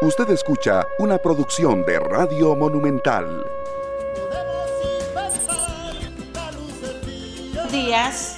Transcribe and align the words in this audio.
Usted 0.00 0.30
escucha 0.30 0.86
una 1.00 1.18
producción 1.18 1.84
de 1.84 1.98
Radio 1.98 2.54
Monumental. 2.54 3.44
Buenos 7.52 7.72
días, 7.72 8.36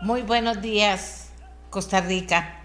muy 0.00 0.22
buenos 0.22 0.62
días, 0.62 1.28
Costa 1.68 2.00
Rica. 2.00 2.62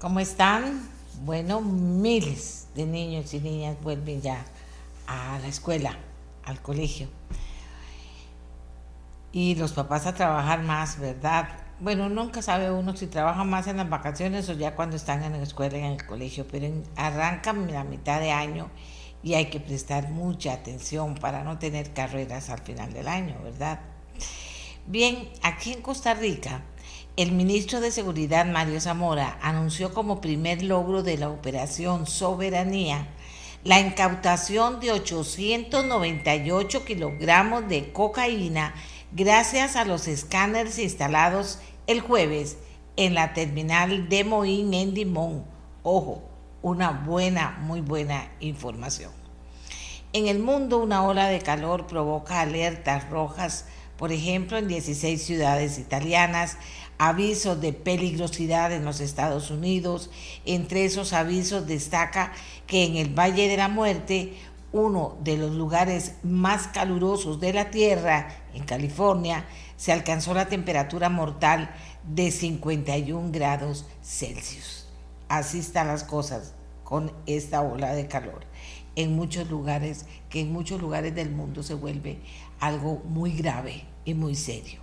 ¿Cómo 0.00 0.18
están? 0.18 0.88
Bueno, 1.24 1.60
miles 1.60 2.66
de 2.74 2.84
niños 2.84 3.32
y 3.32 3.38
niñas 3.38 3.76
vuelven 3.80 4.20
ya 4.20 4.44
a 5.06 5.38
la 5.38 5.46
escuela, 5.46 5.96
al 6.44 6.60
colegio. 6.60 7.06
Y 9.30 9.54
los 9.54 9.72
papás 9.72 10.04
a 10.06 10.14
trabajar 10.14 10.62
más, 10.64 10.98
¿verdad? 10.98 11.48
Bueno, 11.80 12.08
nunca 12.08 12.42
sabe 12.42 12.70
uno 12.70 12.96
si 12.96 13.06
trabaja 13.06 13.44
más 13.44 13.66
en 13.66 13.76
las 13.76 13.88
vacaciones 13.88 14.48
o 14.48 14.52
ya 14.52 14.74
cuando 14.74 14.96
están 14.96 15.22
en 15.22 15.32
la 15.32 15.42
escuela 15.42 15.78
y 15.78 15.80
en 15.80 15.92
el 15.92 16.06
colegio, 16.06 16.46
pero 16.50 16.68
arrancan 16.96 17.70
la 17.72 17.84
mitad 17.84 18.20
de 18.20 18.32
año 18.32 18.70
y 19.22 19.34
hay 19.34 19.46
que 19.46 19.60
prestar 19.60 20.10
mucha 20.10 20.52
atención 20.52 21.14
para 21.14 21.44
no 21.44 21.58
tener 21.58 21.92
carreras 21.92 22.50
al 22.50 22.60
final 22.60 22.92
del 22.92 23.08
año, 23.08 23.36
¿verdad? 23.42 23.80
Bien, 24.86 25.28
aquí 25.42 25.72
en 25.72 25.82
Costa 25.82 26.14
Rica, 26.14 26.62
el 27.16 27.32
ministro 27.32 27.80
de 27.80 27.90
Seguridad, 27.90 28.46
Mario 28.46 28.80
Zamora, 28.80 29.38
anunció 29.42 29.92
como 29.92 30.20
primer 30.20 30.62
logro 30.62 31.02
de 31.02 31.18
la 31.18 31.28
operación 31.28 32.06
Soberanía 32.06 33.08
la 33.64 33.80
incautación 33.80 34.78
de 34.78 34.92
898 34.92 36.84
kilogramos 36.84 37.68
de 37.68 37.92
cocaína 37.92 38.72
gracias 39.12 39.76
a 39.76 39.84
los 39.84 40.08
escáneres 40.08 40.78
instalados 40.78 41.58
el 41.86 42.00
jueves 42.00 42.58
en 42.96 43.14
la 43.14 43.32
terminal 43.32 44.08
de 44.08 44.24
Moín 44.24 44.74
en 44.74 44.94
Dimón. 44.94 45.44
Ojo, 45.82 46.22
una 46.62 46.90
buena, 46.90 47.58
muy 47.60 47.80
buena 47.80 48.30
información. 48.40 49.12
En 50.12 50.26
el 50.26 50.38
mundo 50.38 50.78
una 50.78 51.04
ola 51.04 51.28
de 51.28 51.40
calor 51.40 51.86
provoca 51.86 52.40
alertas 52.40 53.08
rojas, 53.08 53.66
por 53.96 54.12
ejemplo 54.12 54.58
en 54.58 54.68
16 54.68 55.22
ciudades 55.22 55.78
italianas, 55.78 56.56
avisos 56.98 57.60
de 57.60 57.72
peligrosidad 57.72 58.72
en 58.72 58.84
los 58.84 59.00
Estados 59.00 59.50
Unidos. 59.50 60.10
Entre 60.44 60.84
esos 60.84 61.12
avisos 61.12 61.66
destaca 61.66 62.32
que 62.66 62.84
en 62.84 62.96
el 62.96 63.16
Valle 63.18 63.48
de 63.48 63.56
la 63.56 63.68
Muerte 63.68 64.34
uno 64.72 65.16
de 65.22 65.36
los 65.36 65.52
lugares 65.52 66.14
más 66.22 66.68
calurosos 66.68 67.40
de 67.40 67.52
la 67.52 67.70
Tierra, 67.70 68.28
en 68.58 68.64
California, 68.64 69.46
se 69.76 69.92
alcanzó 69.92 70.34
la 70.34 70.48
temperatura 70.48 71.08
mortal 71.08 71.70
de 72.04 72.30
51 72.30 73.30
grados 73.32 73.86
Celsius. 74.02 74.86
Así 75.28 75.58
están 75.60 75.88
las 75.88 76.04
cosas 76.04 76.54
con 76.84 77.12
esta 77.26 77.62
ola 77.62 77.94
de 77.94 78.08
calor. 78.08 78.46
En 78.96 79.14
muchos 79.14 79.48
lugares, 79.48 80.06
que 80.28 80.40
en 80.40 80.52
muchos 80.52 80.80
lugares 80.80 81.14
del 81.14 81.30
mundo 81.30 81.62
se 81.62 81.74
vuelve 81.74 82.18
algo 82.60 83.02
muy 83.04 83.32
grave 83.32 83.84
y 84.04 84.14
muy 84.14 84.34
serio. 84.34 84.80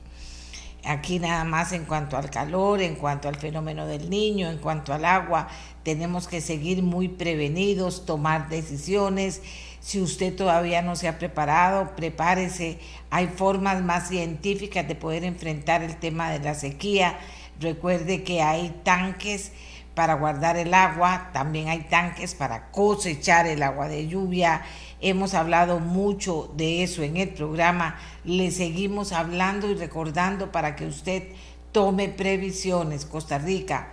Aquí 0.85 1.17
nada 1.17 1.43
más 1.45 1.71
en 1.71 1.85
cuanto 1.85 2.15
al 2.15 2.29
calor, 2.29 2.79
en 2.79 2.95
cuanto 2.95 3.27
al 3.27 3.35
fenómeno 3.35 3.87
del 3.87 4.07
niño, 4.09 4.51
en 4.51 4.59
cuanto 4.59 4.93
al 4.93 5.03
agua, 5.03 5.47
tenemos 5.81 6.27
que 6.27 6.41
seguir 6.41 6.83
muy 6.83 7.07
prevenidos, 7.07 8.05
tomar 8.05 8.49
decisiones 8.49 9.41
si 9.85 10.01
usted 10.01 10.35
todavía 10.35 10.81
no 10.81 10.95
se 10.95 11.07
ha 11.07 11.19
preparado, 11.19 11.95
prepárese. 11.95 12.79
Hay 13.11 13.27
formas 13.27 13.83
más 13.83 14.07
científicas 14.07 14.87
de 14.87 14.95
poder 14.95 15.23
enfrentar 15.23 15.83
el 15.83 15.97
tema 15.97 16.31
de 16.31 16.39
la 16.39 16.55
sequía. 16.55 17.19
Recuerde 17.59 18.23
que 18.23 18.41
hay 18.41 18.81
tanques 18.83 19.51
para 19.93 20.15
guardar 20.15 20.57
el 20.57 20.73
agua, 20.73 21.29
también 21.33 21.67
hay 21.67 21.81
tanques 21.81 22.33
para 22.33 22.71
cosechar 22.71 23.45
el 23.45 23.61
agua 23.61 23.87
de 23.87 24.07
lluvia. 24.07 24.63
Hemos 25.01 25.35
hablado 25.35 25.79
mucho 25.79 26.51
de 26.57 26.81
eso 26.81 27.03
en 27.03 27.17
el 27.17 27.29
programa. 27.29 27.99
Le 28.23 28.49
seguimos 28.49 29.11
hablando 29.11 29.69
y 29.69 29.75
recordando 29.75 30.51
para 30.51 30.75
que 30.75 30.87
usted 30.87 31.27
tome 31.71 32.09
previsiones. 32.09 33.05
Costa 33.05 33.37
Rica, 33.37 33.91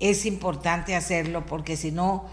es 0.00 0.26
importante 0.26 0.96
hacerlo 0.96 1.46
porque 1.46 1.76
si 1.76 1.92
no 1.92 2.26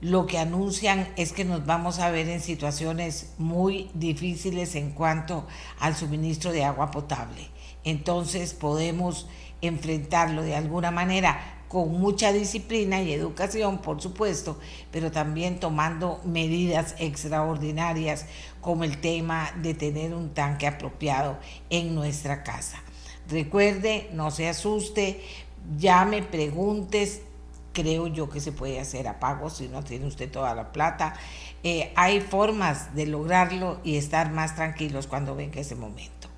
lo 0.00 0.26
que 0.26 0.38
anuncian 0.38 1.08
es 1.16 1.32
que 1.32 1.44
nos 1.44 1.64
vamos 1.64 1.98
a 1.98 2.10
ver 2.10 2.28
en 2.28 2.40
situaciones 2.40 3.32
muy 3.38 3.90
difíciles 3.94 4.74
en 4.74 4.90
cuanto 4.90 5.46
al 5.80 5.96
suministro 5.96 6.52
de 6.52 6.64
agua 6.64 6.90
potable. 6.90 7.48
Entonces 7.84 8.54
podemos 8.54 9.28
enfrentarlo 9.60 10.42
de 10.42 10.56
alguna 10.56 10.90
manera 10.90 11.54
con 11.68 11.98
mucha 12.00 12.32
disciplina 12.32 13.02
y 13.02 13.12
educación, 13.12 13.78
por 13.78 14.00
supuesto, 14.00 14.58
pero 14.92 15.10
también 15.10 15.58
tomando 15.58 16.20
medidas 16.24 16.94
extraordinarias 16.98 18.26
como 18.60 18.84
el 18.84 19.00
tema 19.00 19.50
de 19.60 19.74
tener 19.74 20.14
un 20.14 20.32
tanque 20.34 20.66
apropiado 20.66 21.38
en 21.70 21.94
nuestra 21.94 22.42
casa. 22.42 22.80
Recuerde, 23.28 24.08
no 24.12 24.30
se 24.30 24.48
asuste, 24.48 25.24
llame, 25.78 26.22
preguntes, 26.22 27.22
creo 27.74 28.06
yo 28.06 28.30
que 28.30 28.40
se 28.40 28.52
puede 28.52 28.80
hacer 28.80 29.06
a 29.06 29.20
pago 29.20 29.50
si 29.50 29.68
no 29.68 29.82
tiene 29.84 30.06
usted 30.06 30.30
toda 30.30 30.54
la 30.54 30.72
plata. 30.72 31.14
Eh, 31.62 31.92
hay 31.96 32.22
formas 32.22 32.94
de 32.94 33.04
lograrlo 33.04 33.80
y 33.84 33.96
estar 33.96 34.32
más 34.32 34.54
tranquilos 34.54 35.06
cuando 35.06 35.34
venga 35.34 35.60
ese 35.60 35.74
momento. 35.74 36.28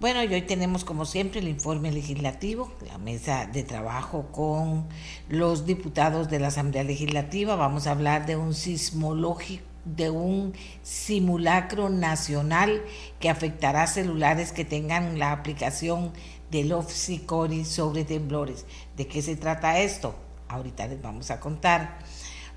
Bueno, 0.00 0.24
y 0.24 0.34
hoy 0.34 0.42
tenemos 0.42 0.84
como 0.84 1.04
siempre 1.04 1.38
el 1.38 1.46
informe 1.46 1.92
legislativo, 1.92 2.72
la 2.88 2.98
mesa 2.98 3.46
de 3.46 3.62
trabajo 3.62 4.26
con 4.32 4.88
los 5.28 5.64
diputados 5.64 6.28
de 6.28 6.40
la 6.40 6.48
Asamblea 6.48 6.82
Legislativa. 6.82 7.54
Vamos 7.54 7.86
a 7.86 7.92
hablar 7.92 8.26
de 8.26 8.34
un 8.34 8.52
sismológico 8.52 9.62
de 9.84 10.10
un 10.10 10.54
simulacro 10.82 11.88
nacional 11.88 12.82
que 13.18 13.28
afectará 13.28 13.86
celulares 13.86 14.52
que 14.52 14.64
tengan 14.64 15.18
la 15.18 15.32
aplicación 15.32 16.12
del 16.50 16.74
Cori 17.26 17.64
sobre 17.64 18.04
temblores. 18.04 18.66
¿De 18.96 19.06
qué 19.06 19.22
se 19.22 19.36
trata 19.36 19.80
esto? 19.80 20.14
Ahorita 20.48 20.86
les 20.86 21.00
vamos 21.00 21.30
a 21.30 21.40
contar. 21.40 21.98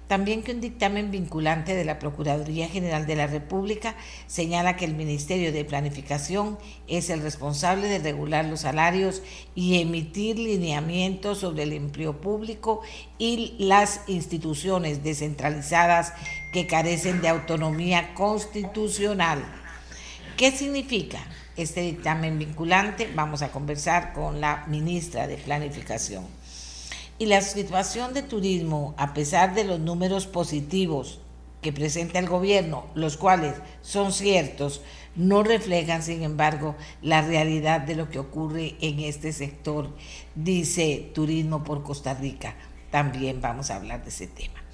También 0.07 0.43
que 0.43 0.51
un 0.51 0.61
dictamen 0.61 1.09
vinculante 1.09 1.73
de 1.73 1.83
la 1.83 1.97
Procuraduría 1.97 2.67
General 2.67 3.07
de 3.07 3.15
la 3.15 3.25
República 3.25 3.95
señala 4.27 4.75
que 4.75 4.85
el 4.85 4.93
Ministerio 4.93 5.51
de 5.51 5.65
Planificación 5.65 6.59
es 6.87 7.09
el 7.09 7.21
responsable 7.21 7.87
de 7.87 7.97
regular 7.97 8.45
los 8.45 8.61
salarios 8.61 9.23
y 9.55 9.81
emitir 9.81 10.37
lineamientos 10.37 11.39
sobre 11.39 11.63
el 11.63 11.73
empleo 11.73 12.21
público 12.21 12.81
y 13.17 13.55
las 13.57 14.01
instituciones 14.07 15.03
descentralizadas 15.03 16.13
que 16.53 16.67
carecen 16.67 17.21
de 17.21 17.29
autonomía 17.29 18.13
constitucional. 18.13 19.64
¿Qué 20.37 20.51
significa? 20.51 21.19
este 21.57 21.81
dictamen 21.81 22.37
vinculante. 22.37 23.09
Vamos 23.15 23.41
a 23.41 23.51
conversar 23.51 24.13
con 24.13 24.41
la 24.41 24.65
ministra 24.67 25.27
de 25.27 25.37
Planificación. 25.37 26.25
Y 27.17 27.27
la 27.27 27.41
situación 27.41 28.13
de 28.13 28.23
turismo, 28.23 28.93
a 28.97 29.13
pesar 29.13 29.55
de 29.55 29.63
los 29.63 29.79
números 29.79 30.27
positivos 30.27 31.21
que 31.61 31.71
presenta 31.71 32.19
el 32.19 32.27
gobierno, 32.27 32.85
los 32.93 33.17
cuales 33.17 33.55
son 33.81 34.11
ciertos, 34.11 34.81
no 35.15 35.41
reflejan, 35.41 36.03
sin 36.03 36.23
embargo, 36.23 36.75
la 37.01 37.21
realidad 37.21 37.81
de 37.81 37.95
lo 37.95 38.09
que 38.09 38.19
ocurre 38.19 38.75
en 38.81 38.99
este 38.99 39.31
sector, 39.31 39.95
dice 40.35 41.09
Turismo 41.15 41.63
por 41.63 41.83
Costa 41.83 42.13
Rica. 42.13 42.55
También 42.91 43.39
vamos 43.41 43.71
a 43.71 43.77
hablar 43.77 44.03
de 44.03 44.09
ese 44.09 44.27
tema. 44.27 44.64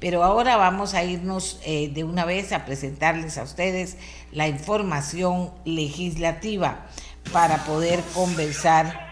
Pero 0.00 0.24
ahora 0.24 0.56
vamos 0.56 0.94
a 0.94 1.04
irnos 1.04 1.60
eh, 1.64 1.90
de 1.92 2.04
una 2.04 2.24
vez 2.24 2.52
a 2.52 2.64
presentarles 2.64 3.38
a 3.38 3.42
ustedes 3.42 3.98
la 4.32 4.48
información 4.48 5.52
legislativa 5.64 6.86
para 7.32 7.64
poder 7.64 8.00
conversar 8.14 9.10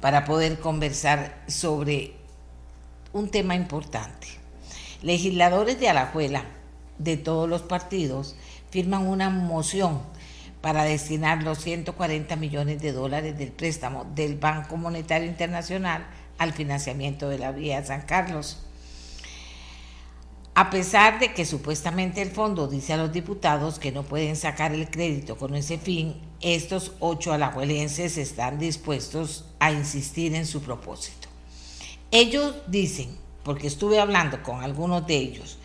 para 0.00 0.24
poder 0.24 0.60
conversar 0.60 1.42
sobre 1.46 2.14
un 3.12 3.30
tema 3.30 3.54
importante. 3.54 4.28
Legisladores 5.02 5.78
de 5.78 5.88
Alajuela 5.88 6.44
de 6.98 7.16
todos 7.16 7.48
los 7.48 7.62
partidos 7.62 8.36
firman 8.70 9.06
una 9.06 9.30
moción 9.30 10.00
para 10.60 10.84
destinar 10.84 11.42
los 11.42 11.58
140 11.58 12.36
millones 12.36 12.80
de 12.82 12.92
dólares 12.92 13.38
del 13.38 13.52
préstamo 13.52 14.06
del 14.14 14.36
Banco 14.36 14.76
Monetario 14.76 15.28
Internacional 15.28 16.06
al 16.38 16.52
financiamiento 16.52 17.28
de 17.28 17.38
la 17.38 17.52
vía 17.52 17.84
San 17.84 18.02
Carlos. 18.02 18.58
A 20.60 20.68
pesar 20.68 21.18
de 21.18 21.32
que 21.32 21.46
supuestamente 21.46 22.20
el 22.20 22.32
fondo 22.32 22.68
dice 22.68 22.92
a 22.92 22.98
los 22.98 23.10
diputados 23.10 23.78
que 23.78 23.92
no 23.92 24.02
pueden 24.02 24.36
sacar 24.36 24.74
el 24.74 24.90
crédito 24.90 25.38
con 25.38 25.54
ese 25.54 25.78
fin, 25.78 26.20
estos 26.42 26.92
ocho 27.00 27.32
alajuelenses 27.32 28.18
están 28.18 28.58
dispuestos 28.58 29.46
a 29.58 29.72
insistir 29.72 30.34
en 30.34 30.44
su 30.44 30.60
propósito. 30.60 31.28
Ellos 32.10 32.56
dicen, 32.66 33.16
porque 33.42 33.68
estuve 33.68 34.00
hablando 34.00 34.42
con 34.42 34.62
algunos 34.62 35.06
de 35.06 35.16
ellos, 35.16 35.56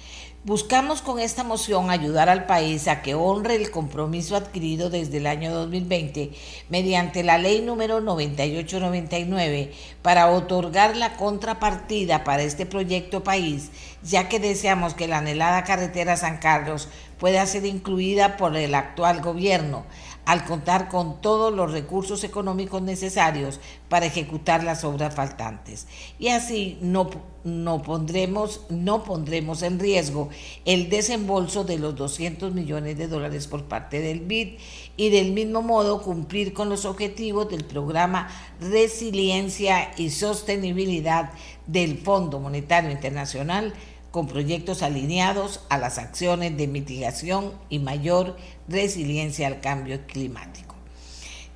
Buscamos 0.45 1.01
con 1.01 1.17
esta 1.17 1.43
moción 1.43 1.89
ayudar 1.89 2.29
al 2.29 2.45
país 2.45 2.87
a 2.87 3.01
que 3.01 3.15
honre 3.15 3.55
el 3.55 3.71
compromiso 3.71 4.35
adquirido 4.35 4.91
desde 4.91 5.17
el 5.17 5.25
año 5.25 5.51
2020 5.51 6.33
mediante 6.69 7.23
la 7.23 7.39
ley 7.39 7.61
número 7.61 7.99
9899 7.99 9.73
para 10.03 10.29
otorgar 10.29 10.95
la 10.97 11.17
contrapartida 11.17 12.23
para 12.23 12.43
este 12.43 12.67
proyecto 12.67 13.23
país, 13.23 13.71
ya 14.03 14.29
que 14.29 14.39
deseamos 14.39 14.93
que 14.93 15.07
la 15.07 15.17
anhelada 15.17 15.63
carretera 15.63 16.15
San 16.15 16.37
Carlos 16.37 16.89
pueda 17.17 17.43
ser 17.47 17.65
incluida 17.65 18.37
por 18.37 18.55
el 18.55 18.75
actual 18.75 19.21
gobierno 19.21 19.83
al 20.25 20.43
contar 20.45 20.89
con 20.89 21.21
todos 21.21 21.53
los 21.53 21.71
recursos 21.71 22.23
económicos 22.23 22.81
necesarios 22.81 23.59
para 23.89 24.07
ejecutar 24.07 24.63
las 24.63 24.83
obras 24.83 25.13
faltantes. 25.13 25.87
Y 26.19 26.29
así 26.29 26.77
no, 26.81 27.09
no, 27.43 27.81
pondremos, 27.83 28.61
no 28.69 29.03
pondremos 29.03 29.61
en 29.61 29.79
riesgo 29.79 30.29
el 30.65 30.89
desembolso 30.89 31.63
de 31.63 31.77
los 31.77 31.95
200 31.95 32.53
millones 32.53 32.97
de 32.97 33.07
dólares 33.07 33.47
por 33.47 33.65
parte 33.65 33.99
del 33.99 34.21
BID 34.21 34.57
y 34.97 35.09
del 35.09 35.31
mismo 35.31 35.61
modo 35.61 36.01
cumplir 36.01 36.53
con 36.53 36.69
los 36.69 36.85
objetivos 36.85 37.49
del 37.49 37.63
programa 37.63 38.29
Resiliencia 38.59 39.91
y 39.97 40.09
Sostenibilidad 40.09 41.31
del 41.67 41.97
Fondo 41.97 42.39
Monetario 42.39 42.91
Internacional 42.91 43.73
con 44.15 44.27
proyectos 44.27 44.81
alineados 44.81 45.59
a 45.67 45.77
las 45.77 45.97
acciones 45.97 46.55
de 46.55 46.67
mitigación 46.67 47.51
y 47.67 47.79
mayor 47.79 48.37
resiliencia 48.69 49.45
al 49.45 49.59
cambio 49.59 50.07
climático. 50.07 50.73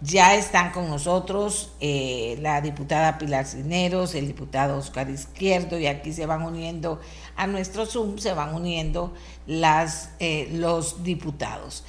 Ya 0.01 0.35
están 0.35 0.73
con 0.73 0.89
nosotros 0.89 1.71
eh, 1.79 2.37
la 2.41 2.59
diputada 2.59 3.17
Pilar 3.17 3.45
Cineros, 3.45 4.13
el 4.13 4.27
diputado 4.27 4.77
Oscar 4.77 5.09
Izquierdo, 5.09 5.79
y 5.79 5.87
aquí 5.87 6.11
se 6.11 6.25
van 6.25 6.41
uniendo 6.41 6.99
a 7.37 7.47
nuestro 7.47 7.85
Zoom, 7.85 8.17
se 8.17 8.33
van 8.33 8.53
uniendo 8.53 9.13
las, 9.47 10.09
eh, 10.19 10.49
los 10.51 11.01
diputados. 11.01 11.85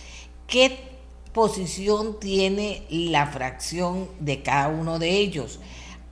¿Qué 0.47 0.79
posición 1.33 2.21
tiene 2.21 2.87
la 2.91 3.27
fracción 3.27 4.09
de 4.21 4.45
cada 4.45 4.69
uno 4.69 5.01
de 5.01 5.17
ellos? 5.17 5.59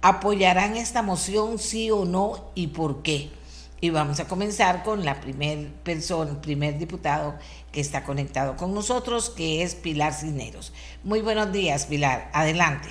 ¿Apoyarán 0.02 0.76
esta 0.76 1.02
moción 1.02 1.60
sí 1.60 1.92
o 1.92 2.04
no 2.04 2.50
y 2.56 2.66
por 2.68 3.02
qué? 3.02 3.37
Y 3.80 3.90
vamos 3.90 4.18
a 4.18 4.26
comenzar 4.26 4.82
con 4.82 5.04
la 5.04 5.20
primer 5.20 5.72
persona, 5.84 6.40
primer 6.40 6.78
diputado 6.78 7.36
que 7.70 7.80
está 7.80 8.02
conectado 8.02 8.56
con 8.56 8.74
nosotros, 8.74 9.30
que 9.30 9.62
es 9.62 9.76
Pilar 9.76 10.12
Cisneros. 10.12 10.72
Muy 11.04 11.22
buenos 11.22 11.52
días, 11.52 11.86
Pilar. 11.86 12.28
Adelante. 12.34 12.88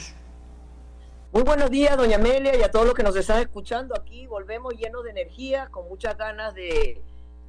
Muy 1.33 1.43
buenos 1.43 1.69
días, 1.69 1.97
doña 1.97 2.15
Amelia, 2.15 2.57
y 2.57 2.63
a 2.63 2.71
todos 2.71 2.85
los 2.85 2.95
que 2.95 3.03
nos 3.03 3.17
están 3.17 3.41
escuchando 3.41 3.95
aquí. 3.97 4.27
Volvemos 4.27 4.75
llenos 4.75 5.03
de 5.03 5.09
energía, 5.09 5.67
con 5.71 5.89
muchas 5.89 6.17
ganas 6.17 6.55
de, 6.55 7.03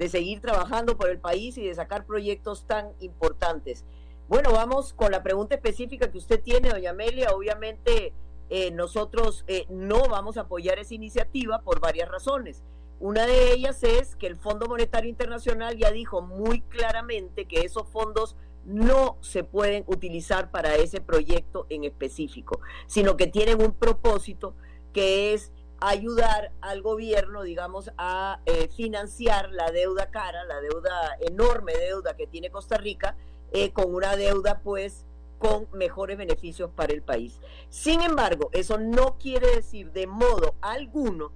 seguir 0.09 0.41
trabajando 0.41 0.99
por 0.99 1.09
el 1.09 1.21
país 1.21 1.57
y 1.59 1.67
de 1.69 1.75
sacar 1.77 2.07
proyectos 2.07 2.67
tan 2.67 2.91
importantes. 2.99 3.85
Bueno, 4.29 4.51
vamos 4.51 4.93
con 4.93 5.13
la 5.13 5.23
pregunta 5.23 5.55
específica 5.55 6.11
que 6.11 6.19
usted 6.19 6.43
tiene, 6.43 6.71
doña 6.71 6.91
Amelia. 6.91 7.31
Obviamente, 7.31 8.13
eh, 8.51 8.73
nosotros 8.73 9.45
eh, 9.47 9.65
no 9.69 10.09
vamos 10.09 10.39
a 10.39 10.43
apoyar 10.43 10.81
esa 10.81 10.95
iniciativa 10.95 11.63
por 11.63 11.79
varias 11.79 12.09
razones. 12.09 12.65
Una 13.01 13.27
de 13.27 13.53
ellas 13.53 13.83
es 13.85 14.17
que 14.17 14.27
el 14.27 14.37
Fondo 14.37 14.67
Monetario 14.67 15.09
Internacional 15.09 15.77
ya 15.77 15.93
dijo 15.93 16.21
muy 16.21 16.63
claramente 16.63 17.47
que 17.47 17.61
esos 17.61 17.89
fondos 17.89 18.37
no 18.65 19.17
se 19.21 19.45
pueden 19.45 19.85
utilizar 19.87 20.51
para 20.51 20.75
ese 20.75 21.01
proyecto 21.01 21.67
en 21.71 21.85
específico, 21.85 22.61
sino 22.87 23.17
que 23.17 23.29
tienen 23.29 23.63
un 23.63 23.73
propósito 23.73 24.55
que 24.93 25.33
es 25.33 25.53
ayudar 25.81 26.51
al 26.61 26.83
gobierno, 26.83 27.43
digamos, 27.43 27.91
a 27.99 28.41
eh, 28.47 28.69
financiar 28.69 29.51
la 29.53 29.71
deuda 29.71 30.11
cara, 30.11 30.45
la 30.45 30.61
deuda, 30.61 31.17
enorme 31.21 31.73
deuda 31.75 32.17
que 32.17 32.27
tiene 32.27 32.51
Costa 32.51 32.79
Rica, 32.79 33.17
eh, 33.53 33.73
con 33.73 33.95
una 33.95 34.17
deuda 34.17 34.61
pues 34.63 35.07
con 35.39 35.69
mejores 35.73 36.19
beneficios 36.19 36.71
para 36.75 36.93
el 36.93 37.03
país. 37.03 37.41
Sin 37.69 38.03
embargo, 38.03 38.51
eso 38.53 38.77
no 38.77 39.19
quiere 39.19 39.55
decir 39.55 39.93
de 39.93 40.09
modo 40.09 40.57
alguno 40.61 41.33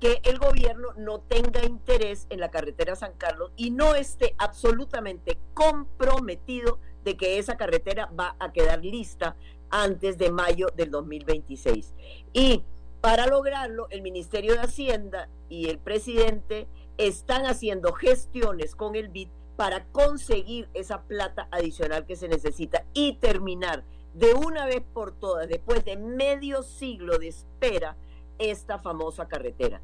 que 0.00 0.20
el 0.24 0.38
gobierno 0.38 0.88
no 0.96 1.20
tenga 1.20 1.64
interés 1.64 2.26
en 2.30 2.40
la 2.40 2.50
carretera 2.50 2.96
San 2.96 3.14
Carlos 3.14 3.52
y 3.56 3.70
no 3.70 3.94
esté 3.94 4.34
absolutamente 4.38 5.38
comprometido 5.54 6.78
de 7.04 7.16
que 7.16 7.38
esa 7.38 7.56
carretera 7.56 8.10
va 8.18 8.36
a 8.38 8.52
quedar 8.52 8.84
lista 8.84 9.36
antes 9.70 10.18
de 10.18 10.30
mayo 10.30 10.68
del 10.76 10.90
2026. 10.90 11.94
Y 12.32 12.62
para 13.00 13.26
lograrlo, 13.26 13.86
el 13.90 14.02
Ministerio 14.02 14.54
de 14.54 14.60
Hacienda 14.60 15.28
y 15.48 15.68
el 15.68 15.78
presidente 15.78 16.66
están 16.98 17.46
haciendo 17.46 17.92
gestiones 17.92 18.74
con 18.74 18.96
el 18.96 19.08
BID 19.08 19.28
para 19.56 19.84
conseguir 19.86 20.68
esa 20.74 21.02
plata 21.02 21.48
adicional 21.50 22.04
que 22.04 22.16
se 22.16 22.28
necesita 22.28 22.84
y 22.92 23.14
terminar 23.14 23.84
de 24.14 24.34
una 24.34 24.66
vez 24.66 24.82
por 24.94 25.12
todas, 25.12 25.48
después 25.48 25.84
de 25.84 25.96
medio 25.96 26.62
siglo 26.62 27.18
de 27.18 27.28
espera, 27.28 27.96
esta 28.38 28.78
famosa 28.78 29.28
carretera. 29.28 29.80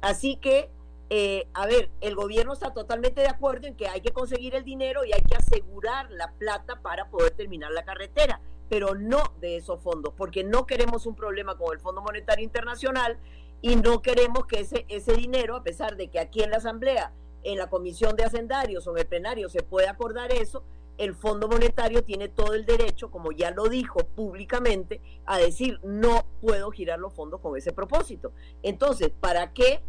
Así 0.00 0.36
que, 0.36 0.70
eh, 1.10 1.48
a 1.54 1.66
ver, 1.66 1.90
el 2.00 2.14
gobierno 2.14 2.52
está 2.52 2.72
totalmente 2.72 3.20
de 3.20 3.28
acuerdo 3.28 3.66
en 3.66 3.76
que 3.76 3.88
hay 3.88 4.00
que 4.00 4.12
conseguir 4.12 4.54
el 4.54 4.64
dinero 4.64 5.04
y 5.04 5.12
hay 5.12 5.22
que 5.22 5.36
asegurar 5.36 6.10
la 6.10 6.32
plata 6.32 6.80
para 6.82 7.08
poder 7.10 7.32
terminar 7.32 7.72
la 7.72 7.84
carretera, 7.84 8.40
pero 8.68 8.94
no 8.94 9.32
de 9.40 9.56
esos 9.56 9.80
fondos, 9.80 10.12
porque 10.16 10.44
no 10.44 10.66
queremos 10.66 11.06
un 11.06 11.14
problema 11.14 11.56
con 11.56 11.72
el 11.72 11.80
Fondo 11.80 12.02
Monetario 12.02 12.44
Internacional 12.44 13.18
y 13.62 13.76
no 13.76 14.02
queremos 14.02 14.46
que 14.46 14.60
ese, 14.60 14.84
ese 14.88 15.14
dinero, 15.14 15.56
a 15.56 15.62
pesar 15.62 15.96
de 15.96 16.08
que 16.08 16.18
aquí 16.18 16.42
en 16.42 16.50
la 16.50 16.58
Asamblea, 16.58 17.12
en 17.42 17.58
la 17.58 17.70
Comisión 17.70 18.16
de 18.16 18.24
Hacendarios 18.24 18.86
o 18.86 18.92
en 18.92 18.98
el 18.98 19.06
plenario 19.06 19.48
se 19.48 19.62
puede 19.62 19.88
acordar 19.88 20.32
eso, 20.32 20.64
el 20.98 21.14
Fondo 21.14 21.48
Monetario 21.48 22.04
tiene 22.04 22.28
todo 22.28 22.54
el 22.54 22.64
derecho, 22.64 23.10
como 23.10 23.32
ya 23.32 23.50
lo 23.50 23.68
dijo 23.68 24.00
públicamente, 24.00 25.00
a 25.26 25.38
decir 25.38 25.80
no 25.82 26.26
puedo 26.40 26.70
girar 26.70 26.98
los 26.98 27.12
fondos 27.12 27.40
con 27.40 27.56
ese 27.56 27.72
propósito. 27.72 28.32
Entonces, 28.62 29.10
¿para 29.20 29.52
qué 29.52 29.82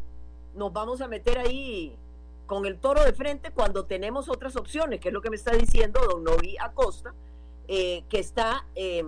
nos 0.56 0.74
vamos 0.74 1.02
a 1.02 1.08
meter 1.08 1.38
ahí 1.38 1.98
con 2.46 2.66
el 2.66 2.80
toro 2.80 3.04
de 3.04 3.14
frente 3.14 3.52
cuando 3.52 3.86
tenemos 3.86 4.30
otras 4.30 4.56
opciones? 4.56 5.00
Que 5.00 5.10
es 5.10 5.14
lo 5.14 5.22
que 5.22 5.30
me 5.30 5.36
está 5.36 5.52
diciendo 5.52 6.02
don 6.10 6.24
Novi 6.24 6.58
Acosta, 6.60 7.14
eh, 7.68 8.04
que 8.10 8.20
está 8.20 8.66
eh, 8.76 9.06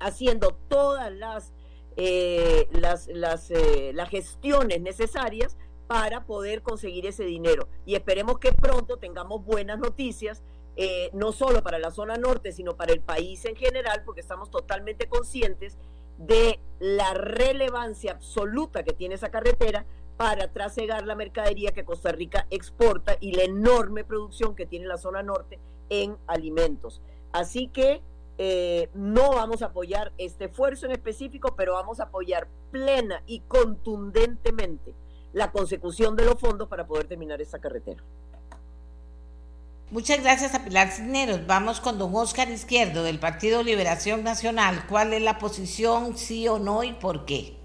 haciendo 0.00 0.56
todas 0.68 1.12
las, 1.12 1.52
eh, 1.96 2.68
las, 2.72 3.08
las, 3.08 3.52
las 3.92 4.08
gestiones 4.08 4.80
necesarias 4.80 5.56
para 5.86 6.24
poder 6.24 6.62
conseguir 6.62 7.04
ese 7.04 7.24
dinero. 7.24 7.68
Y 7.84 7.96
esperemos 7.96 8.38
que 8.38 8.52
pronto 8.52 8.96
tengamos 8.96 9.44
buenas 9.44 9.78
noticias 9.78 10.42
eh, 10.76 11.10
no 11.12 11.32
solo 11.32 11.62
para 11.62 11.78
la 11.78 11.90
zona 11.90 12.16
norte, 12.16 12.52
sino 12.52 12.76
para 12.76 12.92
el 12.92 13.00
país 13.00 13.44
en 13.44 13.56
general, 13.56 14.02
porque 14.04 14.20
estamos 14.20 14.50
totalmente 14.50 15.08
conscientes 15.08 15.76
de 16.18 16.60
la 16.78 17.14
relevancia 17.14 18.12
absoluta 18.12 18.82
que 18.82 18.92
tiene 18.92 19.16
esa 19.16 19.30
carretera 19.30 19.84
para 20.16 20.52
trasegar 20.52 21.06
la 21.06 21.14
mercadería 21.14 21.72
que 21.72 21.84
Costa 21.84 22.12
Rica 22.12 22.46
exporta 22.50 23.16
y 23.20 23.32
la 23.32 23.42
enorme 23.42 24.04
producción 24.04 24.54
que 24.54 24.66
tiene 24.66 24.86
la 24.86 24.98
zona 24.98 25.22
norte 25.22 25.58
en 25.90 26.16
alimentos. 26.26 27.02
Así 27.32 27.68
que 27.68 28.02
eh, 28.38 28.88
no 28.94 29.30
vamos 29.30 29.62
a 29.62 29.66
apoyar 29.66 30.12
este 30.18 30.46
esfuerzo 30.46 30.86
en 30.86 30.92
específico, 30.92 31.54
pero 31.56 31.74
vamos 31.74 32.00
a 32.00 32.04
apoyar 32.04 32.48
plena 32.70 33.22
y 33.26 33.40
contundentemente 33.40 34.94
la 35.32 35.50
consecución 35.50 36.16
de 36.16 36.24
los 36.24 36.40
fondos 36.40 36.68
para 36.68 36.86
poder 36.86 37.06
terminar 37.06 37.40
esa 37.40 37.58
carretera. 37.58 38.02
Muchas 39.92 40.22
gracias 40.22 40.54
a 40.54 40.64
Pilar 40.64 40.88
Cisneros. 40.88 41.46
Vamos 41.46 41.78
con 41.78 41.98
don 41.98 42.14
Oscar 42.14 42.48
Izquierdo 42.48 43.04
del 43.04 43.18
Partido 43.18 43.62
Liberación 43.62 44.24
Nacional. 44.24 44.86
¿Cuál 44.88 45.12
es 45.12 45.20
la 45.20 45.38
posición, 45.38 46.16
sí 46.16 46.48
o 46.48 46.58
no 46.58 46.82
y 46.82 46.94
por 46.94 47.26
qué? 47.26 47.58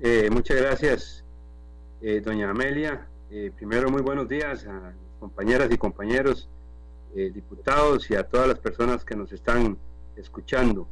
Eh, 0.00 0.28
muchas 0.30 0.58
gracias, 0.58 1.24
eh, 2.00 2.20
doña 2.24 2.48
Amelia. 2.48 3.08
Eh, 3.28 3.50
primero, 3.56 3.90
muy 3.90 4.02
buenos 4.02 4.28
días 4.28 4.64
a 4.66 4.92
compañeras 5.18 5.68
y 5.72 5.78
compañeros 5.78 6.48
diputados 7.12 8.08
y 8.08 8.14
a 8.14 8.22
todas 8.22 8.46
las 8.46 8.60
personas 8.60 9.04
que 9.04 9.16
nos 9.16 9.32
están 9.32 9.76
escuchando. 10.16 10.86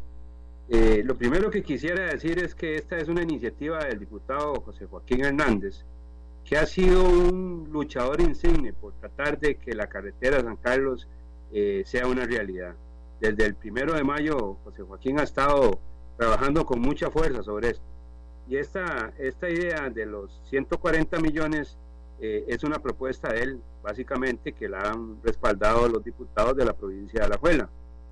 lo 0.69 1.17
primero 1.17 1.49
que 1.49 1.63
quisiera 1.63 2.07
decir 2.07 2.41
es 2.41 2.57
que 2.57 2.75
esta 2.75 2.99
es 2.99 3.09
una 3.09 3.23
iniciativa 3.23 3.85
del 3.85 4.01
diputado 4.01 4.61
José 4.61 4.87
Joaquín 4.87 5.25
Hernández, 5.25 5.85
que 6.45 6.57
ha 6.57 6.67
sido 6.67 7.05
un 7.05 7.69
luchador 7.71 8.21
insigne 8.21 8.73
por 8.73 8.93
tratar 8.95 9.39
de 9.39 9.57
que 9.57 9.75
la 9.75 9.89
carretera 9.89 10.43
San 10.43 10.57
Carlos 10.57 11.07
eh, 11.53 11.83
sea 11.87 12.07
una 12.07 12.25
realidad. 12.25 12.75
Desde 13.21 13.47
el 13.47 13.55
primero 13.55 13.95
de 13.95 14.03
mayo, 14.03 14.57
José 14.65 14.83
Joaquín 14.83 15.21
ha 15.21 15.25
estado 15.25 15.79
trabajando 16.17 16.65
con 16.65 16.81
mucha 16.81 17.11
fuerza 17.11 17.43
sobre 17.43 17.71
esto. 17.71 17.85
Y 18.49 18.57
esta, 18.57 19.13
esta 19.19 19.49
idea 19.49 19.91
de 19.91 20.07
los 20.07 20.41
140 20.51 21.21
millones 21.21 21.79
eh, 22.21 22.45
es 22.49 22.65
una 22.65 22.79
propuesta 22.79 23.33
de 23.33 23.43
él, 23.43 23.63
básicamente, 23.83 24.53
que 24.53 24.69
la 24.69 24.91
han 24.91 25.23
respaldado 25.23 25.89
los 25.89 26.05
diputados 26.05 26.57
de 26.57 26.65
la 26.65 26.73
provincia 26.73 27.21
de 27.21 27.27
Alajuela. 27.27 27.69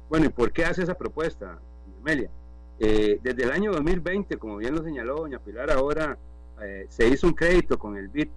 Bueno, 0.09 0.27
¿y 0.27 0.29
por 0.31 0.53
qué 0.53 0.65
hace 0.65 0.83
esa 0.83 0.95
propuesta, 0.95 1.59
Amelia? 2.01 2.31
Eh, 2.81 3.19
desde 3.23 3.43
el 3.43 3.51
año 3.51 3.73
2020, 3.73 4.37
como 4.37 4.59
bien 4.59 4.75
lo 4.75 4.83
señaló 4.83 5.17
doña 5.17 5.41
Pilar 5.41 5.71
ahora, 5.71 6.17
eh, 6.63 6.87
se 6.89 7.09
hizo 7.09 7.27
un 7.27 7.35
crédito 7.35 7.79
con 7.79 7.97
el 7.97 8.09
BID 8.09 8.29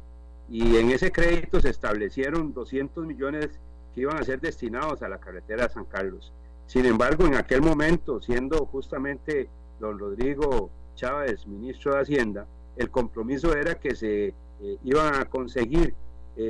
y 0.49 0.77
en 0.77 0.91
ese 0.91 1.11
crédito 1.11 1.59
se 1.59 1.69
establecieron 1.69 2.53
200 2.53 3.05
millones 3.05 3.49
que 3.93 4.01
iban 4.01 4.17
a 4.17 4.23
ser 4.23 4.39
destinados 4.39 5.01
a 5.01 5.09
la 5.09 5.19
carretera 5.19 5.69
San 5.69 5.85
Carlos. 5.85 6.31
Sin 6.67 6.85
embargo, 6.85 7.25
en 7.25 7.35
aquel 7.35 7.61
momento, 7.61 8.21
siendo 8.21 8.65
justamente 8.65 9.49
don 9.79 9.97
Rodrigo 9.97 10.69
Chávez, 10.95 11.47
ministro 11.47 11.93
de 11.93 12.01
Hacienda, 12.01 12.45
el 12.77 12.89
compromiso 12.89 13.55
era 13.55 13.75
que 13.75 13.95
se 13.95 14.27
eh, 14.27 14.77
iban 14.83 15.15
a 15.15 15.25
conseguir 15.25 15.93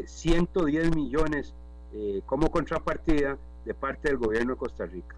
110 0.06 0.86
eh, 0.86 0.92
millones 0.96 1.54
como 2.26 2.50
contrapartida 2.50 3.38
de 3.66 3.74
parte 3.74 4.08
del 4.08 4.18
gobierno 4.18 4.54
de 4.54 4.58
Costa 4.58 4.86
Rica. 4.86 5.16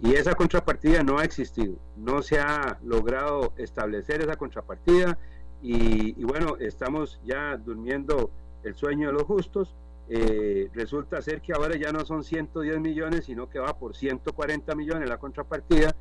Y 0.00 0.14
esa 0.14 0.34
contrapartida 0.34 1.02
no 1.02 1.18
ha 1.18 1.24
existido, 1.24 1.74
no 1.96 2.22
se 2.22 2.38
ha 2.38 2.78
logrado 2.84 3.52
establecer 3.56 4.20
esa 4.22 4.36
contrapartida 4.36 5.18
y, 5.62 6.22
bueno, 6.24 6.56
estamos 6.60 7.20
ya 7.24 7.56
durmiendo 7.56 8.30
el 8.62 8.74
sueño 8.74 9.08
de 9.08 9.14
los 9.14 9.24
justos. 9.24 9.74
resulta 10.74 11.20
ser 11.20 11.40
que 11.40 11.52
ahora 11.52 11.76
ya 11.76 11.92
no 11.92 12.04
son 12.04 12.22
110 12.22 12.80
millones, 12.80 13.24
sino 13.24 13.48
que 13.48 13.58
va 13.58 13.76
por 13.78 13.96
140 13.96 14.74
millones 14.74 15.08
la 15.08 15.18
contrapartida 15.18 15.94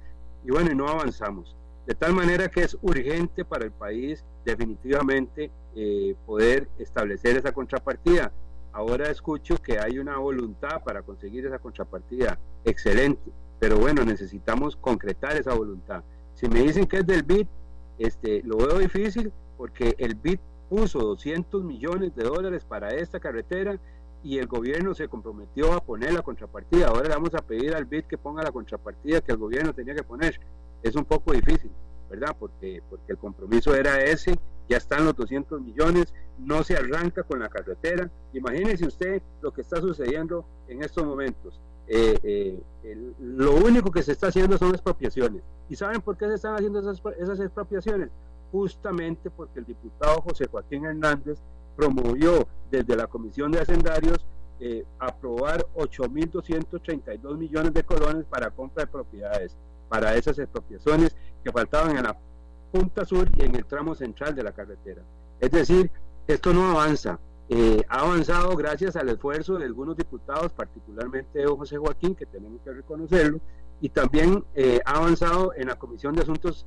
y 0.45 0.51
bueno, 0.51 0.71
y 0.71 0.75
no 0.75 0.87
avanzamos. 0.87 1.55
De 1.85 1.93
tal 1.93 2.13
manera 2.13 2.49
que 2.49 2.61
es 2.61 2.77
urgente 2.81 3.45
para 3.45 3.65
el 3.65 3.71
país 3.71 4.23
definitivamente 4.43 5.51
eh, 5.75 6.15
poder 6.25 6.67
establecer 6.79 7.37
esa 7.37 7.51
contrapartida. 7.51 8.31
Ahora 8.71 9.09
escucho 9.09 9.57
que 9.57 9.79
hay 9.79 9.99
una 9.99 10.17
voluntad 10.17 10.83
para 10.83 11.01
conseguir 11.03 11.45
esa 11.45 11.59
contrapartida. 11.59 12.39
Excelente. 12.63 13.31
Pero 13.59 13.77
bueno, 13.77 14.03
necesitamos 14.03 14.75
concretar 14.75 15.37
esa 15.37 15.53
voluntad. 15.53 16.03
Si 16.33 16.47
me 16.47 16.61
dicen 16.61 16.85
que 16.85 16.97
es 16.97 17.07
del 17.07 17.23
BID, 17.23 17.47
este, 17.99 18.41
lo 18.43 18.57
veo 18.57 18.79
difícil 18.79 19.31
porque 19.57 19.95
el 19.97 20.15
BID 20.15 20.39
puso 20.69 20.99
200 20.99 21.63
millones 21.63 22.15
de 22.15 22.23
dólares 22.23 22.65
para 22.65 22.89
esta 22.89 23.19
carretera 23.19 23.77
y 24.23 24.39
el 24.39 24.47
gobierno 24.47 24.95
se 24.95 25.07
comprometió 25.07 25.73
a 25.73 25.81
poner 25.81 26.13
la 26.13 26.21
contrapartida. 26.21 26.87
Ahora 26.87 27.09
le 27.09 27.15
vamos 27.15 27.35
a 27.35 27.41
pedir 27.41 27.75
al 27.75 27.85
BID 27.85 28.05
que 28.05 28.17
ponga 28.17 28.43
la 28.43 28.51
contrapartida 28.51 29.21
que 29.21 29.31
el 29.31 29.37
gobierno 29.37 29.73
tenía 29.73 29.93
que 29.93 30.03
poner 30.03 30.39
es 30.85 30.95
un 30.95 31.05
poco 31.05 31.33
difícil, 31.33 31.71
¿verdad? 32.09 32.35
Porque, 32.37 32.81
porque 32.89 33.11
el 33.11 33.17
compromiso 33.17 33.75
era 33.75 33.99
ese, 34.01 34.37
ya 34.69 34.77
están 34.77 35.05
los 35.05 35.15
200 35.15 35.61
millones, 35.61 36.13
no 36.37 36.63
se 36.63 36.75
arranca 36.75 37.23
con 37.23 37.39
la 37.39 37.49
carretera. 37.49 38.09
Imagínese 38.33 38.85
usted 38.85 39.21
lo 39.41 39.51
que 39.51 39.61
está 39.61 39.81
sucediendo 39.81 40.45
en 40.67 40.83
estos 40.83 41.03
momentos. 41.03 41.59
Eh, 41.87 42.19
eh, 42.83 43.13
lo 43.19 43.55
único 43.55 43.91
que 43.91 44.03
se 44.03 44.11
está 44.11 44.27
haciendo 44.27 44.57
son 44.57 44.69
expropiaciones. 44.69 45.41
¿Y 45.69 45.75
saben 45.75 46.01
por 46.01 46.17
qué 46.17 46.27
se 46.27 46.35
están 46.35 46.55
haciendo 46.55 46.79
esas, 46.79 47.01
esas 47.19 47.39
expropiaciones? 47.39 48.09
Justamente 48.51 49.29
porque 49.29 49.59
el 49.59 49.65
diputado 49.65 50.21
José 50.21 50.47
Joaquín 50.47 50.85
Hernández 50.85 51.39
promovió 51.75 52.47
desde 52.71 52.95
la 52.95 53.07
Comisión 53.07 53.51
de 53.51 53.59
Hacendarios 53.59 54.25
eh, 54.59 54.85
aprobar 54.99 55.65
8.232 55.75 57.37
millones 57.37 57.73
de 57.73 57.83
colones 57.83 58.25
para 58.25 58.51
compra 58.51 58.85
de 58.85 58.91
propiedades 58.91 59.57
para 59.89 60.15
esas 60.15 60.39
expropiaciones 60.39 61.15
que 61.43 61.51
faltaban 61.51 61.97
en 61.97 62.03
la 62.03 62.17
punta 62.71 63.05
sur 63.05 63.29
y 63.37 63.43
en 63.43 63.55
el 63.55 63.65
tramo 63.65 63.95
central 63.95 64.33
de 64.33 64.43
la 64.43 64.53
carretera. 64.53 65.01
Es 65.39 65.51
decir, 65.51 65.91
esto 66.27 66.53
no 66.53 66.71
avanza. 66.71 67.19
Eh, 67.49 67.83
ha 67.89 67.99
avanzado 67.99 68.55
gracias 68.55 68.95
al 68.95 69.09
esfuerzo 69.09 69.57
de 69.57 69.65
algunos 69.65 69.95
diputados, 69.97 70.51
particularmente 70.53 71.39
de 71.39 71.47
José 71.47 71.77
Joaquín, 71.77 72.15
que 72.15 72.25
tenemos 72.25 72.61
que 72.63 72.71
reconocerlo, 72.71 73.39
y 73.81 73.89
también 73.89 74.43
eh, 74.55 74.79
ha 74.85 74.97
avanzado 74.97 75.53
en 75.55 75.67
la 75.67 75.75
Comisión 75.75 76.15
de 76.15 76.21
Asuntos 76.21 76.65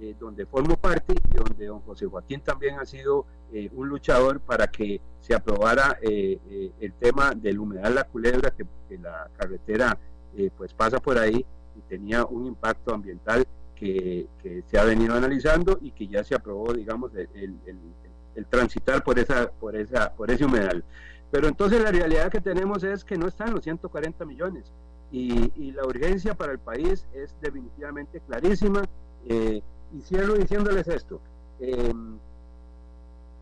eh, 0.00 0.14
donde 0.18 0.46
formo 0.46 0.76
parte 0.76 1.14
y 1.14 1.36
donde 1.36 1.66
don 1.66 1.80
José 1.80 2.06
Joaquín 2.06 2.40
también 2.40 2.78
ha 2.78 2.86
sido 2.86 3.26
un 3.72 3.88
luchador 3.88 4.40
para 4.40 4.66
que 4.66 5.00
se 5.20 5.34
aprobara 5.34 5.98
el 6.02 6.92
tema 7.00 7.32
del 7.34 7.58
humedal 7.58 7.94
La 7.94 8.04
Culebra, 8.04 8.50
que, 8.50 8.66
que 8.88 8.98
la 8.98 9.30
carretera 9.38 9.98
eh, 10.36 10.50
pues 10.56 10.72
pasa 10.74 11.00
por 11.00 11.18
ahí 11.18 11.44
y 11.74 11.80
tenía 11.88 12.24
un 12.24 12.46
impacto 12.46 12.94
ambiental 12.94 13.46
que, 13.74 14.26
se 14.66 14.78
ha 14.78 14.84
venido 14.84 15.14
analizando 15.14 15.78
y 15.80 15.92
que 15.92 16.08
ya 16.08 16.24
se 16.24 16.34
aprobó, 16.34 16.72
digamos, 16.72 17.12
el, 17.14 18.46
transitar 18.48 19.02
por, 19.02 19.18
esa, 19.18 19.50
por, 19.50 19.76
esa, 19.76 20.12
por 20.12 20.30
ese 20.30 20.44
humedal. 20.44 20.84
Pero 21.30 21.48
entonces 21.48 21.82
la 21.82 21.90
realidad 21.90 22.30
que 22.30 22.40
tenemos 22.40 22.82
es 22.82 23.04
que 23.04 23.16
no 23.16 23.28
están 23.28 23.52
los 23.52 23.62
140 23.64 24.24
millones 24.24 24.72
y, 25.10 25.72
la 25.72 25.84
urgencia 25.84 26.34
para 26.34 26.52
el 26.52 26.58
país 26.58 27.06
es 27.14 27.34
definitivamente 27.40 28.20
clarísima. 28.20 28.82
Eh, 29.26 29.62
y 29.96 30.00
cierro 30.02 30.34
diciéndoles 30.34 30.86
esto. 30.88 31.20
Eh, 31.60 31.92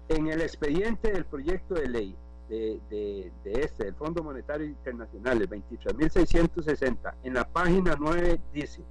en 0.08 0.26
el 0.28 0.40
expediente 0.40 1.10
del 1.10 1.24
proyecto 1.24 1.74
de 1.74 1.88
ley 1.88 2.16
de, 2.48 2.80
de, 2.90 3.32
este, 3.44 3.84
del 3.84 3.94
Fondo 3.94 4.22
Monetario 4.22 4.66
Internacional, 4.66 5.42
el 5.42 5.50
23.660, 5.50 7.14
en 7.24 7.34
la 7.34 7.44
página 7.44 7.96
9 7.98 8.40
dice, 8.52 8.82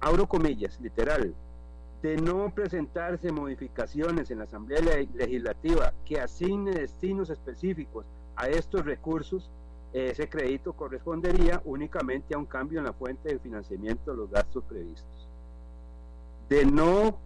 abro 0.00 0.26
comillas, 0.26 0.80
literal, 0.80 1.34
de 2.02 2.16
no 2.16 2.50
presentarse 2.54 3.32
modificaciones 3.32 4.30
en 4.30 4.38
la 4.38 4.44
Asamblea 4.44 4.80
Legislativa 5.14 5.92
que 6.04 6.20
asigne 6.20 6.72
destinos 6.72 7.30
específicos 7.30 8.06
a 8.36 8.48
estos 8.48 8.84
recursos, 8.84 9.50
ese 9.92 10.28
crédito 10.28 10.74
correspondería 10.74 11.62
únicamente 11.64 12.34
a 12.34 12.38
un 12.38 12.44
cambio 12.44 12.78
en 12.78 12.84
la 12.84 12.92
fuente 12.92 13.30
de 13.30 13.38
financiamiento 13.38 14.10
de 14.10 14.16
los 14.18 14.30
gastos 14.30 14.62
previstos. 14.64 15.15
De 16.48 16.64
no 16.64 17.18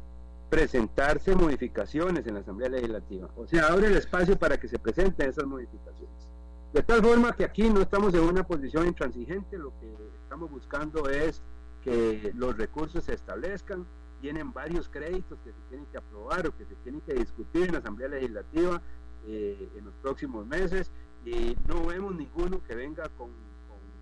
presentarse 0.49 1.35
modificaciones 1.37 2.27
en 2.27 2.35
la 2.35 2.41
Asamblea 2.41 2.69
Legislativa. 2.69 3.31
O 3.37 3.47
sea, 3.47 3.69
abre 3.69 3.87
el 3.87 3.97
espacio 3.97 4.37
para 4.39 4.59
que 4.59 4.69
se 4.69 4.79
presenten 4.79 5.31
esas 5.31 5.45
modificaciones. 5.45 6.29
De 6.73 6.83
tal 6.83 7.03
forma 7.03 7.33
que 7.33 7.45
aquí 7.45 7.69
no 7.71 7.81
estamos 7.81 8.15
en 8.15 8.21
una 8.21 8.47
posición 8.47 8.87
intransigente, 8.87 9.59
lo 9.59 9.73
que 9.81 9.93
estamos 10.23 10.51
buscando 10.51 11.09
es 11.09 11.43
que 11.83 12.33
los 12.35 12.57
recursos 12.57 13.05
se 13.05 13.15
establezcan, 13.15 13.87
tienen 14.21 14.53
varios 14.53 14.89
créditos 14.89 15.39
que 15.45 15.51
se 15.51 15.59
tienen 15.69 15.87
que 15.87 15.99
aprobar 15.99 16.47
o 16.47 16.57
que 16.57 16.65
se 16.67 16.75
tienen 16.77 17.01
que 17.01 17.15
discutir 17.15 17.67
en 17.67 17.73
la 17.73 17.79
Asamblea 17.79 18.09
Legislativa 18.09 18.83
eh, 19.27 19.69
en 19.77 19.85
los 19.85 19.95
próximos 19.97 20.47
meses 20.47 20.91
y 21.25 21.57
no 21.67 21.87
vemos 21.87 22.15
ninguno 22.15 22.63
que 22.67 22.75
venga 22.75 23.09
con, 23.11 23.31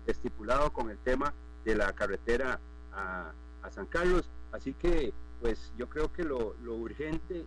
estipulado 0.07 0.71
con 0.71 0.89
el 0.89 0.97
tema 0.99 1.33
de 1.65 1.75
la 1.75 1.91
carretera 1.93 2.59
a, 2.91 3.31
San 3.71 3.85
Carlos. 3.85 4.29
Así 4.51 4.73
que 4.73 5.13
pues 5.39 5.71
yo 5.77 5.87
creo 5.87 6.11
que 6.11 6.23
lo, 6.23 6.55
urgente 6.65 7.45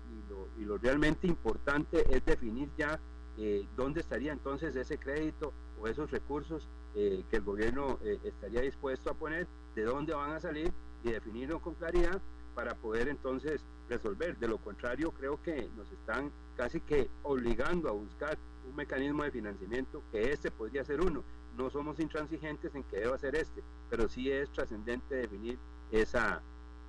y 0.58 0.64
lo, 0.64 0.78
realmente 0.78 1.26
importante 1.26 2.04
es 2.14 2.24
definir 2.24 2.70
ya 2.76 2.98
eh, 3.38 3.66
dónde 3.76 4.00
estaría 4.00 4.32
entonces 4.32 4.74
ese 4.76 4.98
crédito 4.98 5.52
o 5.80 5.88
esos 5.88 6.10
recursos 6.10 6.68
eh, 6.94 7.24
que 7.30 7.36
el 7.36 7.42
gobierno 7.42 7.98
eh, 8.02 8.18
estaría 8.24 8.60
dispuesto 8.62 9.10
a 9.10 9.14
poner, 9.14 9.46
de 9.74 9.82
dónde 9.84 10.14
van 10.14 10.32
a 10.32 10.40
salir 10.40 10.72
y 11.02 11.10
definirlo 11.10 11.60
con 11.60 11.74
claridad 11.74 12.20
para 12.54 12.74
poder 12.74 13.08
entonces 13.08 13.64
resolver. 13.88 14.38
De 14.38 14.48
lo 14.48 14.58
contrario, 14.58 15.10
creo 15.12 15.42
que 15.42 15.68
nos 15.76 15.90
están 15.90 16.30
casi 16.56 16.80
que 16.80 17.08
obligando 17.22 17.88
a 17.88 17.92
buscar 17.92 18.38
un 18.68 18.76
mecanismo 18.76 19.24
de 19.24 19.30
financiamiento 19.30 20.02
que 20.12 20.32
este 20.32 20.50
podría 20.50 20.84
ser 20.84 21.00
uno. 21.00 21.24
No 21.56 21.70
somos 21.70 21.98
intransigentes 22.00 22.74
en 22.74 22.84
que 22.84 23.00
deba 23.00 23.18
ser 23.18 23.36
este, 23.36 23.62
pero 23.90 24.08
sí 24.08 24.30
es 24.30 24.50
trascendente 24.50 25.14
definir 25.14 25.58
esa, 25.92 26.42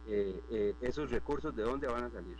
eh, 0.08 0.42
eh, 0.50 0.76
esos 0.82 1.12
recursos 1.12 1.56
de 1.56 1.64
dónde 1.64 1.88
van 1.88 2.06
a 2.06 2.10
salir. 2.10 2.38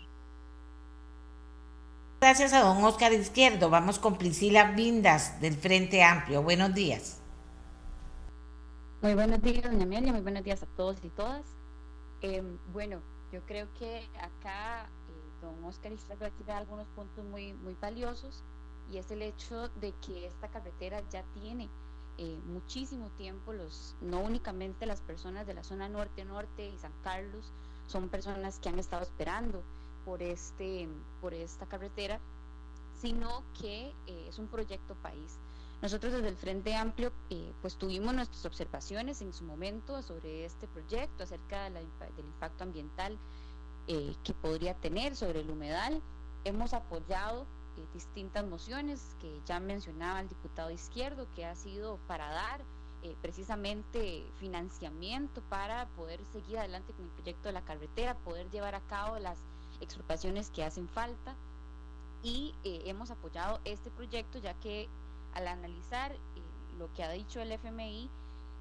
Gracias 2.20 2.54
a 2.54 2.62
don 2.62 2.82
Oscar 2.84 3.12
Izquierdo. 3.12 3.70
Vamos 3.70 4.00
con 4.00 4.18
Priscila 4.18 4.72
Vindas 4.72 5.42
del 5.42 5.56
Frente 5.56 6.04
Amplio. 6.04 6.42
Buenos 6.42 6.74
días. 6.74 7.20
Muy 9.02 9.14
buenos 9.14 9.42
días, 9.42 9.64
doña 9.64 9.84
Amelia. 9.84 10.14
Muy 10.14 10.22
buenos 10.22 10.44
días 10.44 10.64
a 10.64 10.66
todos 10.78 11.04
y 11.04 11.10
todas. 11.10 11.46
Em, 12.22 12.58
bueno, 12.72 13.02
yo 13.34 13.42
creo 13.46 13.68
que 13.78 14.10
acá 14.18 14.84
eh, 15.10 15.42
don 15.42 15.62
Oscar 15.66 15.92
Izquierdo 15.92 16.26
aquí 16.26 16.44
da 16.46 16.58
algunos 16.58 16.88
puntos 16.96 17.26
muy, 17.26 17.52
muy 17.54 17.76
valiosos 17.82 18.46
y 18.90 18.98
es 18.98 19.12
el 19.12 19.22
hecho 19.22 19.68
de 19.82 19.94
que 20.06 20.28
esta 20.28 20.48
carretera 20.48 21.02
ya 21.10 21.24
tiene 21.34 21.70
eh, 22.18 22.40
muchísimo 22.46 23.10
tiempo, 23.18 23.54
los, 23.54 23.96
no 24.02 24.22
únicamente 24.22 24.86
las 24.86 25.02
personas 25.02 25.48
de 25.48 25.56
la 25.56 25.64
zona 25.64 25.90
norte-norte 25.90 26.70
y 26.70 26.78
San 26.78 26.92
Carlos, 27.04 27.52
son 27.88 28.10
personas 28.10 28.60
que 28.60 28.70
han 28.70 28.78
estado 28.78 29.04
esperando 29.04 29.64
por, 30.06 30.22
este, 30.22 30.88
por 31.22 31.34
esta 31.34 31.66
carretera, 31.66 32.20
sino 33.02 33.44
que 33.60 33.94
eh, 34.08 34.26
es 34.30 34.38
un 34.38 34.48
proyecto 34.48 34.96
país. 34.96 35.38
Nosotros 35.82 36.14
desde 36.14 36.30
el 36.30 36.38
Frente 36.38 36.76
Amplio 36.76 37.12
eh, 37.30 37.52
pues 37.62 37.76
tuvimos 37.76 38.14
nuestras 38.14 38.46
observaciones 38.46 39.22
en 39.22 39.34
su 39.34 39.44
momento 39.44 40.02
sobre 40.02 40.46
este 40.46 40.68
proyecto, 40.68 41.24
acerca 41.24 41.70
del 41.70 41.86
impacto 42.20 42.64
ambiental 42.64 43.18
que 43.86 44.34
podría 44.42 44.76
tener 44.76 45.14
sobre 45.18 45.42
el 45.42 45.50
humedal. 45.50 46.02
Hemos 46.46 46.74
apoyado 46.74 47.46
eh, 47.78 47.86
distintas 47.94 48.46
mociones 48.46 49.16
que 49.20 49.42
ya 49.46 49.60
mencionaba 49.60 50.22
el 50.22 50.30
diputado 50.30 50.72
izquierdo, 50.72 51.28
que 51.36 51.46
ha 51.46 51.56
sido 51.56 51.98
para 52.08 52.30
dar 52.30 52.62
eh, 53.04 53.16
precisamente 53.22 54.26
financiamiento 54.40 55.42
para 55.50 55.88
poder 55.90 56.24
seguir 56.32 56.60
adelante 56.60 56.94
con 56.94 57.06
el 57.06 57.12
proyecto 57.12 57.50
de 57.50 57.54
la 57.54 57.62
carretera, 57.62 58.16
poder 58.16 58.50
llevar 58.50 58.76
a 58.76 58.82
cabo 58.82 59.20
las 59.20 59.38
expropiaciones 59.82 60.50
que 60.52 60.64
hacen 60.64 60.88
falta. 60.88 61.36
y 62.22 62.56
eh, 62.64 62.84
hemos 62.86 63.12
apoyado 63.12 63.60
este 63.66 63.92
proyecto 63.92 64.40
ya 64.40 64.54
que 64.62 64.88
al 65.34 65.48
analizar 65.48 66.16
lo 66.78 66.92
que 66.94 67.04
ha 67.04 67.12
dicho 67.12 67.42
el 67.42 67.52
FMI 67.52 68.10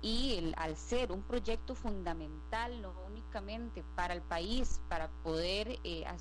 y 0.03 0.35
el, 0.35 0.55
al 0.59 0.77
ser 0.77 1.13
un 1.13 1.23
proyecto 1.23 1.77
fundamental 1.77 2.83
no 2.83 2.93
únicamente 3.07 3.85
para 3.95 4.15
el 4.15 4.21
país, 4.21 4.81
para 4.89 5.09
poder 5.23 5.79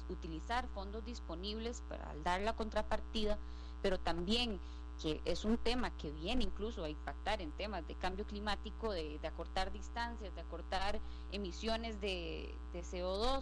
utilizar 0.08 0.68
fondos 0.70 1.04
disponibles 1.04 1.82
para 1.90 2.14
dar 2.24 2.42
la 2.42 2.56
contrapartida, 2.56 3.40
pero 3.82 4.00
también 4.00 4.60
que 5.02 5.20
es 5.26 5.46
un 5.46 5.58
tema 5.58 5.90
que 5.98 6.12
viene 6.12 6.44
incluso 6.44 6.84
a 6.84 6.90
impactar 6.90 7.42
en 7.42 7.52
temas 7.54 7.88
de 7.88 7.96
cambio 7.96 8.24
climático, 8.26 8.92
de, 8.92 9.20
acortar 9.24 9.72
distancias, 9.72 10.34
de 10.36 10.42
acortar 10.42 11.00
emisiones 11.32 12.00
de, 12.00 12.54
CO2, 12.74 13.42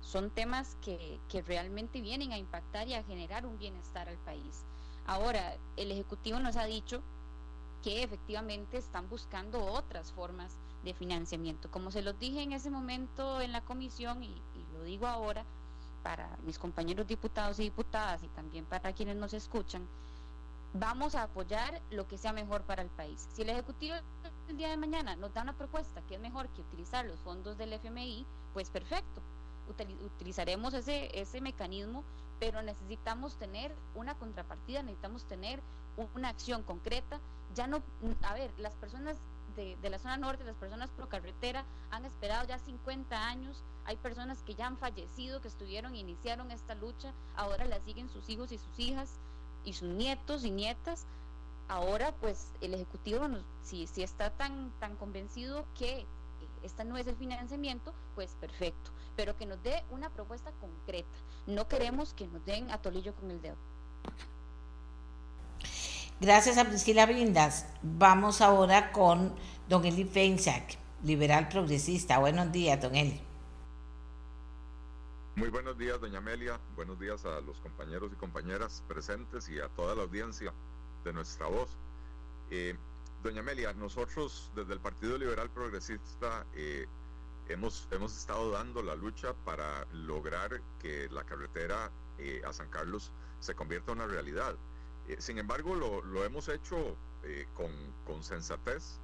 son 0.00 0.30
temas 0.30 0.76
que, 0.82 1.20
que, 1.28 1.42
realmente 1.42 2.00
vienen 2.00 2.32
a 2.32 2.38
impactar 2.38 2.88
y 2.88 2.94
a 2.94 3.04
generar 3.04 3.46
un 3.46 3.56
bienestar 3.56 4.08
al 4.08 4.18
país. 4.18 4.64
Ahora, 5.06 5.56
el 5.76 5.92
Ejecutivo 5.92 6.40
nos 6.40 6.56
ha 6.56 6.64
dicho 6.64 7.02
que 7.86 8.02
efectivamente 8.02 8.78
están 8.78 9.08
buscando 9.08 9.64
otras 9.64 10.10
formas 10.10 10.58
de 10.82 10.92
financiamiento. 10.92 11.70
Como 11.70 11.92
se 11.92 12.02
los 12.02 12.18
dije 12.18 12.42
en 12.42 12.52
ese 12.52 12.68
momento 12.68 13.40
en 13.40 13.52
la 13.52 13.60
comisión 13.60 14.24
y, 14.24 14.42
y 14.56 14.72
lo 14.72 14.82
digo 14.82 15.06
ahora 15.06 15.44
para 16.02 16.36
mis 16.44 16.58
compañeros 16.58 17.06
diputados 17.06 17.60
y 17.60 17.62
diputadas 17.62 18.24
y 18.24 18.28
también 18.30 18.64
para 18.64 18.92
quienes 18.92 19.14
nos 19.14 19.34
escuchan, 19.34 19.86
vamos 20.74 21.14
a 21.14 21.22
apoyar 21.22 21.80
lo 21.92 22.08
que 22.08 22.18
sea 22.18 22.32
mejor 22.32 22.62
para 22.62 22.82
el 22.82 22.88
país. 22.88 23.28
Si 23.32 23.42
el 23.42 23.50
Ejecutivo 23.50 23.94
el 24.48 24.56
día 24.56 24.70
de 24.70 24.76
mañana 24.76 25.14
nos 25.14 25.32
da 25.32 25.42
una 25.42 25.56
propuesta 25.56 26.02
que 26.08 26.16
es 26.16 26.20
mejor 26.20 26.48
que 26.48 26.62
utilizar 26.62 27.06
los 27.06 27.20
fondos 27.20 27.56
del 27.56 27.72
FMI, 27.72 28.26
pues 28.52 28.68
perfecto, 28.68 29.22
utilizaremos 30.04 30.74
ese, 30.74 31.08
ese 31.16 31.40
mecanismo, 31.40 32.02
pero 32.40 32.62
necesitamos 32.62 33.36
tener 33.38 33.72
una 33.94 34.16
contrapartida, 34.16 34.82
necesitamos 34.82 35.24
tener 35.28 35.62
una 36.14 36.30
acción 36.30 36.64
concreta. 36.64 37.20
Ya 37.54 37.66
no, 37.66 37.82
a 38.22 38.34
ver, 38.34 38.52
las 38.58 38.74
personas 38.74 39.16
de, 39.56 39.76
de, 39.80 39.90
la 39.90 39.98
zona 39.98 40.16
norte, 40.16 40.44
las 40.44 40.56
personas 40.56 40.90
pro 40.90 41.08
carretera, 41.08 41.64
han 41.90 42.04
esperado 42.04 42.46
ya 42.46 42.58
50 42.58 43.28
años. 43.28 43.64
Hay 43.84 43.96
personas 43.96 44.42
que 44.42 44.54
ya 44.54 44.66
han 44.66 44.76
fallecido, 44.76 45.40
que 45.40 45.48
estuvieron, 45.48 45.94
iniciaron 45.94 46.50
esta 46.50 46.74
lucha, 46.74 47.14
ahora 47.36 47.64
la 47.64 47.80
siguen 47.80 48.08
sus 48.08 48.28
hijos 48.28 48.52
y 48.52 48.58
sus 48.58 48.78
hijas 48.78 49.18
y 49.64 49.72
sus 49.72 49.88
nietos 49.88 50.44
y 50.44 50.50
nietas, 50.50 51.06
ahora 51.68 52.12
pues 52.20 52.52
el 52.60 52.74
Ejecutivo, 52.74 53.26
si, 53.62 53.86
si 53.86 54.02
está 54.02 54.30
tan, 54.30 54.70
tan 54.78 54.96
convencido 54.96 55.66
que 55.74 56.00
eh, 56.00 56.06
esta 56.62 56.84
no 56.84 56.96
es 56.96 57.06
el 57.06 57.16
financiamiento, 57.16 57.92
pues 58.14 58.34
perfecto, 58.40 58.90
pero 59.16 59.36
que 59.36 59.46
nos 59.46 59.62
dé 59.62 59.84
una 59.90 60.10
propuesta 60.10 60.52
concreta. 60.52 61.18
No 61.46 61.68
queremos 61.68 62.14
que 62.14 62.26
nos 62.28 62.44
den 62.44 62.70
a 62.70 62.80
tolillo 62.80 63.14
con 63.14 63.30
el 63.30 63.42
dedo. 63.42 63.56
Gracias 66.18 66.56
a 66.56 66.64
Priscila 66.64 67.04
Brindas. 67.04 67.66
Vamos 67.82 68.40
ahora 68.40 68.90
con 68.90 69.34
don 69.68 69.84
Eli 69.84 70.04
Feinsack, 70.04 70.78
liberal 71.04 71.46
progresista. 71.46 72.18
Buenos 72.18 72.50
días, 72.50 72.80
don 72.80 72.94
Eli. 72.94 73.20
Muy 75.34 75.50
buenos 75.50 75.76
días, 75.76 76.00
doña 76.00 76.16
Amelia. 76.16 76.58
Buenos 76.74 76.98
días 76.98 77.26
a 77.26 77.38
los 77.42 77.60
compañeros 77.60 78.10
y 78.14 78.16
compañeras 78.16 78.82
presentes 78.88 79.50
y 79.50 79.60
a 79.60 79.68
toda 79.68 79.94
la 79.94 80.04
audiencia 80.04 80.54
de 81.04 81.12
nuestra 81.12 81.48
voz. 81.48 81.76
Eh, 82.50 82.74
doña 83.22 83.40
Amelia, 83.40 83.74
nosotros 83.74 84.50
desde 84.56 84.72
el 84.72 84.80
Partido 84.80 85.18
Liberal 85.18 85.50
Progresista 85.50 86.46
eh, 86.54 86.86
hemos, 87.50 87.88
hemos 87.90 88.16
estado 88.16 88.52
dando 88.52 88.82
la 88.82 88.96
lucha 88.96 89.34
para 89.44 89.84
lograr 89.92 90.62
que 90.80 91.10
la 91.10 91.24
carretera 91.24 91.90
eh, 92.16 92.40
a 92.46 92.54
San 92.54 92.70
Carlos 92.70 93.12
se 93.40 93.54
convierta 93.54 93.92
en 93.92 93.98
una 93.98 94.06
realidad. 94.06 94.56
Sin 95.18 95.38
embargo, 95.38 95.74
lo, 95.74 96.02
lo 96.02 96.24
hemos 96.24 96.48
hecho 96.48 96.96
con, 97.54 97.70
con 98.06 98.22
sensatez, 98.22 99.00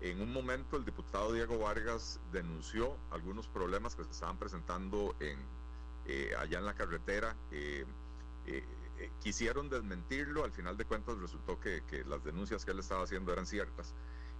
en 0.00 0.20
un 0.20 0.32
momento 0.32 0.76
el 0.76 0.84
diputado 0.84 1.32
Diego 1.32 1.58
Vargas 1.58 2.20
denunció 2.32 2.96
algunos 3.10 3.48
problemas 3.48 3.96
que 3.96 4.04
se 4.04 4.10
estaban 4.10 4.38
presentando 4.38 5.16
en, 5.20 5.38
eh, 6.06 6.34
allá 6.38 6.58
en 6.58 6.66
la 6.66 6.74
carretera. 6.74 7.34
Eh, 7.50 7.86
eh, 8.46 8.64
quisieron 9.22 9.68
desmentirlo, 9.68 10.44
al 10.44 10.52
final 10.52 10.76
de 10.76 10.84
cuentas 10.84 11.18
resultó 11.18 11.58
que, 11.60 11.82
las 12.06 12.22
denuncias 12.24 12.64
que 12.64 12.72
él 12.72 12.78
estaba 12.78 13.04
haciendo 13.04 13.32
eran 13.32 13.46
ciertas. 13.46 13.94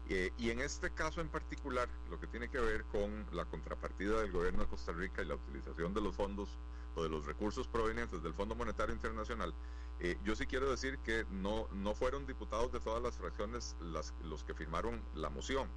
y 0.09 0.51
en 0.51 0.61
este 0.61 0.91
caso 0.91 1.21
en 1.21 1.29
particular, 1.29 1.89
lo 2.11 2.21
que 2.21 2.29
tiene 2.29 2.49
que 2.49 2.61
ver 2.61 2.85
con 2.85 3.27
la 3.33 3.45
contrapartida 3.45 4.21
del 4.21 4.31
gobierno 4.31 4.61
de 4.63 4.69
Costa 4.69 4.93
Rica 4.93 5.23
y 5.23 5.25
la 5.25 5.35
utilización 5.35 5.93
de 5.95 6.01
los 6.01 6.15
fondos 6.15 6.49
o 6.95 7.03
de 7.03 7.09
los 7.09 7.27
recursos 7.27 7.67
provenientes 7.67 8.23
del 8.23 8.33
Fondo 8.33 8.55
Monetario 8.55 8.95
Internacional, 8.95 9.53
yo 10.25 10.37
sí 10.37 10.47
quiero 10.47 10.71
decir 10.71 10.99
que 10.99 11.25
no, 11.31 11.69
no 11.73 11.95
fueron 11.95 12.27
diputados 12.27 12.71
de 12.71 12.81
todas 12.81 13.03
las 13.03 13.17
fracciones 13.17 13.77
los 14.23 14.45
que 14.45 14.55
firmaron 14.55 15.03
la 15.15 15.31
moción. 15.31 15.69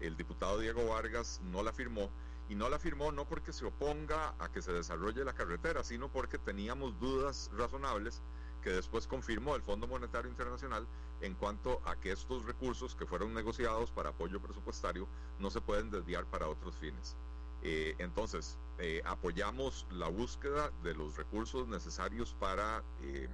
El 0.00 0.16
diputado 0.16 0.58
Diego 0.58 0.86
Vargas 0.88 1.40
no 1.44 1.62
la 1.62 1.72
firmó 1.72 2.10
y 2.48 2.54
no 2.54 2.68
la 2.68 2.78
firmó 2.78 3.12
no 3.12 3.26
porque 3.26 3.52
se 3.52 3.64
oponga 3.64 4.34
a 4.38 4.50
que 4.50 4.60
se 4.60 4.72
desarrolle 4.72 5.24
la 5.24 5.32
carretera, 5.32 5.82
sino 5.84 6.10
porque 6.10 6.38
teníamos 6.38 6.98
dudas 6.98 7.50
razonables 7.56 8.22
que 8.62 8.70
después 8.70 9.06
confirmó 9.06 9.56
el 9.56 9.62
Fondo 9.62 9.86
Monetario 9.86 10.30
Internacional 10.30 10.86
en 11.20 11.34
cuanto 11.34 11.80
a 11.84 11.96
que 11.96 12.12
estos 12.12 12.44
recursos 12.44 12.94
que 12.94 13.06
fueron 13.06 13.34
negociados 13.34 13.90
para 13.90 14.10
apoyo 14.10 14.40
presupuestario 14.40 15.08
no 15.38 15.50
se 15.50 15.60
pueden 15.60 15.90
desviar 15.90 16.26
para 16.26 16.48
otros 16.48 16.76
fines. 16.76 17.16
Eh, 17.62 17.94
entonces, 17.98 18.58
eh, 18.78 19.02
apoyamos 19.04 19.86
la 19.90 20.08
búsqueda 20.08 20.70
de 20.82 20.94
los 20.94 21.16
recursos 21.16 21.68
necesarios 21.68 22.34
para, 22.38 22.82
eh, 23.02 23.28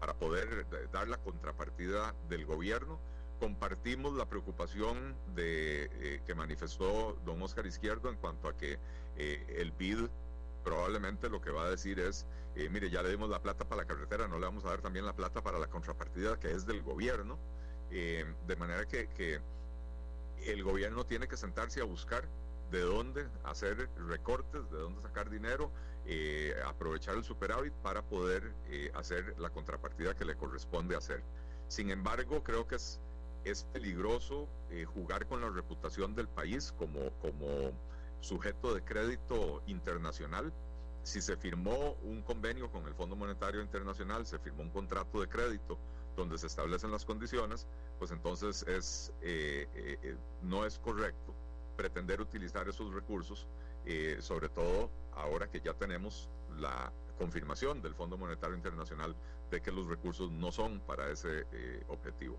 para 0.00 0.14
poder 0.14 0.66
dar 0.92 1.08
la 1.08 1.18
contrapartida 1.18 2.14
del 2.28 2.46
gobierno. 2.46 2.98
Compartimos 3.40 4.14
la 4.14 4.26
preocupación 4.26 5.16
de, 5.34 5.84
eh, 5.92 6.20
que 6.26 6.34
manifestó 6.34 7.16
don 7.24 7.40
Oscar 7.42 7.66
Izquierdo 7.66 8.10
en 8.10 8.16
cuanto 8.16 8.48
a 8.48 8.56
que 8.56 8.78
eh, 9.16 9.56
el 9.58 9.70
BID 9.72 10.08
probablemente 10.64 11.28
lo 11.28 11.40
que 11.40 11.50
va 11.50 11.64
a 11.64 11.70
decir 11.70 12.00
es, 12.00 12.26
eh, 12.56 12.68
mire, 12.68 12.90
ya 12.90 13.02
le 13.02 13.10
dimos 13.10 13.30
la 13.30 13.40
plata 13.40 13.64
para 13.64 13.82
la 13.82 13.88
carretera, 13.88 14.26
no 14.26 14.38
le 14.38 14.46
vamos 14.46 14.64
a 14.64 14.70
dar 14.70 14.80
también 14.80 15.06
la 15.06 15.14
plata 15.14 15.40
para 15.40 15.58
la 15.58 15.68
contrapartida 15.68 16.38
que 16.38 16.52
es 16.52 16.66
del 16.66 16.82
gobierno, 16.82 17.38
de 17.90 18.56
manera 18.58 18.86
que, 18.86 19.08
que, 19.08 19.40
el 20.44 20.62
gobierno 20.62 21.06
tiene 21.06 21.26
que 21.26 21.38
sentarse 21.38 21.80
a 21.80 21.84
buscar 21.84 22.28
de 22.70 22.80
dónde 22.80 23.26
hacer 23.44 23.88
recortes, 24.08 24.70
de 24.70 24.78
dónde 24.78 25.00
sacar 25.00 25.30
dinero, 25.30 25.70
aprovechar 26.66 27.16
el 27.16 27.24
superávit 27.24 27.72
para 27.82 28.02
poder 28.02 28.54
hacer 28.94 29.34
la 29.38 29.50
contrapartida 29.50 30.14
que 30.14 30.24
le 30.24 30.36
corresponde 30.36 30.96
hacer. 30.96 31.22
Sin 31.68 31.90
embargo, 31.90 32.42
creo 32.42 32.66
que 32.66 32.76
es 32.76 33.00
es 33.44 33.64
peligroso 33.64 34.48
eh, 34.70 34.84
jugar 34.84 35.26
con 35.26 35.40
la 35.40 35.50
reputación 35.50 36.14
del 36.14 36.28
país 36.28 36.74
como, 36.78 37.10
como 37.20 37.72
sujeto 38.20 38.74
de 38.74 38.82
crédito 38.82 39.62
internacional. 39.66 40.52
Si 41.02 41.20
se 41.22 41.36
firmó 41.36 41.96
un 42.02 42.22
convenio 42.22 42.70
con 42.70 42.86
el 42.86 42.94
Fondo 42.94 43.16
Monetario 43.16 43.62
Internacional, 43.62 44.26
se 44.26 44.38
firmó 44.38 44.62
un 44.62 44.70
contrato 44.70 45.20
de 45.20 45.28
crédito 45.28 45.78
donde 46.16 46.36
se 46.36 46.48
establecen 46.48 46.90
las 46.90 47.04
condiciones, 47.04 47.66
pues 47.98 48.10
entonces 48.10 48.64
es, 48.66 49.12
eh, 49.22 49.68
eh, 49.74 50.16
no 50.42 50.66
es 50.66 50.78
correcto 50.78 51.32
pretender 51.76 52.20
utilizar 52.20 52.68
esos 52.68 52.92
recursos, 52.92 53.46
sobre 54.20 54.48
todo 54.48 54.90
ahora 55.14 55.48
que 55.48 55.60
ya 55.60 55.74
tenemos 55.74 56.28
la 56.58 56.92
confirmación 57.18 57.82
del 57.82 57.94
Fondo 57.94 58.16
Monetario 58.16 58.56
Internacional 58.56 59.14
de 59.50 59.60
que 59.60 59.72
los 59.72 59.88
recursos 59.88 60.30
no 60.30 60.52
son 60.52 60.80
para 60.80 61.10
ese 61.10 61.44
objetivo. 61.88 62.36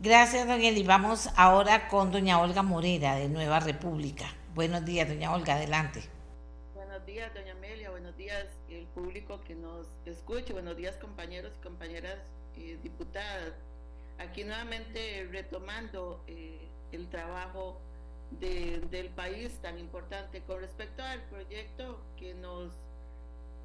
Gracias, 0.00 0.46
don 0.46 0.60
Eli. 0.60 0.82
Vamos 0.82 1.28
ahora 1.36 1.88
con 1.88 2.10
doña 2.10 2.40
Olga 2.40 2.62
Morera, 2.62 3.14
de 3.14 3.28
Nueva 3.28 3.60
República. 3.60 4.26
Buenos 4.54 4.84
días, 4.84 5.08
doña 5.08 5.32
Olga, 5.32 5.54
adelante. 5.54 6.02
Buenos 6.74 7.06
días, 7.06 7.32
doña 7.32 7.52
Amelia. 7.52 7.90
Buenos 7.90 8.16
días, 8.16 8.46
el 8.68 8.86
público 8.88 9.40
que 9.46 9.54
nos 9.54 9.86
escucha. 10.04 10.52
Buenos 10.52 10.76
días, 10.76 10.96
compañeros 10.96 11.52
y 11.58 11.62
compañeras 11.62 12.18
eh, 12.56 12.78
diputadas. 12.82 13.52
Aquí 14.18 14.44
nuevamente 14.44 15.28
retomando 15.30 16.22
eh, 16.26 16.68
el 16.92 17.08
trabajo 17.08 17.80
del 18.30 19.10
país 19.10 19.58
tan 19.60 19.78
importante. 19.78 20.42
Con 20.42 20.60
respecto 20.60 21.02
al 21.02 21.22
proyecto 21.24 22.00
que 22.16 22.34
nos, 22.34 22.72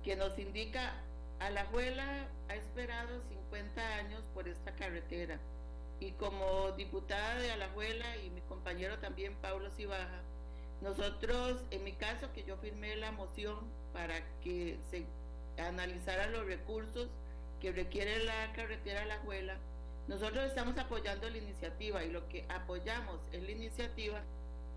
que 0.03 0.15
nos 0.15 0.37
indica 0.37 0.93
Alajuela 1.39 2.27
ha 2.49 2.55
esperado 2.55 3.21
50 3.29 3.81
años 3.95 4.23
por 4.33 4.47
esta 4.47 4.71
carretera. 4.73 5.39
Y 5.99 6.11
como 6.11 6.71
diputada 6.71 7.35
de 7.35 7.51
Alajuela 7.51 8.17
y 8.17 8.29
mi 8.29 8.41
compañero 8.41 8.99
también 8.99 9.35
Pablo 9.41 9.69
Cibaja, 9.71 10.21
nosotros, 10.81 11.61
en 11.71 11.83
mi 11.83 11.91
caso, 11.93 12.31
que 12.33 12.43
yo 12.43 12.55
firmé 12.57 12.95
la 12.95 13.11
moción 13.11 13.57
para 13.91 14.15
que 14.41 14.79
se 14.89 15.05
analizaran 15.61 16.31
los 16.31 16.45
recursos 16.45 17.09
que 17.59 17.73
requiere 17.73 18.23
la 18.23 18.53
carretera 18.53 19.01
Alajuela, 19.01 19.57
nosotros 20.07 20.45
estamos 20.45 20.77
apoyando 20.77 21.29
la 21.29 21.37
iniciativa 21.37 22.03
y 22.03 22.09
lo 22.09 22.27
que 22.29 22.45
apoyamos 22.49 23.19
en 23.33 23.45
la 23.45 23.51
iniciativa 23.51 24.21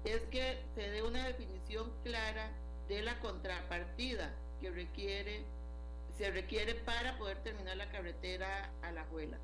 es 0.04 0.22
que 0.30 0.62
se 0.74 0.90
dé 0.90 1.02
una 1.02 1.26
definición 1.26 1.92
clara 2.02 2.50
de 2.88 3.02
la 3.02 3.18
contrapartida 3.20 4.34
que 4.60 5.44
se 6.16 6.30
requiere 6.30 6.74
para 6.74 7.18
poder 7.18 7.38
terminar 7.42 7.76
la 7.76 7.90
carretera 7.90 8.70
a 8.82 8.92
la 8.92 9.04
Juela. 9.04 9.38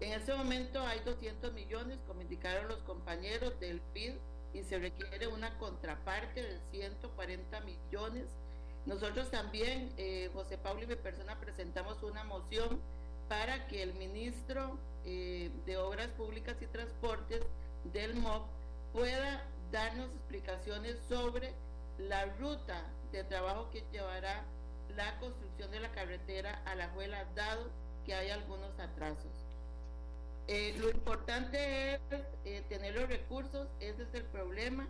En 0.00 0.12
este 0.12 0.34
momento 0.34 0.80
hay 0.80 1.00
200 1.00 1.52
millones, 1.52 1.98
como 2.06 2.22
indicaron 2.22 2.68
los 2.68 2.78
compañeros 2.82 3.58
del 3.60 3.80
PID, 3.92 4.14
y 4.52 4.62
se 4.62 4.78
requiere 4.78 5.28
una 5.28 5.56
contraparte 5.58 6.42
de 6.42 6.58
140 6.72 7.60
millones. 7.60 8.24
Nosotros 8.86 9.30
también, 9.30 9.92
eh, 9.96 10.30
José 10.32 10.58
Pablo 10.58 10.82
y 10.82 10.86
mi 10.86 10.96
persona, 10.96 11.38
presentamos 11.38 12.02
una 12.02 12.24
moción 12.24 12.80
para 13.28 13.66
que 13.68 13.82
el 13.82 13.94
ministro 13.94 14.78
eh, 15.04 15.50
de 15.66 15.76
Obras 15.76 16.08
Públicas 16.08 16.56
y 16.60 16.66
Transportes 16.66 17.42
del 17.84 18.14
MOP 18.14 18.46
pueda 18.92 19.46
darnos 19.70 20.10
explicaciones 20.10 20.96
sobre 21.08 21.52
la 21.98 22.26
ruta 22.38 22.82
de 23.12 23.24
trabajo 23.24 23.70
que 23.70 23.84
llevará 23.92 24.44
la 24.96 25.18
construcción 25.18 25.70
de 25.70 25.80
la 25.80 25.92
carretera 25.92 26.62
a 26.64 26.74
la 26.74 26.88
Juela, 26.90 27.24
dado 27.34 27.70
que 28.04 28.14
hay 28.14 28.30
algunos 28.30 28.78
atrasos. 28.78 29.32
Eh, 30.48 30.74
lo 30.78 30.90
importante 30.90 31.94
es 31.94 32.00
eh, 32.44 32.64
tener 32.68 32.94
los 32.94 33.08
recursos, 33.08 33.68
ese 33.78 34.02
es 34.02 34.14
el 34.14 34.24
problema. 34.24 34.88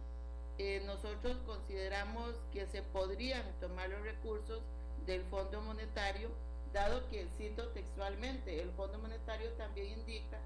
Eh, 0.59 0.83
nosotros 0.87 1.37
consideramos 1.47 2.35
que 2.53 2.67
se 2.67 2.83
podrían 2.83 3.43
tomar 3.61 3.89
los 3.91 4.03
recursos 4.03 4.63
del 5.07 5.23
Fondo 5.25 5.61
Monetario, 5.63 6.31
dado 6.73 7.07
que, 7.09 7.27
cito 7.37 7.69
textualmente, 7.69 8.63
el 8.63 8.71
Fondo 8.73 8.99
Monetario 8.99 9.51
también 9.53 9.99
indica 9.99 10.39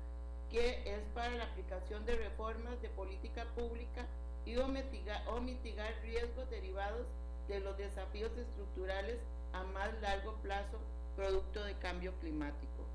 que 0.51 0.83
es 0.85 1.01
para 1.15 1.31
la 1.31 1.45
aplicación 1.45 2.05
de 2.07 2.17
reformas 2.17 2.81
de 2.81 2.89
política 2.91 3.45
pública 3.57 4.07
y 4.47 4.57
o 4.57 4.69
mitigar, 4.69 5.95
riesgos 6.03 6.51
derivados 6.51 7.07
de 7.49 7.61
los 7.61 7.77
desafíos 7.77 8.31
estructurales 8.37 9.19
a 9.53 9.63
más 9.65 9.91
largo 10.01 10.35
plazo 10.43 10.79
producto 11.17 11.63
de 11.65 11.75
cambio 11.79 12.13
climático. 12.21 12.87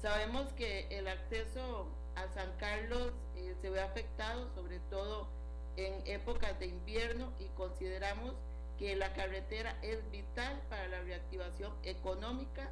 Sabemos 0.00 0.52
que 0.52 0.86
el 0.90 1.08
acceso 1.08 1.88
a 2.14 2.28
San 2.34 2.52
Carlos 2.58 3.12
eh, 3.36 3.54
se 3.60 3.70
ve 3.70 3.80
afectado, 3.80 4.48
sobre 4.54 4.78
todo 4.90 5.28
en 5.76 6.06
épocas 6.06 6.58
de 6.58 6.66
invierno, 6.66 7.32
y 7.40 7.46
consideramos 7.56 8.34
que 8.78 8.96
la 8.96 9.12
carretera 9.12 9.76
es 9.82 10.10
vital 10.10 10.60
para 10.68 10.88
la 10.88 11.00
reactivación 11.00 11.72
económica, 11.82 12.70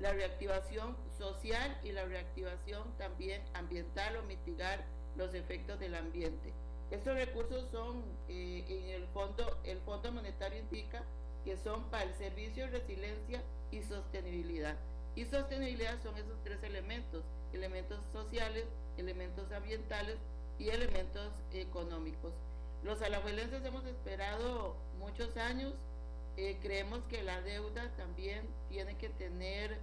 la 0.00 0.12
reactivación 0.12 0.96
social 1.18 1.78
y 1.84 1.92
la 1.92 2.04
reactivación 2.04 2.96
también 2.98 3.42
ambiental 3.54 4.16
o 4.16 4.22
mitigar 4.24 4.84
los 5.16 5.34
efectos 5.34 5.78
del 5.78 5.94
ambiente. 5.94 6.52
Estos 6.90 7.14
recursos 7.14 7.70
son, 7.70 8.04
eh, 8.28 8.64
en 8.68 9.02
el 9.02 9.06
fondo, 9.08 9.58
el 9.64 9.78
Fondo 9.80 10.12
Monetario 10.12 10.60
indica 10.60 11.02
que 11.44 11.56
son 11.56 11.84
para 11.90 12.04
el 12.04 12.14
servicio, 12.14 12.66
resiliencia 12.68 13.42
y 13.70 13.82
sostenibilidad. 13.82 14.76
Y 15.14 15.24
sostenibilidad 15.24 16.02
son 16.02 16.16
esos 16.16 16.42
tres 16.42 16.62
elementos, 16.62 17.22
elementos 17.52 18.00
sociales, 18.12 18.64
elementos 18.96 19.50
ambientales 19.52 20.16
y 20.58 20.68
elementos 20.68 21.32
económicos. 21.52 22.32
Los 22.82 23.00
alajuelenses 23.02 23.64
hemos 23.64 23.84
esperado 23.86 24.76
muchos 24.98 25.36
años, 25.36 25.74
eh, 26.36 26.58
creemos 26.62 27.00
que 27.06 27.22
la 27.22 27.40
deuda 27.42 27.90
también 27.96 28.46
tiene 28.68 28.96
que 28.96 29.08
tener 29.08 29.78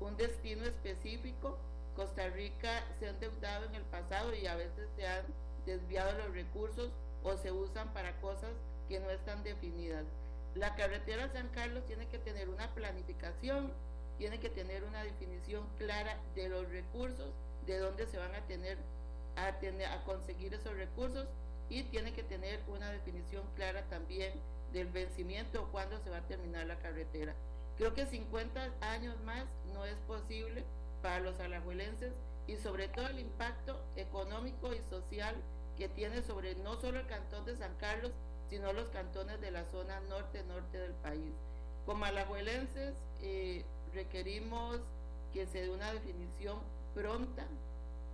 un 0.00 0.16
destino 0.16 0.64
específico. 0.64 1.58
Costa 1.94 2.28
Rica 2.28 2.84
se 2.98 3.06
ha 3.06 3.10
endeudado 3.10 3.66
en 3.66 3.74
el 3.74 3.82
pasado 3.84 4.34
y 4.34 4.46
a 4.46 4.56
veces 4.56 4.88
se 4.96 5.06
han 5.06 5.24
desviado 5.66 6.12
los 6.18 6.34
recursos 6.34 6.90
o 7.22 7.36
se 7.36 7.52
usan 7.52 7.92
para 7.92 8.20
cosas 8.20 8.50
que 8.88 9.00
no 9.00 9.10
están 9.10 9.42
definidas. 9.42 10.04
La 10.54 10.74
carretera 10.74 11.30
San 11.32 11.48
Carlos 11.48 11.84
tiene 11.86 12.08
que 12.08 12.18
tener 12.18 12.48
una 12.48 12.68
planificación 12.74 13.72
tiene 14.20 14.38
que 14.38 14.50
tener 14.50 14.84
una 14.84 15.02
definición 15.02 15.66
clara 15.78 16.18
de 16.34 16.50
los 16.50 16.68
recursos, 16.68 17.32
de 17.66 17.78
dónde 17.78 18.06
se 18.06 18.18
van 18.18 18.34
a 18.34 18.42
tener 18.42 18.76
a, 19.36 19.58
tener, 19.60 19.86
a 19.86 20.04
conseguir 20.04 20.52
esos 20.52 20.76
recursos 20.76 21.26
y 21.70 21.84
tiene 21.84 22.12
que 22.12 22.22
tener 22.22 22.60
una 22.68 22.90
definición 22.92 23.42
clara 23.56 23.82
también 23.88 24.34
del 24.74 24.88
vencimiento 24.88 25.62
o 25.62 25.68
cuándo 25.72 25.98
se 26.04 26.10
va 26.10 26.18
a 26.18 26.26
terminar 26.26 26.66
la 26.66 26.78
carretera. 26.80 27.34
Creo 27.78 27.94
que 27.94 28.04
50 28.04 28.70
años 28.82 29.18
más 29.22 29.46
no 29.72 29.86
es 29.86 29.96
posible 30.00 30.64
para 31.00 31.20
los 31.20 31.40
alajuelenses 31.40 32.12
y 32.50 32.56
sobre 32.56 32.88
todo 32.88 33.06
el 33.06 33.20
impacto 33.20 33.80
económico 33.94 34.74
y 34.74 34.80
social 34.90 35.36
que 35.76 35.88
tiene 35.88 36.22
sobre 36.22 36.56
no 36.56 36.76
solo 36.80 36.98
el 36.98 37.06
cantón 37.06 37.44
de 37.44 37.56
San 37.56 37.74
Carlos, 37.76 38.10
sino 38.48 38.72
los 38.72 38.88
cantones 38.88 39.40
de 39.40 39.52
la 39.52 39.64
zona 39.66 40.00
norte-norte 40.00 40.78
del 40.78 40.94
país. 40.94 41.32
Como 41.86 42.04
alajuelenses, 42.04 42.94
eh, 43.22 43.64
requerimos 43.94 44.80
que 45.32 45.46
se 45.46 45.62
dé 45.62 45.70
una 45.70 45.92
definición 45.92 46.58
pronta 46.92 47.46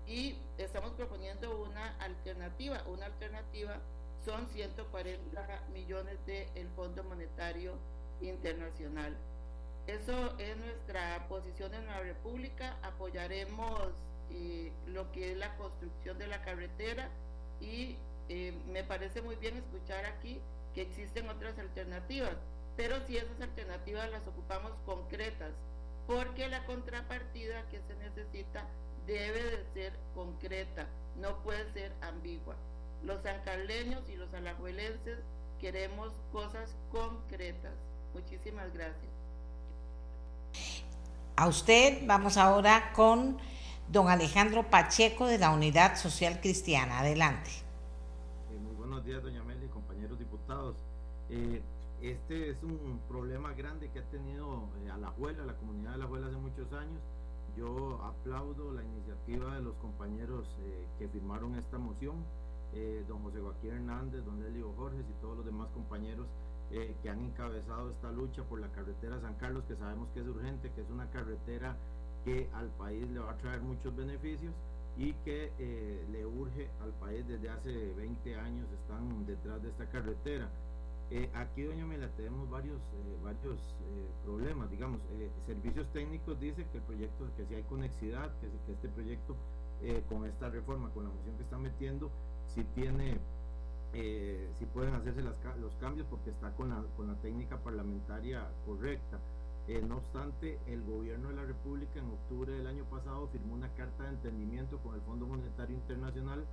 y 0.06 0.36
estamos 0.58 0.92
proponiendo 0.92 1.62
una 1.62 1.96
alternativa. 1.98 2.82
Una 2.86 3.06
alternativa 3.06 3.78
son 4.24 4.46
140 4.48 5.62
millones 5.72 6.18
del 6.26 6.68
Fondo 6.76 7.02
Monetario 7.04 7.72
Internacional. 8.20 9.16
Eso 9.86 10.36
es 10.38 10.56
nuestra 10.58 11.26
posición 11.28 11.72
en 11.74 11.86
la 11.86 12.00
República. 12.00 12.76
Apoyaremos 12.82 13.92
eh, 14.30 14.72
lo 14.86 15.10
que 15.12 15.32
es 15.32 15.38
la 15.38 15.56
construcción 15.56 16.18
de 16.18 16.26
la 16.26 16.42
carretera 16.42 17.08
y 17.60 17.96
eh, 18.28 18.52
me 18.66 18.84
parece 18.84 19.22
muy 19.22 19.36
bien 19.36 19.56
escuchar 19.56 20.04
aquí 20.06 20.40
que 20.74 20.82
existen 20.82 21.28
otras 21.28 21.58
alternativas 21.58 22.36
pero 22.76 22.96
si 23.06 23.16
esas 23.16 23.40
alternativas 23.40 24.10
las 24.10 24.26
ocupamos 24.26 24.72
concretas, 24.84 25.50
porque 26.06 26.46
la 26.48 26.64
contrapartida 26.66 27.62
que 27.70 27.80
se 27.80 27.96
necesita 27.96 28.64
debe 29.06 29.42
de 29.42 29.64
ser 29.72 29.92
concreta, 30.14 30.86
no 31.16 31.42
puede 31.42 31.72
ser 31.72 31.92
ambigua. 32.02 32.54
Los 33.02 33.22
sancarleños 33.22 34.08
y 34.10 34.16
los 34.16 34.32
alajuelenses 34.34 35.18
queremos 35.58 36.12
cosas 36.32 36.76
concretas. 36.90 37.72
Muchísimas 38.12 38.72
gracias. 38.74 39.12
A 41.36 41.48
usted 41.48 42.02
vamos 42.04 42.36
ahora 42.36 42.92
con 42.94 43.38
don 43.88 44.08
Alejandro 44.08 44.64
Pacheco 44.64 45.26
de 45.26 45.38
la 45.38 45.50
Unidad 45.50 45.96
Social 45.96 46.40
Cristiana. 46.40 47.00
Adelante. 47.00 47.50
Eh, 48.50 48.58
muy 48.58 48.74
buenos 48.74 49.04
días, 49.04 49.22
doña 49.22 49.42
Meli, 49.44 49.68
compañeros 49.68 50.18
diputados. 50.18 50.76
Eh, 51.30 51.62
este 52.02 52.50
es 52.50 52.62
un 52.62 53.00
problema 53.08 53.52
grande 53.54 53.90
que 53.90 54.00
ha 54.00 54.04
tenido 54.04 54.68
eh, 54.84 54.90
a 54.90 54.96
la 54.96 55.08
abuela, 55.08 55.44
la 55.44 55.54
comunidad 55.54 55.92
de 55.92 55.98
la 55.98 56.04
abuela 56.04 56.26
hace 56.26 56.36
muchos 56.36 56.72
años. 56.72 57.00
Yo 57.56 58.02
aplaudo 58.04 58.72
la 58.72 58.82
iniciativa 58.82 59.54
de 59.54 59.62
los 59.62 59.74
compañeros 59.76 60.46
que 60.98 61.08
firmaron 61.08 61.54
esta 61.56 61.78
moción, 61.78 62.22
don 63.08 63.22
José 63.22 63.40
Joaquín 63.40 63.70
Hernández, 63.70 64.22
don 64.26 64.44
Elio 64.44 64.74
Jorges 64.76 65.06
y 65.08 65.22
todos 65.22 65.38
los 65.38 65.46
demás 65.46 65.68
compañeros 65.72 66.26
que 66.68 67.08
han 67.08 67.18
encabezado 67.20 67.90
esta 67.92 68.12
lucha 68.12 68.42
por 68.42 68.60
la 68.60 68.68
carretera 68.72 69.18
San 69.22 69.36
Carlos, 69.36 69.64
que 69.66 69.74
sabemos 69.74 70.10
que 70.12 70.20
es 70.20 70.26
urgente, 70.26 70.70
que 70.72 70.82
es 70.82 70.90
una 70.90 71.08
carretera 71.08 71.78
que 72.26 72.50
al 72.52 72.68
país 72.76 73.08
le 73.08 73.20
va 73.20 73.30
a 73.30 73.38
traer 73.38 73.62
muchos 73.62 73.96
beneficios 73.96 74.52
y 74.98 75.14
que 75.24 75.52
le 76.10 76.26
urge 76.26 76.68
al 76.82 76.90
país 76.94 77.26
desde 77.26 77.48
hace 77.48 77.94
20 77.94 78.36
años, 78.36 78.66
están 78.72 79.24
detrás 79.24 79.62
de 79.62 79.68
esta 79.70 79.88
carretera. 79.88 80.50
Eh, 81.08 81.30
aquí, 81.34 81.62
doña 81.62 81.86
Mela, 81.86 82.08
tenemos 82.16 82.50
varios, 82.50 82.78
eh, 82.78 83.16
varios 83.22 83.60
eh, 83.60 84.08
problemas, 84.24 84.68
digamos, 84.70 85.00
servicios 85.46 85.86
técnicos 85.92 86.40
dice 86.40 86.66
que 86.72 86.78
el 86.78 86.82
proyecto, 86.84 87.28
que 87.36 87.46
si 87.46 87.54
hay 87.54 87.62
conexidad, 87.62 88.32
que, 88.40 88.72
este 88.72 88.88
proyecto 88.88 89.36
con 90.08 90.24
esta 90.24 90.48
reforma, 90.48 90.88
con 90.90 91.04
la 91.04 91.10
moción 91.10 91.36
que 91.36 91.42
está 91.42 91.58
metiendo, 91.58 92.10
si 92.46 92.64
tiene, 92.64 93.18
si 93.92 94.64
pueden 94.72 94.94
hacerse 94.94 95.20
los 95.22 95.74
cambios 95.78 96.06
porque 96.08 96.30
está 96.30 96.50
con 96.52 96.70
la, 96.70 96.82
con 96.96 97.08
la 97.08 97.14
técnica 97.16 97.58
parlamentaria 97.58 98.48
correcta. 98.64 99.20
No 99.88 99.96
obstante, 99.96 100.58
el 100.66 100.82
gobierno 100.84 101.28
de 101.28 101.34
la 101.34 101.44
República 101.44 101.98
en 101.98 102.06
octubre 102.06 102.52
del 102.52 102.66
año 102.66 102.84
pasado 102.84 103.28
firmó 103.28 103.54
una 103.54 103.68
carta 103.74 104.04
de 104.04 104.10
entendimiento 104.10 104.78
con 104.78 104.94
el 104.94 105.00
Fondo 105.02 105.26
Monetario 105.26 105.74
Internacional 105.76 106.44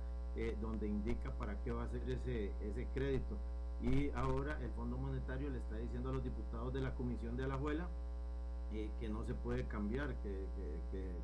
donde 0.60 0.88
indica 0.88 1.30
para 1.30 1.54
qué 1.62 1.70
va 1.70 1.84
a 1.84 1.88
ser 1.90 2.02
ese, 2.10 2.50
ese 2.60 2.88
crédito 2.92 3.36
y 3.82 4.10
ahora 4.14 4.58
el 4.62 4.70
Fondo 4.70 4.96
Monetario 4.96 5.50
le 5.50 5.58
está 5.58 5.76
diciendo 5.76 6.10
a 6.10 6.12
los 6.14 6.24
diputados 6.24 6.72
de 6.72 6.80
la 6.80 6.94
Comisión 6.94 7.36
de 7.36 7.46
la 7.46 7.54
Abuela 7.54 7.86
eh, 8.72 8.90
que 8.98 9.08
no 9.08 9.24
se 9.24 9.34
puede 9.34 9.64
cambiar, 9.64 10.14
que, 10.22 10.46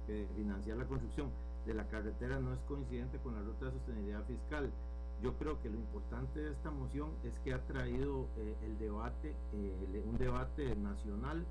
que, 0.07 0.27
financiar 0.37 0.77
la 0.77 0.85
construcción 0.85 1.31
de 1.67 1.75
la 1.75 1.89
carretera 1.89 2.39
no 2.39 2.53
es 2.53 2.61
coincidente 2.69 3.19
con 3.19 3.35
la 3.35 3.43
ruta 3.43 3.67
de 3.67 3.73
sostenibilidad 3.73 4.25
fiscal. 4.25 4.71
Yo 5.23 5.35
creo 5.35 5.61
que 5.61 5.69
lo 5.69 5.77
importante 5.77 6.41
de 6.41 6.53
esta 6.53 6.71
moción 6.71 7.11
es 7.25 7.33
que 7.41 7.53
ha 7.53 7.61
traído 7.67 8.27
eh, 8.37 8.55
el 8.65 8.79
debate, 8.79 9.35
eh, 9.53 10.05
un 10.07 10.17
debate 10.19 10.77
nacional 10.77 11.45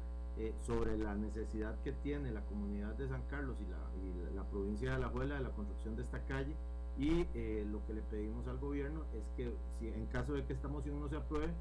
sobre 0.66 0.98
la 0.98 1.16
necesidad 1.16 1.76
que 1.84 1.92
tiene 1.92 2.32
la 2.32 2.42
comunidad 2.42 2.94
de 2.96 3.08
San 3.10 3.22
Carlos 3.30 3.58
y 3.60 3.70
la, 3.70 4.32
la 4.34 4.50
provincia 4.50 4.94
de 4.94 5.00
La 5.00 5.08
Abuela 5.08 5.36
de 5.36 5.42
la 5.42 5.50
construcción 5.50 5.96
de 5.96 6.04
esta 6.04 6.24
calle 6.26 6.56
y 6.98 7.26
eh, 7.34 7.66
lo 7.70 7.86
que 7.86 7.94
le 7.94 8.02
pedimos 8.02 8.48
al 8.48 8.58
gobierno 8.58 9.04
es 9.14 9.24
que 9.36 9.54
si 9.80 9.88
en 9.88 10.06
caso 10.08 10.34
de 10.34 10.46
que 10.46 10.54
esta 10.54 10.68
moción 10.68 11.00
no 11.00 11.08
se 11.10 11.16
apruebe, 11.16 11.54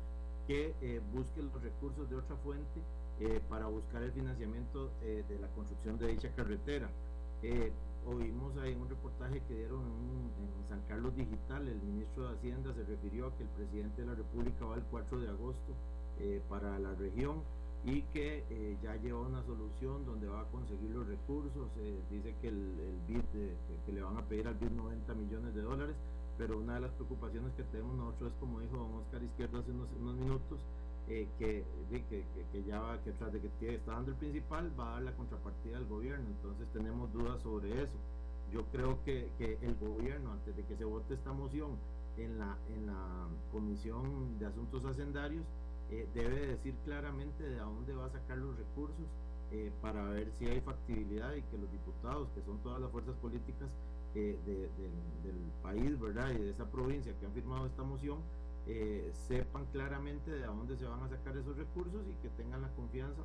que 0.46 0.74
eh, 0.80 1.00
busque 1.12 1.42
los 1.42 1.62
recursos 1.62 2.08
de 2.08 2.16
otra 2.16 2.36
fuente 2.36 2.80
eh, 3.20 3.40
para 3.48 3.66
buscar 3.66 4.00
el 4.02 4.12
financiamiento 4.12 4.92
eh, 5.02 5.24
de 5.28 5.38
la 5.40 5.48
construcción 5.48 5.98
de 5.98 6.06
dicha 6.06 6.30
carretera. 6.36 6.88
Eh, 7.42 7.72
oímos 8.06 8.56
ahí 8.58 8.74
un 8.74 8.88
reportaje 8.88 9.42
que 9.48 9.54
dieron 9.54 9.80
en, 9.80 10.68
San 10.68 10.80
Carlos 10.86 11.16
Digital, 11.16 11.66
el 11.66 11.80
ministro 11.82 12.28
de 12.28 12.36
Hacienda 12.36 12.72
se 12.74 12.84
refirió 12.84 13.26
a 13.26 13.36
que 13.36 13.42
el 13.42 13.48
presidente 13.48 14.02
de 14.02 14.08
la 14.08 14.14
República 14.14 14.66
va 14.66 14.76
el 14.76 14.82
4 14.84 15.20
de 15.20 15.28
agosto 15.28 15.72
para 16.48 16.78
la 16.78 16.94
región 16.94 17.42
y 17.84 18.02
que 18.12 18.76
ya 18.82 18.96
lleva 18.96 19.20
una 19.20 19.42
solución 19.44 20.04
donde 20.04 20.26
va 20.28 20.42
a 20.42 20.44
conseguir 20.46 20.90
los 20.90 21.06
recursos. 21.06 21.68
dice 22.10 22.34
que 22.40 22.48
el, 22.48 22.78
el 22.80 22.98
BID, 23.06 23.22
que 23.86 23.92
le 23.92 24.02
van 24.02 24.16
a 24.16 24.22
pedir 24.22 24.48
al 24.48 24.54
BID 24.54 24.70
90 24.70 25.14
millones 25.14 25.54
de 25.54 25.62
dólares, 25.62 25.96
pero 26.38 26.58
una 26.58 26.74
de 26.74 26.80
las 26.82 26.92
preocupaciones 26.92 27.52
que 27.54 27.64
tenemos 27.64 27.96
nosotros 27.96 28.32
es, 28.32 28.38
como 28.38 28.60
dijo 28.60 28.76
don 28.76 28.94
Oscar 28.94 29.22
Izquierdo 29.22 29.58
hace 29.58 29.72
unos, 29.72 29.88
unos 30.00 30.16
minutos, 30.16 30.60
eh, 31.08 31.26
que, 31.38 31.64
que, 31.90 32.24
que, 32.52 32.64
ya 32.64 32.80
va, 32.80 33.02
que 33.02 33.12
tras 33.12 33.32
de 33.32 33.40
que 33.40 33.74
está 33.74 33.92
dando 33.92 34.12
el 34.12 34.16
principal, 34.18 34.70
va 34.78 34.90
a 34.90 34.92
dar 34.94 35.02
la 35.02 35.16
contrapartida 35.16 35.78
al 35.78 35.86
gobierno. 35.86 36.26
Entonces 36.28 36.68
tenemos 36.72 37.12
dudas 37.12 37.42
sobre 37.42 37.82
eso. 37.82 37.96
Yo 38.52 38.64
creo 38.66 39.02
que, 39.04 39.30
que 39.36 39.58
el 39.62 39.74
gobierno, 39.76 40.32
antes 40.32 40.54
de 40.56 40.64
que 40.64 40.76
se 40.76 40.84
vote 40.84 41.14
esta 41.14 41.32
moción 41.32 41.72
en 42.16 42.38
la, 42.38 42.56
en 42.68 42.86
la 42.86 43.26
Comisión 43.50 44.38
de 44.38 44.46
Asuntos 44.46 44.84
Hacendarios, 44.84 45.44
eh, 45.90 46.08
debe 46.14 46.46
decir 46.46 46.74
claramente 46.84 47.42
de 47.42 47.56
dónde 47.56 47.94
va 47.94 48.06
a 48.06 48.10
sacar 48.10 48.38
los 48.38 48.56
recursos 48.56 49.06
eh, 49.50 49.72
para 49.80 50.04
ver 50.08 50.30
si 50.38 50.46
hay 50.46 50.60
factibilidad 50.60 51.34
y 51.34 51.42
que 51.42 51.58
los 51.58 51.70
diputados, 51.70 52.28
que 52.34 52.42
son 52.42 52.58
todas 52.58 52.80
las 52.80 52.90
fuerzas 52.90 53.16
políticas 53.16 53.68
de, 54.14 54.36
del 55.22 55.52
país, 55.62 55.98
¿verdad? 56.00 56.30
Y 56.32 56.38
de 56.38 56.50
esa 56.50 56.68
provincia 56.68 57.14
que 57.20 57.26
han 57.26 57.32
firmado 57.32 57.66
esta 57.66 57.84
moción, 57.84 58.18
eh, 58.70 59.10
sepan 59.26 59.64
claramente 59.72 60.30
de 60.30 60.44
dónde 60.44 60.76
se 60.76 60.84
van 60.84 61.02
a 61.02 61.08
sacar 61.08 61.34
esos 61.38 61.56
recursos 61.56 62.02
y 62.06 62.12
que 62.20 62.28
tengan 62.36 62.60
la 62.60 62.68
confianza 62.74 63.22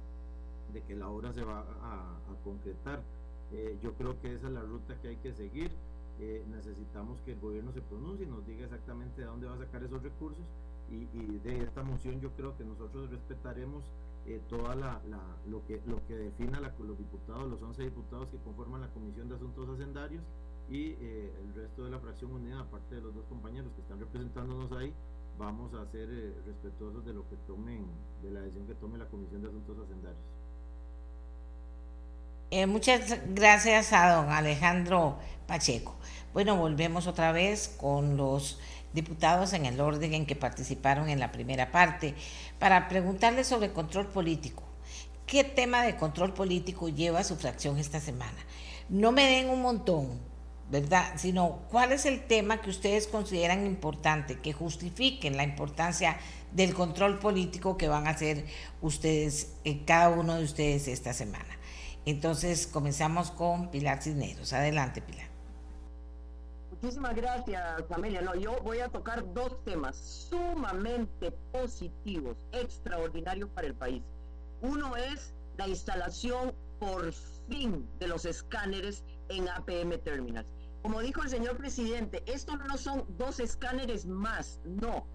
de 0.71 0.82
que 0.84 0.95
la 0.95 1.10
obra 1.10 1.34
se 1.34 1.43
va 1.43 1.65
a, 1.82 2.17
concretar. 2.45 3.04
Eh, 3.52 3.78
yo 3.82 3.93
creo 3.95 4.19
que 4.21 4.34
esa 4.34 4.47
es 4.47 4.54
la 4.54 4.62
ruta 4.62 4.95
que 5.02 5.10
hay 5.10 5.17
que 5.17 5.34
seguir. 5.34 5.71
Eh, 6.21 6.45
necesitamos 6.49 7.19
que 7.21 7.34
el 7.34 7.39
gobierno 7.41 7.73
se 7.73 7.82
pronuncie 7.82 8.26
y 8.26 8.30
nos 8.30 8.45
diga 8.47 8.63
exactamente 8.63 9.19
de 9.19 9.28
dónde 9.28 9.47
va 9.47 9.56
a 9.56 9.58
sacar 9.58 9.84
esos 9.84 10.02
recursos 10.02 10.45
y, 10.93 11.39
de 11.43 11.63
esta 11.63 11.84
moción 11.84 12.21
yo 12.21 12.32
creo 12.32 12.56
que 12.58 12.63
nosotros 12.63 13.10
respetaremos 13.10 13.84
toda 14.47 14.75
la, 14.75 15.01
lo 15.49 15.65
que 15.65 15.82
lo 15.86 16.06
que 16.08 16.15
defina 16.15 16.62
los 16.62 16.97
diputados, 16.97 17.49
los 17.49 17.62
11 17.62 17.84
diputados 17.84 18.29
que 18.29 18.38
conforman 18.38 18.79
la 18.79 18.88
Comisión 18.88 19.27
de 19.27 19.36
Asuntos 19.36 19.67
Hacendarios 19.67 20.23
y 20.69 20.93
el 20.93 21.53
resto 21.53 21.84
de 21.84 21.91
la 21.91 21.99
fracción 21.99 22.32
unida, 22.32 22.62
aparte 22.62 22.95
de 22.95 23.01
los 23.01 23.13
dos 23.13 23.25
compañeros 23.27 23.73
que 23.75 23.82
están 23.82 23.99
representándonos 23.99 24.71
ahí, 24.71 24.93
vamos 25.38 25.73
a 25.73 25.86
ser 25.91 26.10
eh, 26.12 26.34
respetuosos 26.45 27.06
de 27.06 27.13
lo 27.13 27.27
que 27.29 27.36
tomen, 27.47 27.86
de 28.21 28.32
la 28.32 28.41
decisión 28.41 28.67
que 28.67 28.75
tome 28.75 28.97
la 28.97 29.06
Comisión 29.06 29.41
de 29.41 29.47
Asuntos 29.49 29.77
Hacendarios. 29.79 30.21
Eh, 32.51 32.67
muchas 32.67 33.19
gracias 33.34 33.93
a 33.93 34.13
don 34.13 34.29
Alejandro 34.29 35.17
Pacheco. 35.47 35.95
Bueno, 36.34 36.56
volvemos 36.56 37.08
otra 37.08 37.32
vez 37.32 37.75
con 37.79 38.15
los 38.15 38.60
diputados 38.93 39.53
en 39.53 39.65
el 39.65 39.79
orden 39.79 40.13
en 40.13 40.25
que 40.25 40.36
participaron 40.36 41.10
en 41.10 41.19
la 41.19 41.32
primera 41.32 41.71
parte 41.71 42.15
para 42.60 42.88
preguntarles 42.88 43.47
sobre 43.47 43.71
control 43.71 44.08
político. 44.08 44.63
¿Qué 45.25 45.43
tema 45.43 45.84
de 45.84 45.95
control 45.95 46.34
político 46.34 46.89
lleva 46.89 47.23
su 47.23 47.36
fracción 47.36 47.77
esta 47.77 47.99
semana? 47.99 48.38
No 48.89 49.12
me 49.12 49.23
den 49.23 49.49
un 49.49 49.62
montón, 49.62 50.19
¿verdad? 50.69 51.13
Sino 51.15 51.60
cuál 51.71 51.91
es 51.91 52.06
el 52.06 52.25
tema 52.25 52.62
que 52.62 52.69
ustedes 52.69 53.08
consideran 53.08 53.65
importante, 53.65 54.39
que 54.39 54.53
justifiquen 54.53 55.38
la 55.38 55.43
importancia 55.43 56.17
del 56.51 56.73
control 56.73 57.19
político 57.19 57.77
que 57.77 57.88
van 57.88 58.08
a 58.08 58.12
hacer 58.12 58.45
ustedes, 58.82 59.53
eh, 59.63 59.84
cada 59.86 60.10
uno 60.10 60.36
de 60.36 60.43
ustedes 60.43 60.88
esta 60.88 61.13
semana. 61.13 61.58
Entonces, 62.06 62.67
comenzamos 62.67 63.32
con 63.32 63.71
Pilar 63.71 64.03
Cisneros. 64.03 64.51
Adelante, 64.51 65.01
Pilar. 65.01 65.32
Muchísimas 66.83 67.15
gracias, 67.15 67.89
Amelia. 67.91 68.21
No, 68.21 68.35
yo 68.35 68.59
voy 68.61 68.79
a 68.79 68.89
tocar 68.89 69.33
dos 69.33 69.63
temas 69.63 69.95
sumamente 69.95 71.31
positivos, 71.53 72.35
extraordinarios 72.51 73.49
para 73.51 73.67
el 73.67 73.73
país. 73.73 74.03
Uno 74.59 74.97
es 74.97 75.33
la 75.55 75.65
instalación 75.65 76.53
por 76.81 77.13
fin 77.47 77.87
de 77.99 78.09
los 78.09 78.25
escáneres 78.25 79.05
en 79.29 79.47
APM 79.47 79.97
Terminals. 80.03 80.49
Como 80.81 80.99
dijo 80.99 81.23
el 81.23 81.29
señor 81.29 81.55
presidente, 81.55 82.21
estos 82.25 82.59
no 82.67 82.77
son 82.77 83.05
dos 83.17 83.39
escáneres 83.39 84.05
más, 84.05 84.59
no. 84.65 85.07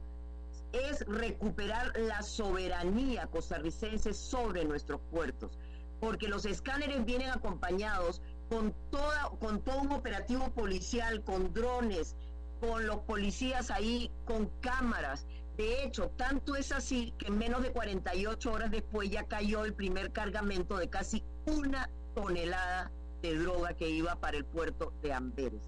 Es 0.72 1.07
recuperar 1.07 1.92
la 1.98 2.22
soberanía 2.22 3.26
costarricense 3.26 4.14
sobre 4.14 4.64
nuestros 4.64 5.02
puertos, 5.11 5.59
porque 6.00 6.28
los 6.28 6.46
escáneres 6.46 7.04
vienen 7.04 7.28
acompañados 7.28 8.22
con, 8.49 8.75
toda, 8.91 9.31
con 9.41 9.61
todo 9.61 9.81
un 9.81 9.93
operativo 9.93 10.51
policial, 10.51 11.23
con 11.23 11.53
drones, 11.53 12.17
con 12.61 12.87
los 12.87 12.99
policías 13.01 13.71
ahí, 13.71 14.11
con 14.25 14.47
cámaras. 14.61 15.27
De 15.57 15.85
hecho, 15.85 16.11
tanto 16.17 16.57
es 16.57 16.73
así 16.73 17.13
que 17.19 17.31
menos 17.31 17.63
de 17.63 17.73
48 17.73 18.53
horas 18.53 18.71
después 18.71 19.11
ya 19.11 19.25
cayó 19.25 19.65
el 19.65 19.75
primer 19.75 20.13
cargamento 20.13 20.77
de 20.77 20.89
casi 20.89 21.25
una 21.47 21.91
tonelada 22.15 22.91
de 23.23 23.37
droga 23.37 23.75
que 23.75 23.89
iba 23.89 24.17
para 24.17 24.37
el 24.37 24.45
puerto 24.45 24.93
de 25.03 25.13
Amberes. 25.13 25.63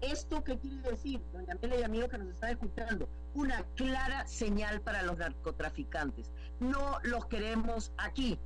¿Esto 0.00 0.44
qué 0.44 0.58
quiere 0.58 0.90
decir, 0.90 1.22
doña 1.32 1.54
Amelia 1.54 1.80
y 1.80 1.82
amigos 1.84 2.10
que 2.10 2.18
nos 2.18 2.28
están 2.28 2.50
escuchando? 2.50 3.08
Una 3.34 3.64
clara 3.76 4.26
señal 4.26 4.80
para 4.82 5.02
los 5.02 5.16
narcotraficantes. 5.16 6.30
No 6.60 6.98
los 7.02 7.26
queremos 7.26 7.92
aquí. 7.96 8.38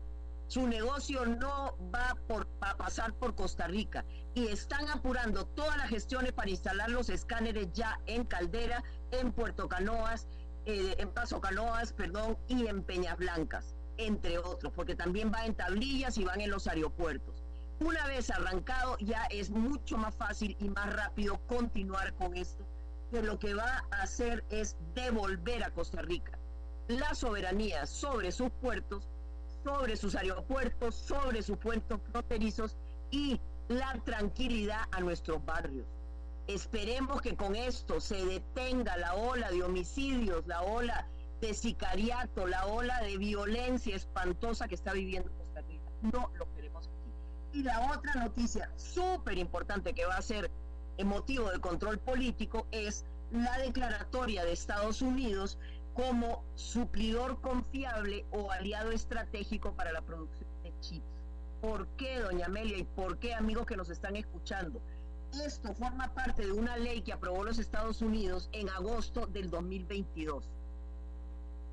Su 0.50 0.66
negocio 0.66 1.24
no 1.26 1.76
va, 1.94 2.16
por, 2.26 2.48
a 2.60 2.76
pasar 2.76 3.14
por 3.14 3.36
Costa 3.36 3.68
Rica 3.68 4.04
y 4.34 4.48
están 4.48 4.88
apurando 4.88 5.46
todas 5.46 5.76
las 5.76 5.88
gestiones 5.88 6.32
para 6.32 6.50
instalar 6.50 6.90
los 6.90 7.08
escáneres 7.08 7.68
ya 7.72 8.00
en 8.06 8.24
Caldera, 8.24 8.82
en 9.12 9.30
Puerto 9.30 9.68
Canoas, 9.68 10.26
eh, 10.66 10.96
en 10.98 11.08
Paso 11.10 11.40
Canoas, 11.40 11.92
perdón, 11.92 12.36
y 12.48 12.66
en 12.66 12.82
Peñas 12.82 13.16
Blancas, 13.16 13.76
entre 13.96 14.40
otros, 14.40 14.72
porque 14.74 14.96
también 14.96 15.30
va 15.32 15.46
en 15.46 15.54
tablillas 15.54 16.18
y 16.18 16.24
van 16.24 16.40
en 16.40 16.50
los 16.50 16.66
aeropuertos. 16.66 17.44
Una 17.78 18.04
vez 18.08 18.28
arrancado 18.28 18.96
ya 18.98 19.26
es 19.26 19.50
mucho 19.50 19.98
más 19.98 20.16
fácil 20.16 20.56
y 20.58 20.68
más 20.68 20.92
rápido 20.92 21.38
continuar 21.46 22.12
con 22.14 22.36
esto, 22.36 22.66
que 23.12 23.22
lo 23.22 23.38
que 23.38 23.54
va 23.54 23.84
a 23.92 24.02
hacer 24.02 24.44
es 24.50 24.76
devolver 24.96 25.62
a 25.62 25.70
Costa 25.70 26.02
Rica 26.02 26.36
la 26.98 27.14
soberanía 27.14 27.86
sobre 27.86 28.32
sus 28.32 28.50
puertos, 28.50 29.08
sobre 29.64 29.96
sus 29.96 30.14
aeropuertos, 30.14 30.94
sobre 30.94 31.42
sus 31.42 31.56
puertos 31.58 32.00
fronterizos 32.10 32.76
y 33.10 33.40
la 33.68 34.00
tranquilidad 34.04 34.82
a 34.90 35.00
nuestros 35.00 35.44
barrios. 35.44 35.86
Esperemos 36.46 37.20
que 37.22 37.36
con 37.36 37.54
esto 37.54 38.00
se 38.00 38.24
detenga 38.24 38.96
la 38.96 39.14
ola 39.14 39.50
de 39.50 39.62
homicidios, 39.62 40.46
la 40.46 40.62
ola 40.62 41.06
de 41.40 41.54
sicariato, 41.54 42.46
la 42.46 42.66
ola 42.66 43.00
de 43.02 43.16
violencia 43.18 43.94
espantosa 43.94 44.66
que 44.66 44.74
está 44.74 44.92
viviendo 44.92 45.30
Costa 45.32 45.60
Rica. 45.60 45.90
No 46.02 46.30
lo 46.34 46.52
queremos 46.54 46.88
y 47.52 47.62
la 47.62 47.92
otra 47.92 48.14
noticia 48.14 48.70
súper 48.76 49.38
importante 49.38 49.92
que 49.92 50.06
va 50.06 50.16
a 50.16 50.22
ser 50.22 50.50
motivo 51.04 51.50
de 51.50 51.58
control 51.60 51.98
político 51.98 52.66
es 52.70 53.04
la 53.32 53.58
declaratoria 53.58 54.44
de 54.44 54.52
Estados 54.52 55.00
Unidos 55.00 55.58
como 55.94 56.44
suplidor 56.54 57.40
confiable 57.40 58.24
o 58.30 58.50
aliado 58.50 58.90
estratégico 58.92 59.74
para 59.74 59.92
la 59.92 60.02
producción 60.02 60.48
de 60.62 60.72
chips. 60.80 61.04
¿Por 61.60 61.86
qué, 61.96 62.20
doña 62.20 62.46
Amelia? 62.46 62.78
¿Y 62.78 62.84
por 62.84 63.18
qué, 63.18 63.34
amigos 63.34 63.66
que 63.66 63.76
nos 63.76 63.90
están 63.90 64.16
escuchando? 64.16 64.80
Esto 65.44 65.74
forma 65.74 66.12
parte 66.14 66.44
de 66.44 66.52
una 66.52 66.76
ley 66.76 67.02
que 67.02 67.12
aprobó 67.12 67.44
los 67.44 67.58
Estados 67.58 68.02
Unidos 68.02 68.48
en 68.52 68.68
agosto 68.70 69.26
del 69.26 69.50
2022 69.50 70.48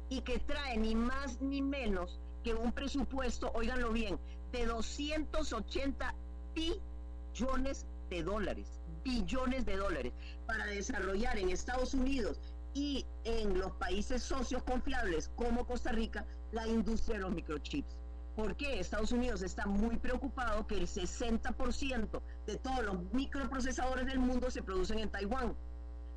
y 0.09 0.21
que 0.21 0.39
trae 0.39 0.77
ni 0.77 0.95
más 0.95 1.41
ni 1.41 1.61
menos 1.61 2.19
que 2.43 2.53
un 2.53 2.71
presupuesto, 2.71 3.51
óiganlo 3.53 3.91
bien, 3.91 4.19
de 4.51 4.65
280 4.65 6.13
billones 6.53 7.85
de 8.09 8.23
dólares, 8.23 8.79
billones 9.03 9.65
de 9.65 9.75
dólares, 9.75 10.13
para 10.45 10.65
desarrollar 10.65 11.37
en 11.37 11.49
Estados 11.49 11.93
Unidos 11.93 12.39
y 12.77 13.05
en 13.23 13.57
los 13.57 13.71
países 13.71 14.21
socios 14.21 14.61
confiables 14.61 15.31
como 15.35 15.65
Costa 15.65 15.91
Rica 15.91 16.27
la 16.51 16.67
industria 16.67 17.15
de 17.15 17.23
los 17.23 17.33
microchips. 17.33 17.97
¿Por 18.35 18.55
qué? 18.55 18.79
Estados 18.79 19.11
Unidos 19.11 19.41
está 19.41 19.65
muy 19.65 19.97
preocupado 19.97 20.67
que 20.67 20.75
el 20.75 20.87
60% 20.87 22.21
de 22.45 22.55
todos 22.57 22.83
los 22.85 23.11
microprocesadores 23.13 24.05
del 24.05 24.19
mundo 24.19 24.51
se 24.51 24.61
producen 24.61 24.99
en 24.99 25.09
Taiwán. 25.09 25.55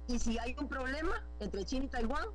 Y 0.07 0.19
si 0.19 0.39
hay 0.39 0.55
un 0.61 0.69
problema 0.69 1.25
entre 1.39 1.65
China 1.65 1.87
y 1.87 1.89
Taiwán, 1.89 2.27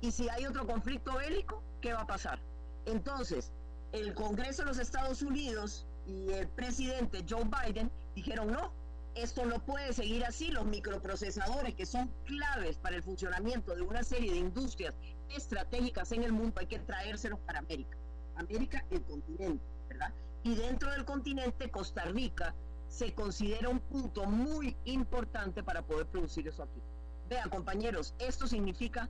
y 0.00 0.10
si 0.10 0.30
hay 0.30 0.46
otro 0.46 0.66
conflicto 0.66 1.18
bélico, 1.18 1.62
¿qué 1.82 1.92
va 1.92 2.00
a 2.00 2.06
pasar? 2.06 2.40
Entonces, 2.86 3.52
el 3.92 4.14
Congreso 4.14 4.62
de 4.62 4.68
los 4.68 4.78
Estados 4.78 5.20
Unidos 5.20 5.86
y 6.06 6.30
el 6.30 6.48
presidente 6.48 7.26
Joe 7.28 7.44
Biden 7.44 7.90
dijeron 8.14 8.52
no, 8.52 8.72
esto 9.16 9.46
no 9.46 9.58
puede 9.64 9.92
seguir 9.92 10.24
así, 10.24 10.50
los 10.50 10.66
microprocesadores 10.66 11.74
que 11.74 11.86
son 11.86 12.12
claves 12.24 12.76
para 12.76 12.96
el 12.96 13.02
funcionamiento 13.02 13.74
de 13.74 13.82
una 13.82 14.02
serie 14.02 14.30
de 14.32 14.38
industrias 14.38 14.94
estratégicas 15.34 16.12
en 16.12 16.22
el 16.22 16.32
mundo 16.32 16.60
hay 16.60 16.66
que 16.66 16.78
traérselos 16.78 17.40
para 17.40 17.60
América. 17.60 17.96
América, 18.36 18.84
el 18.90 19.02
continente, 19.02 19.64
¿verdad? 19.88 20.12
Y 20.42 20.54
dentro 20.54 20.90
del 20.90 21.04
continente, 21.04 21.70
Costa 21.70 22.04
Rica 22.04 22.54
se 22.88 23.14
considera 23.14 23.68
un 23.68 23.80
punto 23.80 24.26
muy 24.26 24.76
importante 24.84 25.62
para 25.62 25.82
poder 25.82 26.06
producir 26.06 26.46
eso 26.46 26.62
aquí. 26.62 26.80
Vean, 27.28 27.48
compañeros, 27.48 28.14
esto 28.18 28.46
significa 28.46 29.08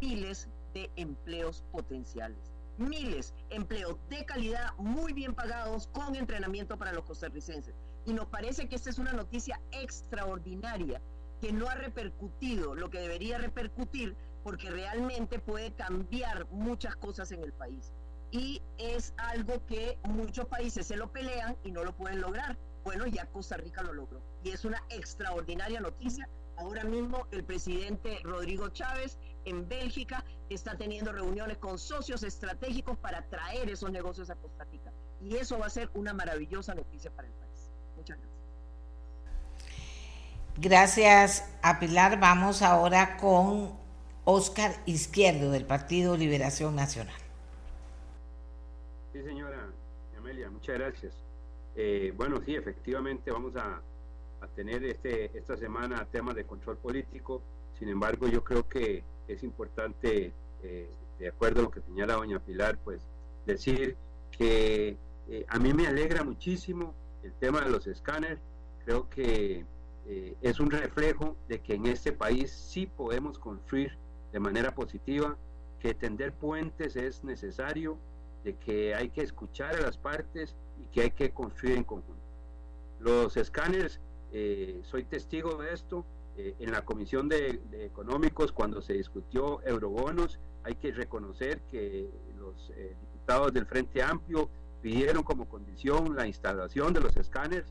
miles 0.00 0.48
de 0.74 0.90
empleos 0.96 1.62
potenciales. 1.72 2.38
Miles 2.78 3.32
empleos 3.50 3.96
de 4.08 4.24
calidad, 4.24 4.74
muy 4.76 5.12
bien 5.12 5.34
pagados, 5.34 5.86
con 5.88 6.16
entrenamiento 6.16 6.76
para 6.76 6.92
los 6.92 7.04
costarricenses. 7.04 7.74
Y 8.10 8.12
nos 8.12 8.26
parece 8.26 8.68
que 8.68 8.74
esta 8.74 8.90
es 8.90 8.98
una 8.98 9.12
noticia 9.12 9.60
extraordinaria 9.70 11.00
que 11.40 11.52
no 11.52 11.68
ha 11.68 11.76
repercutido 11.76 12.74
lo 12.74 12.90
que 12.90 12.98
debería 12.98 13.38
repercutir 13.38 14.16
porque 14.42 14.68
realmente 14.68 15.38
puede 15.38 15.72
cambiar 15.74 16.48
muchas 16.50 16.96
cosas 16.96 17.30
en 17.30 17.44
el 17.44 17.52
país. 17.52 17.92
Y 18.32 18.62
es 18.78 19.14
algo 19.16 19.64
que 19.66 19.96
muchos 20.02 20.46
países 20.46 20.88
se 20.88 20.96
lo 20.96 21.12
pelean 21.12 21.56
y 21.62 21.70
no 21.70 21.84
lo 21.84 21.96
pueden 21.96 22.20
lograr. 22.20 22.58
Bueno, 22.82 23.06
ya 23.06 23.26
Costa 23.26 23.56
Rica 23.56 23.80
lo 23.84 23.92
logró. 23.92 24.20
Y 24.42 24.50
es 24.50 24.64
una 24.64 24.82
extraordinaria 24.88 25.78
noticia. 25.78 26.28
Ahora 26.56 26.82
mismo 26.82 27.28
el 27.30 27.44
presidente 27.44 28.18
Rodrigo 28.24 28.70
Chávez 28.70 29.20
en 29.44 29.68
Bélgica 29.68 30.24
está 30.48 30.76
teniendo 30.76 31.12
reuniones 31.12 31.58
con 31.58 31.78
socios 31.78 32.24
estratégicos 32.24 32.98
para 32.98 33.24
traer 33.28 33.70
esos 33.70 33.92
negocios 33.92 34.30
a 34.30 34.34
Costa 34.34 34.64
Rica. 34.64 34.92
Y 35.20 35.36
eso 35.36 35.60
va 35.60 35.66
a 35.66 35.70
ser 35.70 35.88
una 35.94 36.12
maravillosa 36.12 36.74
noticia 36.74 37.12
para 37.12 37.28
el 37.28 37.34
país. 37.34 37.49
Muchas 38.00 38.18
gracias. 38.18 38.30
Gracias 40.56 41.58
a 41.62 41.78
Pilar. 41.80 42.18
Vamos 42.18 42.62
ahora 42.62 43.18
con 43.18 43.72
Oscar 44.24 44.72
Izquierdo 44.86 45.50
del 45.50 45.66
Partido 45.66 46.16
Liberación 46.16 46.74
Nacional. 46.74 47.14
Sí, 49.12 49.22
señora 49.22 49.66
Amelia, 50.16 50.50
muchas 50.50 50.78
gracias. 50.78 51.14
Eh, 51.76 52.14
bueno, 52.16 52.40
sí, 52.44 52.54
efectivamente 52.54 53.30
vamos 53.30 53.54
a, 53.56 53.82
tener 54.56 54.82
este, 54.84 55.36
esta 55.36 55.58
semana 55.58 56.06
temas 56.10 56.34
de 56.34 56.44
control 56.44 56.78
político. 56.78 57.42
Sin 57.78 57.88
embargo, 57.90 58.28
yo 58.28 58.42
creo 58.42 58.66
que 58.66 59.04
es 59.28 59.42
importante, 59.42 60.32
eh, 60.62 60.90
de 61.18 61.28
acuerdo 61.28 61.60
a 61.60 61.62
lo 61.64 61.70
que 61.70 61.82
señala 61.82 62.14
doña 62.14 62.38
Pilar, 62.38 62.78
pues 62.82 63.02
decir 63.44 63.96
que 64.30 64.96
eh, 65.28 65.44
a 65.48 65.58
mí 65.58 65.74
me 65.74 65.86
alegra 65.86 66.24
muchísimo 66.24 66.94
el 67.22 67.32
tema 67.34 67.60
de 67.62 67.70
los 67.70 67.86
escáneres. 67.86 68.38
Creo 68.84 69.08
que 69.08 69.64
es 70.40 70.58
un 70.58 70.70
reflejo 70.72 71.36
de 71.46 71.60
que 71.60 71.74
en 71.74 71.86
este 71.86 72.10
país 72.10 72.50
sí 72.50 72.86
podemos 72.86 73.38
construir 73.38 73.96
de 74.32 74.40
manera 74.40 74.74
positiva, 74.74 75.36
que 75.78 75.94
tender 75.94 76.32
puentes 76.32 76.96
es 76.96 77.22
necesario, 77.24 77.98
de 78.44 78.56
que 78.56 78.94
hay 78.94 79.10
que 79.10 79.22
escuchar 79.22 79.76
a 79.76 79.80
las 79.80 79.96
partes 79.96 80.56
y 80.80 80.84
que 80.92 81.02
hay 81.02 81.10
que 81.10 81.30
construir 81.30 81.76
en 81.76 81.84
conjunto. 81.84 82.22
Los 83.00 83.36
escáneres, 83.36 84.00
eh, 84.32 84.80
soy 84.84 85.04
testigo 85.04 85.56
de 85.56 85.72
esto, 85.72 86.04
eh, 86.36 86.54
en 86.58 86.70
la 86.70 86.84
Comisión 86.84 87.28
de, 87.28 87.60
Económicos, 87.72 88.52
cuando 88.52 88.80
se 88.80 88.94
discutió 88.94 89.62
eurobonos, 89.66 90.38
hay 90.62 90.74
que 90.74 90.92
reconocer 90.92 91.62
que 91.62 92.08
los 92.38 92.70
eh, 92.76 92.94
diputados 93.00 93.52
del 93.52 93.66
Frente 93.66 94.02
Amplio 94.02 94.48
pidieron 94.82 95.22
como 95.22 95.48
condición 95.48 96.16
la 96.16 96.26
instalación 96.26 96.92
de 96.92 97.00
los 97.00 97.16
escáneres 97.16 97.66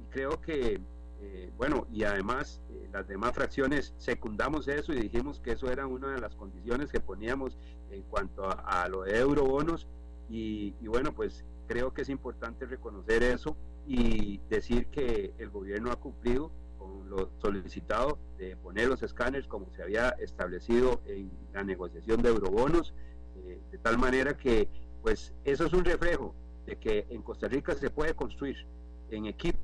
y 0.00 0.12
creo 0.12 0.40
que 0.40 0.80
eh, 1.22 1.52
bueno, 1.56 1.86
y 1.92 2.02
además 2.02 2.60
eh, 2.68 2.88
las 2.92 3.06
demás 3.06 3.32
fracciones 3.32 3.94
secundamos 3.96 4.66
eso 4.66 4.92
y 4.92 5.00
dijimos 5.00 5.38
que 5.38 5.52
eso 5.52 5.70
era 5.70 5.86
una 5.86 6.12
de 6.12 6.20
las 6.20 6.34
condiciones 6.34 6.90
que 6.90 6.98
poníamos 6.98 7.56
en 7.90 8.02
cuanto 8.02 8.44
a, 8.44 8.88
lo 8.88 9.02
de 9.02 9.18
eurobonos 9.18 9.86
y, 10.28 10.72
bueno, 10.86 11.12
pues 11.12 11.44
creo 11.68 11.92
que 11.92 12.02
es 12.02 12.08
importante 12.08 12.64
reconocer 12.64 13.22
eso 13.22 13.56
y 13.86 14.40
decir 14.48 14.86
que 14.86 15.34
el 15.38 15.50
gobierno 15.50 15.92
ha 15.92 15.96
cumplido 15.96 16.50
con 16.78 17.08
lo 17.08 17.30
solicitado 17.40 18.18
de 18.38 18.56
poner 18.56 18.88
los 18.88 19.02
escáneres 19.02 19.46
como 19.46 19.70
se 19.76 19.82
había 19.82 20.08
establecido 20.10 21.02
en 21.06 21.30
la 21.52 21.62
negociación 21.62 22.22
de 22.22 22.30
eurobonos, 22.30 22.94
eh, 23.36 23.60
de 23.70 23.78
tal 23.78 23.98
manera 23.98 24.36
que 24.36 24.68
pues 25.02 25.34
eso 25.44 25.66
es 25.66 25.72
un 25.72 25.84
reflejo 25.84 26.34
de 26.66 26.76
que 26.76 27.06
en 27.10 27.22
Costa 27.22 27.48
Rica 27.48 27.74
se 27.74 27.90
puede 27.90 28.14
construir 28.14 28.56
en 29.10 29.26
equipo 29.26 29.58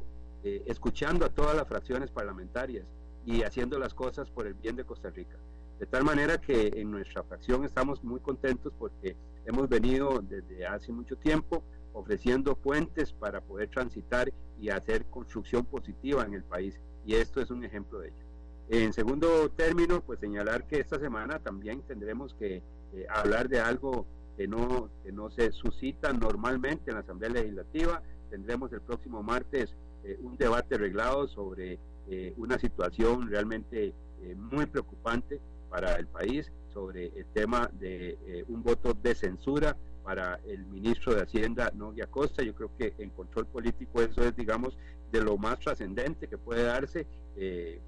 eh, 0.45 0.63
escuchando 0.67 1.27
a 1.27 1.31
todas 1.31 1.57
las 1.57 1.67
fracciones 1.67 2.11
parlamentarias 2.11 2.87
y 3.27 3.43
haciendo 3.43 3.79
las 3.79 3.93
cosas 3.95 4.31
por 4.31 4.47
el 4.47 4.55
bien 4.55 4.77
de 4.77 4.85
Costa 4.85 5.11
Rica. 5.11 5.37
De 5.79 5.87
tal 5.87 6.05
manera 6.05 6.39
que 6.41 6.73
en 6.77 6.91
nuestra 6.91 7.23
fracción 7.23 7.65
estamos 7.65 8.03
muy 8.03 8.21
contentos 8.21 8.73
porque 8.79 9.17
hemos 9.47 9.69
venido 9.69 10.21
desde 10.23 10.67
hace 10.67 10.93
mucho 10.93 11.17
tiempo 11.17 11.63
ofreciendo 11.93 12.55
puentes 12.55 13.13
para 13.13 13.41
poder 13.41 13.69
transitar 13.71 14.33
y 14.61 14.71
hacer 14.71 15.07
construcción 15.07 15.65
positiva 15.65 16.25
en 16.25 16.35
el 16.35 16.45
país 16.45 16.79
y 17.05 17.15
esto 17.15 17.41
es 17.41 17.51
un 17.51 17.65
ejemplo 17.65 18.01
de 18.01 18.09
ello. 18.09 18.29
En 18.69 18.93
segundo 18.93 19.51
término, 19.51 20.03
pues 20.03 20.21
señalar 20.21 20.67
que 20.67 20.79
esta 20.79 20.99
semana 20.99 21.39
también 21.39 21.83
tendremos 21.83 22.35
que 22.35 22.63
eh, 22.93 23.07
hablar 23.09 23.49
de 23.49 23.61
algo 23.61 24.07
que 24.39 24.47
no, 24.47 24.89
que 25.03 25.11
no 25.11 25.31
se 25.31 25.51
suscita 25.51 26.13
normalmente 26.13 26.91
en 26.91 26.95
la 26.95 27.01
Asamblea 27.01 27.31
Legislativa. 27.31 28.01
Tendremos 28.31 28.73
el 28.73 28.81
próximo 28.81 29.21
martes 29.21 29.75
eh, 30.05 30.17
un 30.23 30.37
debate 30.37 30.77
arreglado 30.77 31.27
sobre 31.27 31.81
eh, 32.09 32.33
una 32.37 32.57
situación 32.57 33.29
realmente 33.29 33.93
eh, 34.23 34.35
muy 34.37 34.67
preocupante 34.67 35.41
para 35.69 35.97
el 35.97 36.07
país, 36.07 36.53
sobre 36.73 37.07
el 37.07 37.27
tema 37.35 37.69
de 37.81 38.45
un 38.49 38.63
voto 38.63 38.95
de 38.95 39.15
censura 39.15 39.77
para 40.05 40.39
el 40.47 40.65
ministro 40.67 41.15
de 41.15 41.23
Hacienda, 41.23 41.73
Nogui 41.75 42.01
Acosta. 42.01 42.43
Yo 42.45 42.55
creo 42.55 42.71
que 42.79 42.95
en 42.99 43.11
control 43.11 43.47
político 43.47 44.01
eso 44.01 44.23
es, 44.23 44.37
digamos, 44.37 44.79
de 45.11 45.21
lo 45.21 45.37
más 45.37 45.59
trascendente 45.59 46.29
que 46.29 46.39
puede 46.39 46.63
darse. 46.63 47.07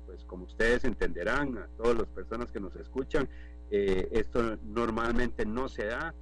pues 0.06 0.24
como 0.26 0.44
ustedes 0.44 0.84
entenderán, 0.84 1.56
a 1.56 1.68
todas 1.78 1.96
las 1.96 2.08
personas 2.08 2.50
que 2.50 2.60
nos 2.60 2.74
escuchan, 2.76 3.28
esto 3.70 4.58
normalmente 4.64 5.46
no 5.46 5.68
se 5.68 5.86
da. 5.86 6.12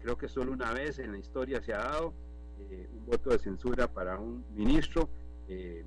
Creo 0.00 0.16
que 0.16 0.28
solo 0.28 0.52
una 0.52 0.72
vez 0.72 0.98
en 0.98 1.12
la 1.12 1.18
historia 1.18 1.62
se 1.62 1.74
ha 1.74 1.78
dado 1.78 2.14
eh, 2.70 2.88
un 2.92 3.06
voto 3.06 3.30
de 3.30 3.38
censura 3.38 3.86
para 3.86 4.18
un 4.18 4.44
ministro. 4.54 5.08
Eh, 5.48 5.84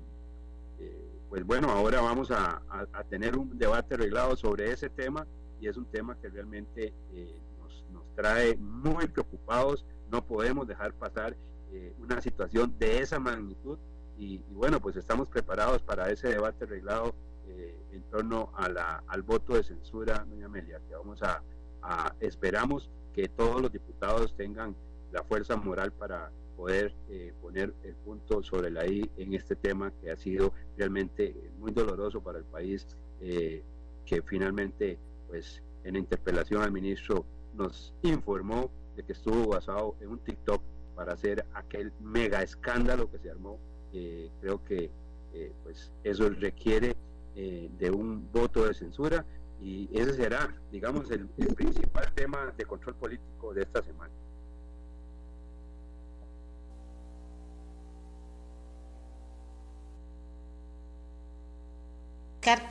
eh, 0.78 1.08
pues 1.28 1.44
bueno, 1.44 1.70
ahora 1.70 2.00
vamos 2.00 2.30
a, 2.30 2.62
tener 3.08 3.36
un 3.36 3.58
debate 3.58 3.94
arreglado 3.94 4.36
sobre 4.36 4.70
ese 4.70 4.88
tema 4.88 5.26
y 5.60 5.68
es 5.68 5.76
un 5.76 5.86
tema 5.86 6.16
que 6.20 6.28
realmente 6.28 6.92
nos, 7.92 8.04
trae 8.14 8.56
muy 8.56 9.06
preocupados. 9.06 9.84
No 10.10 10.24
podemos 10.24 10.66
dejar 10.66 10.92
pasar 10.94 11.36
una 11.98 12.20
situación 12.20 12.74
de 12.78 13.00
esa 13.00 13.18
magnitud 13.18 13.78
y, 14.18 14.38
bueno, 14.50 14.78
pues 14.78 14.96
estamos 14.96 15.28
preparados 15.28 15.82
para 15.82 16.10
ese 16.10 16.28
debate 16.28 16.64
arreglado 16.64 17.14
en 17.92 18.02
torno 18.10 18.50
a 18.54 18.68
la, 18.68 19.02
al 19.06 19.22
voto 19.22 19.54
de 19.54 19.62
censura, 19.62 20.26
doña 20.28 20.46
Amelia, 20.46 20.80
que 20.86 20.94
vamos 20.94 21.22
a, 21.22 21.42
esperamos 22.20 22.90
que 23.14 23.28
todos 23.28 23.60
los 23.60 23.72
diputados 23.72 24.34
tengan 24.36 24.74
la 25.12 25.22
fuerza 25.24 25.56
moral 25.56 25.92
para 25.92 26.30
poder 26.56 26.94
eh, 27.10 27.32
poner 27.40 27.74
el 27.82 27.94
punto 27.96 28.42
sobre 28.42 28.70
la 28.70 28.86
I 28.86 29.08
en 29.16 29.34
este 29.34 29.56
tema 29.56 29.92
que 30.00 30.10
ha 30.10 30.16
sido 30.16 30.52
realmente 30.76 31.34
muy 31.58 31.72
doloroso 31.72 32.20
para 32.22 32.38
el 32.38 32.44
país, 32.44 32.86
eh, 33.20 33.62
que 34.06 34.22
finalmente, 34.22 34.98
pues 35.28 35.62
en 35.84 35.94
la 35.94 35.98
interpelación 35.98 36.62
al 36.62 36.72
ministro 36.72 37.24
nos 37.54 37.94
informó 38.02 38.70
de 38.96 39.02
que 39.02 39.12
estuvo 39.12 39.48
basado 39.48 39.96
en 40.00 40.08
un 40.08 40.18
TikTok 40.18 40.62
para 40.94 41.14
hacer 41.14 41.44
aquel 41.54 41.92
mega 42.00 42.42
escándalo 42.42 43.10
que 43.10 43.18
se 43.18 43.30
armó. 43.30 43.58
creo 44.40 44.62
que 44.64 44.90
pues 45.62 45.90
eso 46.04 46.28
requiere 46.28 46.94
de 47.34 47.90
un 47.90 48.30
voto 48.30 48.66
de 48.66 48.74
censura 48.74 49.24
y 49.62 49.88
ese 49.92 50.14
será, 50.14 50.54
digamos, 50.70 51.10
el 51.10 51.28
principal 51.28 52.12
tema 52.14 52.52
de 52.56 52.64
control 52.64 52.96
político 52.96 53.54
de 53.54 53.62
esta 53.62 53.82
semana. 53.82 54.12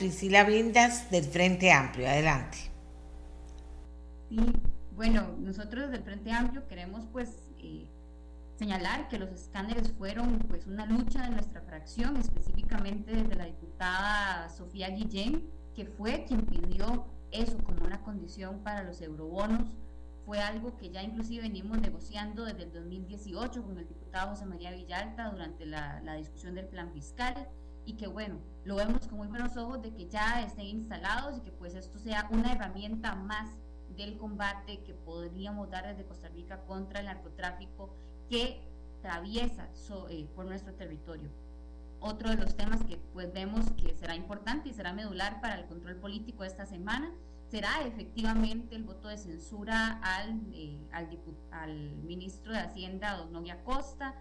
Priscila 0.02 0.44
Vindas 0.44 1.10
del 1.10 1.24
Frente 1.24 1.72
Amplio. 1.72 2.08
Adelante. 2.08 2.58
Sí, 4.28 4.36
bueno, 4.94 5.34
nosotros 5.38 5.90
del 5.90 6.02
Frente 6.02 6.32
Amplio 6.32 6.66
queremos 6.66 7.06
pues 7.12 7.50
eh, 7.58 7.86
señalar 8.58 9.08
que 9.08 9.18
los 9.18 9.30
escáneres 9.30 9.92
fueron 9.92 10.38
pues 10.48 10.66
una 10.66 10.86
lucha 10.86 11.22
de 11.22 11.30
nuestra 11.30 11.62
fracción, 11.62 12.16
específicamente 12.16 13.12
desde 13.12 13.34
la 13.34 13.46
diputada 13.46 14.48
Sofía 14.50 14.90
Guillén, 14.90 15.48
que 15.74 15.86
fue 15.86 16.24
quien 16.24 16.42
pidió 16.42 17.06
eso 17.30 17.56
como 17.64 17.84
una 17.84 18.02
condición 18.02 18.60
para 18.60 18.82
los 18.82 19.00
eurobonos. 19.00 19.68
Fue 20.24 20.40
algo 20.40 20.76
que 20.76 20.90
ya 20.90 21.02
inclusive 21.02 21.42
venimos 21.42 21.80
negociando 21.80 22.44
desde 22.44 22.64
el 22.64 22.72
2018 22.72 23.62
con 23.62 23.78
el 23.78 23.88
diputado 23.88 24.30
José 24.30 24.46
María 24.46 24.70
Villalta 24.70 25.30
durante 25.30 25.66
la, 25.66 26.00
la 26.04 26.14
discusión 26.14 26.54
del 26.54 26.68
plan 26.68 26.92
fiscal 26.92 27.48
y 27.84 27.94
que 27.94 28.06
bueno, 28.06 28.38
lo 28.64 28.76
vemos 28.76 29.08
con 29.08 29.18
muy 29.18 29.28
buenos 29.28 29.56
ojos 29.56 29.82
de 29.82 29.92
que 29.92 30.08
ya 30.08 30.42
estén 30.42 30.66
instalados 30.66 31.38
y 31.38 31.40
que 31.40 31.50
pues 31.50 31.74
esto 31.74 31.98
sea 31.98 32.28
una 32.30 32.52
herramienta 32.52 33.16
más 33.16 33.56
del 33.96 34.16
combate 34.16 34.82
que 34.84 34.94
podríamos 34.94 35.70
dar 35.70 35.86
desde 35.86 36.06
Costa 36.06 36.28
Rica 36.28 36.64
contra 36.64 37.00
el 37.00 37.06
narcotráfico 37.06 37.94
que 38.28 38.60
atraviesa 38.98 39.68
eh, 40.08 40.28
por 40.34 40.46
nuestro 40.46 40.74
territorio. 40.74 41.28
Otro 42.02 42.30
de 42.30 42.36
los 42.36 42.56
temas 42.56 42.84
que 42.84 42.98
pues 43.12 43.32
vemos 43.32 43.64
que 43.72 43.94
será 43.94 44.14
importante 44.14 44.68
y 44.68 44.74
será 44.74 44.92
medular 44.92 45.40
para 45.40 45.54
el 45.54 45.66
control 45.66 45.96
político 45.96 46.44
esta 46.44 46.66
semana 46.66 47.12
será 47.52 47.82
efectivamente 47.82 48.74
el 48.74 48.82
voto 48.82 49.08
de 49.08 49.18
censura 49.18 50.00
al, 50.02 50.40
eh, 50.54 50.88
al, 51.50 51.96
ministro 52.02 52.50
de 52.50 52.60
Hacienda, 52.60 53.14
don 53.18 53.30
Novia 53.30 53.62
Costa. 53.62 54.14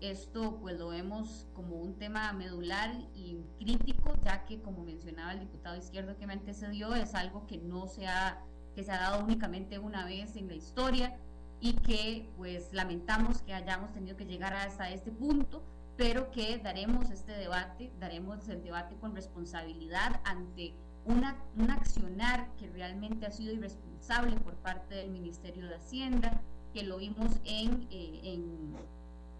Esto 0.00 0.58
pues 0.60 0.78
lo 0.78 0.90
vemos 0.90 1.48
como 1.54 1.74
un 1.74 1.98
tema 1.98 2.32
medular 2.32 2.94
y 3.16 3.40
crítico, 3.58 4.14
ya 4.24 4.44
que 4.44 4.62
como 4.62 4.84
mencionaba 4.84 5.32
el 5.32 5.40
diputado 5.40 5.76
izquierdo 5.76 6.16
que 6.16 6.28
me 6.28 6.34
antecedió, 6.34 6.94
es 6.94 7.16
algo 7.16 7.48
que 7.48 7.58
no 7.58 7.88
se 7.88 8.06
ha, 8.06 8.44
que 8.76 8.84
se 8.84 8.92
ha 8.92 8.98
dado 9.00 9.24
únicamente 9.24 9.80
una 9.80 10.04
vez 10.04 10.36
en 10.36 10.46
la 10.46 10.54
historia 10.54 11.18
y 11.60 11.72
que 11.72 12.30
pues 12.36 12.72
lamentamos 12.72 13.42
que 13.42 13.54
hayamos 13.54 13.92
tenido 13.92 14.16
que 14.16 14.24
llegar 14.24 14.54
hasta 14.54 14.88
este 14.90 15.10
punto, 15.10 15.64
pero 15.98 16.30
que 16.30 16.58
daremos 16.58 17.10
este 17.10 17.32
debate, 17.32 17.90
daremos 17.98 18.48
el 18.48 18.62
debate 18.62 18.94
con 19.00 19.16
responsabilidad 19.16 20.20
ante 20.24 20.72
una, 21.04 21.36
un 21.56 21.72
accionar 21.72 22.54
que 22.54 22.68
realmente 22.68 23.26
ha 23.26 23.32
sido 23.32 23.52
irresponsable 23.52 24.36
por 24.36 24.54
parte 24.54 24.94
del 24.94 25.10
Ministerio 25.10 25.66
de 25.66 25.74
Hacienda, 25.74 26.40
que 26.72 26.84
lo 26.84 26.98
vimos 26.98 27.32
en, 27.44 27.88
eh, 27.90 28.20
en, 28.22 28.76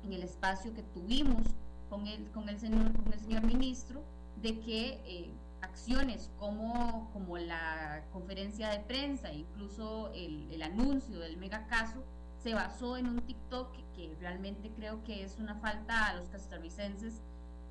en, 0.02 0.12
el 0.12 0.24
espacio 0.24 0.74
que 0.74 0.82
tuvimos 0.82 1.46
con 1.88 2.08
el, 2.08 2.28
con 2.32 2.48
el, 2.48 2.58
señor, 2.58 2.92
con 3.04 3.12
el 3.12 3.20
señor 3.20 3.44
ministro, 3.44 4.02
de 4.42 4.58
que 4.58 5.00
eh, 5.06 5.30
acciones 5.60 6.28
como, 6.40 7.08
como 7.12 7.38
la 7.38 8.02
conferencia 8.12 8.70
de 8.70 8.80
prensa, 8.80 9.32
incluso 9.32 10.10
el, 10.12 10.50
el 10.50 10.62
anuncio 10.62 11.20
del 11.20 11.36
megacaso, 11.36 12.02
se 12.38 12.54
basó 12.54 12.96
en 12.96 13.06
un 13.06 13.20
TikTok 13.20 13.72
que 13.94 14.16
realmente 14.20 14.70
creo 14.76 15.02
que 15.04 15.24
es 15.24 15.36
una 15.38 15.56
falta 15.56 16.06
a 16.06 16.14
los 16.14 16.28
costarricenses 16.28 17.22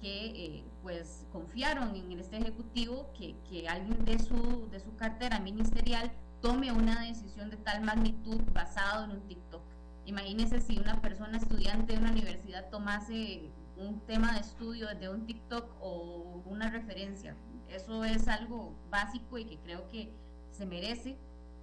que 0.02 0.26
eh, 0.28 0.64
pues 0.84 1.26
confiaron 1.32 1.96
en 1.96 2.20
este 2.20 2.38
ejecutivo 2.38 3.12
que, 3.18 3.36
que, 3.50 3.68
alguien 3.68 4.06
de 4.06 4.20
su, 4.20 4.68
de 4.70 4.80
su 4.80 4.96
cartera 4.96 5.40
ministerial 5.40 6.12
tome 6.42 6.72
una 6.72 7.02
decisión 7.02 7.50
de 7.50 7.58
tal 7.58 7.82
magnitud 7.82 8.40
basado 8.54 9.06
en 9.06 9.12
un 9.12 9.22
TikTok. 9.22 9.62
Imagínense 10.06 10.62
si 10.62 10.78
una 10.78 11.02
persona 11.02 11.38
estudiante 11.38 11.94
de 11.94 12.00
una 12.00 12.12
universidad 12.12 12.70
tomase 12.70 13.50
un 13.78 14.00
tema 14.02 14.34
de 14.34 14.40
estudio 14.40 14.88
de 14.96 15.10
un 15.10 15.26
TikTok 15.26 15.66
o 15.82 16.44
una 16.46 16.70
referencia. 16.70 17.36
Eso 17.70 18.04
es 18.04 18.28
algo 18.28 18.74
básico 18.90 19.38
y 19.38 19.46
que 19.46 19.58
creo 19.58 19.88
que 19.90 20.12
se 20.52 20.66
merece, 20.66 21.18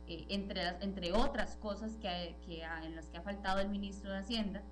eh, 0.09 0.27
entre, 0.29 0.69
entre 0.81 1.13
otras 1.13 1.57
cosas 1.57 1.97
que, 1.97 2.37
que 2.47 2.63
en 2.63 2.97
las 2.97 3.09
que 3.09 3.19
ha 3.19 3.23
faltado 3.23 3.61
el 3.61 3.69
ministro 3.69 4.13
de 4.13 4.19
Hacienda, 4.19 4.63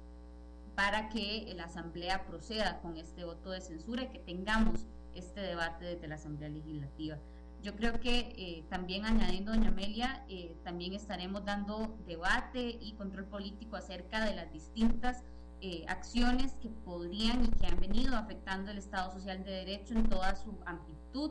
para 0.74 1.08
que 1.08 1.52
la 1.56 1.64
Asamblea 1.64 2.24
proceda 2.26 2.80
con 2.80 2.96
este 2.96 3.24
voto 3.24 3.50
de 3.50 3.60
censura 3.60 4.04
y 4.04 4.08
que 4.08 4.18
tengamos 4.20 4.86
este 5.14 5.40
debate 5.40 5.84
desde 5.84 6.08
la 6.08 6.14
Asamblea 6.14 6.48
Legislativa. 6.48 7.18
Yo 7.62 7.76
creo 7.76 8.00
que 8.00 8.34
eh, 8.36 8.64
también 8.70 9.04
añadiendo, 9.04 9.52
doña 9.52 9.68
Amelia, 9.68 10.24
eh, 10.28 10.56
también 10.64 10.94
estaremos 10.94 11.44
dando 11.44 11.96
debate 12.06 12.76
y 12.80 12.92
control 12.94 13.26
político 13.26 13.76
acerca 13.76 14.24
de 14.24 14.34
las 14.34 14.52
distintas 14.52 15.22
eh, 15.60 15.84
acciones 15.86 16.54
que 16.60 16.70
podrían 16.70 17.44
y 17.44 17.48
que 17.48 17.66
han 17.66 17.78
venido 17.78 18.16
afectando 18.16 18.72
el 18.72 18.78
Estado 18.78 19.12
Social 19.12 19.44
de 19.44 19.52
Derecho 19.52 19.94
en 19.94 20.08
toda 20.08 20.34
su 20.34 20.58
amplitud, 20.66 21.30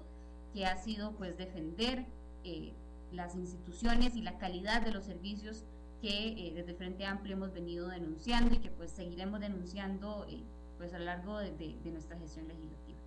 que 0.54 0.66
ha 0.66 0.78
sido 0.78 1.12
pues 1.18 1.38
defender 1.38 2.06
las 3.12 3.36
instituciones 3.36 4.16
y 4.16 4.22
la 4.22 4.38
calidad 4.38 4.82
de 4.82 4.92
los 4.92 5.06
servicios 5.06 5.66
que 6.02 6.30
eh, 6.30 6.54
desde 6.56 6.74
Frente 6.74 7.06
Amplio 7.06 7.36
hemos 7.36 7.54
venido 7.54 7.88
denunciando 7.88 8.56
y 8.56 8.58
que 8.58 8.72
pues 8.72 8.92
seguiremos 8.92 9.40
denunciando 9.40 10.26
eh, 10.30 10.44
pues 10.78 10.94
a 10.94 11.00
lo 11.00 11.06
largo 11.06 11.38
de, 11.38 11.52
de, 11.52 11.92
nuestra 11.92 12.18
gestión 12.18 12.48
legislativa. 12.48 12.98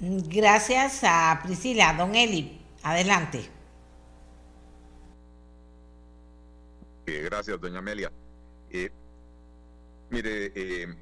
Gracias 0.00 1.00
a 1.04 1.40
Priscila. 1.44 1.94
Don 1.96 2.14
Eli, 2.14 2.60
adelante. 2.82 3.48
gracias, 7.06 7.60
doña 7.60 7.80
Amelia. 7.80 8.10
Eh, 8.70 8.88
mire, 10.10 10.96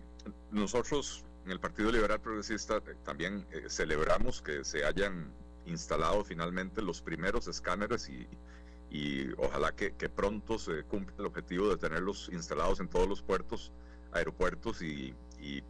nosotros 0.50 1.22
en 1.44 1.52
el 1.52 1.60
Partido 1.60 1.92
Liberal 1.92 2.18
Progresista 2.18 2.80
también 3.04 3.46
celebramos 3.68 4.40
que 4.40 4.64
se 4.64 4.86
hayan 4.86 5.30
instalado 5.68 6.24
finalmente 6.24 6.82
los 6.82 7.00
primeros 7.02 7.46
escáneres 7.48 8.08
y, 8.08 8.26
y 8.90 9.30
ojalá 9.36 9.74
que, 9.74 9.90
pronto 10.08 10.58
se 10.58 10.82
cumpla 10.84 11.14
el 11.18 11.26
objetivo 11.26 11.68
de 11.68 11.76
tenerlos 11.76 12.30
instalados 12.32 12.80
en 12.80 12.88
todos 12.88 13.08
los 13.08 13.22
puertos, 13.22 13.72
aeropuertos 14.12 14.82
y, 14.82 15.14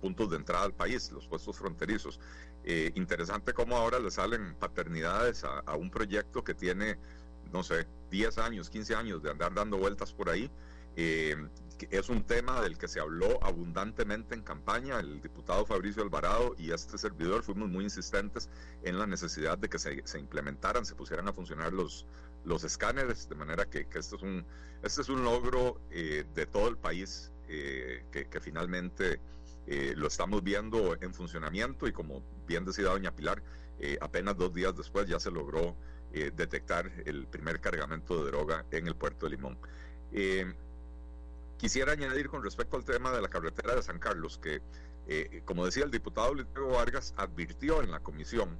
puntos 0.01 0.30
de 0.30 0.36
entrada 0.36 0.64
al 0.64 0.72
país, 0.72 1.11
los 1.12 1.26
puestos 1.26 1.59
fronterizos. 1.59 2.18
Eh, 2.64 2.90
interesante 2.94 3.53
cómo 3.53 3.76
ahora 3.76 3.99
le 3.99 4.11
salen 4.11 4.55
paternidades 4.55 5.44
a, 5.44 5.76
un 5.76 5.90
proyecto 5.90 6.42
que 6.42 6.55
tiene, 6.55 6.96
no 7.53 7.62
sé, 7.62 7.86
10 8.11 8.38
años, 8.38 8.70
15 8.70 8.94
años 8.94 9.22
de 9.22 9.30
andar 9.30 9.53
dando 9.53 9.76
vueltas 9.76 10.12
por 10.12 10.30
ahí. 10.30 10.51
Eh, 10.96 11.36
es 11.91 12.09
un 12.09 12.24
tema 12.24 12.61
del 12.61 12.76
que 12.79 12.89
se 12.89 13.01
habló 13.01 13.43
abundantemente 13.43 14.35
en 14.35 14.43
campaña. 14.43 14.99
El 14.99 15.20
diputado 15.20 15.64
Fabricio 15.66 16.03
Alvarado 16.03 16.55
y 16.59 16.72
este 16.72 16.99
servidor 16.99 17.43
fuimos 17.43 17.68
muy 17.68 17.85
insistentes 17.85 18.49
en 18.83 18.99
la 18.99 19.07
necesidad 19.07 19.59
de 19.59 19.68
que 19.68 19.79
se, 19.79 20.03
implementaran, 20.18 20.85
se 20.85 20.95
pusieran 20.95 21.29
a 21.29 21.33
funcionar 21.33 21.72
los, 21.72 22.07
los 22.45 22.64
escáneres, 22.64 23.29
de 23.29 23.35
manera 23.35 23.66
que, 23.66 23.87
que 23.87 23.99
este, 23.99 24.16
es 24.16 24.22
un, 24.22 24.45
este 24.83 25.03
es 25.03 25.09
un 25.09 25.24
logro 25.24 25.81
eh, 25.91 26.24
de 26.35 26.47
todo 26.47 26.68
el 26.68 26.76
país 26.76 27.33
eh, 27.49 28.05
que, 28.11 28.41
finalmente 28.41 29.20
eh, 29.66 29.95
lo 29.97 30.07
estamos 30.07 30.43
viendo 30.43 30.97
en 31.01 31.12
funcionamiento 31.12 31.87
y 31.87 31.93
como 31.93 32.22
bien 32.47 32.64
decía 32.64 32.87
doña 32.87 33.14
Pilar, 33.14 33.43
apenas 34.01 34.37
dos 34.37 34.53
días 34.53 34.76
después 34.76 35.07
ya 35.07 35.20
se 35.20 35.31
logró 35.31 35.76
detectar 36.11 36.91
el 37.07 37.29
primer 37.29 37.61
cargamento 37.61 38.24
de 38.24 38.31
droga 38.33 38.64
en 38.72 38.89
el 38.89 38.97
puerto 38.97 39.26
de 39.26 39.37
Limón. 39.37 39.57
Quisiera 41.59 41.93
añadir 41.93 42.29
con 42.29 42.43
respecto 42.43 42.77
al 42.77 42.85
tema 42.85 43.13
de 43.13 43.21
la 43.21 43.29
carretera 43.29 43.75
de 43.75 43.83
San 43.83 43.99
Carlos 43.99 44.39
que, 44.39 44.63
como 45.45 45.67
decía 45.67 45.85
el 45.85 45.91
diputado 45.91 46.33
Luis 46.35 46.47
Vargas, 46.55 47.13
advirtió 47.17 47.83
en 47.83 47.91
la 47.91 48.01
comisión 48.01 48.59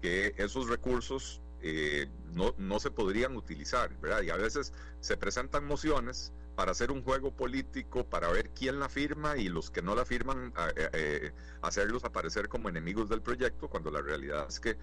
que 0.00 0.34
esos 0.36 0.68
recursos 0.68 1.40
eh, 1.60 2.08
no, 2.34 2.54
no 2.56 2.78
se 2.78 2.90
podrían 2.90 3.36
utilizar, 3.36 3.90
¿verdad? 4.00 4.22
Y 4.22 4.30
a 4.30 4.36
veces 4.36 4.72
se 5.00 5.16
presentan 5.16 5.64
mociones 5.64 6.32
para 6.54 6.72
hacer 6.72 6.90
un 6.90 7.02
juego 7.02 7.32
político, 7.32 8.04
para 8.04 8.28
ver 8.28 8.50
quién 8.50 8.78
la 8.78 8.88
firma 8.88 9.36
y 9.36 9.48
los 9.48 9.70
que 9.70 9.82
no 9.82 9.94
la 9.94 10.04
firman, 10.04 10.52
eh, 10.76 10.88
eh, 10.92 11.32
hacerlos 11.62 12.04
aparecer 12.04 12.48
como 12.48 12.68
enemigos 12.68 13.08
del 13.08 13.22
proyecto, 13.22 13.68
cuando 13.68 13.90
la 13.90 14.02
realidad 14.02 14.46
es 14.48 14.60
que 14.60 14.76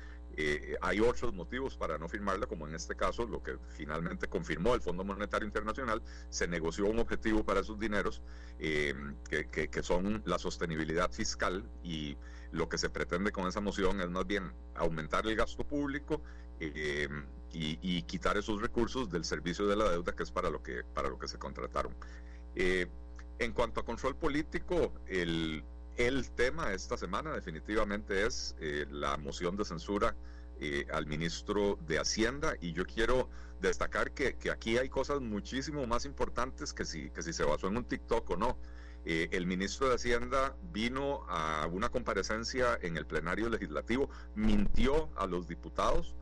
hay 0.81 0.99
otros 0.99 1.33
motivos 1.33 1.77
para 1.77 1.97
no 1.97 2.09
firmarla, 2.09 2.45
como 2.47 2.67
en 2.67 2.75
este 2.75 2.95
caso 2.95 3.25
lo 3.25 3.41
que 3.41 3.57
finalmente 3.69 4.27
confirmó 4.27 4.75
el 4.75 4.81
Fondo 4.81 5.03
Monetario 5.03 5.45
Internacional, 5.45 6.01
se 6.29 6.47
negoció 6.47 6.88
un 6.88 6.99
objetivo 6.99 7.43
para 7.43 7.61
esos 7.61 7.79
dineros 7.79 8.21
que, 8.57 9.47
que, 9.71 9.83
son 9.83 10.21
la 10.25 10.38
sostenibilidad 10.38 11.11
fiscal 11.11 11.69
y 11.83 12.17
lo 12.51 12.69
que 12.69 12.77
se 12.77 12.89
pretende 12.89 13.31
con 13.31 13.47
esa 13.47 13.61
moción 13.61 14.01
es 14.01 14.09
más 14.09 14.25
bien 14.25 14.51
aumentar 14.75 15.25
el 15.27 15.36
gasto 15.36 15.65
público 15.65 16.21
eh, 16.59 17.09
y, 17.51 18.01
quitar 18.03 18.38
esos 18.38 18.61
recursos 18.61 19.09
del 19.09 19.23
servicio 19.23 19.65
de 19.65 19.77
la 19.77 19.89
deuda 19.89 20.13
que 20.13 20.23
es 20.23 20.31
para 20.31 20.49
lo 20.49 20.61
que, 20.61 20.83
para 20.83 21.07
lo 21.07 21.17
que 21.17 21.27
se 21.27 21.38
contrataron. 21.38 21.95
Eh, 22.53 22.88
en 23.39 23.53
cuanto 23.53 23.79
a 23.79 23.86
control 23.86 24.15
político, 24.17 24.93
el, 25.07 25.63
el 25.97 26.29
tema 26.31 26.73
esta 26.73 26.97
semana 26.97 27.33
definitivamente 27.33 28.25
es 28.25 28.55
eh, 28.59 28.85
la 28.89 29.17
moción 29.17 29.55
de 29.55 29.65
censura 29.65 30.15
al 30.93 31.05
ministro 31.05 31.77
de 31.85 31.99
Hacienda 31.99 32.55
y 32.61 32.71
yo 32.71 32.85
quiero 32.85 33.29
destacar 33.59 34.11
que, 34.13 34.37
aquí 34.49 34.77
hay 34.77 34.87
cosas 34.87 35.19
muchísimo 35.19 35.85
más 35.85 36.05
importantes 36.05 36.71
que 36.71 36.85
si, 36.85 37.09
que 37.09 37.23
si 37.23 37.33
se 37.33 37.43
basó 37.43 37.67
en 37.67 37.75
un 37.75 37.83
TikTok 37.83 38.29
o 38.29 38.37
no. 38.37 38.57
el 39.03 39.45
ministro 39.47 39.89
de 39.89 39.95
Hacienda 39.95 40.55
vino 40.71 41.25
a 41.27 41.67
una 41.69 41.89
comparecencia 41.89 42.79
en 42.81 42.95
el 42.95 43.05
plenario 43.05 43.49
legislativo, 43.49 44.09
mintió 44.33 45.09
a 45.17 45.27
los 45.27 45.45
diputados, 45.45 46.15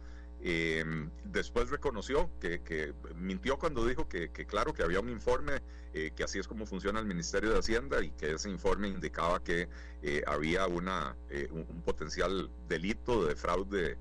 eh, 0.45 0.83
después 1.23 1.69
reconoció 1.69 2.29
que, 2.41 2.93
mintió 3.15 3.57
cuando 3.57 3.85
dijo 3.85 4.09
que, 4.09 4.29
claro, 4.45 4.73
que 4.73 4.83
había 4.83 4.99
un 4.99 5.09
informe, 5.09 5.61
eh, 5.93 6.11
que 6.13 6.25
así 6.25 6.37
es 6.37 6.49
como 6.49 6.65
funciona 6.65 6.99
el 6.99 7.05
Ministerio 7.05 7.53
de 7.53 7.59
Hacienda 7.59 8.03
y 8.03 8.11
que 8.11 8.33
ese 8.33 8.49
informe 8.49 8.89
indicaba 8.89 9.41
que 9.41 9.69
eh, 10.01 10.21
había 10.27 10.67
una, 10.67 11.15
un, 11.49 11.81
potencial 11.83 12.51
delito 12.67 13.25
de 13.25 13.35
fraude 13.37 13.97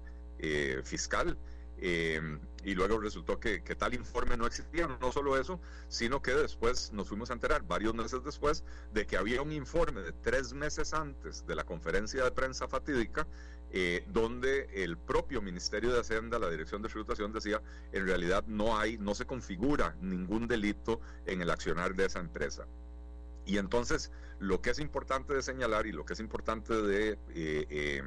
fiscal. 0.82 1.38
Y 2.64 2.74
luego 2.74 2.98
resultó 2.98 3.38
que, 3.38 3.60
tal 3.60 3.94
informe 3.94 4.36
no 4.36 4.46
existía, 4.46 4.88
no 5.00 5.12
solo 5.12 5.38
eso, 5.38 5.60
sino 5.88 6.22
que 6.22 6.32
después 6.32 6.92
nos 6.92 7.08
fuimos 7.08 7.30
a 7.30 7.34
enterar, 7.34 7.62
varios 7.62 7.94
meses 7.94 8.22
después, 8.24 8.64
de 8.92 9.06
que 9.06 9.16
había 9.16 9.42
un 9.42 9.52
informe 9.52 10.00
de 10.00 10.12
tres 10.12 10.52
meses 10.52 10.92
antes 10.92 11.46
de 11.46 11.54
la 11.54 11.64
conferencia 11.64 12.24
de 12.24 12.30
prensa 12.32 12.66
fatídica, 12.68 13.26
eh, 13.74 14.04
donde 14.08 14.68
el 14.74 14.98
propio 14.98 15.40
Ministerio 15.40 15.92
de 15.92 16.00
Hacienda, 16.00 16.38
la 16.38 16.50
Dirección 16.50 16.82
de 16.82 16.88
Tributación, 16.88 17.32
decía, 17.32 17.62
en 17.92 18.06
realidad 18.06 18.44
no 18.46 18.78
hay, 18.78 18.98
no 18.98 19.14
se 19.14 19.24
configura 19.24 19.96
ningún 20.00 20.46
delito 20.46 21.00
en 21.24 21.40
el 21.40 21.50
accionar 21.50 21.94
de 21.94 22.06
esa 22.06 22.20
empresa. 22.20 22.66
Y 23.46 23.56
entonces, 23.56 24.12
lo 24.38 24.60
que 24.60 24.70
es 24.70 24.78
importante 24.78 25.34
de 25.34 25.42
señalar 25.42 25.86
y 25.86 25.92
lo 25.92 26.04
que 26.04 26.12
es 26.12 26.20
importante 26.20 26.74
de... 26.74 27.12
Eh, 27.34 27.66
eh, 27.70 28.02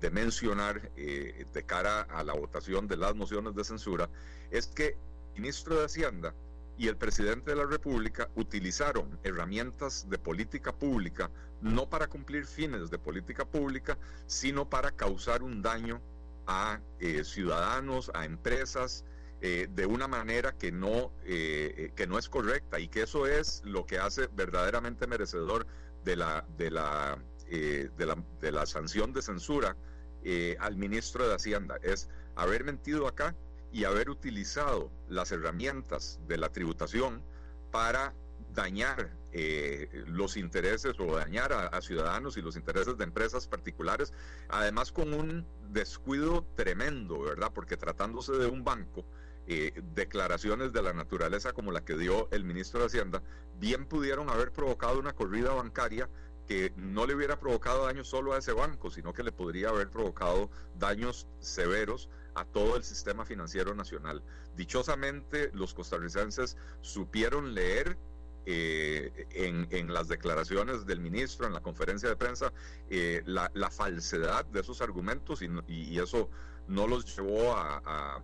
de 0.00 0.10
mencionar 0.10 0.90
de 0.96 1.62
cara 1.64 2.00
a 2.00 2.24
la 2.24 2.32
votación 2.32 2.88
de 2.88 2.96
las 2.96 3.14
mociones 3.14 3.54
de 3.54 3.62
censura 3.62 4.10
es 4.50 4.66
que 4.66 4.96
el 5.36 5.42
ministro 5.42 5.78
de 5.78 5.84
Hacienda 5.84 6.34
y 6.78 6.88
el 6.88 6.96
presidente 6.96 7.50
de 7.50 7.56
la 7.56 7.66
República 7.66 8.28
utilizaron 8.34 9.18
herramientas 9.22 10.08
de 10.08 10.18
política 10.18 10.72
pública 10.72 11.30
no 11.60 11.88
para 11.88 12.08
cumplir 12.08 12.46
fines 12.46 12.90
de 12.90 12.98
política 12.98 13.44
pública, 13.44 13.98
sino 14.26 14.68
para 14.68 14.90
causar 14.90 15.42
un 15.42 15.62
daño 15.62 16.00
a 16.46 16.80
eh, 16.98 17.22
ciudadanos, 17.24 18.10
a 18.14 18.24
empresas, 18.24 19.04
eh, 19.40 19.68
de 19.72 19.86
una 19.86 20.08
manera 20.08 20.52
que 20.52 20.72
no, 20.72 21.12
que 21.24 22.06
no 22.08 22.18
es 22.18 22.28
correcta 22.28 22.78
y 22.78 22.88
que 22.88 23.02
eso 23.02 23.26
es 23.26 23.62
lo 23.64 23.86
que 23.86 23.98
hace 23.98 24.28
verdaderamente 24.28 25.06
merecedor 25.06 25.66
de 26.04 26.16
la, 26.16 26.44
de 26.56 26.70
la, 26.70 27.18
de 27.48 28.06
la, 28.06 28.16
de 28.40 28.52
la 28.52 28.66
sanción 28.66 29.12
de 29.12 29.20
censura 29.20 29.76
eh, 30.24 30.56
al 30.60 30.76
ministro 30.76 31.26
de 31.26 31.34
Hacienda, 31.34 31.78
es 31.82 32.08
haber 32.36 32.62
mentido 32.62 33.08
acá 33.08 33.34
y 33.72 33.84
haber 33.84 34.10
utilizado 34.10 34.90
las 35.08 35.32
herramientas 35.32 36.20
de 36.28 36.36
la 36.36 36.50
tributación 36.50 37.22
para 37.70 38.12
dañar 38.54 39.10
eh, 39.32 39.88
los 40.08 40.36
intereses 40.36 41.00
o 41.00 41.16
dañar 41.16 41.52
a, 41.54 41.80
ciudadanos 41.80 42.36
y 42.36 42.42
los 42.42 42.56
intereses 42.56 42.98
de 42.98 43.04
empresas 43.04 43.48
particulares, 43.48 44.12
además 44.50 44.92
con 44.92 45.14
un 45.14 45.46
descuido 45.70 46.44
tremendo, 46.54 47.20
¿verdad? 47.20 47.50
Porque 47.54 47.78
tratándose 47.78 48.32
de 48.32 48.46
un 48.46 48.62
banco, 48.62 49.06
eh, 49.46 49.72
declaraciones 49.94 50.72
de 50.74 50.82
la 50.82 50.92
naturaleza 50.92 51.52
como 51.52 51.72
la 51.72 51.82
que 51.82 51.96
dio 51.96 52.28
el 52.30 52.44
ministro 52.44 52.80
de 52.80 52.86
Hacienda, 52.86 53.22
bien 53.58 53.86
pudieron 53.86 54.28
haber 54.28 54.52
provocado 54.52 54.98
una 54.98 55.14
corrida 55.14 55.54
bancaria 55.54 56.10
que 56.46 56.74
no 56.76 57.06
le 57.06 57.14
hubiera 57.14 57.40
provocado 57.40 57.86
daño 57.86 58.04
solo 58.04 58.34
a 58.34 58.38
ese 58.38 58.52
banco, 58.52 58.90
sino 58.90 59.14
que 59.14 59.22
le 59.22 59.32
podría 59.32 59.70
haber 59.70 59.88
provocado 59.88 60.50
daños 60.76 61.26
severos 61.40 62.10
a 62.34 62.44
todo 62.44 62.76
el 62.76 62.84
sistema 62.84 63.24
financiero 63.24 63.74
nacional. 63.74 64.22
Dichosamente, 64.56 65.50
los 65.54 65.74
costarricenses 65.74 66.56
supieron 66.80 67.54
leer 67.54 67.98
eh, 68.44 69.26
en, 69.70 69.92
las 69.92 70.08
declaraciones 70.08 70.84
del 70.84 71.00
ministro, 71.00 71.46
en 71.46 71.52
la 71.52 71.60
conferencia 71.60 72.08
de 72.08 72.16
prensa, 72.16 72.52
eh, 72.90 73.22
la, 73.24 73.70
falsedad 73.70 74.44
de 74.46 74.60
esos 74.60 74.82
argumentos 74.82 75.42
y, 75.42 75.98
eso 75.98 76.28
no 76.66 76.88
los 76.88 77.16
llevó 77.16 77.54
a, 77.56 78.20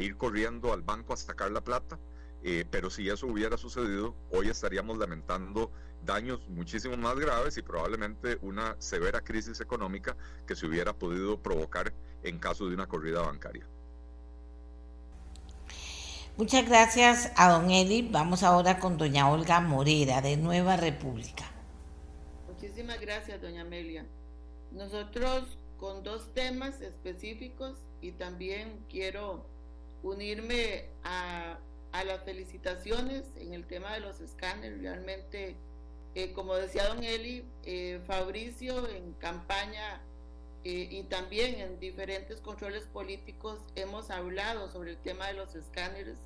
ir 0.00 0.16
corriendo 0.16 0.72
al 0.72 0.82
banco 0.82 1.12
a 1.12 1.16
sacar 1.16 1.52
la 1.52 1.62
plata. 1.62 1.98
Eh, 2.44 2.64
pero 2.68 2.90
si 2.90 3.08
eso 3.08 3.28
hubiera 3.28 3.56
sucedido, 3.56 4.16
hoy 4.30 4.48
estaríamos 4.48 4.98
lamentando 4.98 5.70
daños 6.04 6.40
muchísimo 6.48 6.96
más 6.96 7.16
graves 7.16 7.56
y 7.56 7.62
probablemente 7.62 8.38
una 8.42 8.76
severa 8.78 9.20
crisis 9.20 9.60
económica 9.60 10.16
que 10.46 10.56
se 10.56 10.66
hubiera 10.66 10.92
podido 10.92 11.40
provocar 11.40 11.92
en 12.22 12.38
caso 12.38 12.68
de 12.68 12.74
una 12.74 12.86
corrida 12.86 13.22
bancaria. 13.22 13.66
Muchas 16.36 16.66
gracias 16.66 17.30
a 17.36 17.50
don 17.50 17.70
Eli. 17.70 18.08
Vamos 18.10 18.42
ahora 18.42 18.78
con 18.78 18.96
doña 18.96 19.30
Olga 19.30 19.60
Morera 19.60 20.22
de 20.22 20.36
Nueva 20.36 20.76
República. 20.76 21.44
Muchísimas 22.48 23.00
gracias, 23.00 23.40
doña 23.42 23.62
Amelia. 23.62 24.06
Nosotros 24.70 25.58
con 25.78 26.02
dos 26.02 26.32
temas 26.32 26.80
específicos 26.80 27.76
y 28.00 28.12
también 28.12 28.84
quiero 28.88 29.44
unirme 30.02 30.86
a, 31.04 31.58
a 31.92 32.04
las 32.04 32.24
felicitaciones 32.24 33.24
en 33.36 33.52
el 33.52 33.66
tema 33.66 33.92
de 33.92 34.00
los 34.00 34.20
escáneres. 34.20 34.80
Realmente 34.80 35.56
eh, 36.14 36.32
como 36.32 36.54
decía 36.54 36.88
don 36.88 37.02
Eli, 37.02 37.44
eh, 37.64 38.00
Fabricio 38.06 38.88
en 38.88 39.14
campaña 39.14 40.02
eh, 40.64 40.88
y 40.90 41.04
también 41.04 41.58
en 41.58 41.80
diferentes 41.80 42.40
controles 42.40 42.84
políticos 42.84 43.58
hemos 43.74 44.10
hablado 44.10 44.70
sobre 44.70 44.92
el 44.92 44.98
tema 44.98 45.28
de 45.28 45.34
los 45.34 45.54
escáneres. 45.54 46.18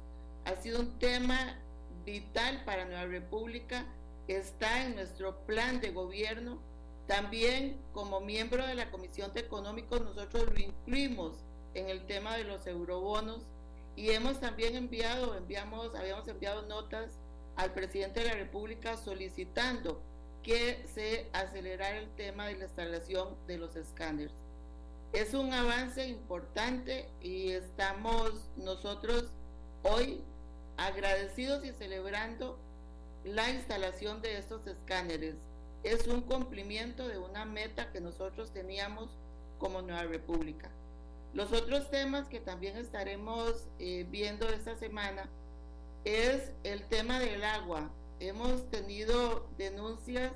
Ha 0.45 0.57
sido 0.57 0.80
un 0.80 0.99
tema 0.99 1.59
vital 2.05 2.64
para 2.64 2.84
Nueva 2.84 3.07
República, 3.07 3.87
está 4.28 4.84
en 4.84 4.97
nuestro 4.97 5.39
plan 5.47 5.80
de 5.80 5.91
gobierno. 5.91 6.61
También 7.07 7.80
como 7.93 8.20
miembro 8.20 8.66
de 8.66 8.74
la 8.74 8.91
Comisión 8.91 9.32
de 9.32 9.41
Económicos 9.41 10.01
nosotros 10.01 10.53
lo 10.53 10.59
incluimos 10.59 11.45
en 11.74 11.89
el 11.89 12.05
tema 12.07 12.37
de 12.37 12.45
los 12.45 12.66
eurobonos 12.66 13.45
y 13.95 14.11
hemos 14.11 14.41
también 14.41 14.74
enviado, 14.74 15.37
enviamos, 15.37 15.95
habíamos 15.95 16.26
enviado 16.26 16.62
notas 16.62 17.18
al 17.57 17.72
presidente 17.72 18.20
de 18.20 18.26
la 18.26 18.34
República 18.34 18.96
solicitando 18.96 20.00
que 20.42 20.86
se 20.94 21.28
acelerara 21.32 21.98
el 21.98 22.09
tema 22.11 22.46
de 22.46 22.57
la 22.57 22.64
instalación 22.64 23.36
de 23.46 23.59
los 23.59 23.74
escáneres. 23.74 24.32
Es 25.12 25.34
un 25.34 25.52
avance 25.52 26.07
importante 26.07 27.09
y 27.20 27.50
estamos 27.50 28.48
nosotros 28.57 29.30
hoy 29.82 30.20
agradecidos 30.76 31.64
y 31.64 31.72
celebrando 31.72 32.59
la 33.24 33.50
instalación 33.50 34.22
de 34.22 34.38
estos 34.38 34.66
escáneres. 34.66 35.34
Es 35.82 36.07
un 36.07 36.20
cumplimiento 36.20 37.09
de 37.09 37.18
una 37.18 37.44
meta 37.44 37.90
que 37.90 38.00
nosotros 38.00 38.52
teníamos 38.52 39.11
como 39.59 39.82
Nueva 39.82 40.04
República. 40.04 40.70
Los 41.32 41.52
otros 41.52 41.90
temas 41.90 42.28
que 42.28 42.40
también 42.40 42.76
estaremos 42.76 43.66
eh, 43.78 44.07
viendo 44.11 44.48
esta 44.48 44.76
semana 44.76 45.28
es 46.07 46.52
el 46.62 46.84
tema 46.84 47.18
del 47.18 47.42
agua. 47.42 47.90
Hemos 48.20 48.70
tenido 48.70 49.48
denuncias 49.59 50.32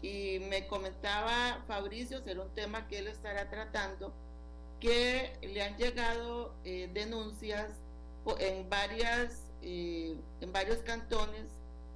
y 0.00 0.38
me 0.48 0.68
comentaba 0.68 1.62
Fabricio, 1.66 2.22
será 2.22 2.42
un 2.42 2.54
tema 2.54 2.86
que 2.86 3.00
él 3.00 3.08
estará 3.08 3.50
tratando, 3.50 4.12
que 4.80 5.36
le 5.42 5.60
han 5.60 5.76
llegado 5.76 6.54
eh, 6.64 6.88
denuncias 6.94 7.68
en, 8.38 8.70
varias, 8.70 9.42
eh, 9.60 10.16
en 10.40 10.52
varios 10.52 10.78
cantones, 10.78 11.46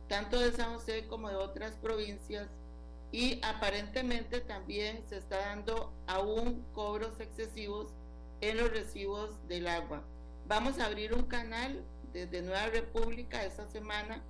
tanto 0.08 0.40
de 0.40 0.50
San 0.50 0.74
José 0.74 1.06
como 1.06 1.28
de 1.28 1.36
otras 1.36 1.76
provincias, 1.76 2.48
y 3.12 3.40
aparentemente 3.44 4.40
también 4.40 5.04
se 5.08 5.18
está 5.18 5.38
dando 5.38 5.92
aún 6.08 6.64
cobros 6.74 7.20
excesivos 7.20 7.92
en 8.40 8.56
los 8.56 8.68
recibos 8.70 9.30
del 9.46 9.68
agua. 9.68 10.02
Vamos 10.48 10.78
a 10.80 10.86
abrir 10.86 11.14
un 11.14 11.22
canal 11.22 11.84
desde 12.16 12.40
Nueva 12.40 12.68
República 12.68 13.44
esta 13.44 13.66
semana 13.66 14.22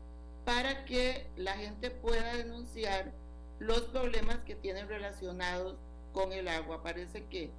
para 0.44 0.84
que 0.84 1.28
la 1.36 1.52
gente 1.52 1.90
pueda 1.90 2.34
denunciar 2.34 3.12
los 3.60 3.82
problemas 3.82 4.38
que 4.38 4.56
tienen 4.56 4.88
relacionados 4.88 5.76
con 6.12 6.32
el 6.32 6.48
agua. 6.48 6.82
Parece 6.82 7.24
que 7.26 7.50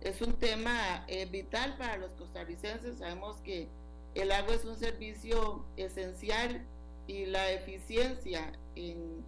es 0.00 0.22
un 0.22 0.34
tema 0.34 1.04
eh, 1.08 1.26
vital 1.26 1.76
para 1.78 1.96
los 1.96 2.12
costarricenses. 2.12 2.98
Sabemos 2.98 3.38
que 3.38 3.68
el 4.14 4.30
agua 4.30 4.54
es 4.54 4.64
un 4.64 4.76
servicio 4.76 5.64
esencial 5.76 6.64
y 7.08 7.26
la 7.26 7.50
eficiencia 7.50 8.52
en, 8.76 9.24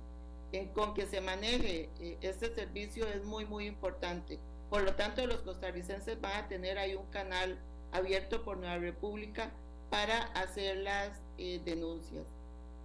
con 0.72 0.94
que 0.94 1.07
se 1.07 1.20
maneje 1.20 1.90
eh, 1.98 2.16
este 2.20 2.55
servicio 2.55 3.09
es 3.09 3.24
muy, 3.24 3.44
muy 3.44 3.66
importante. 3.66 4.38
Por 4.70 4.82
lo 4.82 4.94
tanto, 4.94 5.26
los 5.26 5.42
costarricenses 5.42 6.20
van 6.20 6.44
a 6.44 6.48
tener 6.48 6.78
ahí 6.78 6.94
un 6.94 7.07
canal 7.07 7.59
abierto 7.90 8.44
por 8.44 8.57
Nueva 8.57 8.78
República 8.78 9.52
para 9.91 10.22
hacer 10.35 10.78
las 10.78 11.11
eh, 11.39 11.61
denuncias. 11.64 12.26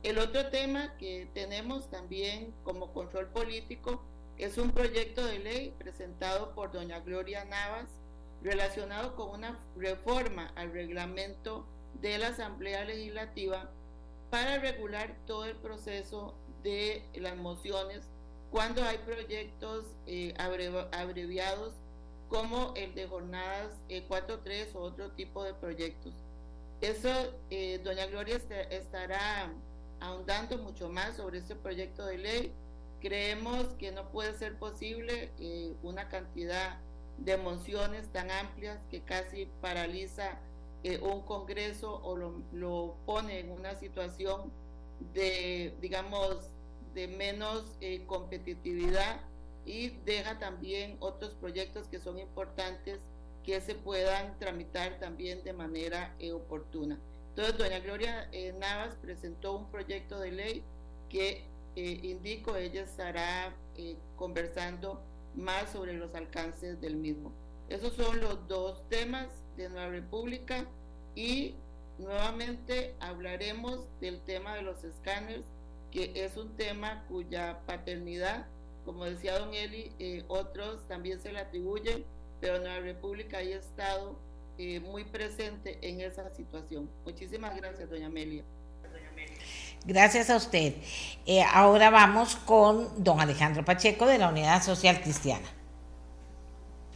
El 0.04 0.18
otro 0.18 0.50
tema 0.50 0.95
que 0.97 1.28
tenemos 1.34 1.89
también 1.89 2.54
como 2.64 2.93
control 2.93 3.28
político 3.28 4.02
es 4.38 4.58
un 4.58 4.72
proyecto 4.72 5.26
de 5.26 5.39
ley 5.39 5.76
presentado 5.78 6.56
por 6.56 6.72
doña 6.72 7.00
Gloria 7.02 7.43
Navas 7.43 7.88
relacionado 8.41 9.16
con 9.16 9.32
una 9.32 9.60
reforma 9.76 10.54
al 10.56 10.72
reglamento 10.72 11.66
de 12.02 12.18
la 12.18 12.30
Asamblea 12.30 12.86
Legislativa 12.86 13.70
para 14.30 14.60
regular 14.60 15.18
todo 15.26 15.45
el 15.45 15.58
proceso 15.58 16.36
de 16.64 17.04
las 17.16 17.36
mociones 17.36 18.08
cuando 18.52 18.84
hay 18.84 18.97
proyectos 19.00 19.86
eh, 20.08 20.34
abreviados 20.38 21.74
como 22.30 22.74
el 22.76 22.93
de 22.95 23.08
jornadas 23.08 23.72
4.3 23.89 24.47
eh, 24.47 24.72
o 24.76 24.80
otro 24.80 25.12
tipo 25.12 25.43
de 25.43 25.54
proyectos. 25.54 26.14
Eso, 26.82 27.10
eh, 27.50 27.82
doña 27.84 28.06
Gloria 28.06 28.38
estará 28.70 29.52
ahondando 30.00 30.58
mucho 30.58 30.90
más 30.90 31.18
sobre 31.18 31.40
este 31.40 31.56
proyecto 31.56 32.06
de 32.06 32.18
ley. 32.18 32.54
Creemos 33.02 33.68
que 33.78 33.92
no 33.92 34.10
puede 34.12 34.34
ser 34.34 34.58
posible 34.58 35.32
eh, 35.40 35.74
una 35.84 36.08
cantidad 36.08 36.80
de 37.18 37.38
mociones 37.38 38.08
tan 38.12 38.32
amplias 38.32 38.80
que 38.90 39.02
casi 39.02 39.48
paraliza 39.62 40.40
eh, 40.84 41.00
un 41.00 41.22
Congreso 41.24 42.02
o 42.04 42.16
lo, 42.16 42.42
lo, 42.54 42.96
pone 43.06 43.40
en 43.40 43.52
una 43.52 43.76
situación 43.76 44.52
de, 45.14 45.76
digamos, 45.82 46.50
de 46.94 47.08
menos 47.08 47.76
eh, 47.82 48.06
competitividad 48.06 49.20
y 49.66 49.90
deja 50.06 50.40
también 50.40 50.96
otros 51.02 51.36
proyectos 51.36 51.88
que 51.88 52.00
son 52.00 52.18
importantes 52.18 53.00
que 53.50 53.62
se 53.62 53.74
puedan 53.74 54.38
tramitar 54.38 55.00
también 55.00 55.43
de 55.43 55.54
manera 55.54 56.14
eh, 56.20 56.34
oportuna. 56.34 57.00
Entonces, 57.30 57.58
doña 57.58 57.80
Gloria 57.80 58.30
eh, 58.32 58.54
Navas 58.54 58.93
presentó 59.02 59.58
un 59.58 59.72
proyecto 59.72 60.20
de 60.20 60.32
ley 60.32 60.64
que 61.10 61.45
eh, 61.76 62.00
indico, 62.04 62.56
ella 62.56 62.84
estará 62.84 63.52
conversando 64.18 65.02
más 65.34 65.72
sobre 65.72 65.93
los 65.93 66.14
alcances 66.14 66.80
del 66.80 66.95
mismo. 66.95 67.32
Esos 67.70 67.93
son 67.93 68.22
los 68.22 68.47
dos 68.47 68.88
temas 68.88 69.30
de 69.58 69.68
Nueva 69.70 69.89
República 69.89 70.68
y 71.16 71.56
nuevamente 71.97 72.93
hablaremos 73.00 73.88
del 74.00 74.22
tema 74.22 74.54
de 74.58 74.62
los 74.62 74.84
escáneres, 74.84 75.45
que 75.89 76.12
es 76.24 76.38
un 76.38 76.56
tema 76.56 77.04
cuya 77.08 77.62
paternidad, 77.66 78.45
como 78.86 79.06
decía 79.06 79.39
don 79.39 79.56
Eli, 79.56 80.24
otros 80.28 80.88
también 80.88 81.20
se 81.20 81.32
le 81.32 81.39
atribuyen 81.39 82.06
pero 82.40 82.60
Nueva 82.60 82.80
República 82.80 83.38
ha 83.38 83.42
estado 83.42 84.18
eh, 84.58 84.80
muy 84.80 85.06
presente 85.06 85.80
en 85.82 86.02
esa 86.02 86.30
situación. 86.36 86.90
Muchísimas 87.06 87.56
gracias, 87.56 87.90
doña 87.90 88.08
Amelia. 88.08 88.44
Gracias 89.86 90.30
a 90.30 90.36
usted. 90.36 90.76
Eh, 91.26 91.42
ahora 91.42 91.90
vamos 91.90 92.36
con 92.36 93.02
don 93.02 93.22
Alejandro 93.22 93.64
Pacheco 93.64 94.06
de 94.06 94.18
la 94.18 94.30
Unidad 94.30 94.62
Social 94.62 95.02
Cristiana. 95.02 95.48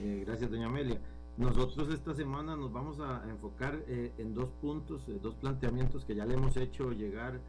Eh, 0.02 0.24
gracias, 0.26 0.52
doña 0.52 0.66
Amelia. 0.66 1.00
Nosotros 1.38 1.94
esta 1.94 2.14
semana 2.14 2.56
nos 2.56 2.72
vamos 2.72 3.00
a 3.00 3.24
enfocar 3.30 3.80
en 3.88 4.34
dos 4.36 4.50
puntos, 4.62 5.04
dos 5.22 5.34
planteamientos 5.36 6.06
que 6.06 6.14
ya 6.14 6.26
le 6.26 6.36
hemos 6.36 6.56
hecho 6.58 6.92
llegar 6.92 7.40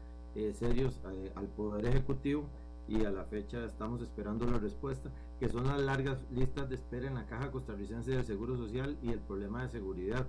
serios 0.57 0.99
al 1.35 1.47
Poder 1.49 1.85
Ejecutivo 1.85 2.45
y 2.87 3.05
a 3.05 3.11
la 3.11 3.25
fecha 3.25 3.63
estamos 3.65 4.01
esperando 4.01 4.45
la 4.47 4.57
respuesta 4.57 5.11
que 5.39 5.49
son 5.49 5.67
las 5.67 5.81
largas 5.81 6.17
listas 6.31 6.69
de 6.69 6.75
espera 6.75 7.07
en 7.07 7.15
la 7.15 7.25
Caja 7.25 7.51
Costarricense 7.51 8.11
del 8.11 8.25
Seguro 8.25 8.57
Social 8.57 8.97
y 9.01 9.09
el 9.09 9.19
problema 9.19 9.63
de 9.63 9.69
seguridad. 9.69 10.25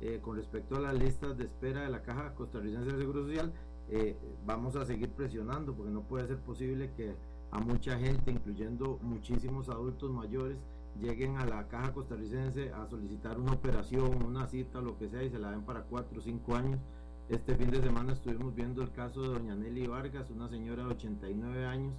Eh, 0.00 0.20
con 0.20 0.36
respecto 0.36 0.76
a 0.76 0.80
las 0.80 0.94
listas 0.94 1.36
de 1.36 1.44
espera 1.44 1.82
de 1.82 1.90
la 1.90 2.02
Caja 2.02 2.34
Costarricense 2.34 2.90
del 2.90 3.00
Seguro 3.00 3.22
Social, 3.22 3.52
eh, 3.90 4.16
vamos 4.46 4.76
a 4.76 4.84
seguir 4.84 5.10
presionando 5.10 5.74
porque 5.74 5.92
no 5.92 6.02
puede 6.02 6.26
ser 6.26 6.38
posible 6.38 6.92
que 6.96 7.14
a 7.50 7.58
mucha 7.58 7.98
gente, 7.98 8.30
incluyendo 8.30 8.98
muchísimos 9.02 9.68
adultos 9.68 10.10
mayores, 10.10 10.58
lleguen 11.00 11.36
a 11.36 11.46
la 11.46 11.66
Caja 11.68 11.92
Costarricense 11.92 12.72
a 12.72 12.86
solicitar 12.86 13.38
una 13.38 13.52
operación, 13.52 14.22
una 14.24 14.46
cita, 14.46 14.80
lo 14.80 14.98
que 14.98 15.08
sea, 15.08 15.22
y 15.22 15.30
se 15.30 15.38
la 15.38 15.50
den 15.50 15.62
para 15.62 15.82
cuatro 15.82 16.18
o 16.18 16.22
cinco 16.22 16.54
años. 16.54 16.80
Este 17.28 17.54
fin 17.56 17.70
de 17.70 17.80
semana 17.80 18.12
estuvimos 18.12 18.54
viendo 18.54 18.82
el 18.82 18.92
caso 18.92 19.22
de 19.22 19.28
doña 19.28 19.54
Nelly 19.54 19.86
Vargas, 19.86 20.30
una 20.30 20.48
señora 20.48 20.84
de 20.84 20.90
89 20.90 21.64
años, 21.64 21.94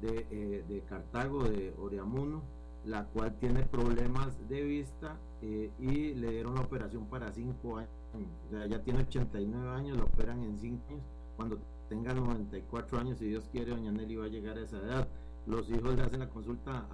de, 0.00 0.26
eh, 0.30 0.64
de 0.68 0.80
Cartago, 0.82 1.44
de 1.44 1.74
Oriamuno, 1.78 2.42
la 2.84 3.04
cual 3.04 3.34
tiene 3.38 3.64
problemas 3.64 4.36
de 4.48 4.62
vista 4.62 5.16
eh, 5.42 5.70
y 5.78 6.14
le 6.14 6.30
dieron 6.30 6.54
la 6.54 6.62
operación 6.62 7.06
para 7.06 7.32
5 7.32 7.76
años. 7.78 7.90
O 8.46 8.50
sea, 8.50 8.66
ya 8.66 8.82
tiene 8.82 9.00
89 9.00 9.68
años, 9.68 9.96
la 9.96 10.04
operan 10.04 10.42
en 10.42 10.58
5 10.58 10.82
años. 10.88 11.02
Cuando 11.36 11.58
tenga 11.88 12.14
94 12.14 12.98
años, 12.98 13.18
si 13.18 13.26
Dios 13.26 13.48
quiere, 13.52 13.70
doña 13.70 13.92
Nelly 13.92 14.16
va 14.16 14.24
a 14.24 14.28
llegar 14.28 14.58
a 14.58 14.62
esa 14.62 14.78
edad. 14.78 15.08
Los 15.46 15.70
hijos 15.70 15.94
le 15.94 16.02
hacen 16.02 16.20
la 16.20 16.28
consulta 16.28 16.86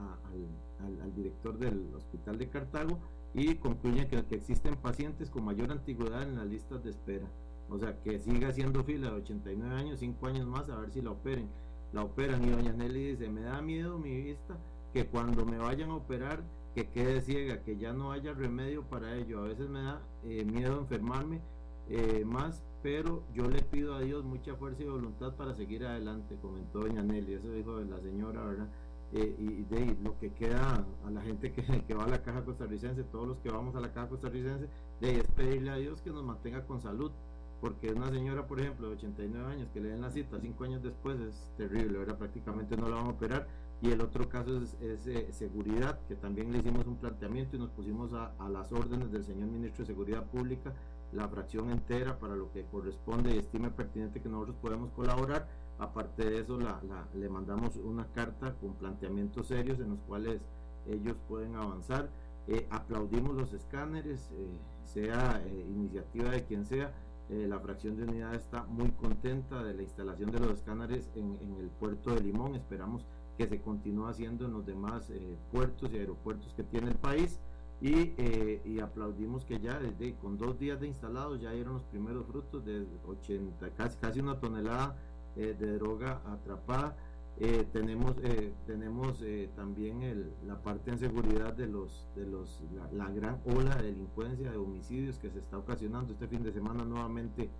al, 0.80 1.00
al, 1.02 1.14
director 1.14 1.58
del 1.58 1.92
hospital 1.94 2.38
de 2.38 2.48
Cartago 2.48 2.98
y 3.32 3.54
concluyen 3.56 4.08
que, 4.08 4.24
que 4.26 4.36
existen 4.36 4.76
pacientes 4.76 5.30
con 5.30 5.44
mayor 5.44 5.72
antigüedad 5.72 6.22
en 6.22 6.36
las 6.36 6.46
listas 6.46 6.84
de 6.84 6.90
espera. 6.90 7.26
O 7.68 7.78
sea, 7.78 8.00
que 8.02 8.18
siga 8.18 8.48
haciendo 8.48 8.84
fila 8.84 9.10
de 9.10 9.16
89 9.16 9.74
años, 9.74 9.98
5 9.98 10.26
años 10.26 10.46
más, 10.46 10.68
a 10.68 10.76
ver 10.76 10.90
si 10.90 11.00
la 11.00 11.10
operen 11.12 11.48
la 11.94 12.02
operan 12.02 12.44
y 12.44 12.50
doña 12.50 12.72
Nelly 12.72 13.12
dice, 13.12 13.28
me 13.28 13.42
da 13.42 13.62
miedo 13.62 13.98
mi 13.98 14.20
vista 14.20 14.58
que 14.92 15.06
cuando 15.06 15.46
me 15.46 15.58
vayan 15.58 15.90
a 15.90 15.94
operar 15.94 16.42
que 16.74 16.88
quede 16.88 17.20
ciega, 17.20 17.62
que 17.62 17.76
ya 17.76 17.92
no 17.92 18.10
haya 18.10 18.32
remedio 18.32 18.82
para 18.82 19.14
ello. 19.14 19.38
A 19.38 19.44
veces 19.44 19.68
me 19.68 19.80
da 19.80 20.02
eh, 20.24 20.44
miedo 20.44 20.80
enfermarme 20.80 21.40
eh, 21.88 22.24
más, 22.24 22.64
pero 22.82 23.22
yo 23.32 23.48
le 23.48 23.62
pido 23.62 23.94
a 23.94 24.00
Dios 24.00 24.24
mucha 24.24 24.56
fuerza 24.56 24.82
y 24.82 24.88
voluntad 24.88 25.34
para 25.36 25.54
seguir 25.54 25.86
adelante, 25.86 26.36
comentó 26.42 26.80
doña 26.80 27.02
Nelly, 27.02 27.34
eso 27.34 27.52
dijo 27.52 27.78
la 27.78 28.00
señora, 28.00 28.44
¿verdad? 28.44 28.68
Eh, 29.12 29.36
y 29.38 29.62
de 29.62 29.96
lo 30.02 30.18
que 30.18 30.32
queda 30.32 30.84
a 31.06 31.10
la 31.10 31.20
gente 31.20 31.52
que, 31.52 31.62
que, 31.86 31.94
va 31.94 32.06
a 32.06 32.08
la 32.08 32.22
caja 32.22 32.44
costarricense, 32.44 33.04
todos 33.04 33.28
los 33.28 33.38
que 33.38 33.50
vamos 33.50 33.76
a 33.76 33.80
la 33.80 33.92
caja 33.92 34.08
costarricense, 34.08 34.68
de 35.00 35.20
es 35.20 35.28
pedirle 35.28 35.70
a 35.70 35.76
Dios 35.76 36.02
que 36.02 36.10
nos 36.10 36.24
mantenga 36.24 36.66
con 36.66 36.80
salud, 36.80 37.12
porque 37.60 37.92
una 37.92 38.10
señora, 38.10 38.46
por 38.46 38.60
ejemplo, 38.60 38.88
de 38.88 38.94
89 38.94 39.52
años, 39.52 39.68
que 39.72 39.80
le 39.80 39.88
den 39.88 40.02
la 40.02 40.10
cita 40.10 40.38
cinco 40.40 40.64
años 40.64 40.82
después, 40.82 41.18
es 41.20 41.52
terrible, 41.56 41.98
¿verdad? 41.98 42.18
Prácticamente 42.18 42.76
no 42.76 42.88
la 42.88 42.96
van 42.96 43.06
a 43.06 43.10
operar. 43.10 43.46
Y 43.80 43.90
el 43.90 44.00
otro 44.00 44.28
caso 44.28 44.62
es, 44.62 44.76
eh, 44.80 45.28
seguridad, 45.32 45.98
que 46.08 46.14
también 46.14 46.52
le 46.52 46.58
hicimos 46.58 46.86
un 46.86 46.96
planteamiento 46.96 47.56
y 47.56 47.58
nos 47.58 47.70
pusimos 47.70 48.12
a, 48.14 48.32
las 48.48 48.72
órdenes 48.72 49.10
del 49.12 49.24
señor 49.24 49.48
ministro 49.48 49.84
de 49.84 49.92
Seguridad 49.92 50.24
Pública, 50.24 50.72
la 51.12 51.28
fracción 51.28 51.70
entera 51.70 52.18
para 52.18 52.34
lo 52.34 52.50
que 52.50 52.64
corresponde 52.64 53.34
y 53.34 53.38
estime 53.38 53.70
pertinente 53.70 54.20
que 54.22 54.28
nosotros 54.28 54.56
podemos 54.60 54.90
colaborar. 54.92 55.48
Aparte 55.78 56.24
de 56.24 56.40
eso, 56.40 56.58
la, 56.58 56.80
le 57.14 57.28
mandamos 57.28 57.76
una 57.76 58.06
carta 58.06 58.54
con 58.54 58.74
planteamientos 58.74 59.48
serios 59.48 59.78
en 59.80 59.90
los 59.90 59.98
cuales 60.00 60.40
ellos 60.88 61.16
pueden 61.28 61.56
avanzar. 61.56 62.08
Eh, 62.46 62.66
aplaudimos 62.70 63.34
los 63.34 63.52
escáneres, 63.52 64.30
eh, 64.32 64.48
sea 64.84 65.42
iniciativa 65.68 66.30
de 66.30 66.44
quien 66.44 66.64
sea, 66.66 66.92
eh, 67.30 67.46
la 67.48 67.58
fracción 67.58 67.96
de 67.96 68.04
unidad 68.04 68.34
está 68.34 68.64
muy 68.64 68.90
contenta 68.90 69.62
de 69.62 69.72
la 69.72 69.82
instalación 69.82 70.30
de 70.30 70.40
los 70.40 70.52
escáneres 70.52 71.10
en, 71.14 71.38
el 71.58 71.70
puerto 71.70 72.14
de 72.14 72.20
Limón. 72.20 72.54
Esperamos 72.54 73.06
que 73.38 73.48
se 73.48 73.60
continúe 73.60 74.06
haciendo 74.06 74.44
en 74.44 74.52
los 74.52 74.66
demás 74.66 75.08
eh, 75.10 75.36
puertos 75.50 75.90
y 75.92 75.96
aeropuertos 75.96 76.52
que 76.54 76.62
tiene 76.64 76.88
el 76.88 76.96
país. 76.96 77.40
Y, 77.80 78.14
eh, 78.18 78.80
aplaudimos 78.82 79.44
que 79.44 79.58
ya 79.58 79.78
desde 79.78 80.14
con 80.16 80.38
dos 80.38 80.58
días 80.58 80.80
de 80.80 80.86
instalados 80.86 81.40
ya 81.40 81.50
dieron 81.52 81.74
los 81.74 81.84
primeros 81.84 82.26
frutos 82.26 82.64
de 82.64 82.86
80, 83.06 83.70
casi, 83.70 83.98
casi 83.98 84.20
una 84.20 84.38
tonelada 84.38 84.96
de 85.34 85.78
droga 85.78 86.20
atrapada. 86.26 86.96
Eh, 87.40 87.66
tenemos 87.72 88.14
eh, 88.22 88.52
tenemos 88.64 89.20
eh, 89.22 89.50
también 89.56 90.02
el, 90.02 90.32
la 90.46 90.62
parte 90.62 90.92
en 90.92 91.00
seguridad 91.00 91.52
de 91.52 91.66
los 91.66 92.06
de 92.14 92.26
los 92.26 92.60
la, 92.92 93.10
gran 93.10 93.40
ola 93.44 93.74
de 93.74 93.90
delincuencia 93.90 94.52
de 94.52 94.56
homicidios 94.56 95.18
que 95.18 95.30
se 95.30 95.40
está 95.40 95.58
ocasionando 95.58 96.12
este 96.12 96.28
fin 96.28 96.44
de 96.44 96.52
semana 96.52 96.84
nuevamente 96.84 97.50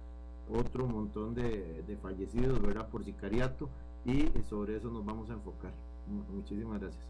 otro 0.48 0.86
montón 0.86 1.34
de, 1.34 1.82
de 1.82 1.96
fallecidos 1.96 2.62
verdad 2.62 2.88
por 2.88 3.04
sicariato 3.04 3.68
y 4.04 4.30
sobre 4.48 4.76
eso 4.76 4.90
nos 4.90 5.04
vamos 5.04 5.28
a 5.30 5.32
enfocar 5.32 5.72
muchísimas 6.32 6.80
gracias 6.80 7.04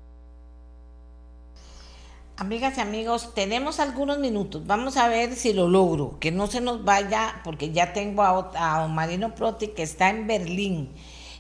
Amigas 2.37 2.79
y 2.79 2.81
amigos, 2.81 3.33
tenemos 3.33 3.79
algunos 3.79 4.19
minutos. 4.19 4.67
Vamos 4.67 4.97
a 4.97 5.07
ver 5.07 5.37
si 5.37 5.53
lo 5.53 5.69
logro. 5.69 6.19
Que 6.19 6.33
no 6.33 6.49
se 6.49 6.61
nos 6.61 6.83
vaya, 6.85 7.41
porque 7.45 7.71
ya 7.71 7.93
tengo 7.93 8.25
a, 8.25 8.51
a 8.57 8.89
Marino 8.89 9.37
Proti 9.37 9.69
que 9.69 9.85
está 9.85 10.11
en 10.11 10.27
Berlín 10.27 10.91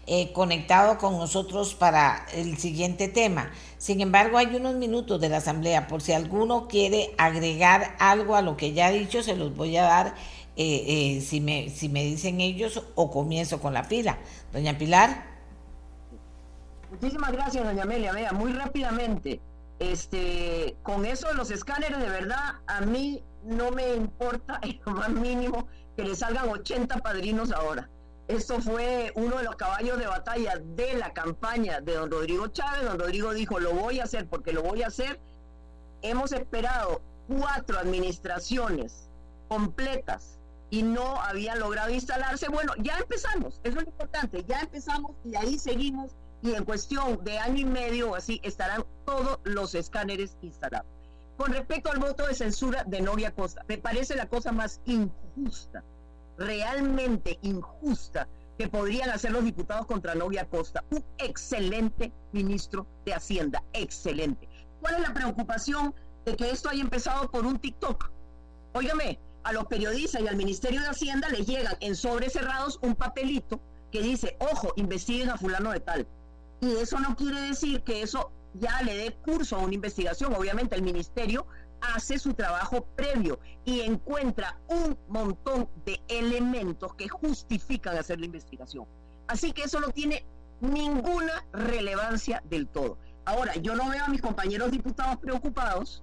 eh, 0.07 0.33
conectado 0.33 0.99
con 0.99 1.17
nosotros 1.17 1.75
para 1.75 2.27
el 2.35 2.59
siguiente 2.59 3.09
tema. 3.09 3.51
Sin 3.79 4.01
embargo, 4.01 4.39
hay 4.39 4.55
unos 4.55 4.75
minutos 4.75 5.21
de 5.21 5.29
la 5.29 5.39
asamblea, 5.39 5.87
por 5.87 6.03
si 6.03 6.13
alguno 6.13 6.69
quiere 6.69 7.15
agregar 7.19 7.97
algo 7.99 8.37
a 8.37 8.43
lo 8.43 8.57
que 8.57 8.73
ya 8.73 8.91
he 8.91 8.99
dicho, 8.99 9.23
se 9.23 9.37
los 9.37 9.55
voy 9.57 9.77
a 9.77 9.85
dar 9.85 10.15
eh, 10.57 11.17
eh, 11.17 11.21
si, 11.21 11.41
me, 11.41 11.69
si 11.71 11.89
me 11.89 12.05
dicen 12.05 12.41
ellos 12.41 12.83
o 12.95 13.11
comienzo 13.11 13.61
con 13.61 13.75
la 13.75 13.89
pila. 13.89 14.19
Doña 14.53 14.79
Pilar. 14.79 15.25
Muchísimas 16.91 17.33
gracias, 17.33 17.65
doña 17.65 17.83
Amelia. 17.83 18.13
Vea, 18.13 18.33
muy 18.33 18.53
rápidamente, 18.53 19.41
este, 19.79 20.77
con 20.83 21.05
eso 21.07 21.29
de 21.29 21.35
los 21.35 21.51
escáneres, 21.51 21.99
de 21.99 22.09
verdad, 22.09 22.61
a 22.67 22.81
mí 22.83 23.25
no 23.43 23.71
me 23.71 23.95
importa 23.95 24.61
en 24.63 24.81
lo 24.85 24.93
más 24.93 25.11
mínimo 25.11 25.67
que 25.97 26.05
le 26.05 26.15
salgan 26.15 26.49
80 26.49 26.99
padrinos 26.99 27.51
ahora. 27.53 27.89
Esto 28.27 28.59
fue 28.61 29.13
uno 29.17 29.37
de 29.37 29.45
los 29.45 29.57
caballos 29.57 29.99
de 29.99 30.07
batalla 30.07 30.57
de 30.59 30.95
la 30.95 31.13
campaña 31.13 31.81
de 31.81 31.95
don 31.95 32.11
Rodrigo 32.11 32.49
Chávez. 32.49 32.85
Don 32.85 32.99
Rodrigo 32.99 33.35
dijo, 33.35 33.61
lo 33.61 33.75
voy 33.75 34.01
a 34.01 34.05
hacer 34.05 34.27
porque 34.27 34.53
lo 34.53 34.63
voy 34.63 34.83
a 34.83 34.87
hacer. 34.87 35.21
Hemos 36.01 36.33
esperado 36.33 37.03
cuatro 37.29 37.79
administraciones 37.79 39.11
completas 39.49 40.39
y 40.71 40.83
no 40.83 41.21
habían 41.21 41.59
logrado 41.61 41.91
instalarse. 41.91 42.49
Bueno, 42.49 42.73
ya 42.79 42.97
empezamos, 42.97 43.61
eso 43.63 43.79
es 43.79 43.85
lo 43.85 43.91
importante, 43.91 44.43
ya 44.45 44.61
empezamos 44.61 45.13
y 45.25 45.37
ahí 45.37 45.59
seguimos 45.59 46.13
y 46.43 46.55
en 46.55 46.65
cuestión 46.65 47.23
de 47.25 47.39
año 47.39 47.61
y 47.61 47.65
medio 47.67 48.13
o 48.13 48.15
así 48.15 48.41
estarán 48.43 48.85
todos 49.05 49.39
los 49.45 49.75
escáneres 49.75 50.37
instalados. 50.41 50.87
Con 51.37 51.53
respecto 51.53 51.91
al 51.91 51.99
voto 51.99 52.27
de 52.27 52.35
censura 52.35 52.85
de 52.85 53.03
Novia 53.03 53.35
Costa, 53.35 53.65
me 53.69 53.77
parece 53.77 54.17
la 54.17 54.29
cosa 54.29 54.51
más 54.53 54.81
injusta 54.87 55.83
realmente 56.39 57.39
injusta 57.43 58.29
que 58.59 58.69
podrían 58.69 59.11
hacer 59.11 59.33
los 59.33 59.45
diputados 59.45 59.87
contra 59.87 60.15
Novia 60.15 60.49
Costa. 60.49 60.85
Un 60.91 61.05
excelente 61.19 62.13
ministro 62.33 62.87
de 63.05 63.15
Hacienda, 63.15 63.63
excelente. 63.73 64.49
¿Cuál 64.81 64.97
es 64.97 65.01
la 65.01 65.15
preocupación 65.15 65.95
de 66.25 66.37
que 66.37 66.51
esto 66.51 66.69
haya 66.69 66.83
empezado 66.83 67.31
por 67.31 67.47
un 67.47 67.59
TikTok? 67.59 68.11
Óigame, 68.75 69.19
a 69.45 69.53
los 69.53 69.67
periodistas 69.67 70.23
y 70.23 70.29
al 70.29 70.37
Ministerio 70.37 70.81
de 70.81 70.89
Hacienda 70.89 71.29
les 71.29 71.47
llegan 71.47 71.77
en 71.81 71.95
sobres 71.95 72.33
cerrados 72.33 72.79
un 72.83 72.95
papelito 72.95 73.61
que 73.93 74.03
dice, 74.03 74.37
ojo, 74.41 74.73
investiguen 74.77 75.31
a 75.31 75.37
fulano 75.37 75.71
de 75.71 75.81
tal. 75.81 76.09
Y 76.61 76.73
eso 76.77 76.99
no 76.99 77.15
quiere 77.15 77.41
decir 77.41 77.83
que 77.83 78.03
eso 78.03 78.33
ya 78.55 78.83
le 78.83 78.97
dé 78.97 79.13
curso 79.13 79.57
a 79.57 79.61
una 79.61 79.75
investigación. 79.75 80.35
Obviamente 80.35 80.75
el 80.75 80.83
ministerio 80.83 81.47
hace 81.95 82.19
su 82.19 82.35
trabajo 82.35 82.87
previo 82.97 83.39
y 83.65 83.81
encuentra 83.81 84.59
un 84.69 84.97
montón 85.09 85.69
de 85.85 86.01
elementos 86.09 86.95
que 86.95 87.09
justifican 87.09 87.97
hacer 87.97 88.21
la 88.21 88.27
investigación. 88.27 88.87
Así 89.27 89.53
que 89.53 89.65
eso 89.65 89.81
no 89.81 89.89
tiene 89.91 90.25
ninguna 90.61 91.45
relevancia 91.53 92.43
del 92.49 92.69
todo. 92.69 92.99
Ahora, 93.25 93.55
yo 93.57 93.75
no 93.75 93.89
veo 93.89 94.05
a 94.05 94.09
mis 94.09 94.21
compañeros 94.21 94.71
diputados 94.71 95.17
preocupados 95.19 96.03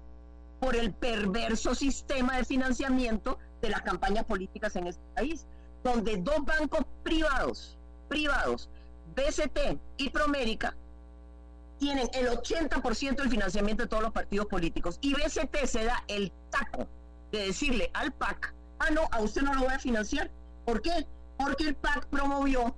por 0.59 0.75
el 0.75 0.93
perverso 0.93 1.75
sistema 1.75 2.37
de 2.37 2.45
financiamiento 2.45 3.39
de 3.61 3.69
las 3.69 3.81
campañas 3.81 4.25
políticas 4.25 4.75
en 4.75 4.87
este 4.87 5.03
país, 5.15 5.45
donde 5.83 6.17
dos 6.17 6.43
bancos 6.45 6.85
privados, 7.03 7.77
privados, 8.09 8.69
BCT 9.15 9.79
y 9.97 10.09
Promérica, 10.09 10.75
tienen 11.81 12.07
el 12.13 12.27
80% 12.29 13.15
del 13.15 13.29
financiamiento 13.31 13.83
de 13.83 13.89
todos 13.89 14.03
los 14.03 14.11
partidos 14.11 14.45
políticos. 14.45 14.99
Y 15.01 15.15
BCT 15.15 15.65
se 15.65 15.83
da 15.83 16.03
el 16.07 16.31
taco 16.51 16.87
de 17.31 17.47
decirle 17.47 17.89
al 17.95 18.13
PAC, 18.13 18.53
ah, 18.77 18.91
no, 18.91 19.01
a 19.11 19.19
usted 19.19 19.41
no 19.41 19.55
lo 19.55 19.61
voy 19.61 19.73
a 19.73 19.79
financiar. 19.79 20.29
¿Por 20.63 20.83
qué? 20.83 21.07
Porque 21.39 21.69
el 21.69 21.75
PAC 21.75 22.05
promovió 22.05 22.75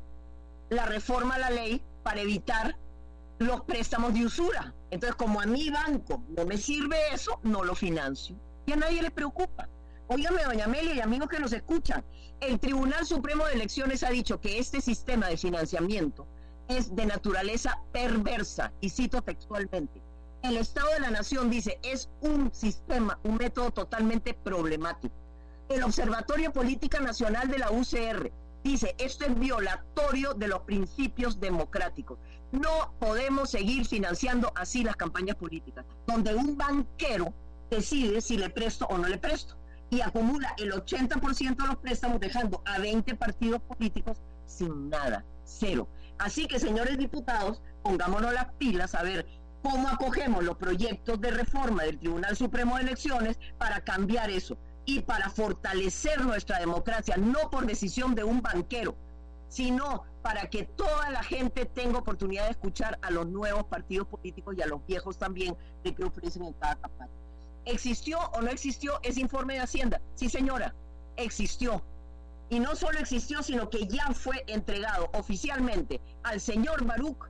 la 0.70 0.86
reforma 0.86 1.36
a 1.36 1.40
la 1.40 1.50
ley 1.50 1.84
para 2.02 2.22
evitar 2.22 2.78
los 3.40 3.60
préstamos 3.64 4.14
de 4.14 4.26
usura. 4.26 4.74
Entonces, 4.90 5.18
como 5.18 5.42
a 5.42 5.46
mi 5.46 5.70
banco 5.70 6.24
no 6.30 6.46
me 6.46 6.58
sirve 6.58 6.96
eso, 7.12 7.42
no 7.44 7.66
lo 7.66 7.76
financio. 7.76 8.38
Y 8.66 8.72
a 8.72 8.78
nadie 8.78 9.02
le 9.02 9.12
preocupa. 9.12 9.68
Óigame, 10.08 10.46
doña 10.46 10.64
Amelia 10.64 10.94
y 10.94 11.02
amigos 11.02 11.28
que 11.28 11.42
nos 11.42 11.52
escuchan, 11.52 12.06
el 12.40 12.58
Tribunal 12.58 13.06
Supremo 13.06 13.46
de 13.48 13.56
Elecciones 13.56 14.02
ha 14.04 14.12
dicho 14.12 14.40
que 14.40 14.60
este 14.60 14.80
sistema 14.80 15.28
de 15.28 15.36
financiamiento 15.36 16.26
es 16.68 16.96
de 16.96 17.06
naturaleza 17.06 17.80
perversa, 17.92 18.72
y 18.82 18.90
cito 18.90 19.22
textualmente, 19.22 20.02
el 20.44 20.58
Estado 20.58 20.90
de 20.90 21.00
la 21.00 21.10
Nación 21.10 21.50
dice 21.50 21.80
es 21.84 22.10
un 22.20 22.54
sistema, 22.54 23.18
un 23.24 23.36
método 23.36 23.72
totalmente 23.72 24.34
problemático. 24.34 25.16
El 25.70 25.84
Observatorio 25.84 26.52
Política 26.52 27.00
Nacional 27.00 27.50
de 27.50 27.60
la 27.60 27.72
UCR 27.72 28.30
dice 28.62 28.94
esto 28.98 29.24
es 29.26 29.40
violatorio 29.40 30.34
de 30.34 30.50
los 30.50 30.60
principios 30.64 31.40
democráticos. 31.40 32.20
No 32.52 32.94
podemos 33.00 33.52
seguir 33.52 33.86
financiando 33.86 34.52
así 34.56 34.84
las 34.84 34.98
campañas 34.98 35.38
políticas, 35.38 35.86
donde 36.06 36.36
un 36.36 36.58
banquero 36.58 37.34
decide 37.70 38.20
si 38.20 38.38
le 38.38 38.50
presto 38.50 38.86
o 38.88 38.98
no 38.98 39.08
le 39.08 39.18
presto 39.18 39.56
y 39.90 40.02
acumula 40.02 40.54
el 40.58 40.74
80% 40.74 41.56
de 41.56 41.68
los 41.68 41.78
préstamos 41.78 42.20
dejando 42.20 42.62
a 42.66 42.80
20 42.80 43.16
partidos 43.16 43.62
políticos 43.62 44.18
sin 44.46 44.90
nada, 44.90 45.24
cero. 45.46 45.88
Así 46.24 46.48
que, 46.48 46.58
señores 46.58 46.98
diputados, 46.98 47.62
pongámonos 47.84 48.34
las 48.34 48.46
pilas 48.54 48.96
a 48.96 49.04
ver 49.04 49.28
cómo 49.62 49.90
acogemos 49.90 50.42
los 50.42 50.56
proyectos 50.56 51.20
de 51.20 51.32
reforma 51.32 51.84
del 51.84 52.00
Tribunal 52.00 52.38
Supremo 52.38 52.78
de 52.78 52.84
Elecciones 52.84 53.38
para 53.58 53.82
cambiar 53.82 54.30
eso 54.30 54.58
y 54.86 55.02
para 55.02 55.30
fortalecer 55.30 56.22
nuestra 56.22 56.60
democracia, 56.60 57.18
no 57.18 57.50
por 57.50 57.66
decisión 57.66 58.16
de 58.16 58.24
un 58.24 58.42
banquero, 58.42 58.96
sino 59.50 60.04
para 60.22 60.50
que 60.50 60.64
toda 60.64 61.10
la 61.10 61.24
gente 61.24 61.66
tenga 61.66 62.00
oportunidad 62.00 62.46
de 62.46 62.52
escuchar 62.52 62.98
a 63.02 63.12
los 63.12 63.28
nuevos 63.28 63.66
partidos 63.66 64.08
políticos 64.08 64.56
y 64.58 64.62
a 64.62 64.68
los 64.68 64.86
viejos 64.86 65.18
también 65.18 65.58
de 65.84 65.94
qué 65.94 66.06
ofrecen 66.06 66.46
en 66.46 66.54
cada 66.54 66.78
campaña. 66.78 67.12
¿Existió 67.66 68.18
o 68.32 68.42
no 68.42 68.50
existió 68.50 68.98
ese 69.04 69.20
informe 69.20 69.56
de 69.56 69.60
Hacienda? 69.60 70.00
Sí, 70.16 70.30
señora, 70.30 70.74
existió 71.18 71.84
y 72.54 72.60
no 72.60 72.76
solo 72.76 73.00
existió, 73.00 73.42
sino 73.42 73.68
que 73.68 73.88
ya 73.88 74.12
fue 74.14 74.44
entregado 74.46 75.10
oficialmente 75.14 76.00
al 76.22 76.40
señor 76.40 76.86
Baruch 76.86 77.26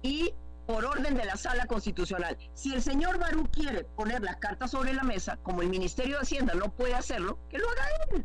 y 0.00 0.32
por 0.68 0.84
orden 0.84 1.16
de 1.16 1.24
la 1.24 1.36
sala 1.36 1.66
constitucional. 1.66 2.38
Si 2.54 2.72
el 2.72 2.80
señor 2.80 3.18
Baruch 3.18 3.50
quiere 3.50 3.82
poner 3.82 4.22
las 4.22 4.36
cartas 4.36 4.70
sobre 4.70 4.92
la 4.92 5.02
mesa, 5.02 5.36
como 5.42 5.62
el 5.62 5.68
Ministerio 5.68 6.14
de 6.14 6.22
Hacienda 6.22 6.54
no 6.54 6.70
puede 6.70 6.94
hacerlo, 6.94 7.36
que 7.48 7.58
lo 7.58 7.68
haga 7.68 7.84
él. 8.12 8.24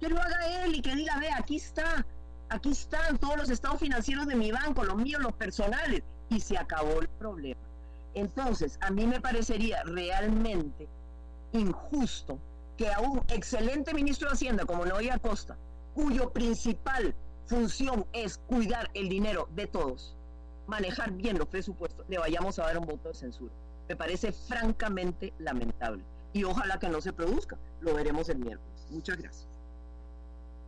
Que 0.00 0.08
lo 0.08 0.20
haga 0.20 0.64
él 0.64 0.74
y 0.74 0.82
que 0.82 0.96
diga, 0.96 1.16
ve, 1.20 1.30
aquí 1.30 1.54
está, 1.54 2.04
aquí 2.48 2.72
están 2.72 3.18
todos 3.18 3.36
los 3.36 3.48
estados 3.48 3.78
financieros 3.78 4.26
de 4.26 4.34
mi 4.34 4.50
banco, 4.50 4.82
los 4.82 4.96
míos, 4.96 5.22
los 5.22 5.34
personales, 5.34 6.02
y 6.30 6.40
se 6.40 6.58
acabó 6.58 7.00
el 7.00 7.08
problema. 7.08 7.60
Entonces, 8.14 8.76
a 8.80 8.90
mí 8.90 9.06
me 9.06 9.20
parecería 9.20 9.84
realmente 9.84 10.88
injusto 11.52 12.40
que 12.80 12.88
a 12.88 12.98
un 12.98 13.22
excelente 13.28 13.92
ministro 13.92 14.28
de 14.28 14.32
Hacienda 14.32 14.64
como 14.64 14.86
Noé 14.86 15.10
Acosta, 15.10 15.54
cuyo 15.92 16.30
principal 16.30 17.14
función 17.44 18.06
es 18.14 18.38
cuidar 18.38 18.88
el 18.94 19.10
dinero 19.10 19.50
de 19.54 19.66
todos, 19.66 20.16
manejar 20.66 21.10
bien 21.10 21.36
los 21.36 21.46
presupuestos, 21.46 22.06
le 22.08 22.16
vayamos 22.16 22.58
a 22.58 22.62
dar 22.62 22.78
un 22.78 22.86
voto 22.86 23.10
de 23.10 23.14
censura. 23.14 23.52
Me 23.86 23.96
parece 23.96 24.32
francamente 24.32 25.34
lamentable. 25.38 26.02
Y 26.32 26.44
ojalá 26.44 26.78
que 26.78 26.88
no 26.88 27.02
se 27.02 27.12
produzca. 27.12 27.58
Lo 27.82 27.92
veremos 27.92 28.30
el 28.30 28.38
miércoles. 28.38 28.86
Muchas 28.88 29.18
gracias. 29.18 29.46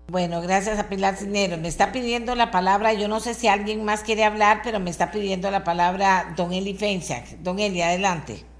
Bueno, 0.08 0.42
gracias 0.42 0.78
a 0.78 0.90
Pilar 0.90 1.16
Cinero. 1.16 1.56
Me 1.56 1.68
está 1.68 1.92
pidiendo 1.92 2.34
la 2.34 2.50
palabra, 2.50 2.92
yo 2.92 3.08
no 3.08 3.20
sé 3.20 3.32
si 3.32 3.48
alguien 3.48 3.86
más 3.86 4.02
quiere 4.02 4.24
hablar, 4.24 4.60
pero 4.62 4.80
me 4.80 4.90
está 4.90 5.10
pidiendo 5.12 5.50
la 5.50 5.64
palabra 5.64 6.34
don 6.36 6.52
Eli 6.52 6.74
Fensac. 6.74 7.38
Don 7.38 7.58
Eli, 7.58 7.80
adelante. 7.80 8.51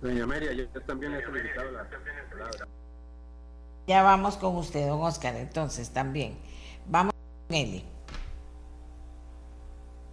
Doña 0.00 0.26
María, 0.26 0.52
yo 0.52 0.66
también 0.82 1.14
he 1.14 1.24
solicitado 1.24 1.70
la 1.72 1.88
palabra. 1.88 2.68
Ya 3.86 4.02
vamos 4.02 4.36
con 4.36 4.56
usted, 4.56 4.86
don 4.86 5.02
Oscar, 5.02 5.36
entonces 5.36 5.90
también. 5.90 6.38
Vamos 6.86 7.12
con 7.46 7.56
Eli. 7.56 7.84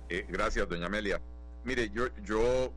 Eh, 0.10 0.26
gracias, 0.28 0.68
doña 0.68 0.88
Amelia. 0.88 1.22
Mire, 1.64 1.90
yo, 1.90 2.08
yo 2.24 2.72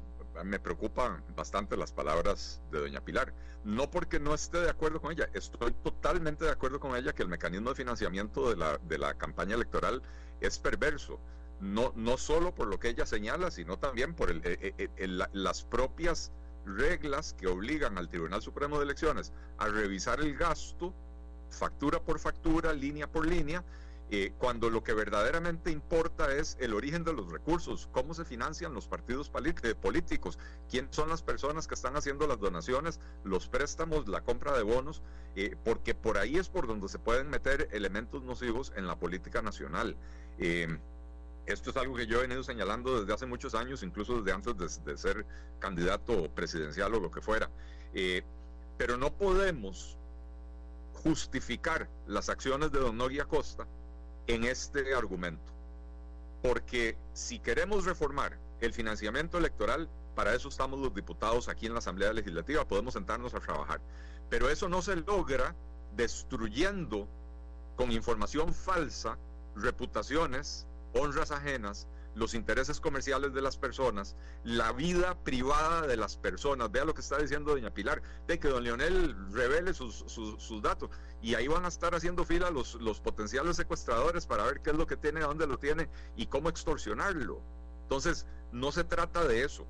me 0.44 0.58
preocupan 0.58 1.22
bastante 1.34 1.76
las 1.76 1.92
palabras 1.92 2.60
de 2.70 2.80
doña 2.80 3.00
Pilar. 3.00 3.32
No 3.64 3.90
porque 3.90 4.18
no 4.18 4.34
esté 4.34 4.60
de 4.60 4.70
acuerdo 4.70 5.00
con 5.00 5.12
ella, 5.12 5.28
estoy 5.34 5.72
totalmente 5.82 6.44
de 6.44 6.50
acuerdo 6.50 6.80
con 6.80 6.96
ella 6.96 7.12
que 7.12 7.22
el 7.22 7.28
mecanismo 7.28 7.70
de 7.70 7.76
financiamiento 7.76 8.48
de 8.48 8.56
la, 8.56 8.78
de 8.78 8.98
la 8.98 9.14
campaña 9.14 9.54
electoral 9.54 10.02
es 10.40 10.58
perverso. 10.58 11.20
No, 11.60 11.92
no 11.94 12.16
solo 12.16 12.54
por 12.54 12.68
lo 12.68 12.80
que 12.80 12.88
ella 12.88 13.04
señala, 13.04 13.50
sino 13.50 13.78
también 13.78 14.14
por 14.14 14.30
el, 14.30 14.40
eh, 14.44 14.74
eh, 14.78 15.06
las 15.06 15.62
propias 15.64 16.32
reglas 16.64 17.34
que 17.34 17.46
obligan 17.46 17.98
al 17.98 18.08
Tribunal 18.08 18.42
Supremo 18.42 18.78
de 18.78 18.84
Elecciones 18.84 19.32
a 19.58 19.68
revisar 19.68 20.20
el 20.20 20.36
gasto 20.36 20.94
factura 21.50 22.00
por 22.00 22.18
factura, 22.18 22.72
línea 22.72 23.06
por 23.10 23.26
línea, 23.26 23.64
eh, 24.12 24.32
cuando 24.38 24.70
lo 24.70 24.82
que 24.82 24.92
verdaderamente 24.92 25.70
importa 25.70 26.34
es 26.34 26.56
el 26.58 26.74
origen 26.74 27.04
de 27.04 27.12
los 27.12 27.30
recursos, 27.30 27.88
cómo 27.92 28.12
se 28.12 28.24
financian 28.24 28.74
los 28.74 28.88
partidos 28.88 29.30
eh, 29.62 29.74
políticos, 29.76 30.36
quiénes 30.68 30.96
son 30.96 31.08
las 31.08 31.22
personas 31.22 31.68
que 31.68 31.74
están 31.74 31.96
haciendo 31.96 32.26
las 32.26 32.40
donaciones, 32.40 32.98
los 33.22 33.46
préstamos, 33.46 34.08
la 34.08 34.22
compra 34.22 34.56
de 34.56 34.64
bonos, 34.64 35.00
eh, 35.36 35.54
porque 35.64 35.94
por 35.94 36.18
ahí 36.18 36.38
es 36.38 36.48
por 36.48 36.66
donde 36.66 36.88
se 36.88 36.98
pueden 36.98 37.30
meter 37.30 37.68
elementos 37.70 38.24
nocivos 38.24 38.72
en 38.74 38.88
la 38.88 38.96
política 38.96 39.42
nacional. 39.42 39.96
Esto 41.50 41.70
es 41.70 41.76
algo 41.76 41.96
que 41.96 42.06
yo 42.06 42.18
he 42.18 42.22
venido 42.22 42.44
señalando 42.44 43.00
desde 43.00 43.12
hace 43.12 43.26
muchos 43.26 43.54
años, 43.54 43.82
incluso 43.82 44.20
desde 44.20 44.32
antes 44.32 44.84
de, 44.84 44.96
ser 44.96 45.26
candidato 45.58 46.30
presidencial 46.30 46.94
o 46.94 47.00
lo 47.00 47.10
que 47.10 47.20
fuera. 47.20 47.50
Eh, 47.92 48.22
pero 48.78 48.96
no 48.96 49.12
podemos 49.12 49.96
justificar 51.02 51.88
las 52.06 52.28
acciones 52.28 52.70
de 52.70 52.78
don 52.78 52.96
Noria 52.96 53.24
Costa 53.24 53.66
en 54.26 54.44
este 54.44 54.94
argumento. 54.94 55.52
Porque 56.42 56.96
si 57.14 57.40
queremos 57.40 57.84
reformar 57.84 58.38
el 58.60 58.72
financiamiento 58.72 59.36
electoral, 59.38 59.88
para 60.14 60.34
eso 60.34 60.48
estamos 60.48 60.78
los 60.78 60.94
diputados 60.94 61.48
aquí 61.48 61.66
en 61.66 61.72
la 61.72 61.80
Asamblea 61.80 62.12
Legislativa, 62.12 62.66
podemos 62.66 62.94
sentarnos 62.94 63.34
a 63.34 63.40
trabajar. 63.40 63.80
Pero 64.28 64.48
eso 64.48 64.68
no 64.68 64.82
se 64.82 64.96
logra 64.96 65.54
destruyendo 65.96 67.08
con 67.76 67.90
información 67.90 68.54
falsa 68.54 69.18
reputaciones 69.56 70.66
honras 70.94 71.30
ajenas, 71.30 71.88
los 72.14 72.34
intereses 72.34 72.80
comerciales 72.80 73.32
de 73.32 73.40
las 73.40 73.56
personas, 73.56 74.16
la 74.44 74.72
vida 74.72 75.16
privada 75.22 75.86
de 75.86 75.96
las 75.96 76.16
personas. 76.16 76.70
Vea 76.70 76.84
lo 76.84 76.94
que 76.94 77.00
está 77.00 77.18
diciendo 77.18 77.52
doña 77.52 77.72
Pilar, 77.72 78.02
de 78.26 78.38
que 78.38 78.48
don 78.48 78.64
Leonel 78.64 79.14
revele 79.32 79.72
sus, 79.74 80.62
datos 80.62 80.90
y 81.22 81.34
ahí 81.34 81.48
van 81.48 81.64
a 81.64 81.68
estar 81.68 81.94
haciendo 81.94 82.24
fila 82.24 82.50
los, 82.50 82.74
los 82.76 83.00
potenciales 83.00 83.56
secuestradores 83.56 84.26
para 84.26 84.44
ver 84.44 84.60
qué 84.60 84.70
es 84.70 84.76
lo 84.76 84.86
que 84.86 84.96
tiene, 84.96 85.20
dónde 85.20 85.46
lo 85.46 85.58
tiene 85.58 85.88
y 86.16 86.26
cómo 86.26 86.48
extorsionarlo. 86.48 87.40
Entonces, 87.82 88.26
no 88.52 88.72
se 88.72 88.84
trata 88.84 89.26
de 89.26 89.44
eso. 89.44 89.66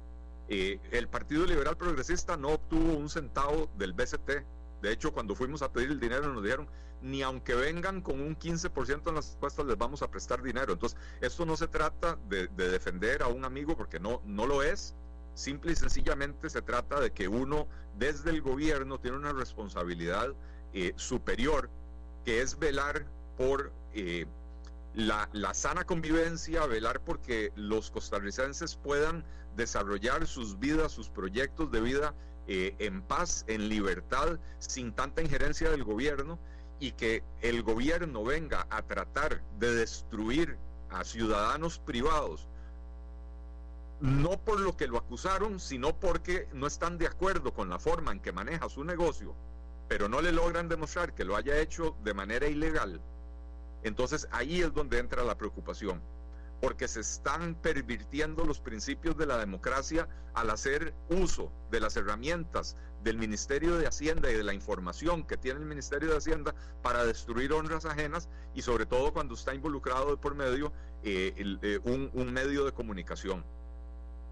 Eh, 0.49 0.81
el 0.91 1.09
Partido 1.09 1.47
Liberal 1.47 1.77
Progresista 1.77 2.37
no 2.37 2.49
obtuvo 2.49 2.95
un 2.95 3.09
centavo 3.09 3.71
del 3.79 3.93
BCT. 3.93 4.45
De 4.83 4.93
hecho, 4.93 5.13
cuando 5.13 5.35
fuimos 5.35 5.63
a 5.63 5.73
pedir 5.73 5.91
el 5.91 6.01
dinero 6.01 6.33
nos 6.33 6.43
dijeron, 6.43 6.69
ni 7.03 7.23
aunque 7.23 7.55
vengan 7.55 8.01
con 8.01 8.21
un 8.21 8.37
15% 8.39 9.09
en 9.09 9.15
las 9.15 9.35
encuestas 9.35 9.67
les 9.67 9.79
vamos 9.79 10.03
a 10.03 10.11
prestar 10.11 10.43
dinero. 10.43 10.73
Entonces, 10.75 10.99
esto 11.21 11.47
no 11.47 11.57
se 11.57 11.69
trata 11.69 12.19
de, 12.29 12.49
defender 12.49 13.23
a 13.23 13.29
un 13.29 13.45
amigo 13.45 13.77
porque 13.77 13.99
no, 13.99 14.21
no 14.25 14.47
lo 14.47 14.63
es, 14.63 14.95
Simple 15.35 15.73
y 15.73 15.77
sencillamente 15.77 16.51
se 16.51 16.61
trata 16.61 17.01
de 17.01 17.13
que 17.13 17.29
uno 17.29 17.67
desde 17.97 18.31
el 18.31 18.43
gobierno 18.43 18.99
tiene 18.99 19.17
una 19.17 19.33
responsabilidad 19.33 20.35
eh, 20.75 20.93
superior 20.97 21.71
que 22.25 22.43
es 22.43 22.59
velar 22.59 23.07
por 23.37 23.73
eh, 23.95 24.27
la, 24.95 25.29
sana 25.55 25.85
convivencia, 25.85 26.67
velar 26.67 27.01
porque 27.01 27.53
los 27.55 27.91
costarricenses 27.91 28.77
puedan 28.77 29.25
desarrollar 29.57 30.27
sus 30.27 30.59
vidas, 30.59 30.93
sus 30.93 31.09
proyectos 31.09 31.71
de 31.71 31.81
vida 31.81 32.15
eh, 32.47 32.75
en 32.79 33.01
paz, 33.01 33.45
en 33.47 33.69
libertad, 33.69 34.39
sin 34.59 34.93
tanta 34.93 35.23
injerencia 35.23 35.71
del 35.71 35.85
gobierno 35.85 36.39
y 36.81 36.93
que 36.93 37.23
el 37.43 37.63
gobierno 37.63 38.25
venga 38.25 38.67
a 38.71 38.83
tratar 38.83 39.43
de 39.59 39.75
destruir 39.75 40.57
a 40.91 41.05
ciudadanos 41.05 41.79
privados, 41.79 42.49
no 44.01 44.41
por 44.41 44.59
lo 44.59 44.77
que 44.77 44.89
lo 44.89 44.97
acusaron, 44.97 45.61
sino 45.61 45.95
porque 45.95 46.49
no 46.55 46.67
están 46.67 46.97
de 46.97 47.07
acuerdo 47.07 47.53
con 47.53 47.69
la 47.69 47.79
forma 47.79 48.13
en 48.13 48.21
que 48.21 48.33
maneja 48.33 48.69
su 48.71 48.83
negocio, 48.83 49.35
pero 49.89 50.09
no 50.09 50.23
le 50.23 50.33
logran 50.33 50.69
demostrar 50.69 51.15
que 51.15 51.25
lo 51.25 51.37
haya 51.37 51.61
hecho 51.61 51.95
de 52.03 52.15
manera 52.15 52.49
ilegal, 52.49 53.01
entonces 53.83 54.27
ahí 54.31 54.63
es 54.63 54.73
donde 54.73 54.99
entra 54.99 55.23
la 55.23 55.37
preocupación, 55.37 56.01
porque 56.61 56.89
se 56.89 57.01
están 57.01 57.55
pervirtiendo 57.57 58.45
los 58.45 58.61
principios 58.61 59.17
de 59.17 59.27
la 59.27 59.39
democracia 59.39 60.09
al 60.35 60.51
hacer 60.51 60.95
uso 61.09 61.53
de 61.71 61.81
las 61.81 61.97
herramientas 61.97 62.77
del 63.03 63.17
Ministerio 63.17 63.77
de 63.77 63.87
Hacienda 63.87 64.31
y 64.31 64.35
de 64.35 64.45
la 64.45 64.55
información 64.55 65.25
que 65.25 65.37
tiene 65.37 65.61
el 65.61 65.67
Ministerio 65.67 66.11
de 66.11 66.17
Hacienda 66.17 66.55
para 66.83 67.05
destruir 67.05 67.53
honras 67.53 67.85
ajenas 67.85 68.29
y 68.55 68.63
sobre 68.63 68.87
todo 68.87 69.13
cuando 69.13 69.35
está 69.35 69.55
involucrado 69.55 70.21
por 70.21 70.35
medio 70.35 70.73
eh, 71.03 71.33
eh, 71.63 71.81
un, 71.85 72.11
un 72.13 72.33
medio 72.33 72.65
de 72.65 72.73
comunicación 72.73 73.45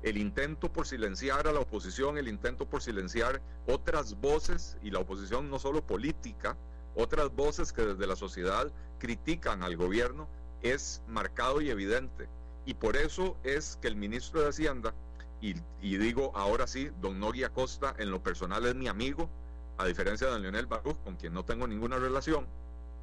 el 0.02 0.16
intento 0.16 0.72
por 0.72 0.86
silenciar 0.86 1.48
a 1.48 1.52
la 1.52 1.60
oposición, 1.60 2.18
el 2.18 2.28
intento 2.28 2.66
por 2.66 2.82
silenciar 2.82 3.40
otras 3.66 4.20
voces, 4.20 4.76
y 4.82 4.90
la 4.90 5.00
oposición 5.00 5.50
no 5.50 5.58
solo 5.58 5.84
política, 5.84 6.56
otras 6.94 7.34
voces 7.34 7.72
que 7.72 7.82
desde 7.82 8.06
la 8.06 8.16
sociedad 8.16 8.72
critican 8.98 9.62
al 9.62 9.76
gobierno 9.76 10.28
es 10.62 11.02
marcado 11.08 11.60
y 11.60 11.70
evidente. 11.70 12.28
Y 12.64 12.74
por 12.74 12.96
eso 12.96 13.36
es 13.44 13.78
que 13.80 13.88
el 13.88 13.96
ministro 13.96 14.40
de 14.40 14.48
Hacienda, 14.48 14.94
y, 15.41 15.55
digo 15.80 16.32
ahora 16.34 16.66
sí, 16.66 16.91
don 17.01 17.20
Nogui 17.20 17.45
Acosta 17.45 17.95
en 17.99 18.11
lo 18.11 18.22
personal 18.22 18.66
es 18.66 18.74
mi 18.74 18.89
amigo, 18.89 19.28
a 19.76 19.86
diferencia 19.86 20.28
de 20.28 20.41
Leonel 20.41 20.66
Baruch, 20.66 20.97
con 21.05 21.16
quien 21.16 21.32
no 21.32 21.45
tengo 21.45 21.66
ninguna 21.68 21.97
relación, 21.99 22.47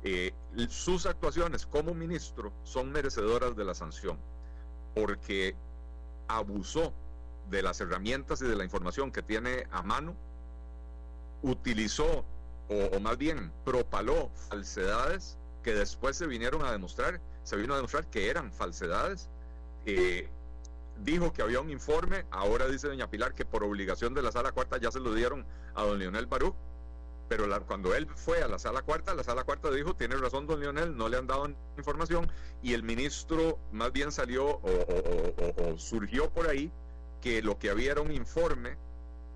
eh, 0.04 0.34
sus 0.68 1.06
actuaciones 1.06 1.66
como 1.66 1.94
ministro 1.94 2.52
son 2.64 2.92
merecedoras 2.92 3.56
de 3.56 3.64
la 3.64 3.74
sanción, 3.74 4.20
porque 4.94 5.56
abusó 6.28 6.94
de 7.50 7.62
las 7.62 7.80
herramientas 7.80 8.42
y 8.42 8.46
de 8.46 8.56
la 8.56 8.64
información 8.64 9.12
que 9.12 9.22
tiene 9.22 9.68
a 9.72 9.82
mano, 9.82 10.16
utilizó 11.42 12.26
o, 12.68 13.00
más 13.00 13.18
bien 13.18 13.52
propaló 13.64 14.30
falsedades 14.50 15.38
que 15.64 15.74
después 15.74 16.18
se 16.18 16.28
vinieron 16.28 16.66
a 16.66 16.72
demostrar, 16.72 17.22
se 17.44 17.56
vino 17.56 17.74
a 17.74 17.78
demostrar 17.78 18.08
que 18.08 18.30
eran 18.30 18.52
falsedades. 18.52 19.30
Eh, 19.86 20.30
dijo 21.04 21.34
que 21.34 21.42
había 21.42 21.60
un 21.60 21.70
informe, 21.70 22.26
ahora 22.32 22.68
dice 22.68 22.88
doña 22.88 23.10
Pilar 23.10 23.34
que 23.34 23.46
por 23.46 23.64
obligación 23.64 24.14
de 24.14 24.22
la 24.22 24.32
sala 24.32 24.52
cuarta 24.52 24.78
ya 24.78 24.92
se 24.92 25.00
lo 25.00 25.14
dieron 25.14 25.46
a 25.76 25.84
don 25.84 26.00
Leonel 26.00 26.26
Barú, 26.26 26.56
pero 27.28 27.48
cuando 27.66 27.96
él 27.96 28.08
fue 28.16 28.42
a 28.44 28.48
la 28.48 28.60
sala 28.60 28.84
cuarta, 28.84 29.16
la 29.16 29.24
sala 29.24 29.44
cuarta 29.44 29.72
dijo, 29.72 29.96
tiene 29.96 30.16
razón 30.16 30.46
don 30.46 30.60
Leonel, 30.60 30.96
no 30.96 31.10
le 31.10 31.18
han 31.18 31.28
dado 31.28 31.50
información, 31.78 32.32
y 32.62 32.74
el 32.74 32.84
ministro 32.84 33.58
más 33.72 33.92
bien 33.92 34.12
salió 34.12 34.60
o 34.62 35.78
surgió 35.78 36.30
por 36.30 36.48
ahí 36.48 36.72
que 37.22 37.42
lo 37.42 37.58
que 37.58 37.72
había 37.72 37.94
era 37.94 38.02
un 38.02 38.12
informe 38.12 38.78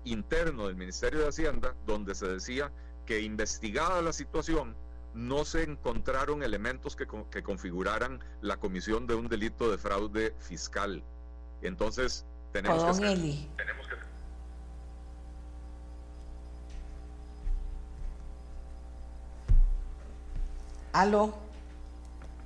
interno 0.04 0.66
del 0.66 0.76
Ministerio 0.76 1.20
de 1.20 1.28
Hacienda 1.28 1.74
donde 1.86 2.14
se 2.14 2.26
decía 2.26 2.70
que 3.06 3.20
investigada 3.20 4.00
la 4.02 4.12
situación, 4.12 4.76
no 5.14 5.44
se 5.44 5.64
encontraron 5.64 6.44
elementos 6.44 6.94
que, 6.94 7.06
que 7.30 7.42
configuraran 7.42 8.20
la 8.40 8.58
comisión 8.58 9.08
de 9.08 9.16
un 9.16 9.28
delito 9.28 9.70
de 9.70 9.78
fraude 9.78 10.34
fiscal. 10.38 11.02
Entonces, 11.62 12.24
tenemos 12.52 12.98
que, 12.98 13.06
tenemos 13.56 13.86
que 13.86 13.94
Aló. 20.92 21.34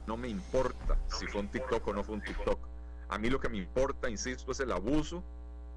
No 0.06 0.16
me 0.16 0.28
importa 0.28 0.98
si 1.08 1.26
fue 1.26 1.40
un 1.40 1.48
TikTok 1.48 1.86
o 1.88 1.92
no 1.94 2.04
fue 2.04 2.16
un 2.16 2.22
TikTok. 2.22 2.58
A 3.08 3.18
mí 3.18 3.30
lo 3.30 3.40
que 3.40 3.48
me 3.48 3.56
importa, 3.56 4.10
insisto, 4.10 4.52
es 4.52 4.60
el 4.60 4.72
abuso 4.72 5.24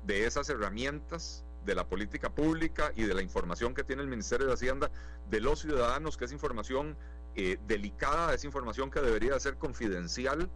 de 0.03 0.25
esas 0.25 0.49
herramientas 0.49 1.45
de 1.65 1.75
la 1.75 1.85
política 1.85 2.29
pública 2.29 2.91
y 2.95 3.03
de 3.03 3.13
la 3.13 3.21
información 3.21 3.73
que 3.73 3.83
tiene 3.83 4.01
el 4.01 4.07
Ministerio 4.07 4.47
de 4.47 4.53
Hacienda 4.53 4.91
de 5.29 5.41
los 5.41 5.59
ciudadanos, 5.59 6.17
que 6.17 6.25
es 6.25 6.31
información 6.31 6.97
eh, 7.35 7.57
delicada, 7.67 8.33
es 8.33 8.43
información 8.43 8.89
que 8.89 8.99
debería 8.99 9.39
ser 9.39 9.57
confidencial, 9.57 10.49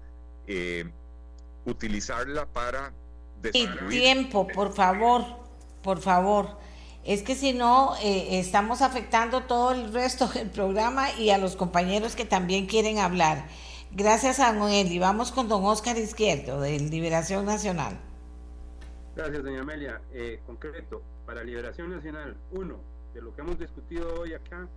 eh, 0.48 0.90
utilizarla 1.66 2.46
para... 2.46 2.94
Tiempo, 3.90 4.48
por 4.48 4.72
favor, 4.74 5.24
por 5.82 6.00
favor. 6.00 6.60
Es 7.04 7.24
que 7.24 7.34
si 7.34 7.54
no, 7.54 7.96
eh, 8.04 8.40
estamos 8.40 8.84
afectando 8.84 9.42
todo 9.44 9.72
el 9.72 9.92
resto 9.92 10.28
del 10.28 10.52
programa 10.52 11.12
y 11.18 11.32
a 11.32 11.40
los 11.40 11.56
compañeros 11.56 12.16
que 12.16 12.26
también 12.26 12.68
quieren 12.68 13.00
hablar. 13.00 13.48
Gracias 13.92 14.40
a 14.40 14.54
Noel 14.54 14.92
y 14.92 15.00
vamos 15.00 15.32
con 15.32 15.50
don 15.50 15.66
Oscar 15.66 15.98
Izquierdo 15.98 16.62
de 16.62 16.80
Liberación 16.80 17.46
Nacional. 17.46 18.00
Gracias, 19.16 19.44
doña 19.44 19.62
Amelia. 19.62 20.02
Eh, 20.14 20.40
concreto, 20.46 21.02
para 21.26 21.44
Liberación 21.44 21.90
Nacional, 21.90 22.38
uno, 22.52 22.80
de 23.14 23.22
lo 23.22 23.36
que 23.36 23.42
hemos 23.42 23.60
discutido 23.60 24.22
hoy 24.22 24.34
acá, 24.34 24.70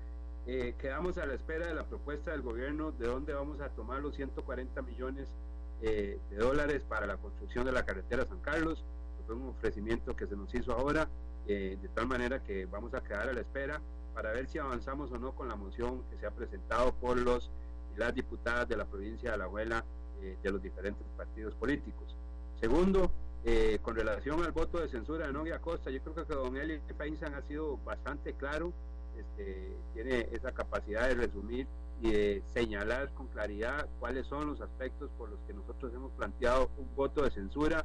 eh, 0.46 0.74
quedamos 0.80 1.16
a 1.18 1.26
la 1.26 1.34
espera 1.34 1.66
de 1.66 1.74
la 1.74 1.84
propuesta 1.84 2.32
del 2.32 2.42
gobierno 2.42 2.92
de 2.92 3.06
dónde 3.06 3.32
vamos 3.34 3.60
a 3.60 3.68
tomar 3.68 4.00
los 4.00 4.16
140 4.16 4.82
millones 4.82 5.28
eh, 5.82 6.18
de 6.30 6.36
dólares 6.36 6.84
para 6.88 7.06
la 7.06 7.16
construcción 7.16 7.64
de 7.64 7.72
la 7.72 7.84
carretera 7.84 8.26
San 8.26 8.40
Carlos. 8.40 8.84
Fue 9.26 9.34
un 9.34 9.48
ofrecimiento 9.48 10.14
que 10.14 10.26
se 10.26 10.36
nos 10.36 10.54
hizo 10.54 10.72
ahora, 10.72 11.08
de 11.46 11.90
tal 11.94 12.06
manera 12.06 12.42
que 12.42 12.66
vamos 12.66 12.92
a 12.94 13.02
quedar 13.02 13.28
a 13.28 13.32
la 13.32 13.40
espera 13.40 13.80
para 14.14 14.32
ver 14.32 14.46
si 14.48 14.58
avanzamos 14.58 15.10
o 15.12 15.18
no 15.18 15.32
con 15.32 15.48
la 15.48 15.56
moción 15.56 16.02
que 16.10 16.18
se 16.18 16.26
ha 16.26 16.30
presentado 16.30 16.94
por 16.94 17.16
los 17.18 17.50
las 17.96 18.14
diputadas 18.14 18.68
de 18.68 18.76
la 18.76 18.84
provincia 18.84 19.30
de 19.30 19.34
Alajuela 19.34 19.84
de 20.42 20.50
los 20.50 20.62
diferentes 20.62 21.06
partidos 21.16 21.54
políticos. 21.54 22.14
Segundo, 22.60 23.10
eh, 23.46 23.78
con 23.82 23.94
relación 23.94 24.42
al 24.42 24.52
voto 24.52 24.80
de 24.80 24.88
censura 24.88 25.26
de 25.26 25.32
Novia 25.34 25.58
Costa, 25.58 25.90
yo 25.90 26.00
creo 26.00 26.26
que 26.26 26.34
don 26.34 26.56
Eli 26.56 26.80
Painsan 26.96 27.34
ha 27.34 27.42
sido 27.42 27.76
bastante 27.84 28.32
claro, 28.32 28.72
este, 29.18 29.76
tiene 29.92 30.28
esa 30.32 30.52
capacidad 30.52 31.06
de 31.08 31.14
resumir 31.14 31.66
y 32.02 32.10
de 32.10 32.42
señalar 32.52 33.10
con 33.14 33.28
claridad 33.28 33.88
cuáles 34.00 34.26
son 34.26 34.48
los 34.48 34.60
aspectos 34.60 35.10
por 35.16 35.30
los 35.30 35.38
que 35.46 35.54
nosotros 35.54 35.92
hemos 35.94 36.12
planteado 36.12 36.70
un 36.76 36.94
voto 36.94 37.22
de 37.22 37.30
censura. 37.30 37.84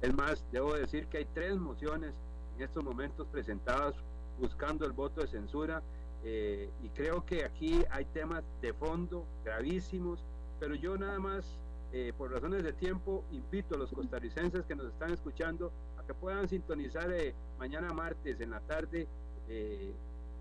Es 0.00 0.14
más, 0.14 0.44
debo 0.50 0.74
decir 0.74 1.06
que 1.06 1.18
hay 1.18 1.26
tres 1.34 1.56
mociones 1.56 2.14
en 2.56 2.62
estos 2.62 2.82
momentos 2.82 3.26
presentadas 3.28 3.94
buscando 4.38 4.86
el 4.86 4.92
voto 4.92 5.20
de 5.20 5.28
censura 5.28 5.82
eh, 6.24 6.70
y 6.82 6.88
creo 6.90 7.24
que 7.24 7.44
aquí 7.44 7.84
hay 7.90 8.04
temas 8.06 8.42
de 8.60 8.72
fondo 8.72 9.26
gravísimos, 9.44 10.24
pero 10.58 10.74
yo 10.74 10.96
nada 10.96 11.18
más 11.18 11.58
eh, 11.92 12.12
por 12.16 12.30
razones 12.30 12.62
de 12.62 12.72
tiempo, 12.72 13.24
invito 13.32 13.74
a 13.74 13.78
los 13.78 13.90
costarricenses 13.90 14.64
que 14.64 14.76
nos 14.76 14.86
están 14.86 15.12
escuchando 15.12 15.72
a 15.98 16.06
que 16.06 16.14
puedan 16.14 16.48
sintonizar 16.48 17.10
eh, 17.12 17.34
mañana 17.58 17.92
martes 17.92 18.40
en 18.40 18.50
la 18.50 18.60
tarde 18.60 19.08
eh, 19.48 19.92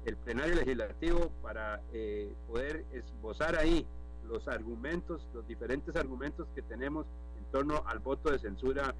el 0.10 0.18
plenario 0.18 0.55
legislativo 0.55 1.32
para 1.41 1.82
poder 2.47 2.86
esbozar 2.91 3.55
ahí 3.55 3.86
los 4.28 4.47
argumentos, 4.47 5.26
los 5.34 5.47
diferentes 5.47 5.95
argumentos 5.95 6.47
que 6.55 6.62
tenemos 6.62 7.05
en 7.38 7.45
torno 7.51 7.84
al 7.86 7.99
voto 7.99 8.32
de 8.32 8.39
censura 8.39 8.93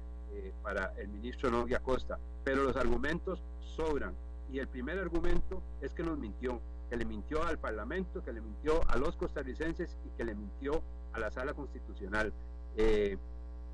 para 0.62 0.92
el 0.98 1.08
ministro 1.08 1.50
Novia 1.50 1.80
Costa. 1.80 2.18
Pero 2.44 2.62
los 2.64 2.76
argumentos 2.76 3.42
sobran. 3.76 4.14
Y 4.52 4.58
el 4.58 4.68
primer 4.68 4.98
argumento 4.98 5.62
es 5.80 5.92
que 5.92 6.02
nos 6.02 6.18
mintió, 6.18 6.60
que 6.88 6.96
le 6.96 7.04
mintió 7.04 7.44
al 7.44 7.58
Parlamento, 7.58 8.24
que 8.24 8.32
le 8.32 8.40
mintió 8.40 8.80
a 8.88 8.96
los 8.96 9.16
costarricenses 9.16 9.96
y 10.04 10.10
que 10.16 10.24
le 10.24 10.34
mintió 10.34 10.82
a 11.12 11.20
la 11.20 11.30
sala 11.30 11.54
constitucional. 11.54 12.32
Eh, 12.76 13.16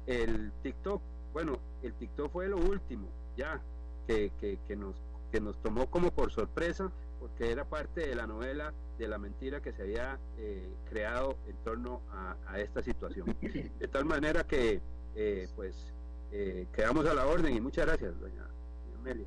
el 0.07 0.53
TikTok, 0.63 1.03
bueno, 1.33 1.59
el 1.83 1.93
TikTok 1.95 2.33
fue 2.33 2.49
lo 2.49 2.59
último, 2.59 3.09
ya, 3.37 3.61
que, 4.07 4.31
que, 4.41 4.77
nos, 4.77 4.95
que 5.33 5.41
nos 5.41 5.61
tomó 5.63 5.87
como 5.91 6.11
por 6.11 6.31
sorpresa, 6.31 6.93
porque 7.19 7.51
era 7.51 7.65
parte 7.65 8.07
de 8.07 8.15
la 8.15 8.27
novela 8.27 8.73
de 8.99 9.09
la 9.09 9.19
mentira 9.19 9.61
que 9.61 9.73
se 9.73 9.83
había 9.83 10.19
eh, 10.39 10.69
creado 10.89 11.37
en 11.47 11.57
torno 11.65 12.01
a, 12.11 12.59
esta 12.59 12.83
situación. 12.83 13.37
De 13.41 13.89
tal 13.89 14.05
manera 14.05 14.45
que, 14.45 14.81
eh, 15.15 15.49
pues, 15.55 15.93
quedamos 16.75 17.07
a 17.07 17.15
la 17.15 17.27
orden 17.27 17.57
y 17.57 17.61
muchas 17.61 17.87
gracias, 17.87 18.19
doña, 18.21 18.47
Amelia. 18.99 19.27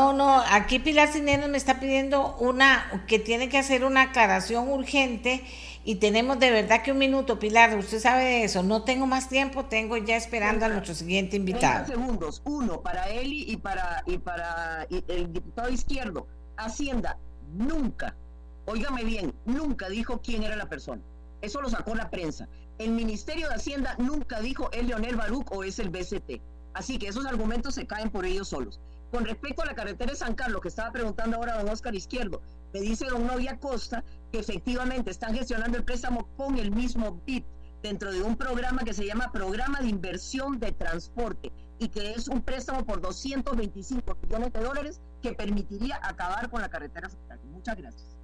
No, 0.00 0.12
no, 0.12 0.40
aquí 0.48 0.78
Pilar 0.78 1.08
Cineros 1.08 1.48
me 1.48 1.56
está 1.56 1.80
pidiendo 1.80 2.36
una, 2.36 3.04
que 3.08 3.18
tiene 3.18 3.48
que 3.48 3.58
hacer 3.58 3.84
una 3.84 4.02
aclaración 4.02 4.68
urgente 4.68 5.42
y 5.84 5.96
tenemos 5.96 6.38
de 6.38 6.52
verdad 6.52 6.82
que 6.82 6.92
un 6.92 6.98
minuto, 6.98 7.40
Pilar, 7.40 7.76
usted 7.76 7.98
sabe 7.98 8.24
de 8.24 8.44
eso, 8.44 8.62
no 8.62 8.84
tengo 8.84 9.06
más 9.06 9.28
tiempo, 9.28 9.64
tengo 9.64 9.96
ya 9.96 10.16
esperando 10.16 10.66
a 10.66 10.68
nuestro 10.68 10.94
siguiente 10.94 11.36
invitado. 11.36 11.86
segundos, 11.86 12.42
uno 12.44 12.80
para 12.80 13.08
Eli 13.08 13.44
y 13.48 13.56
para, 13.56 14.04
y 14.06 14.18
para 14.18 14.86
el 14.88 15.32
diputado 15.32 15.68
izquierdo. 15.68 16.28
Hacienda 16.56 17.18
nunca, 17.54 18.14
óigame 18.66 19.04
bien, 19.04 19.34
nunca 19.44 19.88
dijo 19.88 20.20
quién 20.22 20.42
era 20.42 20.56
la 20.56 20.68
persona. 20.68 21.02
Eso 21.40 21.60
lo 21.60 21.70
sacó 21.70 21.94
la 21.94 22.10
prensa. 22.10 22.48
El 22.78 22.92
Ministerio 22.92 23.48
de 23.48 23.54
Hacienda 23.54 23.94
nunca 23.98 24.40
dijo 24.40 24.70
es 24.72 24.86
Leonel 24.86 25.16
Baruch 25.16 25.46
o 25.50 25.64
es 25.64 25.78
el 25.78 25.90
BCT. 25.90 26.40
Así 26.74 26.98
que 26.98 27.08
esos 27.08 27.26
argumentos 27.26 27.74
se 27.74 27.86
caen 27.86 28.10
por 28.10 28.24
ellos 28.24 28.48
solos. 28.48 28.80
Con 29.10 29.24
respecto 29.24 29.62
a 29.62 29.66
la 29.66 29.74
carretera 29.74 30.12
de 30.12 30.18
San 30.18 30.34
Carlos, 30.34 30.60
que 30.60 30.68
estaba 30.68 30.92
preguntando 30.92 31.36
ahora 31.36 31.56
don 31.56 31.68
Oscar 31.70 31.94
Izquierdo, 31.94 32.42
me 32.74 32.80
dice 32.80 33.06
don 33.06 33.26
Novia 33.26 33.58
Costa 33.58 34.04
que 34.30 34.38
efectivamente 34.38 35.10
están 35.10 35.34
gestionando 35.34 35.78
el 35.78 35.84
préstamo 35.84 36.28
con 36.36 36.58
el 36.58 36.70
mismo 36.70 37.20
BIP 37.24 37.46
dentro 37.82 38.12
de 38.12 38.22
un 38.22 38.36
programa 38.36 38.82
que 38.82 38.92
se 38.92 39.06
llama 39.06 39.32
Programa 39.32 39.80
de 39.80 39.88
Inversión 39.88 40.58
de 40.58 40.72
Transporte 40.72 41.52
y 41.78 41.88
que 41.88 42.12
es 42.12 42.28
un 42.28 42.42
préstamo 42.42 42.84
por 42.84 43.00
225 43.00 44.16
millones 44.22 44.52
de 44.52 44.60
dólares 44.60 45.00
que 45.22 45.32
permitiría 45.32 46.00
acabar 46.02 46.48
con 46.50 46.60
la 46.60 46.68
carretera 46.68 47.08
San 47.08 47.38
Muchas 47.50 47.76
gracias. 47.76 48.18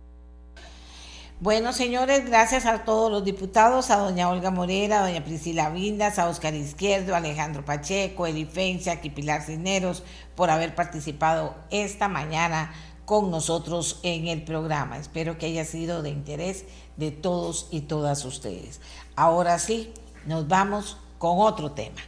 Bueno, 1.41 1.73
señores, 1.73 2.25
gracias 2.27 2.65
a 2.65 2.85
todos 2.85 3.11
los 3.11 3.25
diputados, 3.25 3.91
a 3.91 3.97
doña 3.97 4.31
Olga 4.31 4.53
Morera, 4.53 5.01
a 5.01 5.07
doña 5.09 5.25
Priscila 5.25 5.69
Vindas, 5.69 6.19
a 6.19 6.29
Oscar 6.29 6.55
Izquierdo, 6.55 7.15
a 7.15 7.19
Alejandro 7.19 7.65
Pacheco, 7.65 8.27
Elifencia, 8.27 9.01
y 9.03 9.11
Pilar 9.11 9.43
Cineros, 9.43 10.05
por 10.37 10.49
haber 10.49 10.77
participado 10.77 11.57
esta 11.71 12.07
mañana 12.07 12.73
con 13.05 13.31
nosotros 13.31 13.99
en 14.05 14.29
el 14.29 14.45
programa. 14.45 14.97
Espero 14.97 15.37
que 15.37 15.47
haya 15.47 15.65
sido 15.65 16.03
de 16.03 16.11
interés 16.11 16.65
de 16.97 17.11
todos 17.11 17.69
y 17.71 17.83
todas 17.83 18.25
ustedes. 18.25 18.81
Ahora 19.17 19.59
sí, 19.59 19.93
nos 20.27 20.47
vamos 20.47 20.99
con 21.19 21.41
otro 21.41 21.73
tema. 21.73 22.01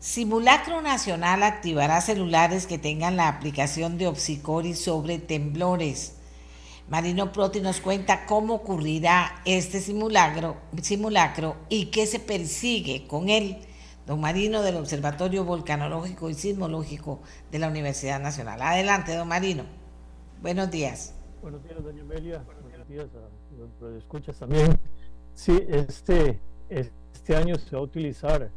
Simulacro 0.00 0.80
Nacional 0.80 1.42
activará 1.42 2.00
celulares 2.00 2.66
que 2.66 2.78
tengan 2.78 3.18
la 3.18 3.28
aplicación 3.28 3.98
de 3.98 4.06
Opsicori 4.06 4.72
sobre 4.72 5.18
temblores. 5.18 6.16
Marino 6.88 7.32
Proti 7.32 7.60
nos 7.60 7.82
cuenta 7.82 8.24
cómo 8.24 8.54
ocurrirá 8.54 9.42
este 9.44 9.78
simulacro, 9.78 10.56
y 11.68 11.86
qué 11.90 12.06
se 12.06 12.18
persigue 12.18 13.06
con 13.06 13.28
él. 13.28 13.58
Don 14.06 14.22
Marino 14.22 14.62
del 14.62 14.76
Observatorio 14.76 15.44
Volcanológico 15.44 16.30
y 16.30 16.34
Sismológico 16.34 17.20
de 17.52 17.58
la 17.58 17.68
Universidad 17.68 18.20
Nacional. 18.20 18.62
Adelante, 18.62 19.14
don 19.14 19.28
Marino. 19.28 19.64
Buenos 20.40 20.70
días. 20.70 21.14
Buenos 21.42 21.62
días, 21.62 21.84
doña 21.84 22.00
Amelia. 22.00 22.42
Buenos 22.46 22.88
días 22.88 23.06
a 23.14 23.84
los 23.84 23.98
escuchas 23.98 24.38
también. 24.38 24.80
Sí, 25.34 25.62
este, 25.68 26.40
este 26.70 27.36
año 27.36 27.56
se 27.56 27.76
va 27.76 27.82
a 27.82 27.84
utilizar 27.84 28.50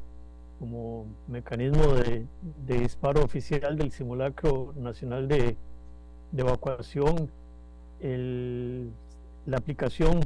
como 0.63 1.07
mecanismo 1.27 1.93
de, 1.93 2.25
disparo 2.65 3.21
oficial 3.21 3.77
del 3.77 3.91
simulacro 3.91 4.73
nacional 4.77 5.27
de, 5.27 5.57
evacuación, 6.37 7.29
la 7.99 9.57
aplicación 9.57 10.21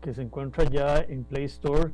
que 0.00 0.14
se 0.14 0.22
encuentra 0.22 0.64
ya 0.64 0.96
en 0.96 1.24
Play 1.24 1.44
Store 1.44 1.92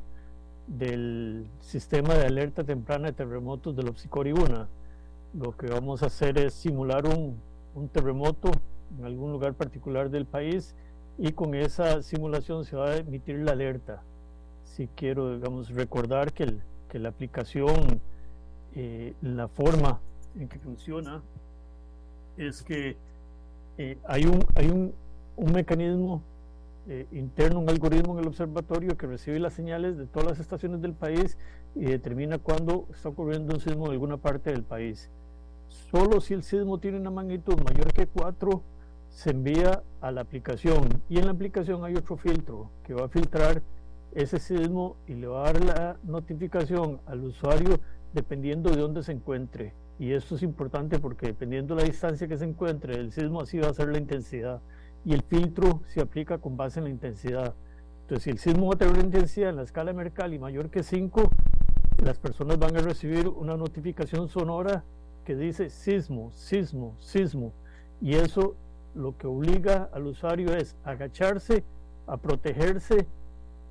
del 0.65 1.45
sistema 1.59 2.13
de 2.13 2.25
alerta 2.25 2.63
temprana 2.63 3.07
de 3.07 3.13
terremotos 3.13 3.75
del 3.75 3.89
Opsicori 3.89 4.31
1. 4.31 4.67
Lo 5.33 5.57
que 5.57 5.67
vamos 5.67 6.01
a 6.01 6.05
hacer 6.05 6.37
es 6.37 6.53
simular 6.53 7.05
un, 7.05 7.35
un 7.75 7.89
terremoto 7.89 8.49
en 8.97 9.03
algún 9.03 9.33
lugar 9.33 9.55
particular 9.55 10.09
del 10.09 10.25
país 10.25 10.73
y 11.17 11.33
con 11.33 11.53
esa 11.53 12.01
simulación 12.01 12.63
se 12.63 12.77
va 12.77 12.91
a 12.91 12.97
emitir 12.97 13.39
la 13.39 13.51
alerta. 13.51 14.03
Si 14.63 14.87
quiero, 14.87 15.35
digamos, 15.35 15.69
recordar 15.71 16.31
que 16.31 16.43
el, 16.43 16.61
que 16.89 16.99
la 16.99 17.09
aplicación, 17.09 18.01
eh, 18.75 19.13
la 19.21 19.47
forma 19.47 19.99
en 20.37 20.47
que 20.47 20.59
funciona, 20.59 21.21
es 22.37 22.61
que 22.61 22.97
eh, 23.77 23.97
hay, 24.05 24.25
un, 24.25 24.45
hay 24.55 24.67
un, 24.67 24.93
un 25.37 25.51
mecanismo 25.53 26.21
eh, 26.87 27.05
interno, 27.11 27.59
un 27.59 27.69
algoritmo 27.69 28.13
en 28.13 28.19
el 28.19 28.27
observatorio 28.27 28.97
que 28.97 29.07
recibe 29.07 29.39
las 29.39 29.53
señales 29.53 29.97
de 29.97 30.07
todas 30.07 30.27
las 30.27 30.39
estaciones 30.39 30.81
del 30.81 30.93
país 30.93 31.37
y 31.75 31.85
determina 31.85 32.39
cuándo 32.39 32.87
está 32.91 33.09
ocurriendo 33.09 33.53
un 33.53 33.61
sismo 33.61 33.85
en 33.85 33.91
alguna 33.91 34.17
parte 34.17 34.51
del 34.51 34.63
país. 34.63 35.09
Solo 35.91 36.19
si 36.19 36.33
el 36.33 36.43
sismo 36.43 36.79
tiene 36.79 36.99
una 36.99 37.11
magnitud 37.11 37.61
mayor 37.61 37.93
que 37.93 38.07
4, 38.07 38.63
se 39.09 39.31
envía 39.31 39.83
a 40.01 40.11
la 40.11 40.21
aplicación 40.21 41.03
y 41.09 41.19
en 41.19 41.25
la 41.25 41.31
aplicación 41.31 41.83
hay 41.83 41.95
otro 41.95 42.17
filtro 42.17 42.69
que 42.83 42.93
va 42.93 43.05
a 43.05 43.09
filtrar 43.09 43.61
ese 44.13 44.39
sismo 44.39 44.97
y 45.07 45.13
le 45.13 45.27
va 45.27 45.41
a 45.47 45.53
dar 45.53 45.63
la 45.63 45.97
notificación 46.03 46.99
al 47.05 47.23
usuario 47.23 47.79
dependiendo 48.13 48.69
de 48.71 48.77
dónde 48.77 49.03
se 49.03 49.11
encuentre. 49.11 49.73
Y 49.99 50.13
esto 50.13 50.35
es 50.35 50.43
importante 50.43 50.99
porque 50.99 51.27
dependiendo 51.27 51.75
de 51.75 51.81
la 51.81 51.87
distancia 51.87 52.27
que 52.27 52.37
se 52.37 52.45
encuentre 52.45 52.97
del 52.97 53.11
sismo, 53.11 53.41
así 53.41 53.59
va 53.59 53.67
a 53.67 53.73
ser 53.73 53.89
la 53.89 53.97
intensidad. 53.97 54.61
Y 55.05 55.13
el 55.13 55.21
filtro 55.23 55.81
se 55.87 56.01
aplica 56.01 56.37
con 56.37 56.57
base 56.57 56.79
en 56.79 56.85
la 56.85 56.89
intensidad. 56.89 57.53
Entonces, 58.01 58.23
si 58.23 58.29
el 58.31 58.39
sismo 58.39 58.67
va 58.67 58.73
a 58.75 58.77
tener 58.77 58.93
una 58.93 59.03
intensidad 59.03 59.49
en 59.49 59.57
la 59.57 59.63
escala 59.63 59.93
Mercalli 59.93 60.39
mayor 60.39 60.69
que 60.69 60.83
5, 60.83 61.29
las 62.03 62.17
personas 62.17 62.57
van 62.57 62.75
a 62.77 62.79
recibir 62.79 63.27
una 63.27 63.57
notificación 63.57 64.29
sonora 64.29 64.83
que 65.25 65.35
dice 65.35 65.69
sismo, 65.69 66.31
sismo, 66.31 66.95
sismo. 66.99 67.53
Y 68.01 68.15
eso 68.15 68.55
lo 68.95 69.17
que 69.17 69.27
obliga 69.27 69.89
al 69.93 70.07
usuario 70.07 70.55
es 70.55 70.75
agacharse, 70.83 71.63
a 72.07 72.17
protegerse 72.17 73.05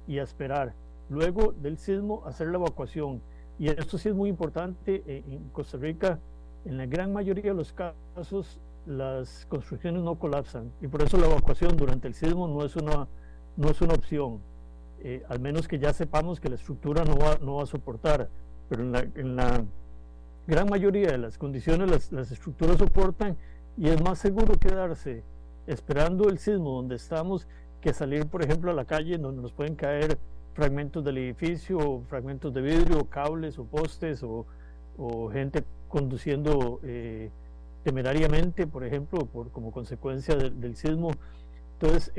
y 0.08 0.18
a 0.18 0.24
esperar. 0.24 0.74
Luego 1.08 1.52
del 1.52 1.78
sismo, 1.78 2.24
hacer 2.26 2.48
la 2.48 2.56
evacuación. 2.56 3.20
Y 3.58 3.68
esto 3.68 3.98
sí 3.98 4.08
es 4.08 4.14
muy 4.14 4.30
importante. 4.30 5.02
En 5.06 5.50
Costa 5.50 5.78
Rica, 5.78 6.18
en 6.64 6.76
la 6.78 6.86
gran 6.86 7.12
mayoría 7.12 7.52
de 7.52 7.54
los 7.54 7.72
casos, 7.72 8.58
las 8.86 9.46
construcciones 9.46 10.02
no 10.02 10.16
colapsan. 10.16 10.72
Y 10.80 10.88
por 10.88 11.02
eso 11.02 11.18
la 11.18 11.26
evacuación 11.26 11.76
durante 11.76 12.08
el 12.08 12.14
sismo 12.14 12.48
no 12.48 12.64
es 12.64 12.74
una, 12.74 13.06
no 13.56 13.70
es 13.70 13.80
una 13.80 13.94
opción. 13.94 14.40
Eh, 15.00 15.22
al 15.28 15.38
menos 15.38 15.68
que 15.68 15.78
ya 15.78 15.92
sepamos 15.92 16.40
que 16.40 16.48
la 16.48 16.56
estructura 16.56 17.04
no 17.04 17.16
va, 17.16 17.38
no 17.40 17.56
va 17.56 17.62
a 17.62 17.66
soportar. 17.66 18.28
Pero 18.68 18.82
en 18.82 18.92
la, 18.92 19.00
en 19.00 19.36
la 19.36 19.64
gran 20.46 20.68
mayoría 20.68 21.12
de 21.12 21.18
las 21.18 21.36
condiciones 21.36 21.90
las, 21.90 22.12
las 22.12 22.30
estructuras 22.30 22.78
soportan 22.78 23.36
y 23.76 23.88
es 23.88 24.02
más 24.02 24.18
seguro 24.18 24.54
quedarse 24.58 25.22
esperando 25.66 26.30
el 26.30 26.38
sismo 26.38 26.70
donde 26.76 26.96
estamos 26.96 27.46
que 27.80 27.92
salir, 27.92 28.26
por 28.26 28.42
ejemplo, 28.42 28.70
a 28.70 28.74
la 28.74 28.84
calle 28.84 29.18
donde 29.18 29.42
nos 29.42 29.52
pueden 29.52 29.74
caer 29.74 30.18
fragmentos 30.54 31.04
del 31.04 31.18
edificio, 31.18 32.02
fragmentos 32.08 32.52
de 32.52 32.60
vidrio, 32.60 33.04
cables 33.04 33.58
o 33.58 33.64
postes 33.64 34.22
o, 34.24 34.44
gente 35.32 35.62
conduciendo 35.88 36.80
eh, 36.82 37.30
temerariamente, 37.84 38.66
por 38.66 38.84
ejemplo, 38.84 39.26
por, 39.26 39.50
como 39.52 39.70
consecuencia 39.70 40.34
del 40.34 40.74
sismo. 40.74 41.12
Entonces, 41.80 42.12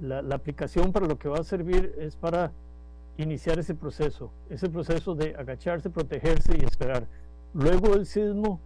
la, 0.00 0.34
aplicación 0.34 0.92
para 0.92 1.06
lo 1.06 1.16
que 1.16 1.28
va 1.28 1.38
a 1.38 1.44
servir 1.44 1.94
es 1.98 2.16
para 2.16 2.50
iniciar 3.16 3.60
ese 3.60 3.76
proceso, 3.76 4.32
ese 4.50 4.68
proceso 4.68 5.14
de 5.14 5.36
agacharse, 5.36 5.90
protegerse 5.90 6.58
y 6.60 6.64
esperar. 6.64 7.06
Luego 7.54 7.94
del 7.94 8.04
sismo 8.04 8.58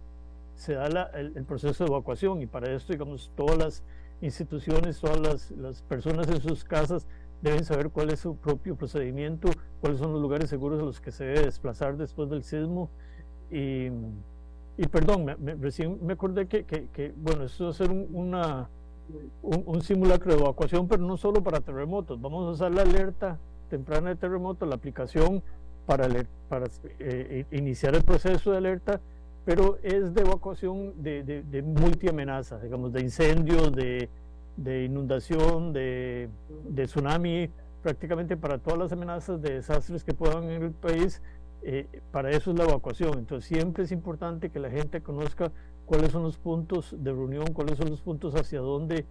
se 0.55 0.73
da 0.73 1.11
el, 1.13 1.33
el, 1.35 1.43
proceso 1.43 1.83
de 1.83 1.91
evacuación 1.91 2.41
y 2.41 2.47
para 2.47 2.73
esto, 2.73 2.91
digamos, 2.91 3.29
todas 3.35 3.57
las 3.59 3.83
instituciones, 4.21 4.99
todas 4.99 5.51
las, 5.51 5.81
personas 5.83 6.27
en 6.29 6.41
sus 6.41 6.63
casas 6.63 7.07
deben 7.41 7.63
saber 7.65 7.89
cuál 7.89 8.09
es 8.09 8.19
su 8.19 8.35
propio 8.35 8.75
procedimiento, 8.75 9.49
cuáles 9.79 9.99
son 9.99 10.11
los 10.11 10.21
lugares 10.21 10.49
seguros 10.49 10.81
a 10.81 10.85
los 10.85 10.99
que 10.99 11.11
se 11.11 11.25
debe 11.25 11.45
desplazar 11.45 11.97
después 11.97 12.29
del 12.29 12.43
sismo. 12.43 12.89
Y, 13.51 13.87
y 14.77 14.87
perdón, 14.91 15.25
me, 15.25 15.55
recién 15.55 15.99
me 16.05 16.13
acordé 16.13 16.47
que, 16.47 16.65
que, 16.65 17.13
bueno, 17.15 17.45
esto 17.45 17.65
va 17.65 17.69
a 17.69 17.73
ser 17.73 17.91
un, 17.91 18.07
una, 18.11 18.69
un, 19.41 19.81
simulacro 19.81 20.33
de 20.33 20.39
evacuación, 20.39 20.87
pero 20.87 21.03
no 21.03 21.17
solo 21.17 21.43
para 21.43 21.61
terremotos. 21.61 22.19
Vamos 22.19 22.47
a 22.47 22.51
usar 22.51 22.71
la 22.71 22.81
alerta 22.81 23.37
temprana 23.69 24.09
de 24.09 24.15
terremoto, 24.15 24.65
la 24.65 24.75
aplicación 24.75 25.43
para, 25.85 26.07
para 26.49 26.67
eh, 26.99 27.45
iniciar 27.51 27.95
el 27.95 28.03
proceso 28.03 28.51
de 28.51 28.57
alerta 28.57 28.99
pero 29.47 29.79
es 29.81 30.13
de 30.13 30.23
evacuación 30.23 31.01
de, 31.01 31.23
de, 31.23 31.41
de 31.41 31.61
multiamenazas, 31.61 32.61
digamos, 32.61 32.91
de 32.91 32.99
incendios, 32.99 33.71
de, 33.71 34.09
de 34.57 34.83
inundación, 34.83 35.71
de, 35.71 36.27
de, 36.67 36.83
tsunami, 36.83 37.49
prácticamente 37.81 38.35
para 38.35 38.57
todas 38.57 38.77
las 38.77 38.91
amenazas 38.91 39.41
de 39.41 39.53
desastres 39.53 40.03
que 40.03 40.13
puedan 40.13 40.49
en 40.49 40.63
el 40.63 40.71
país, 40.71 41.21
eh, 41.61 41.87
para 42.11 42.31
eso 42.31 42.51
es 42.51 42.57
la 42.57 42.65
evacuación. 42.65 43.19
Entonces 43.19 43.47
siempre 43.47 43.85
es 43.85 43.93
importante 43.93 44.49
que 44.49 44.59
la 44.59 44.69
gente 44.69 44.99
conozca 44.99 45.49
cuáles 45.85 46.11
son 46.11 46.23
los 46.23 46.37
puntos 46.37 46.93
de 47.01 47.13
reunión, 47.13 47.45
cuáles 47.53 47.77
son 47.77 47.89
los 47.89 48.01
puntos 48.01 48.35
hacia 48.35 48.59
dónde 48.59 49.05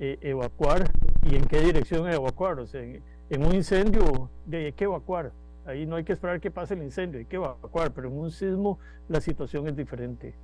eh, 0.00 0.18
evacuar 0.20 0.90
y 1.30 1.36
en 1.36 1.44
qué 1.44 1.60
dirección 1.60 2.10
evacuar. 2.10 2.58
O 2.58 2.66
sea, 2.66 2.82
en, 2.82 3.46
un 3.46 3.54
incendio 3.54 4.30
hay 4.50 4.72
que 4.72 4.82
evacuar 4.82 5.30
ahí 5.66 5.86
no 5.86 5.96
hay 5.96 6.04
que 6.04 6.12
esperar 6.12 6.40
que 6.40 6.50
pase 6.50 6.74
el 6.74 6.82
incendio, 6.82 7.18
hay 7.18 7.26
que 7.26 7.36
evacuar, 7.36 7.92
pero 7.92 8.08
en 8.08 8.18
un 8.18 8.30
sismo 8.30 8.78
la 9.08 9.20
situación 9.20 9.68
es 9.68 9.76
diferente. 9.76 10.34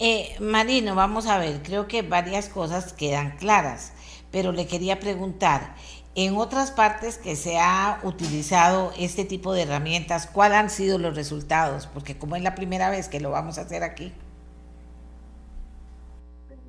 Eh, 0.00 0.36
Marino, 0.40 0.94
vamos 0.94 1.26
a 1.26 1.38
ver, 1.38 1.62
creo 1.62 1.88
que 1.88 2.02
varias 2.02 2.48
cosas 2.48 2.92
quedan 2.92 3.36
claras, 3.36 3.92
pero 4.30 4.52
le 4.52 4.66
quería 4.66 5.00
preguntar, 5.00 5.74
en 6.14 6.36
otras 6.36 6.70
partes 6.70 7.16
que 7.16 7.36
se 7.36 7.58
ha 7.58 8.00
utilizado 8.02 8.92
este 8.98 9.24
tipo 9.24 9.52
de 9.52 9.62
herramientas, 9.62 10.26
¿cuáles 10.26 10.58
han 10.58 10.70
sido 10.70 10.98
los 10.98 11.14
resultados? 11.14 11.86
Porque 11.86 12.18
como 12.18 12.36
es 12.36 12.42
la 12.42 12.54
primera 12.54 12.90
vez 12.90 13.08
que 13.08 13.20
lo 13.20 13.30
vamos 13.30 13.58
a 13.58 13.62
hacer 13.62 13.84
aquí. 13.84 14.12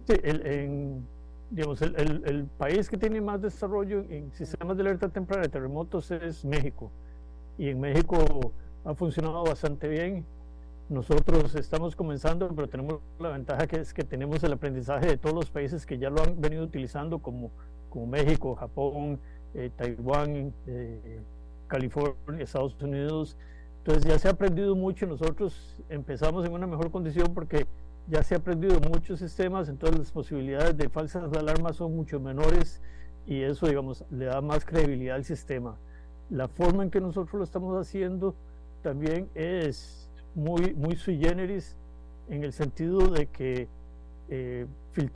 Sí, 0.08 0.14
el, 0.24 1.04
digamos, 1.52 1.82
el, 1.82 2.24
el, 2.26 2.46
país 2.46 2.90
que 2.90 2.98
tiene 2.98 3.22
más 3.22 3.42
desarrollo 3.42 4.06
en 4.10 4.32
sistemas 4.34 4.78
de 4.78 4.84
alerta 4.84 5.10
temprana 5.10 5.44
de 5.44 5.50
terremotos 5.50 6.12
es 6.12 6.46
México. 6.46 6.92
Y 7.58 7.70
en 7.70 7.80
México 7.80 8.54
ha 8.86 8.94
funcionado 8.94 9.44
bastante 9.44 9.88
bien. 9.88 10.26
Nosotros 10.90 11.56
estamos 11.56 11.96
comenzando, 11.96 12.50
pero 12.56 12.68
tenemos 12.68 13.00
la 13.20 13.30
ventaja 13.30 13.68
que 13.68 13.78
es 13.78 13.94
que 13.94 14.04
tenemos 14.04 14.44
el 14.44 14.54
aprendizaje 14.54 15.08
de 15.08 15.18
todos 15.18 15.36
los 15.36 15.52
países 15.52 15.86
que 15.86 15.98
ya 15.98 16.10
lo 16.10 16.24
han 16.24 16.40
venido 16.40 16.64
utilizando, 16.64 17.20
como, 17.20 17.52
como 17.90 18.08
México, 18.08 18.56
Japón, 18.56 19.20
eh, 19.54 19.70
Taiwán, 19.76 20.54
eh, 20.68 21.22
California, 21.68 22.44
Estados 22.44 22.76
Unidos. 22.82 23.38
Entonces 23.80 24.04
ya 24.04 24.18
se 24.18 24.28
ha 24.28 24.32
aprendido 24.32 24.76
mucho. 24.76 25.06
Nosotros 25.06 25.82
empezamos 25.90 26.46
en 26.46 26.54
una 26.54 26.68
mejor 26.68 26.92
condición 26.92 27.34
porque 27.34 27.66
ya 28.10 28.24
se 28.24 28.36
ha 28.36 28.40
aprendido 28.40 28.80
muchos 28.80 29.20
sistemas, 29.20 29.70
entonces 29.70 30.00
las 30.00 30.12
posibilidades 30.12 30.76
de 30.78 30.90
falsas 30.90 31.32
alarmas 31.34 31.76
son 31.76 31.96
mucho 31.96 32.20
menores 32.20 32.82
y 33.28 33.42
eso, 33.44 33.68
digamos, 33.68 34.04
le 34.10 34.26
da 34.26 34.42
más 34.42 34.66
credibilidad 34.66 35.16
al 35.16 35.26
sistema. 35.26 35.78
La 36.30 36.48
forma 36.48 36.84
en 36.84 36.90
que 36.90 37.00
nosotros 37.00 37.36
lo 37.36 37.44
estamos 37.44 37.80
haciendo 37.80 38.36
también 38.82 39.30
es 39.36 40.10
muy, 40.34 40.74
muy 40.74 40.96
sui 40.96 41.20
generis 41.20 41.76
en 42.30 42.44
el 42.44 42.54
sentido 42.54 43.08
de 43.08 43.28
que 43.28 43.68
eh, 44.30 44.66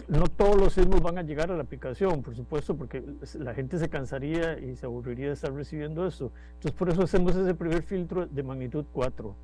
no 0.08 0.28
todos 0.28 0.56
los 0.56 0.74
sismos 0.74 1.02
van 1.02 1.18
a 1.18 1.24
llegar 1.24 1.52
a 1.52 1.56
la 1.56 1.64
aplicación, 1.64 2.22
por 2.22 2.36
supuesto, 2.36 2.76
porque 2.76 3.04
la 3.40 3.54
gente 3.54 3.78
se 3.78 3.90
cansaría 3.90 4.58
y 4.60 4.76
se 4.76 4.86
aburriría 4.86 5.28
de 5.28 5.34
estar 5.34 5.54
recibiendo 5.54 6.06
eso. 6.08 6.32
Entonces, 6.56 6.72
por 6.72 6.90
eso 6.90 7.04
hacemos 7.04 7.36
ese 7.36 7.54
primer 7.54 7.84
filtro 7.84 8.26
de 8.26 8.44
magnitud 8.44 8.86
4. 8.94 9.36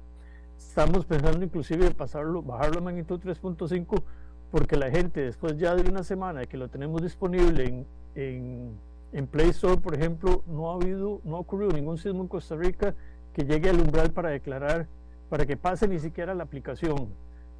Estamos 0.60 1.06
pensando 1.06 1.44
inclusive 1.44 1.90
pasarlo, 1.92 2.44
bajarlo 2.44 2.80
a 2.80 2.82
magnitud 2.82 3.18
3.5 3.18 4.04
porque 4.52 4.76
la 4.76 4.92
gente 4.92 5.22
después 5.22 5.58
ya 5.58 5.74
de 5.74 5.90
una 5.90 6.04
semana 6.04 6.46
que 6.46 6.58
lo 6.58 6.68
tenemos 6.68 7.02
disponible 7.02 7.64
en, 7.64 7.86
en, 8.16 8.78
en, 9.14 9.28
Play 9.28 9.50
Store, 9.50 9.78
por 9.78 9.96
ejemplo, 9.96 10.44
no 10.48 10.70
ha 10.70 10.76
habido, 10.76 11.22
no 11.24 11.38
ha 11.38 11.40
ocurrido 11.40 11.72
ningún 11.72 11.98
sismo 11.98 12.22
en 12.24 12.28
Costa 12.28 12.58
Rica 12.58 12.94
que 13.34 13.46
llegue 13.46 13.70
al 13.70 13.80
umbral 13.80 14.12
para 14.12 14.30
declarar, 14.30 14.88
para 15.30 15.46
que 15.46 15.56
pase 15.56 15.88
ni 15.88 15.98
siquiera 15.98 16.36
la 16.36 16.44
aplicación. 16.44 17.08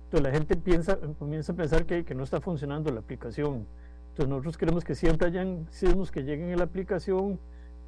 Entonces 0.06 0.22
la 0.22 0.32
gente 0.32 0.58
piensa, 0.58 0.98
comienza 1.18 1.54
a 1.54 1.56
pensar 1.56 1.86
que, 1.86 2.04
que 2.04 2.16
no 2.16 2.24
está 2.24 2.42
funcionando 2.42 2.92
la 2.92 3.00
aplicación. 3.00 3.66
Entonces 4.10 4.28
nosotros 4.28 4.58
queremos 4.58 4.84
que 4.84 4.96
siempre 4.96 5.30
hayan 5.30 5.68
sismos 5.70 6.12
que 6.12 6.24
lleguen 6.24 6.52
a 6.52 6.58
la 6.58 6.66
aplicación 6.66 7.40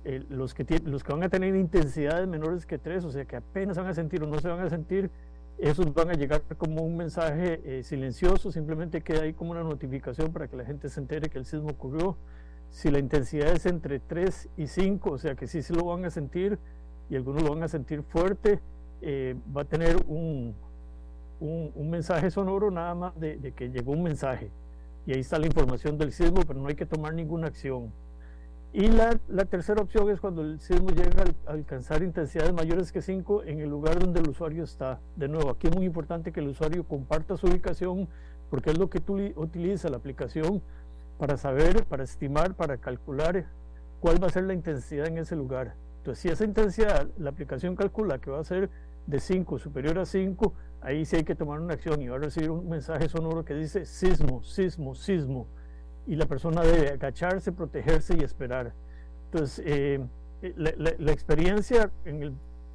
eh, 0.03 0.23
los, 0.29 0.53
que 0.53 0.65
los 0.83 1.03
que 1.03 1.13
van 1.13 1.23
a 1.23 1.29
tener 1.29 1.55
intensidades 1.55 2.27
menores 2.27 2.65
que 2.65 2.77
3, 2.77 3.05
o 3.05 3.11
sea 3.11 3.25
que 3.25 3.35
apenas 3.35 3.77
van 3.77 3.87
a 3.87 3.93
sentir 3.93 4.23
o 4.23 4.27
no 4.27 4.39
se 4.39 4.47
van 4.47 4.59
a 4.59 4.69
sentir, 4.69 5.11
esos 5.59 5.93
van 5.93 6.09
a 6.09 6.13
llegar 6.13 6.41
como 6.57 6.81
un 6.81 6.97
mensaje 6.97 7.61
eh, 7.63 7.83
silencioso, 7.83 8.51
simplemente 8.51 9.01
queda 9.01 9.21
ahí 9.21 9.33
como 9.33 9.51
una 9.51 9.61
notificación 9.61 10.33
para 10.33 10.47
que 10.47 10.57
la 10.57 10.65
gente 10.65 10.89
se 10.89 10.99
entere 10.99 11.29
que 11.29 11.37
el 11.37 11.45
sismo 11.45 11.69
ocurrió. 11.69 12.17
Si 12.71 12.89
la 12.89 12.97
intensidad 12.97 13.49
es 13.49 13.67
entre 13.67 13.99
3 13.99 14.49
y 14.57 14.65
5, 14.65 15.11
o 15.11 15.17
sea 15.19 15.35
que 15.35 15.45
sí 15.45 15.61
se 15.61 15.75
lo 15.75 15.85
van 15.85 16.03
a 16.05 16.09
sentir 16.09 16.57
y 17.11 17.15
algunos 17.15 17.43
lo 17.43 17.51
van 17.51 17.61
a 17.61 17.67
sentir 17.67 18.01
fuerte, 18.01 18.59
eh, 19.01 19.35
va 19.55 19.61
a 19.61 19.65
tener 19.65 19.97
un, 20.07 20.55
un, 21.39 21.71
un, 21.75 21.89
mensaje 21.91 22.31
sonoro 22.31 22.71
nada 22.71 22.95
más 22.95 23.19
de, 23.19 23.37
de 23.37 23.51
que 23.51 23.69
llegó 23.69 23.91
un 23.91 24.01
mensaje. 24.01 24.49
Y 25.05 25.13
ahí 25.13 25.19
está 25.19 25.37
la 25.37 25.45
información 25.45 25.97
del 25.97 26.11
sismo, 26.11 26.41
pero 26.47 26.59
no 26.59 26.69
hay 26.69 26.75
que 26.75 26.85
tomar 26.87 27.13
ninguna 27.13 27.47
acción. 27.47 27.91
Y 28.73 28.87
la, 28.87 29.19
la, 29.27 29.43
tercera 29.43 29.81
opción 29.81 30.09
es 30.09 30.21
cuando 30.21 30.43
el 30.43 30.61
sismo 30.61 30.91
llega 30.91 31.25
a 31.45 31.51
alcanzar 31.51 32.03
intensidades 32.03 32.53
mayores 32.53 32.93
que 32.93 33.01
5 33.01 33.43
en 33.43 33.59
el 33.59 33.69
lugar 33.69 33.99
donde 33.99 34.21
el 34.21 34.29
usuario 34.29 34.63
está. 34.63 35.01
De 35.17 35.27
nuevo, 35.27 35.49
aquí 35.49 35.67
es 35.67 35.75
muy 35.75 35.85
importante 35.85 36.31
que 36.31 36.39
el 36.39 36.47
usuario 36.47 36.85
comparta 36.85 37.35
su 37.35 37.47
ubicación 37.47 38.07
porque 38.49 38.69
es 38.69 38.77
lo 38.77 38.89
que 38.89 39.01
tú 39.01 39.19
utiliza 39.35 39.89
la 39.89 39.97
aplicación 39.97 40.61
para 41.17 41.35
saber, 41.35 41.83
para 41.83 42.05
estimar, 42.05 42.53
para 42.53 42.77
calcular 42.77 43.45
cuál 43.99 44.23
va 44.23 44.27
a 44.27 44.29
ser 44.29 44.43
la 44.43 44.53
intensidad 44.53 45.05
en 45.07 45.17
ese 45.17 45.35
lugar. 45.35 45.75
Entonces, 45.97 46.21
si 46.21 46.29
esa 46.29 46.45
intensidad 46.45 47.09
la 47.17 47.29
aplicación 47.29 47.75
calcula 47.75 48.19
que 48.19 48.31
va 48.31 48.39
a 48.39 48.43
ser 48.45 48.69
de 49.05 49.19
5, 49.19 49.59
superior 49.59 49.99
a 49.99 50.05
5, 50.05 50.53
ahí 50.79 51.03
sí 51.03 51.17
hay 51.17 51.23
que 51.25 51.35
tomar 51.35 51.59
una 51.59 51.73
acción 51.73 52.01
y 52.01 52.07
va 52.07 52.15
a 52.15 52.19
recibir 52.19 52.49
un 52.49 52.69
mensaje 52.69 53.09
sonoro 53.09 53.43
que 53.43 53.53
dice 53.53 53.83
sismo, 53.83 54.41
sismo, 54.43 54.95
sismo 54.95 55.47
y 56.07 56.15
la 56.15 56.25
persona 56.25 56.61
debe 56.61 56.89
agacharse, 56.89 57.51
protegerse 57.51 58.15
y 58.19 58.23
esperar. 58.23 58.73
Entonces, 59.25 59.63
eh, 59.65 59.99
la, 60.57 60.73
la, 60.97 61.11
experiencia 61.11 61.91
en 62.05 62.23
el 62.23 62.33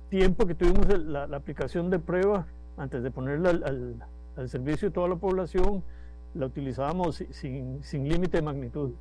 tiempo 0.08 0.46
que 0.46 0.54
tuvimos 0.54 0.86
la, 1.04 1.24
aplicación 1.24 1.90
de 1.90 1.98
prueba, 1.98 2.46
antes 2.76 3.02
de 3.02 3.10
ponerla 3.10 3.50
al, 3.50 3.96
al, 4.36 4.48
servicio 4.48 4.88
de 4.88 4.94
toda 4.94 5.08
la 5.08 5.16
población, 5.16 5.82
la 6.34 6.46
utilizábamos 6.46 7.24
sin, 7.30 7.82
sin 7.82 8.08
límite 8.08 8.38
de 8.38 8.42
magnitud 8.42 8.92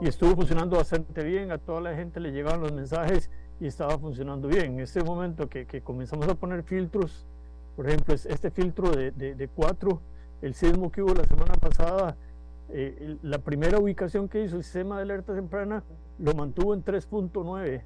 y 0.00 0.06
estuvo 0.06 0.36
funcionando 0.36 0.76
bastante 0.76 1.24
bien, 1.24 1.50
a 1.50 1.58
toda 1.58 1.80
la 1.80 1.94
gente 1.94 2.20
le 2.20 2.30
llegaban 2.30 2.60
los 2.60 2.72
mensajes 2.72 3.30
y 3.60 3.66
estaba 3.66 3.98
funcionando 3.98 4.48
bien. 4.48 4.74
En 4.74 4.80
este 4.80 5.02
momento 5.02 5.48
que, 5.48 5.66
que 5.66 5.80
comenzamos 5.80 6.28
a 6.28 6.34
poner 6.34 6.62
filtros, 6.62 7.26
por 7.76 7.88
ejemplo, 7.88 8.14
este 8.14 8.50
filtro 8.50 8.90
de, 8.90 9.10
de, 9.10 9.34
de 9.34 9.48
cuatro, 9.48 10.00
el 10.40 10.54
sismo 10.54 10.90
que 10.90 11.02
hubo 11.02 11.14
la 11.14 11.24
semana 11.24 11.54
pasada, 11.54 12.16
eh, 12.76 13.18
la 13.22 13.38
primera 13.38 13.78
ubicación 13.78 14.28
que 14.28 14.42
hizo 14.42 14.56
el 14.56 14.64
sistema 14.64 14.96
de 14.96 15.02
alerta 15.02 15.32
temprana 15.32 15.84
lo 16.18 16.34
mantuvo 16.34 16.74
en 16.74 16.84
3.9 16.84 17.82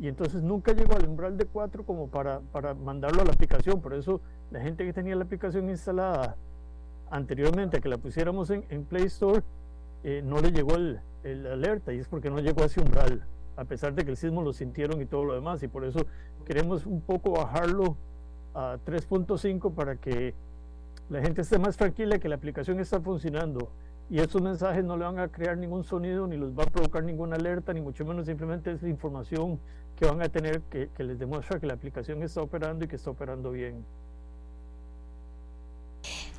y 0.00 0.08
entonces 0.08 0.42
nunca 0.42 0.72
llegó 0.72 0.96
al 0.96 1.08
umbral 1.08 1.36
de 1.36 1.44
4 1.44 1.86
como 1.86 2.08
para, 2.08 2.40
para 2.40 2.74
mandarlo 2.74 3.22
a 3.22 3.24
la 3.24 3.30
aplicación. 3.30 3.80
Por 3.80 3.94
eso 3.94 4.20
la 4.50 4.60
gente 4.60 4.84
que 4.84 4.92
tenía 4.92 5.14
la 5.14 5.22
aplicación 5.22 5.70
instalada 5.70 6.36
anteriormente 7.12 7.76
a 7.76 7.80
que 7.80 7.88
la 7.88 7.98
pusiéramos 7.98 8.50
en, 8.50 8.64
en 8.70 8.84
Play 8.84 9.04
Store, 9.04 9.40
eh, 10.02 10.20
no 10.24 10.40
le 10.40 10.50
llegó 10.50 10.74
el, 10.74 10.98
el, 11.22 11.46
alerta 11.46 11.92
y 11.92 11.98
es 11.98 12.08
porque 12.08 12.28
no 12.28 12.40
llegó 12.40 12.62
a 12.62 12.66
ese 12.66 12.80
umbral, 12.80 13.24
a 13.56 13.64
pesar 13.66 13.94
de 13.94 14.04
que 14.04 14.10
el 14.10 14.16
sismo 14.16 14.42
lo 14.42 14.52
sintieron 14.52 15.00
y 15.00 15.06
todo 15.06 15.22
lo 15.26 15.34
demás. 15.34 15.62
Y 15.62 15.68
por 15.68 15.84
eso 15.84 16.00
queremos 16.44 16.86
un 16.86 17.02
poco 17.02 17.30
bajarlo 17.30 17.96
a 18.52 18.78
3.5 18.84 19.72
para 19.74 19.94
que 19.94 20.34
la 21.08 21.22
gente 21.22 21.42
esté 21.42 21.56
más 21.60 21.76
tranquila 21.76 22.18
que 22.18 22.28
la 22.28 22.34
aplicación 22.34 22.80
está 22.80 23.00
funcionando 23.00 23.70
y 24.10 24.20
estos 24.20 24.40
mensajes 24.40 24.84
no 24.84 24.96
le 24.96 25.04
van 25.04 25.18
a 25.18 25.28
crear 25.28 25.56
ningún 25.56 25.84
sonido 25.84 26.26
ni 26.26 26.36
los 26.36 26.58
va 26.58 26.64
a 26.64 26.66
provocar 26.66 27.04
ninguna 27.04 27.36
alerta, 27.36 27.72
ni 27.72 27.80
mucho 27.80 28.04
menos 28.04 28.26
simplemente 28.26 28.72
es 28.72 28.82
información 28.82 29.60
que 29.96 30.06
van 30.06 30.22
a 30.22 30.28
tener 30.28 30.62
que, 30.62 30.88
les 30.98 31.18
demuestra 31.18 31.60
que 31.60 31.66
la 31.66 31.74
aplicación 31.74 32.22
está 32.22 32.40
operando 32.40 32.84
y 32.84 32.88
que 32.88 32.96
está 32.96 33.10
operando 33.10 33.50
bien. 33.50 33.84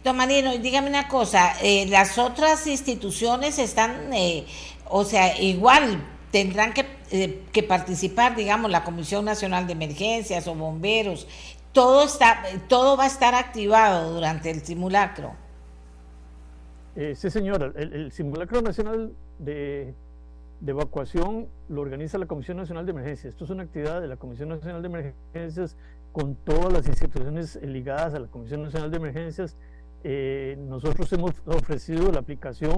Don 0.04 0.16
Marino, 0.16 0.58
dígame 0.58 0.90
una 0.90 1.10
cosa, 1.10 1.54
eh, 1.62 1.86
las 1.88 2.18
otras 2.18 2.66
instituciones 2.68 3.60
están, 3.60 4.14
eh, 4.14 4.48
o 4.86 5.04
sea, 5.04 5.40
igual 5.40 6.02
tendrán 6.32 6.74
que, 6.74 6.86
eh, 7.12 7.44
que, 7.52 7.64
participar, 7.64 8.36
digamos, 8.36 8.72
la 8.72 8.86
Comisión 8.86 9.26
Nacional 9.26 9.68
de 9.68 9.74
Emergencias 9.74 10.48
o 10.48 10.56
bomberos, 10.56 11.28
todo, 11.74 12.04
está, 12.06 12.44
todo 12.70 12.96
va 12.96 13.04
a 13.04 13.08
estar 13.08 13.36
activado 13.36 14.14
durante 14.14 14.50
el 14.50 14.64
simulacro. 14.64 15.34
Eh, 16.96 17.14
sí, 17.16 17.30
señora, 17.30 17.72
el, 17.76 18.12
simulacro 18.12 18.62
nacional 18.62 19.14
de, 19.38 19.94
evacuación 20.66 21.48
lo 21.70 21.82
organiza 21.82 22.18
la 22.18 22.26
Comisión 22.26 22.58
Nacional 22.58 22.86
de 22.86 22.92
Emergencias. 22.92 23.34
Esto 23.34 23.46
es 23.46 23.52
una 23.52 23.64
actividad 23.64 24.02
de 24.02 24.08
la 24.08 24.18
Comisión 24.18 24.50
Nacional 24.50 24.82
de 24.82 24.88
Emergencias 24.88 25.78
con 26.12 26.36
todas 26.36 26.74
las 26.74 26.88
instituciones 26.88 27.60
ligadas 27.62 28.16
a 28.16 28.20
la 28.20 28.28
Comisión 28.28 28.64
Nacional 28.64 28.90
de 28.92 28.98
Emergencias. 28.98 29.56
Eh, 30.04 30.58
nosotros 30.68 31.12
hemos 31.14 31.34
ofrecido 31.46 32.12
la 32.12 32.20
aplicación 32.20 32.78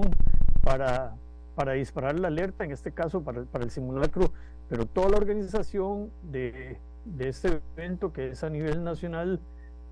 para, 0.62 1.16
para 1.54 1.72
disparar 1.72 2.18
la 2.20 2.28
alerta, 2.28 2.64
en 2.64 2.72
este 2.72 2.92
caso 2.92 3.22
para, 3.22 3.44
para 3.44 3.64
el 3.64 3.70
simulacro, 3.70 4.32
pero 4.68 4.86
toda 4.86 5.08
la 5.08 5.16
organización 5.16 6.10
de, 6.30 6.78
de 7.04 7.28
este 7.28 7.60
evento 7.76 8.12
que 8.12 8.30
es 8.30 8.44
a 8.44 8.50
nivel 8.50 8.84
nacional 8.84 9.40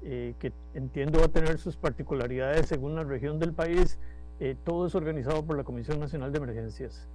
eh, 0.03 0.35
que 0.39 0.53
entiendo 0.75 1.19
va 1.19 1.27
a 1.27 1.29
tener 1.29 1.59
sus 1.59 1.77
particularidades 1.77 2.67
según 2.67 2.95
la 2.95 3.05
región 3.05 3.39
del 3.39 3.53
país. 3.53 3.99
Eh, 4.41 4.57
todo 4.65 4.87
es 4.87 4.95
organizado 4.95 5.45
por 5.45 5.57
la 5.57 5.65
Comisión 5.65 6.01
Nacional 6.01 6.33
de 6.33 6.39
Emergencias. 6.39 7.07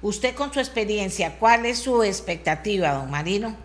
Usted 0.00 0.34
con 0.34 0.52
su 0.52 0.60
experiencia, 0.60 1.38
¿cuál 1.38 1.66
es 1.66 1.78
su 1.78 2.02
expectativa, 2.02 2.92
don 2.92 3.10
Marino? 3.10 3.56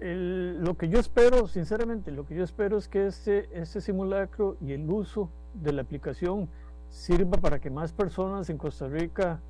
El, 0.00 0.62
lo 0.62 0.76
que 0.76 0.88
yo 0.88 0.98
espero, 0.98 1.48
sinceramente, 1.48 2.10
lo 2.10 2.26
que 2.26 2.34
yo 2.34 2.44
espero 2.44 2.76
es 2.76 2.86
que 2.86 3.06
este, 3.06 3.48
este 3.52 3.80
simulacro 3.80 4.56
y 4.60 4.72
el 4.72 4.88
uso 4.90 5.30
de 5.54 5.72
la 5.72 5.82
aplicación 5.82 6.48
sirva 6.90 7.38
para 7.38 7.58
que 7.60 7.70
más 7.70 7.92
personas 7.92 8.50
en 8.50 8.58
Costa 8.58 8.88
Rica 8.88 9.40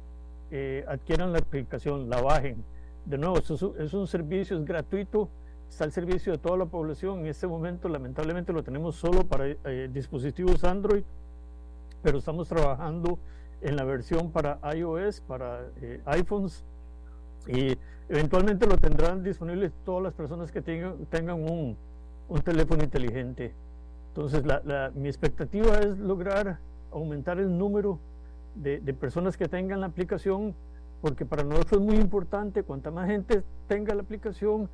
eh, 0.50 0.84
adquieran 0.88 1.32
la 1.32 1.38
aplicación, 1.38 2.08
la 2.08 2.20
bajen. 2.22 2.64
De 3.08 3.16
nuevo, 3.16 3.38
eso 3.38 3.74
es, 3.78 3.94
un 3.94 4.06
servicio, 4.06 4.58
es 4.58 4.64
gratuito, 4.66 5.30
está 5.66 5.84
al 5.84 5.92
servicio 5.92 6.32
de 6.32 6.38
toda 6.38 6.58
la 6.58 6.66
población. 6.66 7.20
En 7.20 7.26
este 7.26 7.46
momento, 7.46 7.88
lamentablemente, 7.88 8.52
lo 8.52 8.62
tenemos 8.62 8.96
solo 8.96 9.24
para 9.24 9.46
eh, 9.46 9.88
dispositivos 9.90 10.62
Android, 10.62 11.02
pero 12.02 12.18
estamos 12.18 12.48
trabajando 12.48 13.18
en 13.62 13.76
la 13.76 13.84
versión 13.84 14.30
para 14.30 14.58
iOS, 14.74 15.22
para 15.22 15.62
eh, 15.80 16.02
iPhones, 16.04 16.62
y 17.46 17.78
eventualmente 18.10 18.66
lo 18.66 18.76
tendrán 18.76 19.22
disponible 19.22 19.72
todas 19.86 20.02
las 20.02 20.12
personas 20.12 20.52
que 20.52 20.60
tengan, 20.60 21.06
tengan 21.06 21.36
un, 21.36 21.78
un 22.28 22.40
teléfono 22.42 22.84
inteligente. 22.84 23.54
Entonces, 24.08 24.44
la, 24.44 24.92
mi 24.94 25.08
expectativa 25.08 25.78
es 25.78 25.96
lograr 25.96 26.58
aumentar 26.92 27.38
el 27.38 27.56
número 27.56 27.98
de, 28.54 28.80
personas 28.92 29.36
que 29.38 29.48
tengan 29.48 29.80
la 29.80 29.86
aplicación, 29.86 30.54
porque 31.00 31.24
para 31.24 31.44
nosotros 31.44 31.80
es 31.80 31.86
muy 31.86 31.96
importante, 31.96 32.62
cuanta 32.62 32.90
más 32.90 33.08
gente 33.08 33.42
tenga 33.66 33.94
la 33.94 34.02
aplicación, 34.02 34.68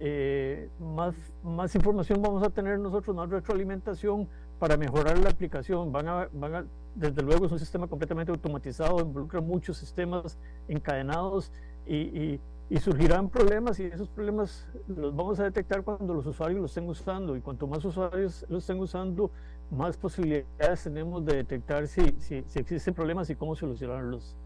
eh, 0.00 0.68
más, 0.80 1.14
más 1.42 1.74
información 1.74 2.20
vamos 2.20 2.42
a 2.42 2.50
tener 2.50 2.78
nosotros, 2.78 3.14
más 3.14 3.30
retroalimentación 3.30 4.28
para 4.58 4.76
mejorar 4.76 5.18
la 5.18 5.30
aplicación. 5.30 5.92
Van 5.92 6.08
a, 6.08 6.28
van 6.32 6.54
a, 6.54 6.64
desde 6.94 7.22
luego 7.22 7.46
es 7.46 7.52
un 7.52 7.58
sistema 7.58 7.86
completamente 7.86 8.30
automatizado, 8.32 9.00
involucra 9.00 9.40
muchos 9.40 9.76
sistemas 9.76 10.38
encadenados 10.68 11.52
y 11.86 12.40
y 12.70 12.78
surgirán 12.78 13.28
problemas 13.28 13.78
y 13.78 13.84
esos 13.84 14.08
problemas 14.08 14.66
los 14.88 15.14
vamos 15.14 15.38
a 15.38 15.44
detectar 15.44 15.82
cuando 15.82 16.14
los 16.14 16.26
usuarios 16.26 16.60
los 16.60 16.70
estén 16.70 16.88
usando 16.88 17.36
y 17.36 17.40
cuanto 17.40 17.66
más 17.66 17.84
usuarios 17.84 18.44
los 18.48 18.62
estén 18.62 18.80
usando, 18.80 19.30
más 19.70 19.96
posibilidades 19.96 20.84
tenemos 20.84 21.24
de 21.24 21.36
detectar 21.36 21.86
si, 21.86 22.16
si, 22.18 22.42
si 22.46 22.58
existen 22.58 22.94
problemas 22.94 23.28
y 23.30 23.36
cómo 23.36 23.54
solucionarlos. 23.54 24.36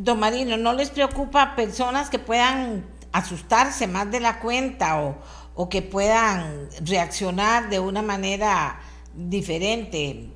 Don 0.00 0.20
Marino, 0.20 0.56
¿no 0.56 0.72
les 0.72 0.90
preocupa 0.90 1.56
personas 1.56 2.08
que 2.08 2.18
puedan 2.18 2.84
asustarse 3.12 3.86
más 3.86 4.10
de 4.10 4.20
la 4.20 4.38
cuenta 4.40 5.02
o, 5.02 5.16
o 5.54 5.68
que 5.68 5.82
puedan 5.82 6.68
reaccionar 6.84 7.68
de 7.68 7.80
una 7.80 8.02
manera 8.02 8.78
diferente? 9.14 10.30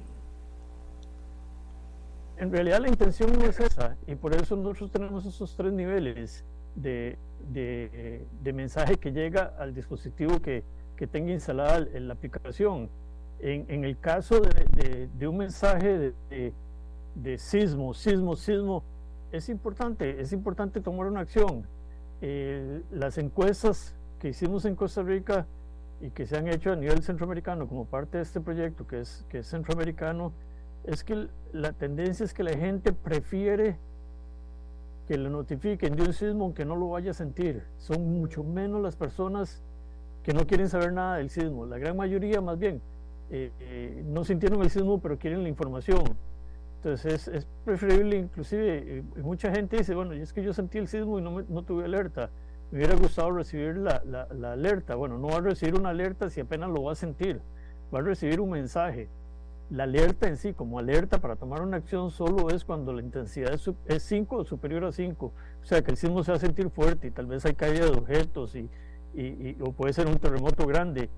en 2.43 2.51
realidad 2.51 2.81
la 2.81 2.89
intención 2.89 3.33
no 3.39 3.45
es 3.45 3.61
esa 3.61 3.97
y 4.05 4.17
por 4.17 4.35
eso 4.35 4.57
nosotros 4.57 4.91
tenemos 4.91 5.25
esos 5.25 5.55
tres 5.55 5.73
niveles 5.73 6.45
de, 6.75 7.17
de, 7.53 8.53
mensaje 8.53 8.97
que 8.97 9.13
llega 9.13 9.55
al 9.61 9.73
dispositivo 9.73 10.41
que, 10.43 10.65
que 10.97 11.07
tenga 11.07 11.31
instalada 11.31 11.87
la 11.95 12.15
aplicación. 12.15 12.91
En, 13.39 13.65
en, 13.69 13.85
el 13.85 13.97
caso 13.97 14.41
de, 14.41 15.09
de 15.15 15.29
un 15.29 15.37
mensaje 15.37 16.15
de, 17.15 17.39
sismo, 17.39 17.95
sismo, 17.95 18.35
sismo, 18.35 18.83
es 19.33 19.49
importante, 19.49 20.21
es 20.21 20.33
importante 20.33 20.81
tomar 20.81 21.07
una 21.07 21.21
acción. 21.21 21.67
Eh, 22.21 22.83
las 22.93 23.19
encuestas 23.19 23.97
que 24.21 24.29
hicimos 24.29 24.65
en 24.67 24.77
Costa 24.77 25.03
Rica 25.03 25.47
y 26.01 26.11
que 26.11 26.27
se 26.27 26.37
han 26.37 26.47
hecho 26.49 26.73
a 26.73 26.77
nivel 26.77 27.03
centroamericano 27.03 27.67
como 27.67 27.87
parte 27.87 28.19
de 28.19 28.23
este 28.23 28.41
proyecto 28.41 28.87
que 28.87 29.01
es, 29.01 29.25
que 29.29 29.39
es 29.39 29.47
centroamericano, 29.49 30.33
es 30.85 31.03
que 31.03 31.29
la 31.53 31.73
tendencia 31.73 32.25
es 32.25 32.35
que 32.35 32.43
la 32.43 32.57
gente 32.57 32.93
prefiere 32.93 33.79
que 35.09 35.17
le 35.17 35.31
notifiquen 35.31 35.97
de 35.97 36.03
un 36.03 36.13
sismo 36.13 36.45
aunque 36.45 36.65
no 36.65 36.77
lo 36.77 36.91
vaya 36.91 37.13
a 37.13 37.15
sentir. 37.15 37.65
Son 37.79 38.21
mucho 38.21 38.45
menos 38.45 38.83
las 38.83 38.97
personas 38.97 39.63
que 40.23 40.35
no 40.35 40.47
quieren 40.47 40.69
saber 40.69 40.93
nada 40.93 41.17
del 41.17 41.31
sismo. 41.31 41.67
La 41.67 41.79
gran 41.79 41.97
mayoría 41.97 42.41
más 42.41 42.59
bien 42.59 42.83
eh, 43.31 43.51
eh, 43.61 44.05
no 44.07 44.25
sintieron 44.25 44.61
el 44.63 44.71
sismo 44.71 45.01
pero 45.01 45.19
quieren 45.19 45.43
la 45.43 45.49
información. 45.49 46.05
Entonces 46.83 47.29
es, 47.29 47.47
preferible 47.65 48.17
inclusive, 48.17 48.99
eh, 48.99 49.05
mucha 49.23 49.55
gente 49.55 49.77
dice, 49.77 49.95
bueno, 49.95 50.15
es 50.15 50.33
que 50.33 50.43
yo 50.43 50.53
sentí 50.53 50.79
el 50.79 50.89
sismo 50.89 51.19
y 51.19 51.23
no, 51.23 51.43
no 51.43 51.63
tuve 51.63 51.85
alerta. 51.85 52.31
Me 52.71 52.79
hubiera 52.79 52.97
gustado 52.97 53.31
recibir 53.31 53.77
la, 53.77 54.03
la, 54.05 54.27
la 54.33 54.53
alerta. 54.53 54.97
Bueno, 54.97 55.19
no 55.19 55.29
va 55.29 55.37
a 55.37 55.41
recibir 55.41 55.79
una 55.79 55.91
alerta 55.91 56.29
si 56.31 56.41
apenas 56.41 56.71
lo 56.71 56.83
va 56.83 56.93
a 56.93 56.97
sentir. 56.97 57.41
Va 57.95 58.01
a 58.01 58.03
recibir 58.03 58.41
un 58.41 58.51
mensaje 58.51 59.09
la 59.73 59.85
alerta 59.85 60.29
en 60.29 60.37
sí, 60.37 60.53
como 60.53 60.79
alerta 60.79 61.19
para 61.19 61.37
tomar 61.37 61.63
una 61.63 61.79
acción, 61.79 62.11
solo 62.11 62.51
es 62.51 62.63
cuando 62.63 62.93
la 62.93 63.01
intensidad 63.01 63.59
es 63.87 64.03
5 64.03 64.37
o 64.37 64.45
superior 64.45 64.85
a 64.85 64.93
5. 64.93 65.27
O 65.27 65.65
sea, 65.65 65.83
que 65.83 65.91
el 65.91 65.97
sismo 65.97 66.23
se 66.23 66.31
va 66.31 66.37
a 66.37 66.41
sentir 66.41 66.69
fuerte 66.69 67.07
y 67.07 67.11
tal 67.11 67.27
vez 67.27 67.47
hay 67.47 67.55
caída 67.55 67.87
de 67.87 67.93
objetos 67.93 68.55
y, 68.55 68.69
o 69.63 69.73
puede 69.73 69.95
ser 69.95 70.09
un 70.09 70.19
terremoto 70.19 70.67
grande. 70.67 71.09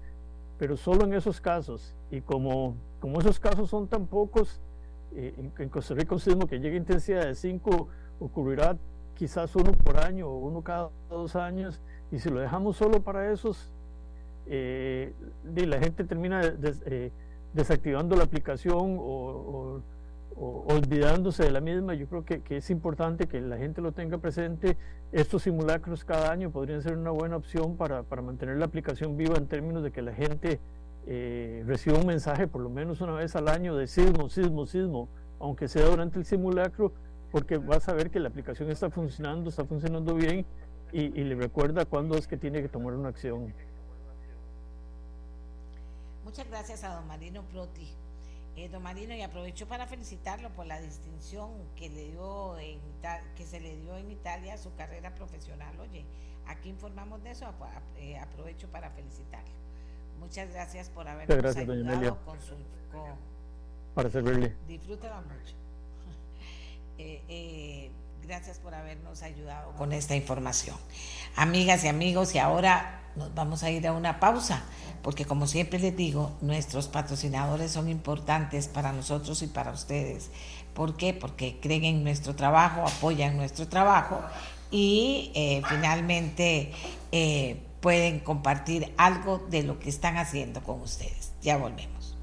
Pero 0.56 0.76
solo 0.76 1.04
en 1.04 1.14
esos 1.14 1.40
casos. 1.40 1.96
Y 2.12 2.20
como, 2.20 2.76
como 3.00 3.18
esos 3.18 3.40
casos 3.40 3.70
son 3.70 3.88
tan 3.88 4.06
pocos, 4.06 4.60
eh, 5.16 5.50
en, 5.58 5.68
Costa 5.68 5.94
Rica 5.94 6.14
un 6.14 6.20
sismo 6.20 6.46
que 6.46 6.58
llegue 6.58 6.74
a 6.74 6.78
intensidad 6.78 7.26
de 7.26 7.34
5 7.34 7.88
ocurrirá 8.20 8.76
quizás 9.14 9.54
uno 9.54 9.72
por 9.72 9.98
año 9.98 10.28
o 10.28 10.38
uno 10.38 10.62
cada 10.62 10.90
dos 11.08 11.36
años. 11.36 11.80
Y 12.10 12.18
si 12.18 12.30
lo 12.30 12.40
dejamos 12.40 12.76
solo 12.76 13.00
para 13.00 13.32
esos, 13.32 13.72
eh, 14.46 15.12
la 15.54 15.78
gente 15.78 16.04
termina 16.04 16.40
de, 16.40 16.74
eh, 16.86 17.12
desactivando 17.52 18.16
la 18.16 18.24
aplicación 18.24 18.96
o, 18.98 19.80
olvidándose 20.36 21.44
de 21.44 21.52
la 21.52 21.60
misma. 21.60 21.94
Yo 21.94 22.06
creo 22.06 22.24
que, 22.24 22.42
es 22.56 22.70
importante 22.70 23.28
que 23.28 23.40
la 23.40 23.56
gente 23.56 23.80
lo 23.80 23.92
tenga 23.92 24.18
presente. 24.18 24.76
Estos 25.12 25.42
simulacros 25.42 26.04
cada 26.04 26.32
año 26.32 26.50
podrían 26.50 26.82
ser 26.82 26.96
una 26.96 27.10
buena 27.10 27.36
opción 27.36 27.76
para, 27.76 28.02
mantener 28.02 28.56
la 28.56 28.64
aplicación 28.64 29.16
viva 29.16 29.36
en 29.36 29.46
términos 29.46 29.84
de 29.84 29.92
que 29.92 30.02
la 30.02 30.12
gente 30.12 30.58
eh, 31.06 31.62
reciba 31.66 31.98
un 31.98 32.06
mensaje 32.06 32.46
por 32.46 32.60
lo 32.60 32.70
menos 32.70 33.00
una 33.00 33.12
vez 33.12 33.36
al 33.36 33.48
año 33.48 33.76
de 33.76 33.86
sismo, 33.86 34.28
sismo, 34.28 34.66
sismo, 34.66 35.08
aunque 35.40 35.68
sea 35.68 35.84
durante 35.86 36.18
el 36.18 36.24
simulacro, 36.24 36.92
porque 37.30 37.58
va 37.58 37.76
a 37.76 37.80
saber 37.80 38.10
que 38.10 38.20
la 38.20 38.28
aplicación 38.28 38.70
está 38.70 38.90
funcionando, 38.90 39.50
está 39.50 39.64
funcionando 39.64 40.14
bien 40.14 40.46
y, 40.92 41.02
y 41.20 41.24
le 41.24 41.34
recuerda 41.34 41.84
cuándo 41.84 42.16
es 42.16 42.26
que 42.26 42.36
tiene 42.36 42.62
que 42.62 42.68
tomar 42.68 42.94
una 42.94 43.08
acción. 43.08 43.52
Muchas 46.24 46.48
gracias 46.48 46.84
a 46.84 46.94
don 46.94 47.06
Marino 47.06 47.42
Proti. 47.42 47.88
Eh, 48.56 48.68
don 48.68 48.84
Marino, 48.84 49.14
y 49.14 49.22
aprovecho 49.22 49.66
para 49.66 49.88
felicitarlo 49.88 50.48
por 50.50 50.64
la 50.66 50.80
distinción 50.80 51.50
que 51.74 51.88
le 51.88 52.12
dio 52.12 52.56
en 52.58 52.78
que 53.36 53.44
se 53.44 53.58
le 53.58 53.76
dio 53.76 53.96
en 53.96 54.12
Italia 54.12 54.54
a 54.54 54.58
su 54.58 54.72
carrera 54.76 55.12
profesional. 55.16 55.74
Oye, 55.80 56.04
aquí 56.46 56.68
informamos 56.68 57.22
de 57.24 57.32
eso, 57.32 57.52
eh, 57.98 58.16
aprovecho 58.16 58.68
para 58.68 58.90
felicitarlo. 58.90 59.50
Muchas 60.24 60.52
gracias 60.52 60.88
por 60.88 61.06
habernos 61.06 61.36
gracias, 61.36 61.68
ayudado 61.68 62.18
con 62.24 62.40
su 62.40 62.54
con, 62.90 63.10
para 63.94 64.10
servirle. 64.10 64.54
Disfrútela 64.66 65.20
mucho. 65.20 65.54
eh, 66.98 67.90
Gracias 68.26 68.58
por 68.58 68.74
habernos 68.74 69.22
ayudado 69.22 69.72
con 69.72 69.92
esta 69.92 70.16
información. 70.16 70.76
Amigas 71.36 71.84
y 71.84 71.88
amigos, 71.88 72.34
y 72.34 72.38
ahora 72.38 73.02
nos 73.16 73.34
vamos 73.34 73.62
a 73.62 73.70
ir 73.70 73.86
a 73.86 73.92
una 73.92 74.18
pausa, 74.18 74.62
porque 75.02 75.26
como 75.26 75.46
siempre 75.46 75.78
les 75.78 75.94
digo, 75.94 76.32
nuestros 76.40 76.88
patrocinadores 76.88 77.70
son 77.70 77.90
importantes 77.90 78.66
para 78.66 78.94
nosotros 78.94 79.42
y 79.42 79.46
para 79.46 79.72
ustedes. 79.72 80.30
¿Por 80.72 80.96
qué? 80.96 81.12
Porque 81.12 81.60
creen 81.60 81.84
en 81.84 82.02
nuestro 82.02 82.34
trabajo, 82.34 82.86
apoyan 82.86 83.36
nuestro 83.36 83.68
trabajo 83.68 84.22
y 84.70 85.30
eh, 85.34 85.60
finalmente 85.68 86.72
eh, 87.12 87.62
pueden 87.84 88.20
compartir 88.20 88.94
algo 88.96 89.44
de 89.50 89.62
lo 89.62 89.78
que 89.78 89.90
están 89.90 90.16
haciendo 90.16 90.62
con 90.62 90.80
ustedes. 90.80 91.32
Ya 91.42 91.58
volvemos. 91.58 92.16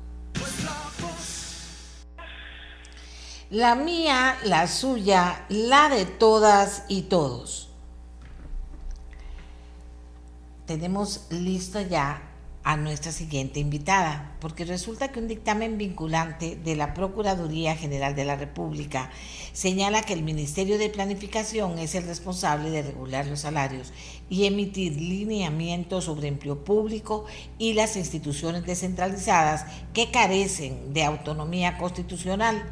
La 3.51 3.75
mía, 3.75 4.39
la 4.43 4.67
suya, 4.67 5.45
la 5.49 5.87
de 5.89 6.07
todas 6.07 6.85
y 6.87 7.03
todos. 7.03 7.69
Tenemos 10.65 11.27
listo 11.29 11.79
ya 11.79 12.23
a 12.63 12.75
nuestra 12.77 13.11
siguiente 13.11 13.59
invitada, 13.59 14.35
porque 14.39 14.65
resulta 14.65 15.11
que 15.11 15.19
un 15.19 15.27
dictamen 15.27 15.77
vinculante 15.77 16.55
de 16.55 16.75
la 16.75 16.93
Procuraduría 16.93 17.75
General 17.75 18.15
de 18.15 18.25
la 18.25 18.35
República 18.35 19.09
señala 19.53 20.03
que 20.03 20.13
el 20.13 20.23
Ministerio 20.23 20.77
de 20.77 20.89
Planificación 20.89 21.79
es 21.79 21.93
el 21.95 22.05
responsable 22.05 22.69
de 22.69 22.83
regular 22.83 23.25
los 23.25 23.41
salarios 23.41 23.93
y 24.31 24.45
emitir 24.45 24.93
lineamientos 24.93 26.05
sobre 26.05 26.29
empleo 26.29 26.63
público 26.63 27.25
y 27.59 27.73
las 27.73 27.97
instituciones 27.97 28.65
descentralizadas 28.65 29.65
que 29.93 30.09
carecen 30.09 30.93
de 30.93 31.03
autonomía 31.03 31.77
constitucional. 31.77 32.63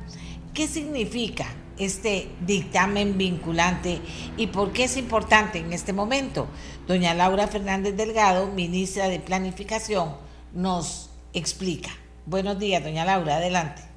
¿Qué 0.54 0.70
significa 0.70 1.46
este 1.78 2.30
dictamen 2.48 3.18
vinculante 3.18 4.00
y 4.38 4.48
por 4.48 4.72
qué 4.72 4.86
es 4.86 4.96
importante 4.96 5.60
en 5.60 5.74
este 5.74 5.92
momento? 5.92 6.48
Doña 6.88 7.14
Laura 7.14 7.46
Fernández 7.48 7.94
Delgado, 7.98 8.48
ministra 8.48 9.10
de 9.10 9.20
Planificación, 9.20 10.16
nos 10.54 11.10
explica. 11.34 11.90
Buenos 12.26 12.58
días, 12.58 12.82
doña 12.82 13.04
Laura, 13.04 13.36
adelante. 13.36 13.89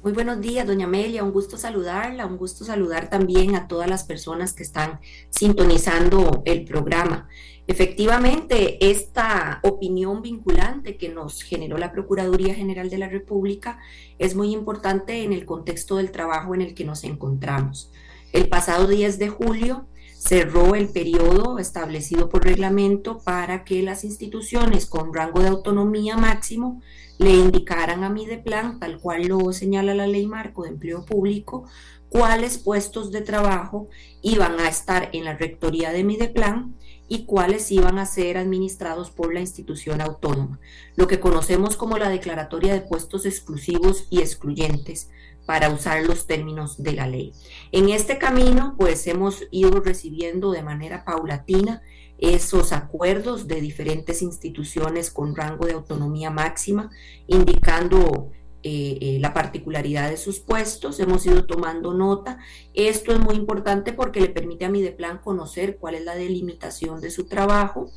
Muy 0.00 0.12
buenos 0.12 0.40
días, 0.40 0.64
doña 0.64 0.86
Amelia. 0.86 1.24
Un 1.24 1.32
gusto 1.32 1.56
saludarla, 1.56 2.24
un 2.24 2.36
gusto 2.36 2.64
saludar 2.64 3.10
también 3.10 3.56
a 3.56 3.66
todas 3.66 3.90
las 3.90 4.04
personas 4.04 4.52
que 4.52 4.62
están 4.62 5.00
sintonizando 5.28 6.44
el 6.44 6.64
programa. 6.64 7.28
Efectivamente, 7.66 8.90
esta 8.92 9.58
opinión 9.64 10.22
vinculante 10.22 10.96
que 10.96 11.08
nos 11.08 11.42
generó 11.42 11.78
la 11.78 11.90
Procuraduría 11.90 12.54
General 12.54 12.88
de 12.90 12.98
la 12.98 13.08
República 13.08 13.80
es 14.20 14.36
muy 14.36 14.52
importante 14.52 15.24
en 15.24 15.32
el 15.32 15.44
contexto 15.44 15.96
del 15.96 16.12
trabajo 16.12 16.54
en 16.54 16.62
el 16.62 16.74
que 16.74 16.84
nos 16.84 17.02
encontramos. 17.02 17.90
El 18.32 18.48
pasado 18.48 18.86
10 18.86 19.18
de 19.18 19.28
julio 19.30 19.88
cerró 20.18 20.74
el 20.74 20.88
periodo 20.88 21.58
establecido 21.60 22.28
por 22.28 22.44
reglamento 22.44 23.20
para 23.20 23.64
que 23.64 23.82
las 23.82 24.02
instituciones 24.02 24.84
con 24.86 25.14
rango 25.14 25.40
de 25.40 25.48
autonomía 25.48 26.16
máximo 26.16 26.82
le 27.18 27.30
indicaran 27.30 28.02
a 28.02 28.10
Mideplan, 28.10 28.80
tal 28.80 28.98
cual 28.98 29.28
lo 29.28 29.52
señala 29.52 29.94
la 29.94 30.08
Ley 30.08 30.26
Marco 30.26 30.64
de 30.64 30.70
Empleo 30.70 31.04
Público, 31.04 31.64
cuáles 32.08 32.58
puestos 32.58 33.12
de 33.12 33.20
trabajo 33.20 33.88
iban 34.20 34.58
a 34.58 34.68
estar 34.68 35.08
en 35.12 35.24
la 35.24 35.36
rectoría 35.36 35.92
de 35.92 36.04
Mideplan 36.04 36.74
y 37.08 37.24
cuáles 37.24 37.70
iban 37.70 37.98
a 37.98 38.06
ser 38.06 38.38
administrados 38.38 39.10
por 39.10 39.32
la 39.32 39.40
institución 39.40 40.00
autónoma, 40.00 40.58
lo 40.96 41.06
que 41.06 41.20
conocemos 41.20 41.76
como 41.76 41.96
la 41.96 42.08
declaratoria 42.08 42.74
de 42.74 42.80
puestos 42.80 43.24
exclusivos 43.24 44.06
y 44.10 44.20
excluyentes 44.20 45.10
para 45.48 45.70
usar 45.70 46.04
los 46.04 46.26
términos 46.26 46.82
de 46.82 46.92
la 46.92 47.06
ley. 47.06 47.32
En 47.72 47.88
este 47.88 48.18
camino, 48.18 48.74
pues 48.76 49.06
hemos 49.06 49.44
ido 49.50 49.80
recibiendo 49.80 50.50
de 50.50 50.62
manera 50.62 51.06
paulatina 51.06 51.80
esos 52.18 52.72
acuerdos 52.72 53.48
de 53.48 53.62
diferentes 53.62 54.20
instituciones 54.20 55.10
con 55.10 55.34
rango 55.34 55.64
de 55.64 55.72
autonomía 55.72 56.30
máxima, 56.30 56.90
indicando 57.28 58.30
eh, 58.62 58.98
eh, 59.00 59.18
la 59.22 59.32
particularidad 59.32 60.10
de 60.10 60.18
sus 60.18 60.38
puestos, 60.38 61.00
hemos 61.00 61.24
ido 61.24 61.46
tomando 61.46 61.94
nota. 61.94 62.36
Esto 62.74 63.14
es 63.14 63.18
muy 63.18 63.34
importante 63.34 63.94
porque 63.94 64.20
le 64.20 64.28
permite 64.28 64.66
a 64.66 64.68
Mideplan 64.68 65.16
conocer 65.16 65.78
cuál 65.78 65.94
es 65.94 66.04
la 66.04 66.14
delimitación 66.14 67.00
de 67.00 67.10
su 67.10 67.24
trabajo, 67.24 67.90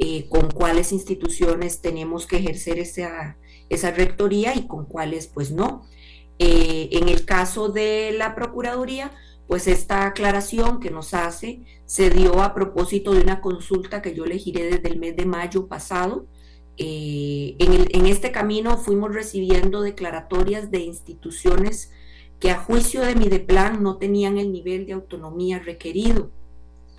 eh, 0.00 0.28
con 0.28 0.50
cuáles 0.50 0.90
instituciones 0.90 1.80
tenemos 1.80 2.26
que 2.26 2.38
ejercer 2.38 2.80
esa, 2.80 3.36
esa 3.68 3.92
rectoría 3.92 4.56
y 4.56 4.66
con 4.66 4.84
cuáles 4.84 5.28
pues 5.28 5.52
no. 5.52 5.86
En 6.38 7.08
el 7.08 7.24
caso 7.24 7.68
de 7.68 8.14
la 8.16 8.34
Procuraduría, 8.34 9.10
pues 9.48 9.66
esta 9.66 10.06
aclaración 10.06 10.78
que 10.78 10.90
nos 10.90 11.14
hace 11.14 11.62
se 11.86 12.10
dio 12.10 12.42
a 12.42 12.54
propósito 12.54 13.12
de 13.12 13.22
una 13.22 13.40
consulta 13.40 14.02
que 14.02 14.14
yo 14.14 14.26
le 14.26 14.38
giré 14.38 14.64
desde 14.64 14.88
el 14.88 14.98
mes 14.98 15.16
de 15.16 15.24
mayo 15.24 15.66
pasado, 15.66 16.26
eh, 16.80 17.56
en, 17.58 18.06
este 18.06 18.30
camino 18.30 18.76
fuimos 18.76 19.12
recibiendo 19.12 19.82
declaratorias 19.82 20.70
de 20.70 20.78
instituciones 20.78 21.90
que 22.38 22.52
a 22.52 22.58
juicio 22.58 23.00
de 23.00 23.16
Mideplan 23.16 23.82
no 23.82 23.96
tenían 23.96 24.38
el 24.38 24.52
nivel 24.52 24.86
de 24.86 24.92
autonomía 24.92 25.58
requerido 25.58 26.30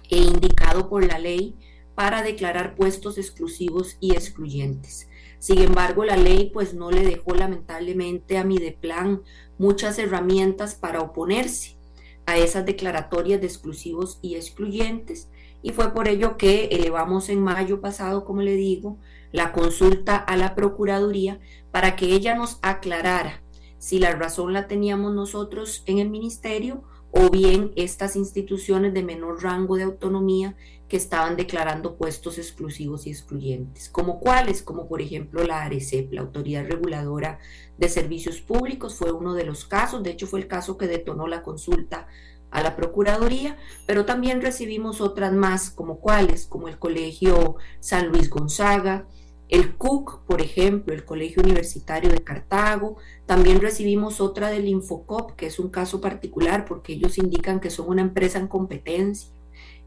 e 0.09 0.17
indicado 0.17 0.89
por 0.89 1.05
la 1.05 1.17
ley 1.17 1.55
para 1.95 2.23
declarar 2.23 2.75
puestos 2.75 3.17
exclusivos 3.17 3.95
y 4.01 4.11
excluyentes. 4.11 5.07
Sin 5.39 5.59
embargo, 5.59 6.03
la 6.03 6.17
ley 6.17 6.51
pues 6.53 6.73
no 6.73 6.91
le 6.91 7.03
dejó 7.03 7.33
lamentablemente 7.33 8.37
a 8.37 8.43
Mideplan 8.43 9.21
muchas 9.57 9.97
herramientas 9.97 10.75
para 10.75 11.01
oponerse 11.01 11.77
a 12.25 12.37
esas 12.37 12.65
declaratorias 12.65 13.41
de 13.41 13.47
exclusivos 13.47 14.19
y 14.21 14.35
excluyentes. 14.35 15.29
Y 15.61 15.71
fue 15.71 15.93
por 15.93 16.07
ello 16.07 16.37
que 16.37 16.65
elevamos 16.71 17.29
en 17.29 17.41
mayo 17.41 17.81
pasado, 17.81 18.25
como 18.25 18.41
le 18.41 18.55
digo, 18.55 18.97
la 19.31 19.51
consulta 19.51 20.15
a 20.17 20.37
la 20.37 20.55
Procuraduría 20.55 21.39
para 21.71 21.95
que 21.95 22.13
ella 22.13 22.35
nos 22.35 22.59
aclarara 22.61 23.41
si 23.77 23.97
la 23.97 24.13
razón 24.13 24.53
la 24.53 24.67
teníamos 24.67 25.13
nosotros 25.13 25.83
en 25.85 25.99
el 25.99 26.09
ministerio 26.09 26.83
o 27.11 27.29
bien 27.29 27.71
estas 27.75 28.15
instituciones 28.15 28.93
de 28.93 29.03
menor 29.03 29.41
rango 29.41 29.77
de 29.77 29.83
autonomía 29.83 30.55
que 30.89 30.97
estaban 30.97 31.37
declarando 31.37 31.95
puestos 31.95 32.39
exclusivos 32.39 33.05
y 33.05 33.11
excluyentes, 33.11 33.89
como 33.89 34.19
cuáles, 34.19 34.63
como 34.63 34.89
por 34.89 35.01
ejemplo 35.01 35.43
la 35.43 35.61
ARECEP, 35.61 36.11
la 36.11 36.21
Autoridad 36.21 36.65
Reguladora 36.65 37.39
de 37.77 37.87
Servicios 37.87 38.41
Públicos, 38.41 38.95
fue 38.95 39.11
uno 39.11 39.35
de 39.35 39.45
los 39.45 39.65
casos, 39.65 40.01
de 40.03 40.09
hecho 40.09 40.25
fue 40.25 40.39
el 40.39 40.47
caso 40.47 40.77
que 40.77 40.87
detonó 40.87 41.27
la 41.27 41.43
consulta 41.43 42.07
a 42.49 42.63
la 42.63 42.75
Procuraduría, 42.75 43.55
pero 43.85 44.05
también 44.05 44.41
recibimos 44.41 44.99
otras 44.99 45.31
más, 45.31 45.69
como 45.69 45.99
cuáles, 45.99 46.47
como 46.47 46.67
el 46.67 46.79
Colegio 46.79 47.57
San 47.79 48.07
Luis 48.07 48.27
Gonzaga, 48.27 49.07
el 49.47 49.75
CUC, 49.75 50.25
por 50.25 50.41
ejemplo, 50.41 50.93
el 50.93 51.05
Colegio 51.05 51.43
Universitario 51.43 52.11
de 52.11 52.23
Cartago. 52.23 52.97
También 53.25 53.61
recibimos 53.61 54.21
otra 54.21 54.51
del 54.51 54.67
Infocop, 54.67 55.31
que 55.31 55.47
es 55.47 55.57
un 55.57 55.69
caso 55.69 56.01
particular 56.01 56.65
porque 56.65 56.93
ellos 56.93 57.17
indican 57.17 57.59
que 57.59 57.71
son 57.71 57.89
una 57.89 58.03
empresa 58.03 58.37
en 58.37 58.47
competencia 58.47 59.31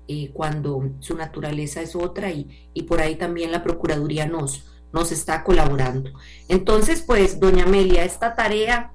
eh, 0.09 0.31
cuando 0.33 0.91
su 1.01 1.17
naturaleza 1.17 1.81
es 1.81 1.95
otra 1.95 2.31
y, 2.31 2.69
y, 2.75 2.83
por 2.83 3.01
ahí 3.01 3.17
también 3.17 3.53
la 3.53 3.63
Procuraduría 3.63 4.27
nos, 4.27 4.65
nos 4.93 5.13
está 5.13 5.45
colaborando. 5.45 6.11
Entonces, 6.49 7.03
pues, 7.03 7.41
doña 7.41 7.65
Amelia, 7.65 8.05
esta 8.05 8.35
tarea, 8.35 8.93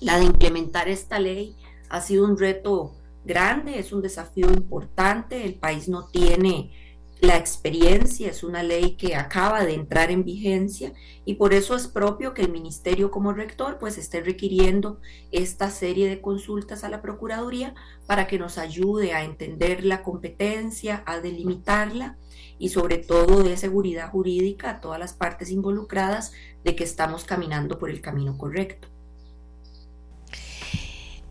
la 0.00 0.18
de 0.18 0.24
implementar 0.24 0.88
esta 0.88 1.18
ley, 1.18 1.56
ha 1.88 2.00
sido 2.00 2.24
un 2.24 2.38
reto 2.38 2.92
grande, 3.24 3.78
es 3.78 3.92
un 3.92 4.02
desafío 4.02 4.48
importante, 4.48 5.44
el 5.44 5.54
país 5.54 5.88
no 5.88 6.06
tiene 6.08 6.72
la 7.20 7.36
experiencia, 7.36 8.30
es 8.30 8.42
una 8.42 8.62
ley 8.62 8.96
que 8.96 9.14
acaba 9.14 9.64
de 9.64 9.74
entrar 9.74 10.10
en 10.10 10.24
vigencia 10.24 10.94
y 11.26 11.34
por 11.34 11.52
eso 11.52 11.76
es 11.76 11.86
propio 11.86 12.32
que 12.32 12.42
el 12.42 12.50
ministerio 12.50 13.10
como 13.10 13.32
rector 13.32 13.78
pues 13.78 13.98
esté 13.98 14.22
requiriendo 14.22 15.00
esta 15.30 15.70
serie 15.70 16.08
de 16.08 16.22
consultas 16.22 16.82
a 16.82 16.88
la 16.88 17.02
Procuraduría 17.02 17.74
para 18.06 18.26
que 18.26 18.38
nos 18.38 18.56
ayude 18.56 19.12
a 19.12 19.22
entender 19.22 19.84
la 19.84 20.02
competencia, 20.02 21.02
a 21.04 21.20
delimitarla 21.20 22.16
y 22.58 22.70
sobre 22.70 22.96
todo 22.96 23.42
de 23.42 23.58
seguridad 23.58 24.10
jurídica 24.10 24.70
a 24.70 24.80
todas 24.80 24.98
las 24.98 25.12
partes 25.12 25.50
involucradas 25.50 26.32
de 26.64 26.74
que 26.74 26.84
estamos 26.84 27.24
caminando 27.24 27.78
por 27.78 27.90
el 27.90 28.00
camino 28.00 28.38
correcto. 28.38 28.88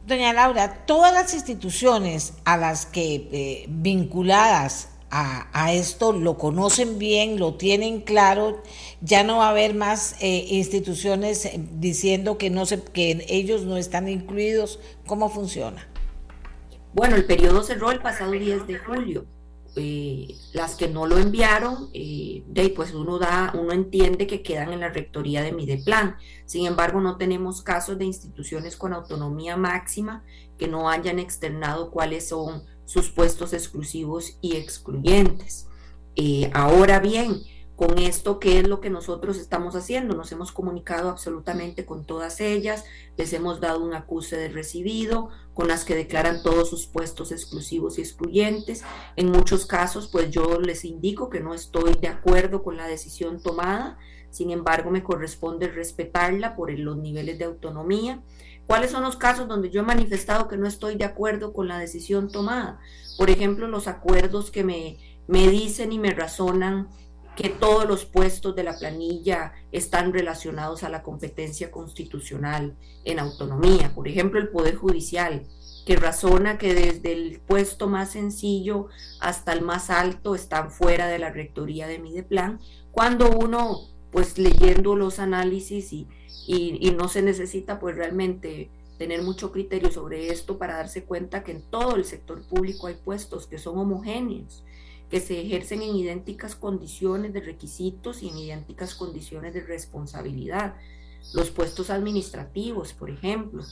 Doña 0.05 0.33
Laura, 0.33 0.85
todas 0.85 1.13
las 1.13 1.33
instituciones 1.33 2.33
a 2.45 2.57
las 2.57 2.85
que 2.85 3.29
eh, 3.31 3.65
vinculadas 3.69 4.89
a, 5.11 5.73
esto 5.73 6.11
lo 6.13 6.37
conocen 6.37 6.99
bien, 6.99 7.39
lo 7.39 7.55
tienen 7.55 8.01
claro, 8.01 8.61
ya 9.01 9.23
no 9.23 9.37
va 9.37 9.47
a 9.47 9.49
haber 9.49 9.73
más 9.73 10.15
eh, 10.19 10.45
instituciones 10.49 11.45
eh, 11.45 11.59
diciendo 11.73 12.37
que 12.37 12.49
no 12.49 12.65
se, 12.65 12.81
que 12.81 13.25
ellos 13.27 13.63
no 13.63 13.77
están 13.77 14.07
incluidos. 14.07 14.79
¿Cómo 15.05 15.29
funciona? 15.29 15.87
Bueno, 16.93 17.15
el 17.15 17.25
periodo 17.25 17.63
cerró 17.63 17.91
el 17.91 18.01
pasado 18.01 18.31
10 18.31 18.67
de 18.67 18.77
julio. 18.77 19.25
Eh, 19.75 20.35
las 20.53 20.75
que 20.75 20.87
no 20.87 21.05
lo 21.05 21.17
enviaron, 21.17 21.89
eh, 21.93 22.43
pues 22.75 22.93
uno 22.93 23.19
da, 23.19 23.53
uno 23.55 23.71
entiende 23.71 24.25
que 24.25 24.41
quedan 24.41 24.73
en 24.73 24.79
la 24.79 24.89
rectoría 24.89 25.43
de 25.43 25.51
Mideplan. 25.51 26.17
Sin 26.45 26.65
embargo, 26.65 26.99
no 26.99 27.17
tenemos 27.17 27.61
casos 27.61 27.97
de 27.97 28.05
instituciones 28.05 28.75
con 28.75 28.93
autonomía 28.93 29.57
máxima 29.57 30.23
que 30.57 30.67
no 30.67 30.89
hayan 30.89 31.19
externado 31.19 31.91
cuáles 31.91 32.27
son 32.27 32.63
sus 32.89 33.11
puestos 33.11 33.53
exclusivos 33.53 34.39
y 34.41 34.55
excluyentes. 34.55 35.67
Eh, 36.15 36.49
ahora 36.55 36.99
bien, 36.99 37.43
con 37.75 37.99
esto, 37.99 38.39
¿qué 38.39 38.57
es 38.57 38.67
lo 38.67 38.81
que 38.81 38.89
nosotros 38.89 39.37
estamos 39.37 39.75
haciendo? 39.75 40.15
Nos 40.15 40.31
hemos 40.31 40.51
comunicado 40.51 41.07
absolutamente 41.07 41.85
con 41.85 42.03
todas 42.03 42.41
ellas, 42.41 42.85
les 43.15 43.31
hemos 43.33 43.59
dado 43.59 43.83
un 43.83 43.93
acuse 43.93 44.37
de 44.37 44.49
recibido, 44.49 45.29
con 45.53 45.67
las 45.67 45.85
que 45.85 45.93
declaran 45.93 46.41
todos 46.41 46.67
sus 46.67 46.87
puestos 46.87 47.31
exclusivos 47.31 47.99
y 47.99 48.01
excluyentes. 48.01 48.83
En 49.15 49.31
muchos 49.31 49.67
casos, 49.67 50.07
pues 50.07 50.31
yo 50.31 50.59
les 50.59 50.83
indico 50.83 51.29
que 51.29 51.41
no 51.41 51.53
estoy 51.53 51.93
de 51.93 52.07
acuerdo 52.07 52.63
con 52.63 52.75
la 52.75 52.87
decisión 52.87 53.39
tomada, 53.39 53.99
sin 54.31 54.49
embargo, 54.49 54.89
me 54.89 55.03
corresponde 55.03 55.67
respetarla 55.67 56.55
por 56.55 56.71
los 56.71 56.97
niveles 56.97 57.37
de 57.37 57.45
autonomía. 57.45 58.23
¿Cuáles 58.69 58.91
son 58.91 59.01
los 59.01 59.15
casos 59.15 59.47
donde 59.47 59.71
yo 59.71 59.81
he 59.81 59.83
manifestado 59.83 60.47
que 60.47 60.55
no 60.55 60.67
estoy 60.67 60.95
de 60.95 61.03
acuerdo 61.03 61.53
con 61.53 61.67
la 61.67 61.79
decisión 61.79 62.31
tomada? 62.31 62.79
Por 63.17 63.31
ejemplo, 63.31 63.67
los 63.67 63.87
acuerdos 63.87 64.51
que 64.51 64.63
me, 64.63 64.99
me 65.25 65.47
dicen 65.47 65.91
y 65.91 65.97
me 65.97 66.11
razonan 66.11 66.87
que 67.35 67.49
todos 67.49 67.87
los 67.87 68.05
puestos 68.05 68.55
de 68.55 68.63
la 68.63 68.77
planilla 68.77 69.53
están 69.71 70.13
relacionados 70.13 70.83
a 70.83 70.89
la 70.89 71.01
competencia 71.01 71.71
constitucional 71.71 72.77
en 73.05 73.17
autonomía. 73.17 73.91
Por 73.95 74.07
ejemplo, 74.07 74.39
el 74.39 74.49
Poder 74.49 74.75
Judicial, 74.75 75.47
que 75.87 75.95
razona 75.95 76.59
que 76.59 76.75
desde 76.75 77.13
el 77.13 77.39
puesto 77.39 77.87
más 77.87 78.11
sencillo 78.11 78.89
hasta 79.19 79.51
el 79.51 79.63
más 79.63 79.89
alto 79.89 80.35
están 80.35 80.69
fuera 80.69 81.07
de 81.07 81.17
la 81.17 81.31
rectoría 81.31 81.87
de 81.87 81.97
Mideplan, 81.97 82.59
cuando 82.91 83.31
uno, 83.31 83.79
pues 84.11 84.37
leyendo 84.37 84.95
los 84.95 85.17
análisis 85.17 85.91
y, 85.91 86.07
y, 86.47 86.91
no 86.91 87.07
se 87.07 87.21
necesita 87.21 87.79
pues 87.79 87.95
realmente 87.95 88.69
tener 88.97 89.21
mucho 89.21 89.51
criterio 89.51 89.91
sobre 89.91 90.27
esto 90.27 90.57
para 90.57 90.75
darse 90.75 91.03
cuenta 91.03 91.43
que 91.43 91.51
en 91.51 91.61
todo 91.61 91.95
el 91.95 92.05
sector 92.05 92.41
público 92.43 92.87
hay 92.87 92.95
puestos 92.95 93.47
que 93.47 93.57
son 93.57 93.77
homogéneos 93.77 94.63
que 95.09 95.19
se 95.19 95.41
ejercen 95.41 95.81
en 95.81 95.95
idénticas 95.95 96.55
condiciones 96.55 97.33
de 97.33 97.41
requisitos 97.41 98.21
y 98.21 98.29
en 98.29 98.37
idénticas 98.37 98.93
condiciones 98.95 99.53
de 99.53 99.61
responsabilidad. 99.61 100.75
los 101.33 101.49
puestos 101.49 101.89
administrativos, 101.89 102.93
por 102.93 103.09
ejemplo. 103.09 103.63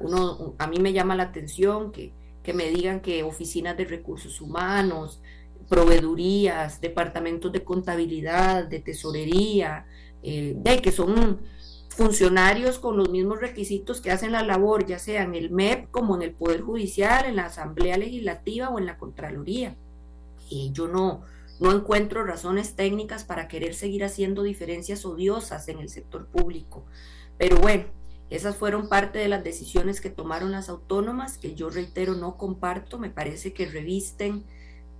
Uno, 0.00 0.54
a 0.58 0.66
mí 0.66 0.78
me 0.80 0.92
llama 0.92 1.14
la 1.14 1.24
atención 1.24 1.92
que, 1.92 2.12
que 2.42 2.52
me 2.52 2.68
digan 2.68 3.00
que 3.00 3.22
oficinas 3.22 3.76
de 3.76 3.84
recursos 3.84 4.40
humanos, 4.40 5.20
proveedurías, 5.68 6.80
departamentos 6.80 7.52
de 7.52 7.62
contabilidad, 7.62 8.64
de 8.64 8.80
tesorería, 8.80 9.86
eh, 10.22 10.54
de 10.56 10.80
que 10.82 10.92
son 10.92 11.40
funcionarios 11.96 12.78
con 12.78 12.96
los 12.96 13.08
mismos 13.08 13.40
requisitos 13.40 14.00
que 14.00 14.10
hacen 14.10 14.32
la 14.32 14.42
labor, 14.42 14.86
ya 14.86 14.98
sea 14.98 15.22
en 15.22 15.34
el 15.34 15.50
MEP 15.50 15.90
como 15.90 16.14
en 16.14 16.22
el 16.22 16.32
Poder 16.32 16.60
Judicial, 16.60 17.24
en 17.24 17.36
la 17.36 17.46
Asamblea 17.46 17.96
Legislativa 17.96 18.68
o 18.68 18.78
en 18.78 18.84
la 18.84 18.98
Contraloría. 18.98 19.76
Y 20.50 20.72
yo 20.72 20.88
no, 20.88 21.22
no 21.58 21.72
encuentro 21.72 22.24
razones 22.24 22.76
técnicas 22.76 23.24
para 23.24 23.48
querer 23.48 23.74
seguir 23.74 24.04
haciendo 24.04 24.42
diferencias 24.42 25.06
odiosas 25.06 25.68
en 25.68 25.78
el 25.78 25.88
sector 25.88 26.26
público. 26.26 26.84
Pero 27.38 27.56
bueno, 27.56 27.84
esas 28.28 28.56
fueron 28.56 28.88
parte 28.88 29.18
de 29.18 29.28
las 29.28 29.42
decisiones 29.42 30.00
que 30.00 30.10
tomaron 30.10 30.52
las 30.52 30.68
autónomas, 30.68 31.38
que 31.38 31.54
yo 31.54 31.70
reitero 31.70 32.14
no 32.14 32.36
comparto, 32.36 32.98
me 32.98 33.10
parece 33.10 33.54
que 33.54 33.66
revisten 33.66 34.44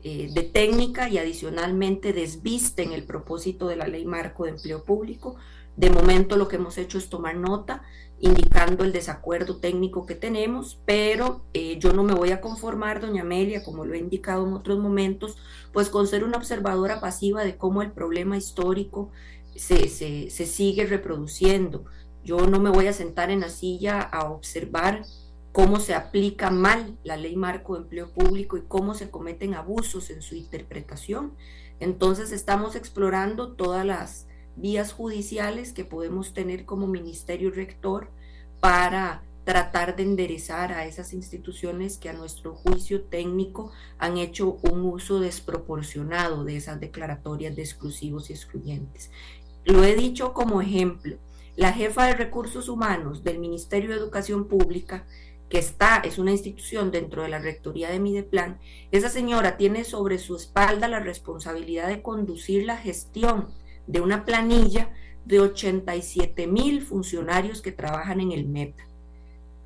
eh, 0.03 0.31
de 0.33 0.43
técnica 0.45 1.09
y 1.09 1.19
adicionalmente 1.19 2.13
desvisten 2.13 2.93
el 2.93 3.05
propósito 3.05 3.67
de 3.67 3.77
la 3.77 3.87
ley 3.87 4.05
marco 4.05 4.45
de 4.45 4.51
empleo 4.51 4.85
público, 4.85 5.37
de 5.77 5.91
momento 5.91 6.37
lo 6.37 6.49
que 6.49 6.57
hemos 6.57 6.79
hecho 6.79 6.99
es 6.99 7.09
tomar 7.11 7.37
nota, 7.37 7.83
indicando 8.19 8.85
el 8.85 8.93
desacuerdo 8.93 9.59
técnico 9.59 10.07
que 10.07 10.15
tenemos, 10.15 10.81
pero 10.87 11.45
eh, 11.53 11.79
yo 11.79 11.93
no 11.93 12.03
me 12.03 12.15
voy 12.15 12.31
a 12.31 12.41
conformar, 12.41 13.01
doña 13.01 13.23
Amelia, 13.23 13.63
como 13.63 13.85
lo 13.85 13.95
he 13.95 13.99
indicado 13.99 14.47
en 14.47 14.55
otros 14.55 14.79
momentos, 14.79 15.37
pues 15.73 15.91
con 15.91 16.07
ser 16.07 16.25
una 16.25 16.39
observadora 16.39 17.01
pasiva 17.01 17.45
de 17.45 17.59
cómo 17.59 17.83
el 17.83 17.93
problema 17.93 18.39
histórico 18.39 19.11
se, 19.55 19.89
se, 19.89 20.31
se 20.31 20.47
sigue 20.47 20.87
reproduciendo. 20.87 21.85
Yo 22.25 22.47
no 22.47 22.59
me 22.59 22.71
voy 22.71 22.87
a 22.87 22.95
sentar 22.95 23.31
en 23.31 23.41
la 23.41 23.51
silla 23.51 24.01
a 24.01 24.31
observar 24.31 25.05
cómo 25.53 25.79
se 25.79 25.95
aplica 25.95 26.51
mal 26.51 26.99
la 27.05 27.17
ley 27.17 27.37
marco 27.37 27.75
de 27.75 27.83
empleo 27.83 28.13
público 28.13 28.57
y 28.57 28.63
cómo 28.63 28.95
se 28.95 29.11
cometen 29.11 29.55
abusos 29.55 30.11
en 30.11 30.23
su 30.23 30.35
interpretación. 30.35 31.35
Entonces 31.81 32.33
estamos 32.33 32.77
explorando 32.77 33.53
todas 33.53 33.85
las 33.85 34.26
vías 34.57 34.93
judiciales 34.93 35.73
que 35.73 35.85
podemos 35.85 36.33
tener 36.33 36.65
como 36.65 36.87
ministerio 36.87 37.51
rector 37.51 38.09
para 38.61 39.23
tratar 39.45 39.95
de 39.95 40.03
enderezar 40.03 40.73
a 40.73 40.87
esas 40.87 41.13
instituciones 41.13 41.99
que 41.99 42.09
a 42.09 42.13
nuestro 42.13 42.57
juicio 42.57 43.05
técnico 43.05 43.71
han 43.97 44.19
hecho 44.19 44.59
un 44.63 44.85
uso 44.85 45.21
desproporcionado 45.21 46.43
de 46.43 46.57
esas 46.57 46.81
declaratorias 46.81 47.55
de 47.55 47.63
exclusivos 47.63 48.29
y 48.29 48.33
excluyentes. 48.33 49.13
Lo 49.65 49.85
he 49.85 49.95
dicho 49.95 50.33
como 50.33 50.61
ejemplo. 50.61 51.17
La 51.55 51.73
jefa 51.73 52.07
de 52.07 52.15
recursos 52.15 52.69
humanos 52.69 53.23
del 53.23 53.39
Ministerio 53.39 53.91
de 53.91 53.97
Educación 53.97 54.49
Pública, 54.49 55.07
que 55.49 55.59
está, 55.59 55.99
es 55.99 56.19
una 56.19 56.33
institución 56.33 56.91
dentro 56.91 57.23
de 57.23 57.29
la 57.29 57.39
rectoría 57.39 57.89
de 57.89 58.01
Mideplan, 58.01 58.59
esa 58.91 59.11
señora 59.11 59.57
tiene 59.57 59.85
sobre 59.85 60.19
su 60.19 60.35
espalda 60.35 60.89
la 60.89 60.99
responsabilidad 60.99 61.87
de 61.87 62.03
conducir 62.03 62.65
la 62.65 62.77
gestión 62.77 63.47
de 63.87 64.01
una 64.01 64.25
planilla 64.25 64.91
de 65.25 65.41
87 65.41 66.47
mil 66.47 66.83
funcionarios 66.83 67.63
que 67.63 67.73
trabajan 67.73 68.21
en 68.21 68.33
el 68.33 68.47
MEP. 68.47 68.75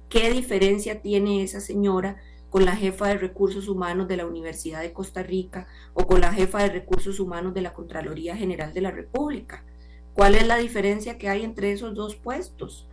¿Qué 0.09 0.31
diferencia 0.31 1.03
tiene 1.03 1.43
esa 1.43 1.61
señora 1.61 2.21
con 2.49 2.65
la 2.65 2.75
jefa 2.75 3.09
de 3.09 3.19
recursos 3.19 3.69
humanos 3.69 4.09
de 4.09 4.17
la 4.17 4.27
Universidad 4.27 4.81
de 4.81 4.93
Costa 4.93 5.23
Rica 5.23 5.69
o 5.95 6.07
con 6.07 6.21
la 6.21 6.33
jefa 6.33 6.63
de 6.63 6.71
recursos 6.71 7.21
humanos 7.21 7.55
de 7.55 7.61
la 7.61 7.73
Contraloría 7.73 8.37
General 8.37 8.75
de 8.75 8.81
la 8.81 8.91
República? 8.91 9.65
¿Cuál 10.15 10.35
es 10.35 10.47
la 10.47 10.57
diferencia 10.57 11.17
que 11.17 11.29
hay 11.29 11.45
entre 11.45 11.73
esos 11.73 11.95
dos 11.95 12.17
puestos? 12.17 12.89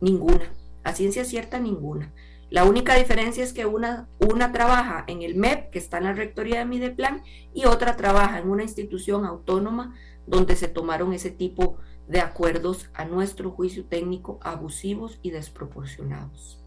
Ninguna. 0.00 0.52
A 0.84 0.92
ciencia 0.92 1.24
cierta, 1.24 1.58
ninguna. 1.58 2.12
La 2.50 2.64
única 2.64 2.94
diferencia 2.94 3.44
es 3.44 3.52
que 3.52 3.66
una, 3.66 4.08
una 4.20 4.52
trabaja 4.52 5.04
en 5.06 5.22
el 5.22 5.34
MEP, 5.34 5.70
que 5.70 5.78
está 5.78 5.98
en 5.98 6.04
la 6.04 6.14
rectoría 6.14 6.60
de 6.60 6.64
Mideplan, 6.64 7.22
y 7.52 7.66
otra 7.66 7.96
trabaja 7.96 8.38
en 8.38 8.48
una 8.48 8.62
institución 8.62 9.26
autónoma 9.26 9.94
donde 10.26 10.56
se 10.56 10.68
tomaron 10.68 11.12
ese 11.12 11.30
tipo 11.30 11.76
de 12.06 12.20
acuerdos 12.20 12.88
a 12.94 13.04
nuestro 13.04 13.50
juicio 13.50 13.84
técnico 13.84 14.38
abusivos 14.42 15.18
y 15.22 15.30
desproporcionados. 15.30 16.58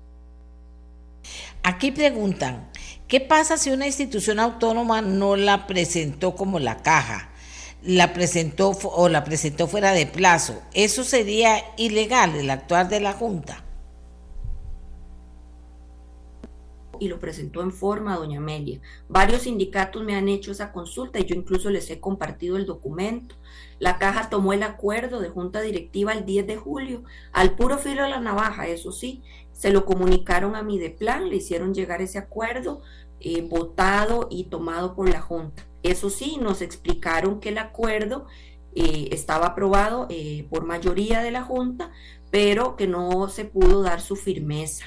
Aquí 1.63 1.91
preguntan, 1.91 2.69
¿qué 3.07 3.19
pasa 3.19 3.57
si 3.57 3.71
una 3.71 3.87
institución 3.87 4.39
autónoma 4.39 5.01
no 5.01 5.35
la 5.35 5.67
presentó 5.67 6.35
como 6.35 6.59
la 6.59 6.77
caja? 6.77 7.29
La 7.83 8.13
presentó 8.13 8.71
o 8.83 9.09
la 9.09 9.23
presentó 9.23 9.67
fuera 9.67 9.91
de 9.93 10.05
plazo. 10.05 10.61
¿Eso 10.73 11.03
sería 11.03 11.63
ilegal 11.77 12.35
el 12.35 12.49
actuar 12.51 12.89
de 12.89 12.99
la 12.99 13.13
Junta? 13.13 13.63
Y 17.01 17.07
lo 17.07 17.19
presentó 17.19 17.63
en 17.63 17.71
forma 17.71 18.13
a 18.13 18.17
doña 18.17 18.37
Amelia. 18.37 18.79
Varios 19.09 19.41
sindicatos 19.41 20.03
me 20.03 20.13
han 20.13 20.29
hecho 20.29 20.51
esa 20.51 20.71
consulta 20.71 21.17
y 21.19 21.25
yo 21.25 21.35
incluso 21.35 21.71
les 21.71 21.89
he 21.89 21.99
compartido 21.99 22.57
el 22.57 22.67
documento. 22.67 23.33
La 23.79 23.97
caja 23.97 24.29
tomó 24.29 24.53
el 24.53 24.61
acuerdo 24.61 25.19
de 25.19 25.29
junta 25.29 25.61
directiva 25.61 26.13
el 26.13 26.25
10 26.25 26.45
de 26.45 26.57
julio, 26.57 27.03
al 27.31 27.55
puro 27.55 27.79
filo 27.79 28.03
de 28.03 28.11
la 28.11 28.19
navaja, 28.19 28.67
eso 28.67 28.91
sí, 28.91 29.23
se 29.51 29.71
lo 29.71 29.83
comunicaron 29.83 30.55
a 30.55 30.61
mi 30.61 30.77
de 30.77 30.91
plan, 30.91 31.27
le 31.27 31.37
hicieron 31.37 31.73
llegar 31.73 32.03
ese 32.03 32.19
acuerdo 32.19 32.81
eh, 33.19 33.41
votado 33.41 34.27
y 34.29 34.43
tomado 34.43 34.93
por 34.93 35.09
la 35.09 35.21
junta. 35.21 35.65
Eso 35.81 36.11
sí, 36.11 36.37
nos 36.39 36.61
explicaron 36.61 37.39
que 37.39 37.49
el 37.49 37.57
acuerdo 37.57 38.27
eh, 38.75 39.09
estaba 39.11 39.47
aprobado 39.47 40.05
eh, 40.11 40.45
por 40.51 40.65
mayoría 40.65 41.23
de 41.23 41.31
la 41.31 41.41
junta, 41.41 41.91
pero 42.29 42.75
que 42.75 42.85
no 42.85 43.27
se 43.27 43.45
pudo 43.45 43.81
dar 43.81 44.01
su 44.01 44.15
firmeza. 44.15 44.85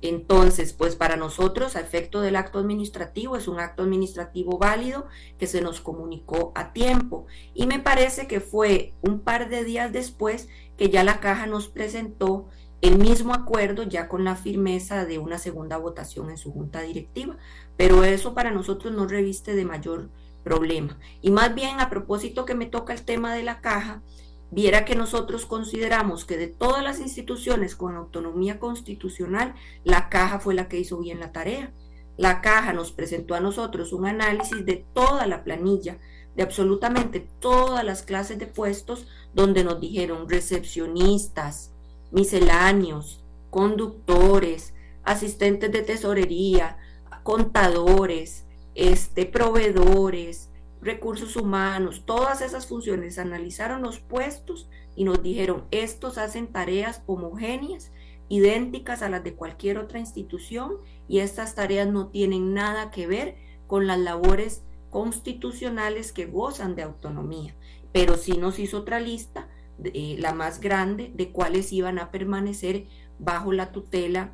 Entonces, 0.00 0.72
pues 0.72 0.94
para 0.96 1.16
nosotros, 1.16 1.74
a 1.74 1.80
efecto 1.80 2.20
del 2.20 2.36
acto 2.36 2.58
administrativo, 2.58 3.36
es 3.36 3.48
un 3.48 3.58
acto 3.58 3.82
administrativo 3.82 4.58
válido 4.58 5.06
que 5.38 5.46
se 5.46 5.60
nos 5.60 5.80
comunicó 5.80 6.52
a 6.54 6.72
tiempo. 6.72 7.26
Y 7.54 7.66
me 7.66 7.80
parece 7.80 8.26
que 8.26 8.40
fue 8.40 8.94
un 9.02 9.20
par 9.20 9.48
de 9.48 9.64
días 9.64 9.92
después 9.92 10.48
que 10.76 10.90
ya 10.90 11.02
la 11.02 11.20
caja 11.20 11.46
nos 11.46 11.68
presentó 11.68 12.48
el 12.80 12.98
mismo 12.98 13.34
acuerdo 13.34 13.82
ya 13.82 14.08
con 14.08 14.24
la 14.24 14.36
firmeza 14.36 15.04
de 15.04 15.18
una 15.18 15.38
segunda 15.38 15.78
votación 15.78 16.30
en 16.30 16.38
su 16.38 16.52
junta 16.52 16.82
directiva. 16.82 17.36
Pero 17.76 18.04
eso 18.04 18.34
para 18.34 18.52
nosotros 18.52 18.94
no 18.94 19.06
reviste 19.06 19.56
de 19.56 19.64
mayor 19.64 20.10
problema. 20.44 20.98
Y 21.20 21.30
más 21.30 21.54
bien, 21.54 21.80
a 21.80 21.90
propósito 21.90 22.44
que 22.44 22.54
me 22.54 22.66
toca 22.66 22.92
el 22.92 23.02
tema 23.02 23.34
de 23.34 23.42
la 23.42 23.60
caja, 23.60 24.02
viera 24.50 24.84
que 24.84 24.94
nosotros 24.94 25.46
consideramos 25.46 26.24
que 26.24 26.36
de 26.36 26.48
todas 26.48 26.82
las 26.82 27.00
instituciones 27.00 27.76
con 27.76 27.96
autonomía 27.96 28.58
constitucional, 28.58 29.54
la 29.84 30.08
caja 30.08 30.40
fue 30.40 30.54
la 30.54 30.68
que 30.68 30.78
hizo 30.78 30.98
bien 30.98 31.20
la 31.20 31.32
tarea. 31.32 31.72
La 32.16 32.40
caja 32.40 32.72
nos 32.72 32.90
presentó 32.90 33.34
a 33.34 33.40
nosotros 33.40 33.92
un 33.92 34.06
análisis 34.06 34.64
de 34.64 34.84
toda 34.92 35.26
la 35.26 35.44
planilla, 35.44 35.98
de 36.34 36.42
absolutamente 36.42 37.28
todas 37.40 37.84
las 37.84 38.02
clases 38.02 38.38
de 38.38 38.46
puestos, 38.46 39.06
donde 39.34 39.64
nos 39.64 39.80
dijeron 39.80 40.28
recepcionistas, 40.28 41.72
misceláneos, 42.10 43.22
conductores, 43.50 44.74
asistentes 45.04 45.70
de 45.70 45.82
tesorería, 45.82 46.76
contadores, 47.22 48.44
este, 48.74 49.26
proveedores, 49.26 50.50
recursos 50.80 51.36
humanos, 51.36 52.02
todas 52.04 52.40
esas 52.40 52.66
funciones, 52.66 53.18
analizaron 53.18 53.82
los 53.82 54.00
puestos 54.00 54.68
y 54.94 55.04
nos 55.04 55.22
dijeron, 55.22 55.64
estos 55.70 56.18
hacen 56.18 56.48
tareas 56.48 57.02
homogéneas, 57.06 57.92
idénticas 58.28 59.02
a 59.02 59.08
las 59.08 59.24
de 59.24 59.34
cualquier 59.34 59.78
otra 59.78 59.98
institución 59.98 60.76
y 61.08 61.20
estas 61.20 61.54
tareas 61.54 61.88
no 61.88 62.08
tienen 62.08 62.54
nada 62.54 62.90
que 62.90 63.06
ver 63.06 63.36
con 63.66 63.86
las 63.86 63.98
labores 63.98 64.62
constitucionales 64.90 66.12
que 66.12 66.26
gozan 66.26 66.74
de 66.74 66.82
autonomía. 66.82 67.54
Pero 67.92 68.16
sí 68.16 68.36
nos 68.36 68.58
hizo 68.58 68.78
otra 68.78 69.00
lista, 69.00 69.48
eh, 69.82 70.16
la 70.18 70.34
más 70.34 70.60
grande, 70.60 71.10
de 71.14 71.30
cuáles 71.30 71.72
iban 71.72 71.98
a 71.98 72.10
permanecer 72.10 72.86
bajo 73.18 73.52
la 73.52 73.72
tutela 73.72 74.32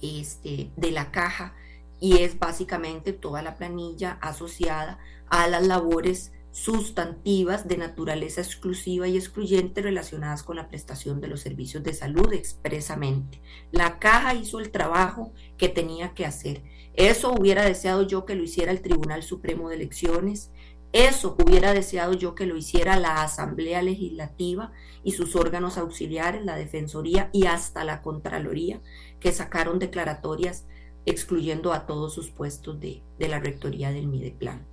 este, 0.00 0.70
de 0.76 0.90
la 0.90 1.10
caja 1.10 1.54
y 2.00 2.18
es 2.18 2.38
básicamente 2.38 3.12
toda 3.12 3.42
la 3.42 3.56
planilla 3.56 4.18
asociada 4.20 4.98
a 5.34 5.48
las 5.48 5.66
labores 5.66 6.32
sustantivas 6.52 7.66
de 7.66 7.76
naturaleza 7.76 8.40
exclusiva 8.40 9.08
y 9.08 9.16
excluyente 9.16 9.82
relacionadas 9.82 10.44
con 10.44 10.54
la 10.54 10.68
prestación 10.68 11.20
de 11.20 11.26
los 11.26 11.40
servicios 11.40 11.82
de 11.82 11.92
salud 11.92 12.32
expresamente. 12.32 13.42
La 13.72 13.98
caja 13.98 14.34
hizo 14.34 14.60
el 14.60 14.70
trabajo 14.70 15.32
que 15.56 15.68
tenía 15.68 16.14
que 16.14 16.24
hacer. 16.24 16.62
Eso 16.94 17.32
hubiera 17.32 17.64
deseado 17.64 18.06
yo 18.06 18.24
que 18.24 18.36
lo 18.36 18.44
hiciera 18.44 18.70
el 18.70 18.80
Tribunal 18.80 19.24
Supremo 19.24 19.68
de 19.68 19.74
Elecciones. 19.74 20.52
Eso 20.92 21.36
hubiera 21.44 21.72
deseado 21.72 22.12
yo 22.12 22.36
que 22.36 22.46
lo 22.46 22.56
hiciera 22.56 22.96
la 22.96 23.24
Asamblea 23.24 23.82
Legislativa 23.82 24.70
y 25.02 25.12
sus 25.12 25.34
órganos 25.34 25.78
auxiliares, 25.78 26.44
la 26.44 26.54
Defensoría 26.54 27.28
y 27.32 27.46
hasta 27.46 27.82
la 27.82 28.02
Contraloría, 28.02 28.80
que 29.18 29.32
sacaron 29.32 29.80
declaratorias 29.80 30.64
excluyendo 31.06 31.72
a 31.72 31.86
todos 31.86 32.14
sus 32.14 32.30
puestos 32.30 32.78
de, 32.78 33.02
de 33.18 33.28
la 33.28 33.40
Rectoría 33.40 33.90
del 33.90 34.06
Mideplan. 34.06 34.72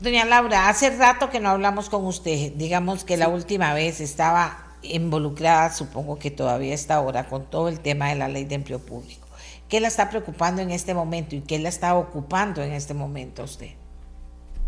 Doña 0.00 0.24
Laura, 0.24 0.68
hace 0.68 0.90
rato 0.90 1.28
que 1.28 1.40
no 1.40 1.48
hablamos 1.48 1.88
con 1.88 2.06
usted. 2.06 2.52
Digamos 2.54 3.02
que 3.02 3.16
la 3.16 3.26
última 3.26 3.74
vez 3.74 4.00
estaba 4.00 4.76
involucrada, 4.82 5.72
supongo 5.72 6.20
que 6.20 6.30
todavía 6.30 6.72
está 6.72 6.94
ahora, 6.94 7.26
con 7.28 7.46
todo 7.46 7.68
el 7.68 7.80
tema 7.80 8.08
de 8.08 8.14
la 8.14 8.28
ley 8.28 8.44
de 8.44 8.54
empleo 8.54 8.78
público. 8.78 9.26
¿Qué 9.68 9.80
la 9.80 9.88
está 9.88 10.08
preocupando 10.08 10.62
en 10.62 10.70
este 10.70 10.94
momento 10.94 11.34
y 11.34 11.40
qué 11.40 11.58
la 11.58 11.68
está 11.68 11.96
ocupando 11.96 12.62
en 12.62 12.72
este 12.72 12.94
momento 12.94 13.42
usted? 13.42 13.70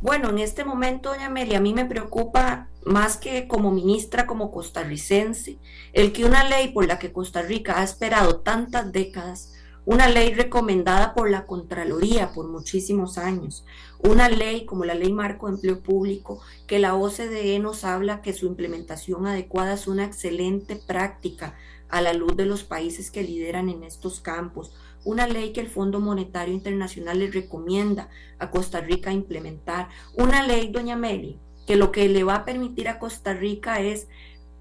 Bueno, 0.02 0.30
en 0.30 0.40
este 0.40 0.64
momento, 0.64 1.10
doña 1.10 1.26
Amelia, 1.26 1.58
a 1.58 1.60
mí 1.60 1.74
me 1.74 1.84
preocupa 1.84 2.68
más 2.84 3.16
que 3.16 3.46
como 3.46 3.70
ministra, 3.70 4.26
como 4.26 4.50
costarricense, 4.50 5.58
el 5.92 6.12
que 6.12 6.24
una 6.24 6.42
ley 6.42 6.72
por 6.72 6.86
la 6.86 6.98
que 6.98 7.12
Costa 7.12 7.42
Rica 7.42 7.78
ha 7.78 7.84
esperado 7.84 8.40
tantas 8.40 8.90
décadas, 8.90 9.52
una 9.90 10.06
ley 10.06 10.34
recomendada 10.34 11.14
por 11.14 11.28
la 11.28 11.46
Contraloría 11.46 12.32
por 12.32 12.46
muchísimos 12.46 13.18
años, 13.18 13.64
una 13.98 14.28
ley 14.28 14.64
como 14.64 14.84
la 14.84 14.94
Ley 14.94 15.12
Marco 15.12 15.48
de 15.48 15.54
Empleo 15.54 15.82
Público, 15.82 16.40
que 16.68 16.78
la 16.78 16.94
OCDE 16.94 17.58
nos 17.58 17.82
habla 17.82 18.22
que 18.22 18.32
su 18.32 18.46
implementación 18.46 19.26
adecuada 19.26 19.74
es 19.74 19.88
una 19.88 20.04
excelente 20.04 20.76
práctica 20.76 21.56
a 21.88 22.00
la 22.02 22.12
luz 22.12 22.36
de 22.36 22.46
los 22.46 22.62
países 22.62 23.10
que 23.10 23.24
lideran 23.24 23.68
en 23.68 23.82
estos 23.82 24.20
campos, 24.20 24.76
una 25.04 25.26
ley 25.26 25.52
que 25.52 25.60
el 25.60 25.68
Fondo 25.68 25.98
Monetario 25.98 26.54
Internacional 26.54 27.18
le 27.18 27.28
recomienda 27.28 28.10
a 28.38 28.52
Costa 28.52 28.80
Rica 28.80 29.12
implementar, 29.12 29.88
una 30.14 30.46
ley, 30.46 30.70
doña 30.70 30.94
Meli, 30.94 31.40
que 31.66 31.74
lo 31.74 31.90
que 31.90 32.08
le 32.08 32.22
va 32.22 32.36
a 32.36 32.44
permitir 32.44 32.88
a 32.88 33.00
Costa 33.00 33.34
Rica 33.34 33.80
es 33.80 34.06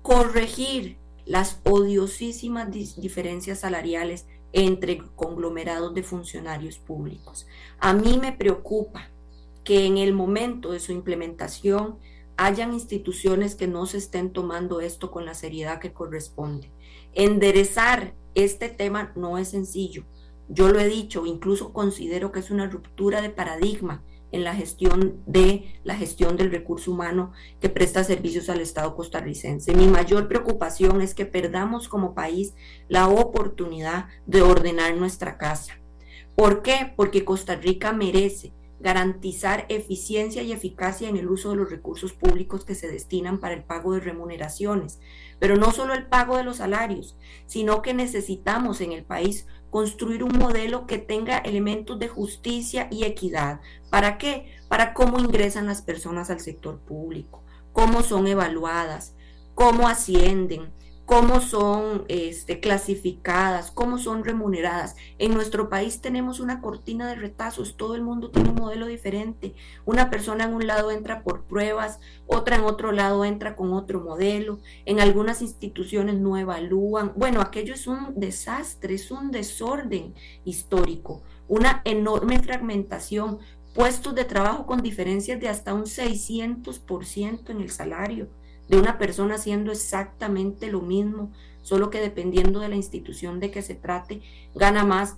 corregir 0.02 0.98
las 1.28 1.60
odiosísimas 1.66 2.72
diferencias 2.72 3.60
salariales 3.60 4.26
entre 4.54 5.00
conglomerados 5.16 5.94
de 5.94 6.04
funcionarios 6.04 6.80
públicos. 6.80 7.48
A 7.80 7.94
mí 7.94 8.18
me 8.20 8.32
preocupa 8.32 9.10
que 9.64 9.86
en 9.86 9.98
el 9.98 10.14
momento 10.14 10.72
de 10.72 10.80
su 10.80 10.92
implementación 10.92 12.00
hayan 12.38 12.74
instituciones 12.74 13.56
que 13.56 13.68
no 13.68 13.86
se 13.86 13.98
estén 13.98 14.32
tomando 14.32 14.80
esto 14.80 15.12
con 15.12 15.26
la 15.26 15.34
seriedad 15.34 15.80
que 15.80 15.94
corresponde. 15.94 16.72
Enderezar 17.14 18.16
este 18.34 18.70
tema 18.70 19.12
no 19.16 19.38
es 19.38 19.50
sencillo. 19.50 20.06
Yo 20.48 20.70
lo 20.70 20.80
he 20.80 20.88
dicho, 20.88 21.26
incluso 21.26 21.74
considero 21.74 22.32
que 22.32 22.40
es 22.40 22.50
una 22.50 22.68
ruptura 22.68 23.22
de 23.22 23.30
paradigma 23.30 24.04
en 24.32 24.44
la 24.44 24.56
gestión 24.56 25.22
de 25.26 25.80
la 25.84 25.96
gestión 25.96 26.38
del 26.38 26.52
recurso 26.52 26.92
humano 26.92 27.32
que 27.60 27.70
presta 27.70 28.04
servicios 28.04 28.50
al 28.50 28.62
Estado 28.62 28.96
costarricense. 28.96 29.74
Mi 29.74 29.88
mayor 29.88 30.28
preocupación 30.28 31.02
es 31.02 31.14
que 31.14 31.26
perdamos 31.26 31.88
como 31.88 32.14
país 32.14 32.54
la 32.88 33.08
oportunidad 33.08 34.08
de 34.26 34.42
ordenar 34.42 34.96
nuestra 34.96 35.38
casa. 35.38 35.80
¿Por 36.36 36.62
qué? 36.62 36.94
Porque 36.96 37.26
Costa 37.26 37.56
Rica 37.56 37.92
merece 37.92 38.54
garantizar 38.80 39.66
eficiencia 39.70 40.42
y 40.42 40.52
eficacia 40.52 41.10
en 41.10 41.18
el 41.18 41.30
uso 41.30 41.50
de 41.50 41.58
los 41.58 41.70
recursos 41.70 42.14
públicos 42.14 42.64
que 42.64 42.76
se 42.76 42.88
destinan 42.88 43.40
para 43.40 43.54
el 43.54 43.64
pago 43.64 43.94
de 43.94 44.00
remuneraciones, 44.00 45.00
pero 45.38 45.58
no 45.58 45.72
solo 45.72 45.94
el 45.94 46.08
pago 46.08 46.38
de 46.38 46.44
los 46.44 46.58
salarios, 46.58 47.18
sino 47.46 47.82
que 47.82 47.94
necesitamos 47.94 48.80
en 48.82 48.94
el 48.94 49.04
país 49.04 49.48
construir 49.70 50.24
un 50.24 50.38
modelo 50.38 50.88
que 50.88 50.98
tenga 50.98 51.38
elementos 51.38 52.00
de 52.00 52.08
justicia 52.08 52.88
y 52.92 53.04
equidad. 53.04 53.62
¿Para 53.90 54.18
qué? 54.18 54.52
Para 54.68 54.94
cómo 54.94 55.20
ingresan 55.20 55.68
las 55.68 55.82
personas 55.82 56.30
al 56.30 56.40
sector 56.40 56.80
público, 56.80 57.44
cómo 57.74 58.02
son 58.04 58.28
evaluadas, 58.28 59.16
cómo 59.56 59.88
ascienden, 59.88 60.72
cómo 61.10 61.42
son 61.42 62.06
este, 62.08 62.60
clasificadas, 62.60 63.72
cómo 63.72 63.98
son 63.98 64.24
remuneradas. 64.24 64.96
En 65.18 65.34
nuestro 65.34 65.68
país 65.68 66.02
tenemos 66.02 66.40
una 66.40 66.62
cortina 66.62 67.08
de 67.08 67.16
retazos, 67.16 67.78
todo 67.78 67.96
el 67.96 68.04
mundo 68.04 68.30
tiene 68.30 68.50
un 68.50 68.58
modelo 68.58 68.86
diferente. 68.86 69.56
Una 69.86 70.12
persona 70.12 70.44
en 70.44 70.54
un 70.54 70.68
lado 70.68 70.92
entra 70.92 71.24
por 71.24 71.46
pruebas, 71.46 72.00
otra 72.28 72.58
en 72.58 72.62
otro 72.62 72.92
lado 72.92 73.26
entra 73.26 73.56
con 73.56 73.74
otro 73.74 74.02
modelo. 74.02 74.60
En 74.86 75.00
algunas 75.00 75.42
instituciones 75.42 76.20
no 76.20 76.38
evalúan. 76.38 77.14
Bueno, 77.16 77.42
aquello 77.42 77.74
es 77.74 77.88
un 77.88 78.14
desastre, 78.16 78.94
es 78.94 79.10
un 79.10 79.32
desorden 79.32 80.14
histórico, 80.46 81.24
una 81.48 81.82
enorme 81.86 82.38
fragmentación, 82.38 83.40
puestos 83.74 84.14
de 84.14 84.26
trabajo 84.26 84.68
con 84.68 84.84
diferencias 84.84 85.40
de 85.40 85.50
hasta 85.50 85.74
un 85.74 85.86
600% 85.86 87.50
en 87.50 87.62
el 87.62 87.72
salario 87.72 88.30
de 88.70 88.78
una 88.78 88.98
persona 88.98 89.36
haciendo 89.36 89.72
exactamente 89.72 90.72
lo 90.72 90.82
mismo, 90.82 91.32
solo 91.62 91.90
que 91.90 92.00
dependiendo 92.00 92.60
de 92.60 92.70
la 92.70 92.76
institución 92.76 93.40
de 93.40 93.52
que 93.52 93.62
se 93.62 93.76
trate, 93.76 94.22
gana 94.56 94.86
más 94.86 95.18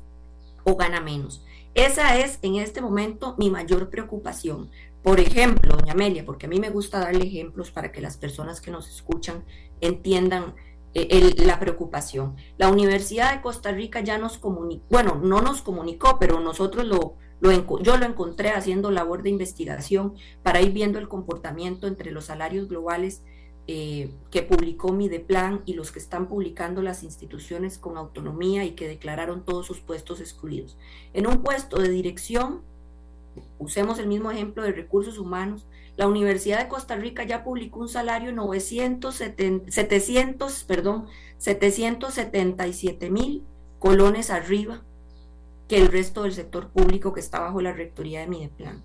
o 0.63 0.75
gana 0.75 1.01
menos. 1.01 1.43
Esa 1.73 2.17
es 2.17 2.39
en 2.41 2.55
este 2.55 2.81
momento 2.81 3.35
mi 3.37 3.49
mayor 3.49 3.89
preocupación. 3.89 4.69
Por 5.03 5.19
ejemplo, 5.19 5.75
doña 5.77 5.93
Amelia, 5.93 6.25
porque 6.25 6.45
a 6.45 6.49
mí 6.49 6.59
me 6.59 6.69
gusta 6.69 6.99
darle 6.99 7.25
ejemplos 7.25 7.71
para 7.71 7.91
que 7.91 8.01
las 8.01 8.17
personas 8.17 8.61
que 8.61 8.71
nos 8.71 8.89
escuchan 8.89 9.43
entiendan 9.79 10.53
eh, 10.93 11.33
la 11.45 11.59
preocupación. 11.59 12.35
La 12.57 12.69
Universidad 12.69 13.33
de 13.33 13.41
Costa 13.41 13.71
Rica 13.71 14.01
ya 14.01 14.17
nos 14.17 14.37
comunicó, 14.37 14.83
bueno, 14.89 15.19
no 15.21 15.41
nos 15.41 15.61
comunicó, 15.61 16.19
pero 16.19 16.39
nosotros 16.39 16.85
lo, 16.85 17.15
lo, 17.39 17.81
yo 17.81 17.97
lo 17.97 18.05
encontré 18.05 18.49
haciendo 18.49 18.91
labor 18.91 19.23
de 19.23 19.29
investigación 19.29 20.13
para 20.43 20.61
ir 20.61 20.71
viendo 20.73 20.99
el 20.99 21.07
comportamiento 21.07 21.87
entre 21.87 22.11
los 22.11 22.25
salarios 22.25 22.67
globales 22.67 23.23
eh, 23.67 24.09
que 24.31 24.41
publicó 24.41 24.91
Mideplan 24.91 25.61
y 25.65 25.73
los 25.73 25.91
que 25.91 25.99
están 25.99 26.27
publicando 26.27 26.81
las 26.81 27.03
instituciones 27.03 27.77
con 27.77 27.97
autonomía 27.97 28.65
y 28.65 28.71
que 28.71 28.87
declararon 28.87 29.45
todos 29.45 29.67
sus 29.67 29.79
puestos 29.79 30.19
excluidos. 30.19 30.77
En 31.13 31.27
un 31.27 31.43
puesto 31.43 31.79
de 31.79 31.89
dirección, 31.89 32.61
usemos 33.59 33.99
el 33.99 34.07
mismo 34.07 34.31
ejemplo 34.31 34.63
de 34.63 34.71
recursos 34.71 35.17
humanos, 35.17 35.67
la 35.97 36.07
Universidad 36.07 36.59
de 36.59 36.67
Costa 36.67 36.95
Rica 36.95 37.23
ya 37.23 37.43
publicó 37.43 37.79
un 37.79 37.89
salario 37.89 38.31
970, 38.31 39.71
700, 39.71 40.63
perdón, 40.63 41.05
777 41.37 43.09
mil 43.09 43.43
colones 43.79 44.29
arriba 44.29 44.83
que 45.67 45.77
el 45.77 45.87
resto 45.87 46.23
del 46.23 46.33
sector 46.33 46.69
público 46.69 47.13
que 47.13 47.19
está 47.19 47.39
bajo 47.39 47.61
la 47.61 47.73
rectoría 47.73 48.21
de 48.21 48.27
Mideplan. 48.27 48.83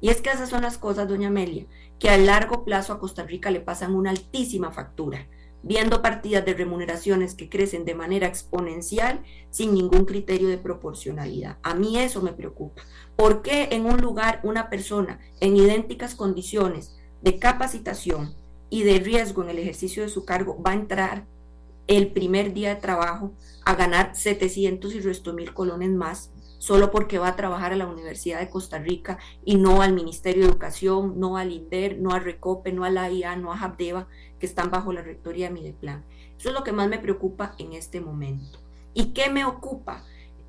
Y 0.00 0.10
es 0.10 0.20
que 0.20 0.30
esas 0.30 0.50
son 0.50 0.62
las 0.62 0.76
cosas, 0.76 1.08
doña 1.08 1.28
Amelia, 1.28 1.66
que 1.98 2.10
a 2.10 2.18
largo 2.18 2.64
plazo 2.64 2.92
a 2.92 2.98
Costa 2.98 3.24
Rica 3.24 3.50
le 3.50 3.60
pasan 3.60 3.94
una 3.94 4.10
altísima 4.10 4.70
factura, 4.70 5.26
viendo 5.62 6.02
partidas 6.02 6.44
de 6.44 6.54
remuneraciones 6.54 7.34
que 7.34 7.48
crecen 7.48 7.84
de 7.84 7.94
manera 7.94 8.26
exponencial 8.26 9.22
sin 9.50 9.74
ningún 9.74 10.04
criterio 10.04 10.48
de 10.48 10.58
proporcionalidad. 10.58 11.58
A 11.62 11.74
mí 11.74 11.98
eso 11.98 12.22
me 12.22 12.32
preocupa. 12.32 12.82
¿Por 13.16 13.42
qué 13.42 13.68
en 13.72 13.86
un 13.86 14.00
lugar 14.00 14.40
una 14.42 14.68
persona 14.70 15.18
en 15.40 15.56
idénticas 15.56 16.14
condiciones 16.14 16.96
de 17.22 17.38
capacitación 17.38 18.34
y 18.70 18.82
de 18.82 18.98
riesgo 18.98 19.42
en 19.42 19.50
el 19.50 19.58
ejercicio 19.58 20.02
de 20.02 20.08
su 20.08 20.24
cargo 20.24 20.62
va 20.62 20.72
a 20.72 20.74
entrar 20.74 21.26
el 21.86 22.12
primer 22.12 22.52
día 22.52 22.74
de 22.74 22.80
trabajo 22.80 23.32
a 23.64 23.74
ganar 23.74 24.14
700 24.14 24.94
y 24.94 25.00
resto 25.00 25.32
mil 25.32 25.54
colones 25.54 25.90
más 25.90 26.30
solo 26.58 26.90
porque 26.90 27.18
va 27.18 27.28
a 27.28 27.36
trabajar 27.36 27.72
a 27.72 27.76
la 27.76 27.86
Universidad 27.86 28.40
de 28.40 28.50
Costa 28.50 28.78
Rica 28.78 29.18
y 29.44 29.56
no 29.56 29.82
al 29.82 29.92
Ministerio 29.92 30.42
de 30.42 30.50
Educación, 30.50 31.18
no 31.18 31.36
al 31.36 31.52
INDER, 31.52 31.98
no 31.98 32.10
a 32.10 32.18
Recope, 32.18 32.72
no 32.72 32.84
a 32.84 32.90
la 32.90 33.10
IA, 33.10 33.36
no 33.36 33.52
a 33.52 33.60
Habdeba, 33.60 34.08
que 34.38 34.46
están 34.46 34.70
bajo 34.70 34.92
la 34.92 35.02
rectoría 35.02 35.48
de 35.48 35.54
Mideplan. 35.54 36.04
Eso 36.38 36.48
es 36.48 36.54
lo 36.54 36.64
que 36.64 36.72
más 36.72 36.88
me 36.88 36.98
preocupa 36.98 37.54
en 37.58 37.72
este 37.72 38.00
momento. 38.00 38.58
¿Y 38.94 39.12
qué 39.12 39.30
me 39.30 39.44
ocupa? 39.44 40.04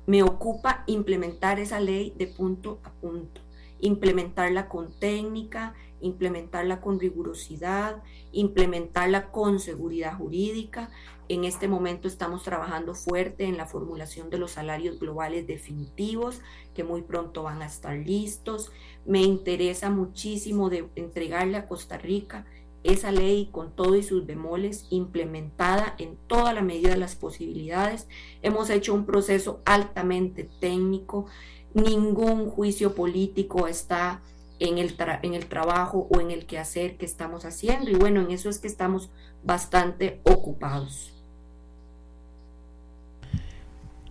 Me 0.06 0.22
ocupa 0.22 0.84
implementar 0.86 1.60
esa 1.60 1.80
ley 1.80 2.14
de 2.16 2.26
punto 2.26 2.80
a 2.82 2.90
punto, 2.90 3.42
implementarla 3.80 4.68
con 4.68 4.98
técnica, 4.98 5.74
implementarla 6.00 6.80
con 6.80 6.98
rigurosidad, 6.98 8.02
implementarla 8.32 9.30
con 9.30 9.60
seguridad 9.60 10.16
jurídica, 10.16 10.90
en 11.28 11.44
este 11.44 11.68
momento 11.68 12.08
estamos 12.08 12.42
trabajando 12.42 12.94
fuerte 12.94 13.44
en 13.44 13.56
la 13.56 13.66
formulación 13.66 14.30
de 14.30 14.38
los 14.38 14.52
salarios 14.52 14.98
globales 14.98 15.46
definitivos, 15.46 16.40
que 16.74 16.84
muy 16.84 17.02
pronto 17.02 17.42
van 17.42 17.60
a 17.62 17.66
estar 17.66 17.96
listos. 17.96 18.72
Me 19.04 19.22
interesa 19.22 19.90
muchísimo 19.90 20.70
de 20.70 20.88
entregarle 20.96 21.58
a 21.58 21.66
Costa 21.66 21.98
Rica 21.98 22.46
esa 22.84 23.12
ley 23.12 23.50
con 23.52 23.74
todo 23.74 23.96
y 23.96 24.02
sus 24.02 24.24
bemoles 24.24 24.86
implementada 24.90 25.94
en 25.98 26.16
toda 26.26 26.54
la 26.54 26.62
medida 26.62 26.90
de 26.90 26.96
las 26.96 27.16
posibilidades. 27.16 28.08
Hemos 28.40 28.70
hecho 28.70 28.94
un 28.94 29.04
proceso 29.04 29.60
altamente 29.66 30.48
técnico. 30.60 31.26
Ningún 31.74 32.48
juicio 32.48 32.94
político 32.94 33.66
está 33.66 34.22
en 34.60 34.78
el, 34.78 34.94
en 35.22 35.34
el 35.34 35.46
trabajo 35.46 36.08
o 36.10 36.20
en 36.20 36.30
el 36.30 36.46
quehacer 36.46 36.96
que 36.96 37.04
estamos 37.04 37.44
haciendo. 37.44 37.90
Y 37.90 37.94
bueno, 37.94 38.20
en 38.20 38.30
eso 38.30 38.48
es 38.48 38.58
que 38.58 38.68
estamos 38.68 39.10
bastante 39.42 40.20
ocupados. 40.24 41.17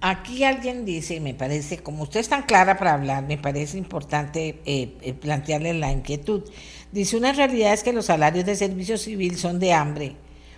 Aquí 0.01 0.43
alguien 0.43 0.85
dice, 0.85 1.19
me 1.19 1.33
parece, 1.33 1.79
como 1.79 2.03
usted 2.03 2.19
es 2.19 2.29
tan 2.29 2.43
clara 2.43 2.77
para 2.77 2.93
hablar, 2.93 3.23
me 3.23 3.37
parece 3.37 3.77
importante 3.77 4.61
eh, 4.65 4.95
eh, 5.01 5.13
plantearle 5.13 5.73
la 5.73 5.91
inquietud. 5.91 6.43
Dice, 6.91 7.17
una 7.17 7.33
realidad 7.33 7.73
es 7.73 7.83
que 7.83 7.93
los 7.93 8.05
salarios 8.05 8.45
de 8.45 8.55
servicio 8.55 8.97
civil 8.97 9.37
son 9.37 9.59
de 9.59 9.73
hambre. 9.73 10.15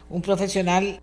Un 0.10 0.22
profesional 0.22 1.02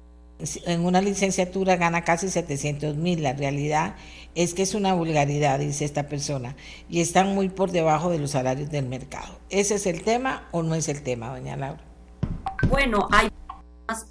en 0.67 0.85
una 0.85 1.01
licenciatura 1.01 1.77
gana 1.77 2.03
casi 2.05 2.29
700 2.29 2.97
mil. 2.97 3.23
La 3.23 3.33
realidad 3.33 3.97
es 4.35 4.55
que 4.55 4.63
es 4.63 4.75
una 4.75 4.93
vulgaridad, 4.95 5.59
dice 5.59 5.85
esta 5.85 6.09
persona, 6.09 6.57
y 6.89 7.01
están 7.01 7.35
muy 7.35 7.49
por 7.49 7.71
debajo 7.71 8.11
de 8.11 8.19
los 8.19 8.33
salarios 8.33 8.71
del 8.71 8.87
mercado. 8.87 9.39
¿Ese 9.49 9.77
es 9.77 9.87
el 9.87 10.03
tema 10.03 10.49
o 10.53 10.63
no 10.63 10.75
es 10.75 10.89
el 10.89 11.03
tema, 11.03 11.31
doña 11.31 11.57
Laura? 11.57 11.83
Bueno, 12.69 13.09
hay 13.13 13.29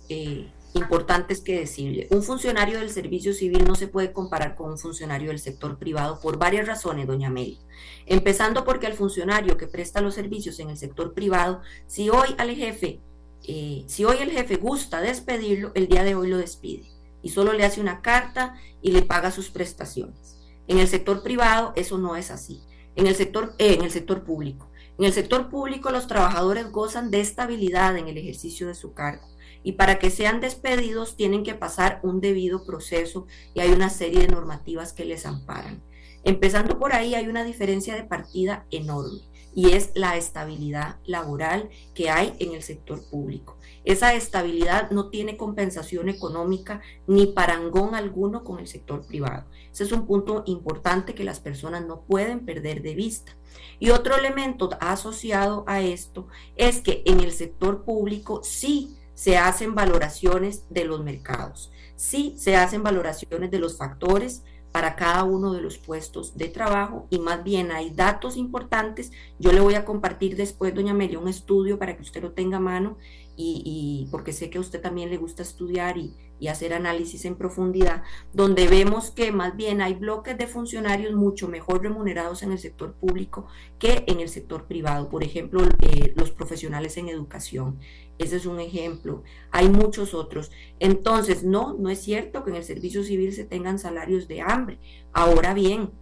eh, 0.10 0.48
importantes 0.76 1.42
que 1.42 1.60
decirle. 1.60 2.08
Un 2.12 2.22
funcionario 2.22 2.80
del 2.80 2.90
servicio 2.90 3.34
civil 3.34 3.66
no 3.66 3.76
se 3.76 3.88
puede 3.88 4.12
comparar 4.12 4.56
con 4.56 4.72
un 4.72 4.78
funcionario 4.78 5.30
del 5.30 5.40
sector 5.40 5.78
privado 5.80 6.20
por 6.20 6.38
varias 6.38 6.68
razones, 6.68 7.08
doña 7.08 7.30
Meli. 7.30 7.60
Empezando 8.06 8.64
porque 8.64 8.88
el 8.88 8.94
funcionario 8.94 9.58
que 9.58 9.68
presta 9.68 10.02
los 10.02 10.16
servicios 10.16 10.60
en 10.60 10.70
el 10.70 10.78
sector 10.78 11.14
privado, 11.14 11.62
si 11.88 12.10
hoy 12.10 12.36
al 12.38 12.52
jefe 12.52 13.02
eh, 13.48 13.84
si 13.88 14.06
hoy 14.06 14.18
el 14.22 14.32
jefe 14.32 14.56
gusta 14.56 15.02
despedirlo, 15.02 15.72
el 15.76 15.88
día 15.88 16.04
de 16.04 16.16
hoy 16.16 16.30
lo 16.30 16.38
despide 16.38 16.90
y 17.22 17.30
solo 17.30 17.54
le 17.54 17.64
hace 17.64 17.80
una 17.80 18.02
carta 18.02 18.56
y 18.82 18.92
le 18.92 19.04
paga 19.04 19.30
sus 19.30 19.50
prestaciones. 19.50 20.40
En 20.68 20.80
el 20.80 20.88
sector 20.88 21.22
privado 21.22 21.72
eso 21.76 22.00
no 22.00 22.16
es 22.16 22.32
así. 22.32 22.64
En 22.96 23.06
el 23.06 23.16
sector, 23.16 23.54
eh, 23.60 23.76
en 23.76 23.84
el 23.84 23.92
sector 23.92 24.24
público. 24.24 24.72
En 24.98 25.06
el 25.06 25.14
sector 25.14 25.50
público 25.50 25.92
los 25.92 26.08
trabajadores 26.08 26.72
gozan 26.72 27.12
de 27.12 27.22
estabilidad 27.22 27.98
en 27.98 28.08
el 28.08 28.18
ejercicio 28.18 28.68
de 28.68 28.74
su 28.74 28.94
cargo 28.94 29.28
y 29.66 29.74
para 29.74 29.98
que 29.98 30.12
sean 30.12 30.42
despedidos 30.42 31.18
tienen 31.18 31.44
que 31.44 31.56
pasar 31.56 32.00
un 32.04 32.22
debido 32.22 32.66
proceso 32.66 33.26
y 33.56 33.62
hay 33.62 33.72
una 33.72 33.90
serie 33.90 34.22
de 34.22 34.28
normativas 34.28 34.94
que 34.94 35.06
les 35.06 35.26
amparan. 35.26 35.82
Empezando 36.24 36.78
por 36.78 36.94
ahí 36.94 37.16
hay 37.16 37.28
una 37.28 37.44
diferencia 37.44 37.96
de 37.96 38.04
partida 38.04 38.68
enorme 38.70 39.22
y 39.56 39.72
es 39.72 39.90
la 39.96 40.18
estabilidad 40.18 40.98
laboral 41.06 41.70
que 41.96 42.12
hay 42.12 42.36
en 42.38 42.54
el 42.54 42.62
sector 42.62 43.10
público. 43.10 43.58
Esa 43.86 44.14
estabilidad 44.14 44.92
no 44.92 45.10
tiene 45.10 45.36
compensación 45.36 46.10
económica 46.10 46.82
ni 47.08 47.26
parangón 47.26 47.96
alguno 47.96 48.44
con 48.44 48.60
el 48.60 48.68
sector 48.68 49.04
privado. 49.08 49.46
Ese 49.72 49.86
es 49.86 49.92
un 49.92 50.06
punto 50.06 50.44
importante 50.46 51.16
que 51.16 51.24
las 51.24 51.40
personas 51.40 51.86
no 51.88 52.02
pueden 52.02 52.46
perder 52.46 52.84
de 52.84 52.94
vista. 52.94 53.36
Y 53.80 53.90
otro 53.90 54.16
elemento 54.16 54.70
asociado 54.80 55.64
a 55.66 55.82
esto 55.82 56.28
es 56.56 56.82
que 56.82 57.02
en 57.06 57.22
el 57.22 57.32
sector 57.32 57.84
público 57.84 58.42
sí 58.44 58.96
se 59.16 59.38
hacen 59.38 59.74
valoraciones 59.74 60.66
de 60.70 60.86
los 60.86 61.04
mercados, 61.04 61.72
sí 61.96 62.36
se 62.38 62.56
hacen 62.56 62.84
valoraciones 62.84 63.50
de 63.50 63.60
los 63.60 63.78
factores 63.78 64.44
para 64.72 64.98
cada 64.98 65.24
uno 65.24 65.54
de 65.54 65.62
los 65.62 65.78
puestos 65.78 66.38
de 66.38 66.50
trabajo 66.50 67.08
y 67.10 67.20
más 67.20 67.46
bien 67.46 67.72
hay 67.72 67.92
datos 67.92 68.36
importantes. 68.36 69.14
Yo 69.40 69.54
le 69.54 69.62
voy 69.62 69.76
a 69.76 69.86
compartir 69.86 70.36
después, 70.36 70.76
doña 70.76 70.92
Amelia, 70.92 71.18
un 71.18 71.30
estudio 71.30 71.80
para 71.80 71.96
que 71.96 72.02
usted 72.02 72.22
lo 72.22 72.34
tenga 72.34 72.58
a 72.58 72.60
mano 72.60 72.98
y, 73.38 74.08
porque 74.12 74.34
sé 74.34 74.50
que 74.50 74.58
a 74.58 74.62
usted 74.62 74.82
también 74.82 75.10
le 75.10 75.18
gusta 75.18 75.44
estudiar 75.44 75.98
y, 75.98 76.16
hacer 76.48 76.74
análisis 76.74 77.26
en 77.26 77.38
profundidad, 77.38 78.04
donde 78.32 78.68
vemos 78.68 79.10
que 79.10 79.32
más 79.32 79.56
bien 79.56 79.82
hay 79.82 79.96
bloques 79.96 80.38
de 80.38 80.46
funcionarios 80.46 81.16
mucho 81.16 81.48
mejor 81.48 81.82
remunerados 81.82 82.44
en 82.44 82.52
el 82.52 82.60
sector 82.60 82.94
público 82.94 83.48
que 83.80 84.04
en 84.06 84.20
el 84.20 84.30
sector 84.30 84.66
privado. 84.66 85.10
Por 85.10 85.24
ejemplo, 85.24 85.64
eh, 85.82 86.14
los 86.16 86.30
profesionales 86.30 86.98
en 86.98 87.10
educación. 87.10 87.80
Ese 88.20 88.36
es 88.36 88.46
un 88.46 88.60
ejemplo. 88.60 89.24
Hay 89.50 89.70
muchos 89.70 90.14
otros. 90.14 90.52
Entonces, 90.80 91.44
no, 91.44 91.74
no 91.74 91.90
es 91.90 92.00
cierto 92.04 92.44
que 92.44 92.52
en 92.52 92.58
el 92.58 92.64
servicio 92.64 93.04
civil 93.04 93.34
se 93.34 93.46
tengan 93.46 93.80
salarios 93.80 94.28
de 94.28 94.42
hambre. 94.42 94.78
Ahora 95.14 95.56
bien, 95.56 95.94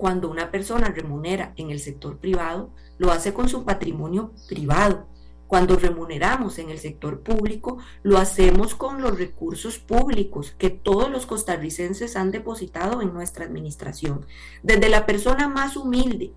cuando 0.00 0.30
una 0.30 0.50
persona 0.50 0.88
remunera 0.88 1.52
en 1.56 1.70
el 1.70 1.78
sector 1.78 2.16
privado, 2.16 2.70
lo 2.96 3.12
hace 3.12 3.34
con 3.34 3.50
su 3.50 3.64
patrimonio 3.64 4.32
privado. 4.48 5.06
Cuando 5.50 5.74
remuneramos 5.74 6.60
en 6.60 6.70
el 6.70 6.78
sector 6.78 7.22
público, 7.22 7.78
lo 8.04 8.18
hacemos 8.18 8.76
con 8.76 9.02
los 9.02 9.18
recursos 9.18 9.80
públicos 9.80 10.54
que 10.56 10.70
todos 10.70 11.10
los 11.10 11.26
costarricenses 11.26 12.14
han 12.14 12.30
depositado 12.30 13.02
en 13.02 13.12
nuestra 13.12 13.46
administración. 13.46 14.24
Desde 14.62 14.88
la 14.88 15.06
persona 15.06 15.48
más 15.48 15.76
humilde 15.76 16.32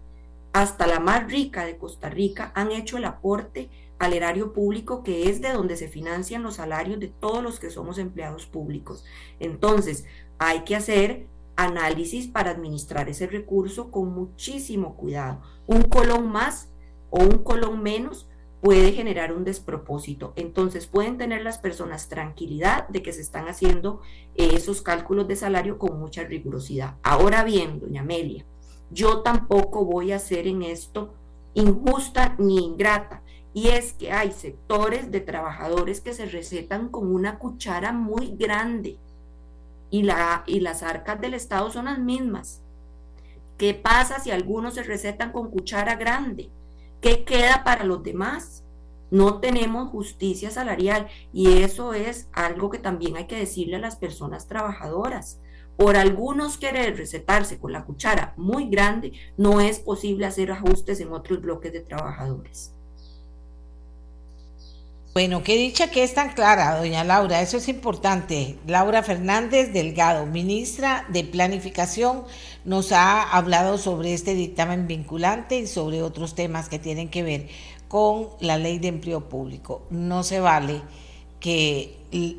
hasta 0.52 0.88
la 0.88 1.00
más 1.00 1.32
rica 1.32 1.64
de 1.64 1.78
Costa 1.78 2.10
Rica 2.10 2.52
han 2.56 2.72
hecho 2.72 2.98
el 2.98 3.06
aporte 3.06 3.70
al 4.00 4.14
erario 4.14 4.52
público, 4.52 5.04
que 5.04 5.30
es 5.30 5.42
de 5.42 5.54
donde 5.54 5.78
se 5.78 5.88
financian 5.88 6.42
los 6.42 6.56
salarios 6.56 7.00
de 7.00 7.10
todos 7.10 7.44
los 7.44 7.60
que 7.60 7.70
somos 7.70 8.00
empleados 8.00 8.48
públicos. 8.48 9.06
Entonces, 9.40 10.06
hay 10.40 10.62
que 10.62 10.76
hacer 10.76 11.28
análisis 11.56 12.26
para 12.26 12.50
administrar 12.50 13.10
ese 13.10 13.28
recurso 13.28 13.92
con 13.92 14.12
muchísimo 14.12 14.96
cuidado. 14.96 15.44
Un 15.68 15.84
colón 15.84 16.32
más 16.32 16.70
o 17.12 17.20
un 17.20 17.44
colón 17.44 17.84
menos 17.84 18.28
puede 18.64 18.94
generar 18.94 19.34
un 19.34 19.44
despropósito. 19.44 20.32
Entonces 20.38 20.88
pueden 20.88 21.18
tener 21.18 21.44
las 21.44 21.58
personas 21.58 22.08
tranquilidad 22.08 22.88
de 22.88 23.04
que 23.04 23.12
se 23.12 23.20
están 23.20 23.50
haciendo 23.50 24.00
esos 24.36 24.82
cálculos 24.82 25.28
de 25.28 25.36
salario 25.36 25.78
con 25.78 26.00
mucha 26.00 26.24
rigurosidad. 26.24 26.96
Ahora 27.04 27.44
bien, 27.44 27.82
doña 27.82 28.02
Amelia, 28.02 28.46
yo 28.90 29.20
tampoco 29.20 29.84
voy 29.84 30.14
a 30.14 30.20
ser 30.20 30.48
en 30.48 30.64
esto 30.64 31.14
injusta 31.54 32.36
ni 32.38 32.64
ingrata. 32.64 33.22
Y 33.54 33.68
es 33.68 33.92
que 33.92 34.14
hay 34.14 34.32
sectores 34.32 35.12
de 35.12 35.20
trabajadores 35.20 36.00
que 36.00 36.14
se 36.14 36.26
recetan 36.26 36.88
con 36.88 37.14
una 37.14 37.40
cuchara 37.40 37.92
muy 37.92 38.34
grande 38.38 38.98
y, 39.92 40.08
y 40.48 40.60
las 40.62 40.84
arcas 40.84 41.20
del 41.20 41.34
Estado 41.34 41.70
son 41.70 41.86
las 41.86 42.00
mismas. 42.00 42.62
¿Qué 43.58 43.74
pasa 43.74 44.22
si 44.22 44.32
algunos 44.32 44.76
se 44.76 44.84
recetan 44.84 45.34
con 45.34 45.52
cuchara 45.52 45.98
grande? 45.98 46.50
¿Qué 47.04 47.26
queda 47.26 47.66
para 47.66 47.84
los 47.84 48.02
demás? 48.02 48.64
No 49.12 49.42
tenemos 49.42 49.90
justicia 49.90 50.52
salarial 50.52 51.10
y 51.34 51.58
eso 51.58 51.94
es 51.94 52.30
algo 52.32 52.70
que 52.70 52.80
también 52.80 53.18
hay 53.18 53.28
que 53.28 53.36
decirle 53.36 53.76
a 53.76 53.80
las 53.80 53.98
personas 53.98 54.48
trabajadoras. 54.48 55.42
Por 55.76 55.98
algunos 55.98 56.58
querer 56.58 56.96
recetarse 56.96 57.60
con 57.60 57.74
la 57.74 57.84
cuchara 57.84 58.34
muy 58.38 58.70
grande, 58.70 59.12
no 59.36 59.60
es 59.60 59.80
posible 59.80 60.26
hacer 60.26 60.50
ajustes 60.54 61.02
en 61.02 61.12
otros 61.12 61.42
bloques 61.42 61.74
de 61.74 61.82
trabajadores. 61.82 62.73
Bueno, 65.14 65.44
qué 65.44 65.58
dicha 65.58 65.92
que 65.92 66.04
es 66.04 66.16
tan 66.16 66.34
clara, 66.34 66.76
doña 66.76 67.04
Laura, 67.04 67.40
eso 67.40 67.58
es 67.58 67.68
importante. 67.68 68.58
Laura 68.66 69.04
Fernández 69.04 69.72
Delgado, 69.72 70.26
ministra 70.26 71.06
de 71.10 71.24
Planificación, 71.24 72.24
nos 72.66 72.92
ha 72.92 73.22
hablado 73.22 73.78
sobre 73.78 74.16
este 74.16 74.34
dictamen 74.34 74.88
vinculante 74.88 75.60
y 75.60 75.68
sobre 75.68 76.02
otros 76.02 76.34
temas 76.34 76.68
que 76.68 76.80
tienen 76.80 77.10
que 77.10 77.22
ver 77.22 77.48
con 77.88 78.30
la 78.40 78.58
ley 78.58 78.80
de 78.80 78.88
empleo 78.88 79.30
público. 79.30 79.86
No 79.92 80.24
se 80.24 80.40
vale 80.40 80.82
que 81.40 81.96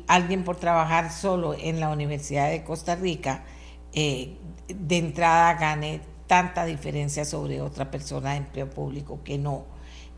alguien 0.07 0.43
por 0.43 0.57
trabajar 0.57 1.13
solo 1.13 1.53
en 1.53 1.79
la 1.79 1.87
Universidad 1.87 2.49
de 2.49 2.65
Costa 2.65 2.97
Rica 2.97 3.45
eh, 3.93 4.35
de 4.67 4.97
entrada 4.97 5.53
gane 5.53 6.01
tanta 6.27 6.65
diferencia 6.65 7.23
sobre 7.23 7.61
otra 7.61 7.89
persona 7.89 8.31
de 8.31 8.37
empleo 8.37 8.69
público 8.69 9.21
que 9.23 9.37
no, 9.37 9.63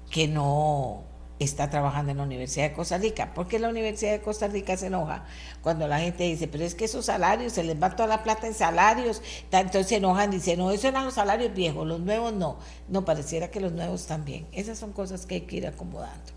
que 0.10 0.28
no 0.28 1.04
está 1.40 1.70
trabajando 1.70 2.12
en 2.12 2.18
la 2.18 2.24
Universidad 2.24 2.70
de 2.70 2.76
Costa 2.76 2.98
Rica. 2.98 3.34
porque 3.36 3.60
la 3.60 3.70
Universidad 3.70 4.12
de 4.12 4.22
Costa 4.22 4.48
Rica 4.48 4.76
se 4.78 4.88
enoja 4.88 5.26
cuando 5.62 5.88
la 5.88 6.00
gente 6.00 6.24
dice, 6.24 6.48
pero 6.48 6.64
es 6.64 6.76
que 6.76 6.86
esos 6.86 7.06
salarios, 7.06 7.54
se 7.54 7.64
les 7.64 7.82
va 7.82 7.96
toda 7.96 8.08
la 8.08 8.24
plata 8.24 8.48
en 8.48 8.54
salarios, 8.54 9.22
entonces 9.52 9.88
se 9.88 9.96
enojan, 9.98 10.32
dicen, 10.32 10.60
no, 10.60 10.72
esos 10.72 10.86
eran 10.86 11.06
los 11.06 11.14
salarios 11.14 11.54
viejos, 11.54 11.86
los 11.86 12.00
nuevos 12.00 12.34
no. 12.34 12.58
No, 12.90 13.06
pareciera 13.06 13.50
que 13.52 13.60
los 13.60 13.72
nuevos 13.72 14.08
también. 14.08 14.48
Esas 14.52 14.78
son 14.78 14.94
cosas 14.94 15.26
que 15.26 15.36
hay 15.36 15.42
que 15.42 15.58
ir 15.58 15.68
acomodando. 15.68 16.32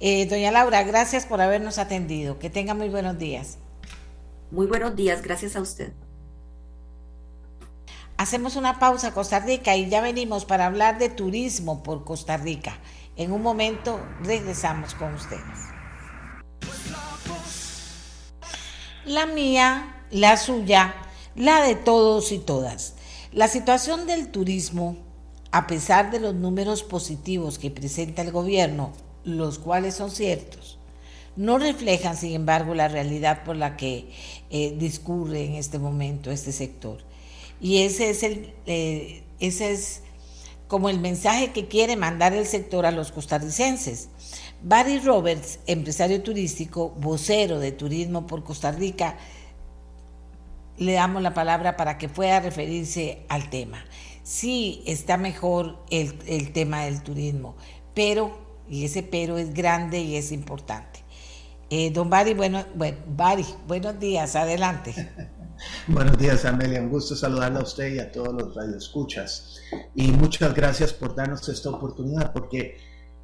Eh, 0.00 0.26
doña 0.26 0.50
Laura, 0.50 0.82
gracias 0.84 1.26
por 1.26 1.40
habernos 1.40 1.78
atendido. 1.78 2.38
Que 2.38 2.50
tenga 2.50 2.74
muy 2.74 2.88
buenos 2.88 3.18
días. 3.18 3.58
Muy 4.50 4.66
buenos 4.66 4.96
días, 4.96 5.22
gracias 5.22 5.56
a 5.56 5.60
usted. 5.60 5.92
Hacemos 8.16 8.56
una 8.56 8.80
pausa, 8.80 9.12
Costa 9.12 9.38
Rica, 9.38 9.76
y 9.76 9.88
ya 9.88 10.00
venimos 10.00 10.44
para 10.44 10.66
hablar 10.66 10.98
de 10.98 11.08
turismo 11.08 11.82
por 11.82 12.04
Costa 12.04 12.36
Rica. 12.36 12.78
En 13.18 13.32
un 13.32 13.42
momento 13.42 14.00
regresamos 14.22 14.94
con 14.94 15.12
ustedes. 15.12 15.42
La 19.04 19.26
mía, 19.26 20.04
la 20.12 20.36
suya, 20.36 20.94
la 21.34 21.62
de 21.62 21.74
todos 21.74 22.30
y 22.30 22.38
todas. 22.38 22.94
La 23.32 23.48
situación 23.48 24.06
del 24.06 24.28
turismo, 24.28 24.96
a 25.50 25.66
pesar 25.66 26.12
de 26.12 26.20
los 26.20 26.36
números 26.36 26.84
positivos 26.84 27.58
que 27.58 27.72
presenta 27.72 28.22
el 28.22 28.30
gobierno, 28.30 28.92
los 29.24 29.58
cuales 29.58 29.96
son 29.96 30.12
ciertos, 30.12 30.78
no 31.34 31.58
reflejan, 31.58 32.16
sin 32.16 32.34
embargo, 32.34 32.72
la 32.76 32.86
realidad 32.86 33.42
por 33.42 33.56
la 33.56 33.76
que 33.76 34.12
eh, 34.50 34.76
discurre 34.78 35.44
en 35.44 35.54
este 35.56 35.80
momento 35.80 36.30
este 36.30 36.52
sector. 36.52 36.98
Y 37.60 37.82
ese 37.82 38.10
es 38.10 38.22
el, 38.22 38.54
eh, 38.66 39.24
ese 39.40 39.72
es 39.72 40.02
como 40.68 40.90
el 40.90 41.00
mensaje 41.00 41.52
que 41.52 41.66
quiere 41.66 41.96
mandar 41.96 42.34
el 42.34 42.46
sector 42.46 42.86
a 42.86 42.92
los 42.92 43.10
costarricenses. 43.10 44.10
Barry 44.62 44.98
Roberts, 45.00 45.60
empresario 45.66 46.22
turístico, 46.22 46.90
vocero 46.90 47.58
de 47.58 47.72
Turismo 47.72 48.26
por 48.26 48.44
Costa 48.44 48.70
Rica, 48.70 49.16
le 50.76 50.92
damos 50.92 51.22
la 51.22 51.34
palabra 51.34 51.76
para 51.76 51.98
que 51.98 52.08
pueda 52.08 52.40
referirse 52.40 53.24
al 53.28 53.50
tema. 53.50 53.84
Sí 54.22 54.82
está 54.86 55.16
mejor 55.16 55.78
el, 55.90 56.18
el 56.26 56.52
tema 56.52 56.84
del 56.84 57.02
turismo, 57.02 57.56
pero, 57.94 58.38
y 58.68 58.84
ese 58.84 59.02
pero 59.02 59.38
es 59.38 59.54
grande 59.54 60.00
y 60.00 60.16
es 60.16 60.32
importante. 60.32 61.02
Eh, 61.70 61.90
don 61.90 62.08
Bari, 62.08 62.34
bueno, 62.34 62.64
bueno, 62.74 62.98
buenos 63.66 63.98
días, 63.98 64.36
adelante. 64.36 64.94
buenos 65.86 66.16
días, 66.18 66.44
Amelia, 66.44 66.80
un 66.80 66.90
gusto 66.90 67.14
saludarla 67.14 67.60
a 67.60 67.62
usted 67.62 67.94
y 67.94 67.98
a 67.98 68.10
todos 68.10 68.34
los 68.34 68.54
radioescuchas. 68.54 69.57
Y 69.94 70.12
muchas 70.12 70.54
gracias 70.54 70.92
por 70.92 71.14
darnos 71.14 71.48
esta 71.48 71.70
oportunidad, 71.70 72.32
porque 72.32 72.76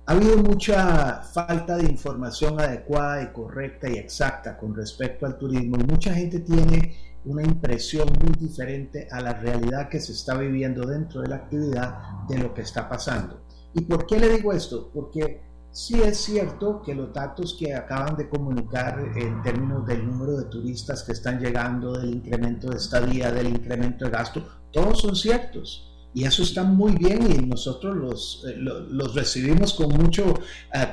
ha 0.06 0.12
habido 0.12 0.36
mucha 0.36 1.22
falta 1.22 1.76
de 1.76 1.84
información 1.84 2.60
adecuada 2.60 3.22
y 3.22 3.32
correcta 3.32 3.88
y 3.88 3.96
exacta 3.96 4.58
con 4.58 4.74
respecto 4.74 5.24
al 5.24 5.38
turismo 5.38 5.76
y 5.80 5.84
mucha 5.84 6.12
gente 6.12 6.40
tiene 6.40 6.94
una 7.24 7.42
impresión 7.42 8.06
muy 8.22 8.32
diferente 8.38 9.08
a 9.10 9.22
la 9.22 9.32
realidad 9.32 9.88
que 9.88 10.00
se 10.00 10.12
está 10.12 10.36
viviendo 10.36 10.86
dentro 10.86 11.22
de 11.22 11.28
la 11.28 11.36
actividad 11.36 11.98
de 12.28 12.38
lo 12.38 12.52
que 12.52 12.60
está 12.60 12.86
pasando. 12.86 13.40
¿Y 13.72 13.80
por 13.82 14.06
qué 14.06 14.18
le 14.18 14.28
digo 14.28 14.52
esto? 14.52 14.90
Porque 14.92 15.40
sí 15.70 16.00
es 16.02 16.18
cierto 16.18 16.82
que 16.82 16.94
los 16.94 17.12
datos 17.12 17.56
que 17.58 17.74
acaban 17.74 18.14
de 18.16 18.28
comunicar 18.28 19.00
en 19.16 19.42
términos 19.42 19.86
del 19.86 20.06
número 20.06 20.36
de 20.36 20.44
turistas 20.44 21.02
que 21.02 21.12
están 21.12 21.40
llegando, 21.40 21.98
del 21.98 22.16
incremento 22.16 22.68
de 22.68 22.76
estadía, 22.76 23.32
del 23.32 23.48
incremento 23.48 24.04
de 24.04 24.10
gasto, 24.10 24.46
todos 24.70 25.00
son 25.00 25.16
ciertos. 25.16 25.93
Y 26.14 26.24
eso 26.24 26.44
está 26.44 26.62
muy 26.62 26.92
bien 26.92 27.28
y 27.28 27.44
nosotros 27.44 27.96
los, 27.96 28.44
eh, 28.48 28.54
los 28.56 29.14
recibimos 29.16 29.74
con 29.74 29.88
mucha 29.88 30.22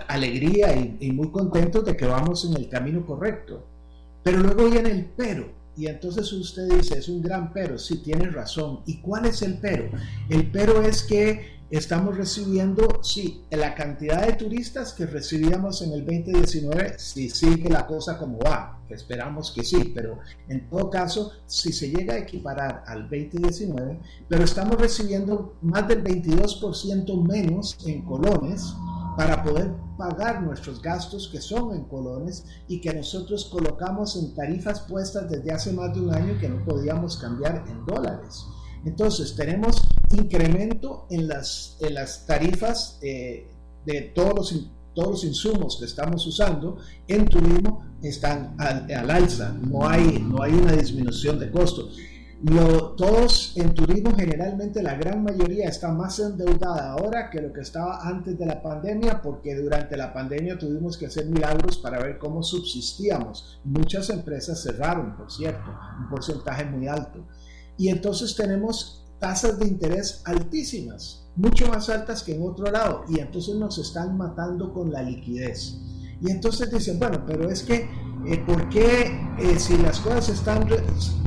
alegría 0.07 0.75
y, 0.75 1.11
muy 1.11 1.29
contentos 1.29 1.85
de 1.85 1.95
que 1.95 2.05
vamos 2.05 2.43
en 2.45 2.57
el 2.57 2.67
camino 2.67 3.05
correcto. 3.05 3.67
Pero 4.23 4.39
luego 4.39 4.69
viene 4.69 4.89
el 4.89 5.05
pero. 5.15 5.53
Y 5.77 5.85
entonces 5.85 6.31
usted 6.33 6.67
dice, 6.69 6.97
es 6.97 7.07
un 7.07 7.21
gran 7.21 7.53
pero, 7.53 7.77
sí, 7.77 7.97
tiene 7.97 8.29
razón. 8.29 8.81
¿Y 8.87 8.99
cuál 8.99 9.25
es 9.27 9.43
el 9.43 9.59
pero? 9.59 9.89
El 10.27 10.49
pero 10.51 10.81
es 10.81 11.03
que 11.03 11.61
estamos 11.69 12.17
recibiendo, 12.17 12.99
sí, 13.03 13.43
la 13.51 13.75
cantidad 13.75 14.25
de 14.25 14.33
turistas 14.33 14.91
que 14.93 15.05
recibíamos 15.05 15.81
en 15.83 15.93
el 15.93 16.05
2019, 16.05 16.95
si 16.97 17.29
sigue 17.29 17.69
la 17.69 17.85
cosa 17.85 18.17
como 18.17 18.39
va, 18.39 18.80
esperamos 18.93 19.51
que 19.51 19.63
sí, 19.63 19.91
pero 19.95 20.19
en 20.47 20.69
todo 20.69 20.89
caso, 20.89 21.31
si 21.45 21.71
se 21.71 21.89
llega 21.89 22.15
a 22.15 22.19
equiparar 22.19 22.83
al 22.87 23.03
2019, 23.03 23.99
pero 24.27 24.43
estamos 24.43 24.77
recibiendo 24.77 25.55
más 25.61 25.87
del 25.87 26.03
22% 26.03 27.27
menos 27.27 27.77
en 27.85 28.01
colones 28.03 28.73
para 29.17 29.43
poder 29.43 29.71
pagar 29.97 30.41
nuestros 30.41 30.81
gastos 30.81 31.29
que 31.31 31.41
son 31.41 31.75
en 31.75 31.83
colones 31.83 32.45
y 32.67 32.81
que 32.81 32.93
nosotros 32.93 33.45
colocamos 33.45 34.15
en 34.15 34.33
tarifas 34.33 34.81
puestas 34.81 35.29
desde 35.29 35.51
hace 35.51 35.73
más 35.73 35.93
de 35.93 36.01
un 36.01 36.13
año 36.13 36.39
que 36.39 36.49
no 36.49 36.63
podíamos 36.63 37.17
cambiar 37.17 37.65
en 37.67 37.85
dólares. 37.85 38.45
Entonces 38.85 39.35
tenemos 39.35 39.81
incremento 40.17 41.05
en 41.09 41.27
las, 41.27 41.77
en 41.81 41.93
las 41.93 42.25
tarifas 42.25 42.99
eh, 43.01 43.47
de 43.85 44.01
todos 44.15 44.33
los, 44.35 44.71
todos 44.93 45.09
los 45.09 45.23
insumos 45.23 45.77
que 45.77 45.85
estamos 45.85 46.25
usando 46.27 46.77
en 47.07 47.25
turismo 47.25 47.85
están 48.01 48.55
al, 48.57 48.91
al 48.91 49.09
alza, 49.09 49.53
no 49.61 49.87
hay, 49.87 50.19
no 50.19 50.41
hay 50.41 50.53
una 50.53 50.73
disminución 50.73 51.39
de 51.39 51.51
costos. 51.51 51.97
Lo, 52.43 52.93
todos 52.93 53.53
en 53.55 53.71
turismo 53.75 54.15
generalmente 54.15 54.81
la 54.81 54.95
gran 54.95 55.23
mayoría 55.23 55.69
está 55.69 55.91
más 55.91 56.17
endeudada 56.17 56.93
ahora 56.93 57.29
que 57.29 57.39
lo 57.39 57.53
que 57.53 57.61
estaba 57.61 57.99
antes 58.01 58.35
de 58.39 58.47
la 58.47 58.63
pandemia 58.63 59.21
porque 59.21 59.55
durante 59.55 59.95
la 59.95 60.11
pandemia 60.11 60.57
tuvimos 60.57 60.97
que 60.97 61.05
hacer 61.05 61.27
milagros 61.27 61.77
para 61.77 62.01
ver 62.01 62.17
cómo 62.17 62.41
subsistíamos. 62.41 63.59
Muchas 63.63 64.09
empresas 64.09 64.63
cerraron, 64.63 65.15
por 65.15 65.31
cierto, 65.31 65.69
un 65.99 66.09
porcentaje 66.09 66.65
muy 66.65 66.87
alto. 66.87 67.27
Y 67.77 67.89
entonces 67.89 68.35
tenemos 68.35 69.05
tasas 69.19 69.59
de 69.59 69.67
interés 69.67 70.23
altísimas, 70.25 71.20
mucho 71.35 71.67
más 71.67 71.89
altas 71.89 72.23
que 72.23 72.35
en 72.35 72.43
otro 72.43 72.71
lado, 72.71 73.05
y 73.09 73.19
entonces 73.19 73.55
nos 73.55 73.77
están 73.77 74.17
matando 74.17 74.73
con 74.73 74.91
la 74.91 75.01
liquidez. 75.01 75.77
Y 76.21 76.29
entonces 76.29 76.71
dicen, 76.71 76.99
bueno, 76.99 77.23
pero 77.25 77.49
es 77.49 77.63
que, 77.63 77.89
eh, 78.27 78.37
¿por 78.45 78.69
qué 78.69 79.19
eh, 79.39 79.57
si 79.57 79.77
las 79.77 79.99
cosas 79.99 80.29
están 80.29 80.67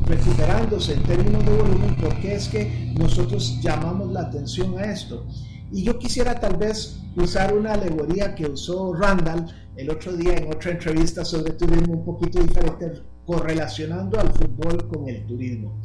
recuperándose 0.05 0.93
en 0.93 1.03
términos 1.03 1.45
de 1.45 1.51
volumen, 1.51 1.95
por 1.97 2.15
qué 2.21 2.35
es 2.35 2.47
que 2.47 2.93
nosotros 2.97 3.59
llamamos 3.61 4.11
la 4.11 4.21
atención 4.21 4.77
a 4.77 4.85
esto? 4.85 5.27
Y 5.71 5.83
yo 5.83 5.97
quisiera 5.99 6.39
tal 6.39 6.55
vez 6.55 6.97
usar 7.17 7.53
una 7.53 7.73
alegoría 7.73 8.35
que 8.35 8.45
usó 8.45 8.93
Randall 8.93 9.47
el 9.75 9.89
otro 9.89 10.15
día 10.15 10.35
en 10.35 10.47
otra 10.47 10.71
entrevista 10.71 11.25
sobre 11.25 11.53
turismo 11.53 11.95
un 11.95 12.05
poquito 12.05 12.41
diferente, 12.41 13.01
correlacionando 13.25 14.19
al 14.19 14.31
fútbol 14.31 14.87
con 14.87 15.09
el 15.09 15.25
turismo. 15.25 15.81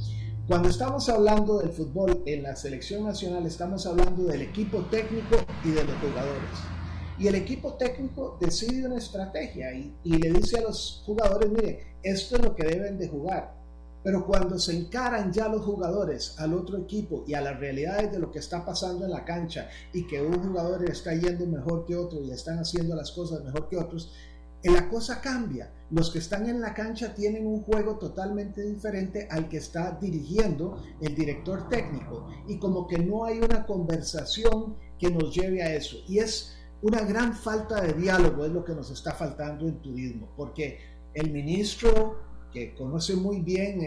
Cuando 0.50 0.68
estamos 0.68 1.08
hablando 1.08 1.58
del 1.58 1.70
fútbol 1.70 2.24
en 2.26 2.42
la 2.42 2.56
selección 2.56 3.04
nacional, 3.04 3.46
estamos 3.46 3.86
hablando 3.86 4.24
del 4.24 4.42
equipo 4.42 4.80
técnico 4.90 5.36
y 5.62 5.68
de 5.68 5.84
los 5.84 5.94
jugadores. 5.98 6.50
Y 7.20 7.28
el 7.28 7.36
equipo 7.36 7.74
técnico 7.74 8.36
decide 8.40 8.84
una 8.84 8.96
estrategia 8.96 9.72
y, 9.72 9.94
le 10.02 10.32
dice 10.32 10.58
a 10.58 10.62
los 10.62 11.04
jugadores, 11.06 11.50
mire, 11.50 11.94
esto 12.02 12.34
es 12.34 12.42
lo 12.42 12.56
que 12.56 12.66
deben 12.66 12.98
de 12.98 13.06
jugar. 13.06 13.54
Pero 14.02 14.26
cuando 14.26 14.58
se 14.58 14.76
encaran 14.76 15.32
ya 15.32 15.46
los 15.46 15.62
jugadores 15.64 16.34
al 16.40 16.52
otro 16.54 16.78
equipo 16.78 17.22
y 17.28 17.34
a 17.34 17.42
las 17.42 17.60
realidades 17.60 18.10
de 18.10 18.18
lo 18.18 18.32
que 18.32 18.40
está 18.40 18.64
pasando 18.64 19.04
en 19.04 19.12
la 19.12 19.24
cancha 19.24 19.68
y 19.92 20.04
que 20.08 20.20
un 20.20 20.42
jugador 20.42 20.84
está 20.90 21.14
yendo 21.14 21.46
mejor 21.46 21.86
que 21.86 21.94
otro 21.94 22.24
y 22.24 22.32
están 22.32 22.58
haciendo 22.58 22.96
las 22.96 23.12
cosas 23.12 23.44
mejor 23.44 23.68
que 23.68 23.76
otros, 23.76 24.12
la 24.68 24.88
cosa 24.88 25.20
cambia. 25.20 25.72
Los 25.90 26.10
que 26.10 26.18
están 26.18 26.48
en 26.48 26.60
la 26.60 26.74
cancha 26.74 27.14
tienen 27.14 27.46
un 27.46 27.62
juego 27.62 27.96
totalmente 27.96 28.62
diferente 28.62 29.26
al 29.30 29.48
que 29.48 29.56
está 29.56 29.98
dirigiendo 30.00 30.82
el 31.00 31.14
director 31.14 31.68
técnico 31.68 32.28
y 32.46 32.58
como 32.58 32.86
que 32.86 32.98
no 32.98 33.24
hay 33.24 33.38
una 33.38 33.66
conversación 33.66 34.76
que 34.98 35.10
nos 35.10 35.34
lleve 35.34 35.62
a 35.62 35.74
eso. 35.74 35.96
Y 36.06 36.18
es 36.18 36.56
una 36.82 37.00
gran 37.02 37.34
falta 37.34 37.80
de 37.80 37.94
diálogo, 37.94 38.44
es 38.44 38.52
lo 38.52 38.64
que 38.64 38.74
nos 38.74 38.90
está 38.90 39.12
faltando 39.12 39.66
en 39.66 39.80
turismo, 39.82 40.28
porque 40.36 40.78
el 41.14 41.32
ministro 41.32 42.18
que 42.52 42.74
conoce 42.74 43.14
muy 43.16 43.40
bien 43.40 43.80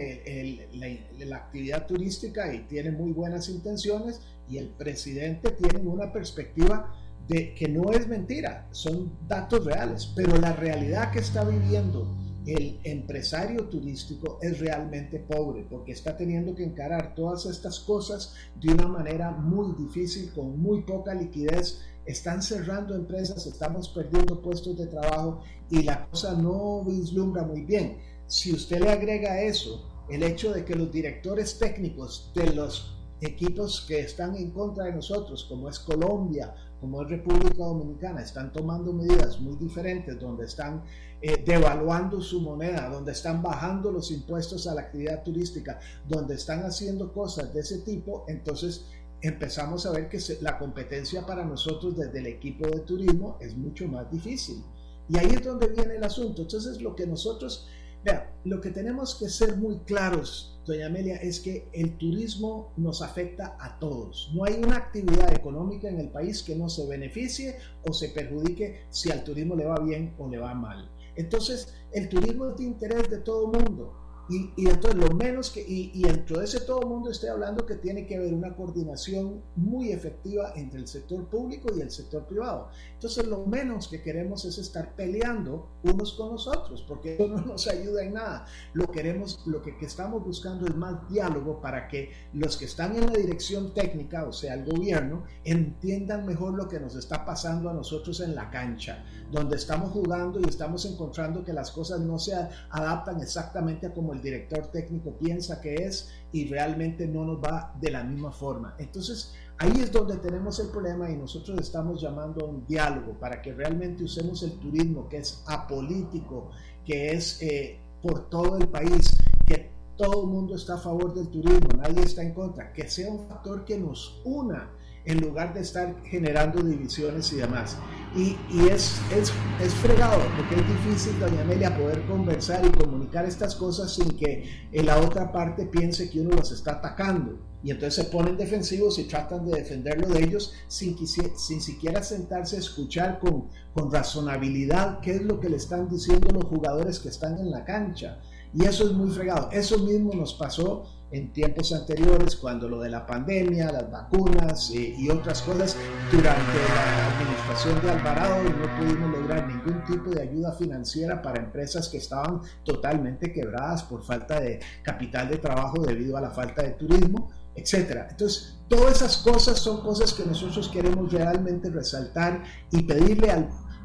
la, 0.72 1.26
la 1.26 1.36
actividad 1.36 1.86
turística 1.86 2.52
y 2.54 2.60
tiene 2.66 2.90
muy 2.92 3.12
buenas 3.12 3.48
intenciones, 3.48 4.20
y 4.48 4.58
el 4.58 4.68
presidente 4.68 5.50
tienen 5.52 5.88
una 5.88 6.12
perspectiva 6.12 6.94
de 7.28 7.54
que 7.54 7.68
no 7.68 7.90
es 7.92 8.06
mentira, 8.06 8.68
son 8.70 9.12
datos 9.26 9.64
reales, 9.64 10.12
pero 10.14 10.36
la 10.36 10.52
realidad 10.52 11.10
que 11.10 11.20
está 11.20 11.44
viviendo 11.44 12.14
el 12.46 12.78
empresario 12.84 13.68
turístico 13.68 14.38
es 14.42 14.58
realmente 14.60 15.18
pobre 15.18 15.66
porque 15.68 15.92
está 15.92 16.16
teniendo 16.16 16.54
que 16.54 16.64
encarar 16.64 17.14
todas 17.14 17.46
estas 17.46 17.80
cosas 17.80 18.34
de 18.60 18.72
una 18.72 18.86
manera 18.86 19.30
muy 19.30 19.74
difícil, 19.82 20.30
con 20.32 20.60
muy 20.60 20.82
poca 20.82 21.14
liquidez. 21.14 21.80
Están 22.04 22.42
cerrando 22.42 22.94
empresas, 22.94 23.46
estamos 23.46 23.88
perdiendo 23.88 24.42
puestos 24.42 24.76
de 24.76 24.88
trabajo 24.88 25.40
y 25.70 25.82
la 25.82 26.06
cosa 26.06 26.34
no 26.34 26.84
vislumbra 26.84 27.44
muy 27.44 27.62
bien. 27.62 27.96
Si 28.26 28.52
usted 28.52 28.80
le 28.80 28.90
agrega 28.90 29.40
eso 29.40 30.04
el 30.10 30.22
hecho 30.22 30.52
de 30.52 30.66
que 30.66 30.74
los 30.74 30.92
directores 30.92 31.58
técnicos 31.58 32.30
de 32.34 32.52
los 32.52 32.94
equipos 33.22 33.86
que 33.88 34.00
están 34.00 34.36
en 34.36 34.50
contra 34.50 34.84
de 34.84 34.92
nosotros, 34.92 35.46
como 35.48 35.70
es 35.70 35.78
Colombia, 35.78 36.54
como 36.84 37.00
es 37.00 37.08
República 37.08 37.64
Dominicana, 37.64 38.20
están 38.20 38.52
tomando 38.52 38.92
medidas 38.92 39.40
muy 39.40 39.56
diferentes, 39.56 40.20
donde 40.20 40.44
están 40.44 40.84
eh, 41.22 41.42
devaluando 41.42 42.20
su 42.20 42.42
moneda, 42.42 42.90
donde 42.90 43.12
están 43.12 43.42
bajando 43.42 43.90
los 43.90 44.10
impuestos 44.10 44.66
a 44.66 44.74
la 44.74 44.82
actividad 44.82 45.22
turística, 45.22 45.80
donde 46.06 46.34
están 46.34 46.62
haciendo 46.62 47.10
cosas 47.10 47.54
de 47.54 47.60
ese 47.60 47.78
tipo, 47.78 48.26
entonces 48.28 48.84
empezamos 49.22 49.86
a 49.86 49.92
ver 49.92 50.10
que 50.10 50.18
la 50.42 50.58
competencia 50.58 51.24
para 51.24 51.42
nosotros 51.42 51.96
desde 51.96 52.18
el 52.18 52.26
equipo 52.26 52.66
de 52.66 52.80
turismo 52.80 53.38
es 53.40 53.56
mucho 53.56 53.88
más 53.88 54.10
difícil. 54.10 54.62
Y 55.08 55.16
ahí 55.16 55.30
es 55.30 55.42
donde 55.42 55.68
viene 55.68 55.96
el 55.96 56.04
asunto. 56.04 56.42
Entonces 56.42 56.82
lo 56.82 56.94
que 56.94 57.06
nosotros, 57.06 57.66
vea, 58.04 58.34
lo 58.44 58.60
que 58.60 58.70
tenemos 58.70 59.16
que 59.16 59.28
ser 59.28 59.56
muy 59.56 59.78
claros 59.80 60.54
doña 60.64 60.86
Amelia, 60.86 61.16
es 61.16 61.40
que 61.40 61.68
el 61.72 61.96
turismo 61.98 62.72
nos 62.76 63.02
afecta 63.02 63.56
a 63.60 63.78
todos. 63.78 64.30
No 64.34 64.44
hay 64.44 64.54
una 64.54 64.76
actividad 64.76 65.32
económica 65.32 65.88
en 65.88 66.00
el 66.00 66.10
país 66.10 66.42
que 66.42 66.56
no 66.56 66.68
se 66.68 66.86
beneficie 66.86 67.56
o 67.86 67.92
se 67.92 68.08
perjudique 68.08 68.86
si 68.90 69.10
al 69.10 69.24
turismo 69.24 69.56
le 69.56 69.66
va 69.66 69.78
bien 69.80 70.14
o 70.18 70.28
le 70.28 70.38
va 70.38 70.54
mal. 70.54 70.90
Entonces, 71.16 71.74
el 71.92 72.08
turismo 72.08 72.48
es 72.48 72.56
de 72.56 72.64
interés 72.64 73.10
de 73.10 73.18
todo 73.18 73.52
el 73.52 73.62
mundo. 73.62 74.03
Y, 74.28 74.52
y, 74.56 74.68
entonces 74.68 74.98
lo 74.98 75.14
menos 75.14 75.50
que, 75.50 75.60
y, 75.60 75.90
y, 75.92 76.02
dentro 76.02 76.38
de 76.38 76.46
ese 76.46 76.60
todo 76.60 76.80
el 76.80 76.86
mundo 76.86 77.10
estoy 77.10 77.28
hablando 77.28 77.66
que 77.66 77.74
tiene 77.74 78.06
que 78.06 78.16
haber 78.16 78.32
una 78.32 78.56
coordinación 78.56 79.42
muy 79.54 79.92
efectiva 79.92 80.52
entre 80.56 80.80
el 80.80 80.88
sector 80.88 81.28
público 81.28 81.68
y 81.76 81.82
el 81.82 81.90
sector 81.90 82.24
privado. 82.24 82.70
Entonces 82.94 83.26
lo 83.26 83.44
menos 83.44 83.86
que 83.88 84.00
queremos 84.00 84.46
es 84.46 84.56
estar 84.56 84.94
peleando 84.94 85.68
unos 85.82 86.14
con 86.14 86.32
los 86.32 86.48
otros, 86.48 86.82
porque 86.88 87.14
eso 87.14 87.28
no 87.28 87.36
nos 87.44 87.68
ayuda 87.68 88.02
en 88.02 88.14
nada. 88.14 88.46
Lo, 88.72 88.90
queremos, 88.90 89.42
lo 89.46 89.60
que, 89.60 89.76
que 89.76 89.84
estamos 89.84 90.24
buscando 90.24 90.66
es 90.66 90.74
más 90.74 91.06
diálogo 91.10 91.60
para 91.60 91.86
que 91.86 92.10
los 92.32 92.56
que 92.56 92.64
están 92.64 92.96
en 92.96 93.06
la 93.06 93.12
dirección 93.12 93.74
técnica, 93.74 94.24
o 94.24 94.32
sea, 94.32 94.54
el 94.54 94.64
gobierno, 94.64 95.24
entiendan 95.44 96.24
mejor 96.24 96.54
lo 96.54 96.66
que 96.66 96.80
nos 96.80 96.96
está 96.96 97.26
pasando 97.26 97.68
a 97.68 97.74
nosotros 97.74 98.20
en 98.20 98.34
la 98.34 98.50
cancha, 98.50 99.04
donde 99.30 99.56
estamos 99.56 99.90
jugando 99.90 100.40
y 100.40 100.48
estamos 100.48 100.86
encontrando 100.86 101.44
que 101.44 101.52
las 101.52 101.70
cosas 101.70 102.00
no 102.00 102.18
se 102.18 102.34
adaptan 102.70 103.20
exactamente 103.20 103.86
a 103.86 103.92
como 103.92 104.13
el 104.14 104.22
director 104.22 104.68
técnico 104.68 105.16
piensa 105.18 105.60
que 105.60 105.74
es 105.74 106.10
y 106.32 106.48
realmente 106.48 107.06
no 107.06 107.24
nos 107.24 107.38
va 107.38 107.74
de 107.80 107.90
la 107.90 108.02
misma 108.02 108.32
forma. 108.32 108.74
Entonces 108.78 109.34
Ahí 109.58 109.72
es 109.80 109.92
donde 109.92 110.16
tenemos 110.16 110.58
el 110.58 110.68
problema 110.68 111.08
y 111.08 111.16
nosotros 111.16 111.60
estamos 111.60 112.02
llamando 112.02 112.44
a 112.44 112.48
un 112.48 112.66
diálogo 112.66 113.12
para 113.20 113.40
que 113.40 113.52
realmente 113.52 114.02
usemos 114.02 114.42
el 114.42 114.58
turismo 114.58 115.08
que 115.08 115.18
es 115.18 115.44
apolítico, 115.46 116.50
que 116.84 117.12
es 117.12 117.40
eh, 117.40 117.78
por 118.02 118.28
todo 118.28 118.58
el 118.58 118.68
país, 118.68 119.16
que 119.46 119.70
todo 119.96 120.24
el 120.24 120.30
mundo 120.30 120.56
está 120.56 120.74
a 120.74 120.78
favor 120.78 121.14
del 121.14 121.28
turismo, 121.28 121.68
nadie 121.78 122.02
está 122.02 122.22
en 122.22 122.34
contra, 122.34 122.72
que 122.72 122.88
sea 122.88 123.08
un 123.08 123.28
factor 123.28 123.64
que 123.64 123.78
nos 123.78 124.20
una 124.24 124.70
en 125.04 125.20
lugar 125.20 125.54
de 125.54 125.60
estar 125.60 126.02
generando 126.02 126.60
divisiones 126.60 127.32
y 127.32 127.36
demás. 127.36 127.78
Y, 128.16 128.36
es, 128.68 129.00
es, 129.10 129.32
es, 129.60 129.74
fregado, 129.74 130.20
porque 130.36 130.54
es 130.54 130.68
difícil, 130.68 131.18
doña 131.18 131.42
Amelia, 131.42 131.76
poder 131.76 132.06
conversar 132.06 132.64
y 132.64 132.70
comunicar 132.70 133.24
estas 133.24 133.56
cosas 133.56 133.92
sin 133.92 134.08
que 134.10 134.68
en 134.70 134.86
la 134.86 135.00
otra 135.00 135.32
parte 135.32 135.66
piense 135.66 136.08
que 136.08 136.20
uno 136.20 136.36
los 136.36 136.52
está 136.52 136.72
atacando. 136.74 137.40
Y 137.64 137.72
entonces 137.72 138.04
se 138.04 138.10
ponen 138.12 138.36
defensivos 138.36 139.00
y 139.00 139.04
tratan 139.04 139.46
de 139.46 139.58
defenderlo 139.58 140.06
de 140.06 140.22
ellos 140.22 140.52
sin, 140.68 140.96
sin 141.08 141.60
siquiera 141.60 142.04
sentarse 142.04 142.54
a 142.54 142.60
escuchar 142.60 143.18
con, 143.18 143.48
con 143.72 143.90
razonabilidad 143.90 145.00
qué 145.00 145.16
es 145.16 145.22
lo 145.22 145.40
que 145.40 145.48
le 145.48 145.56
están 145.56 145.88
diciendo 145.88 146.28
los 146.32 146.44
jugadores 146.44 147.00
que 147.00 147.08
están 147.08 147.38
en 147.38 147.50
la 147.50 147.64
cancha. 147.64 148.20
Y 148.52 148.64
eso 148.64 148.84
es 148.84 148.92
muy 148.92 149.10
fregado. 149.10 149.48
Eso 149.50 149.78
mismo 149.78 150.12
nos 150.14 150.34
pasó 150.34 150.84
en 151.14 151.32
tiempos 151.32 151.72
anteriores, 151.72 152.34
cuando 152.34 152.68
lo 152.68 152.80
de 152.80 152.90
la 152.90 153.06
pandemia, 153.06 153.70
las 153.70 153.88
vacunas 153.88 154.70
eh, 154.70 154.96
y 154.98 155.08
otras 155.08 155.42
cosas, 155.42 155.76
durante 156.10 156.58
la 156.74 157.14
administración 157.14 157.80
de 157.82 157.90
Alvarado 157.92 158.42
no 158.42 158.78
pudimos 158.78 159.10
lograr 159.12 159.46
ningún 159.46 159.84
tipo 159.84 160.10
de 160.10 160.22
ayuda 160.22 160.50
financiera 160.52 161.22
para 161.22 161.38
empresas 161.38 161.88
que 161.88 161.98
estaban 161.98 162.40
totalmente 162.64 163.32
quebradas 163.32 163.84
por 163.84 164.04
falta 164.04 164.40
de 164.40 164.58
capital 164.82 165.28
de 165.28 165.36
trabajo 165.36 165.82
debido 165.82 166.16
a 166.16 166.20
la 166.20 166.30
falta 166.30 166.62
de 166.62 166.70
turismo, 166.70 167.30
etcétera. 167.54 168.08
Entonces, 168.10 168.58
todas 168.66 168.96
esas 168.96 169.18
cosas 169.18 169.60
son 169.60 169.82
cosas 169.82 170.12
que 170.14 170.24
nosotros 170.24 170.68
queremos 170.68 171.12
realmente 171.12 171.70
resaltar 171.70 172.42
y 172.72 172.82
pedirle 172.82 173.30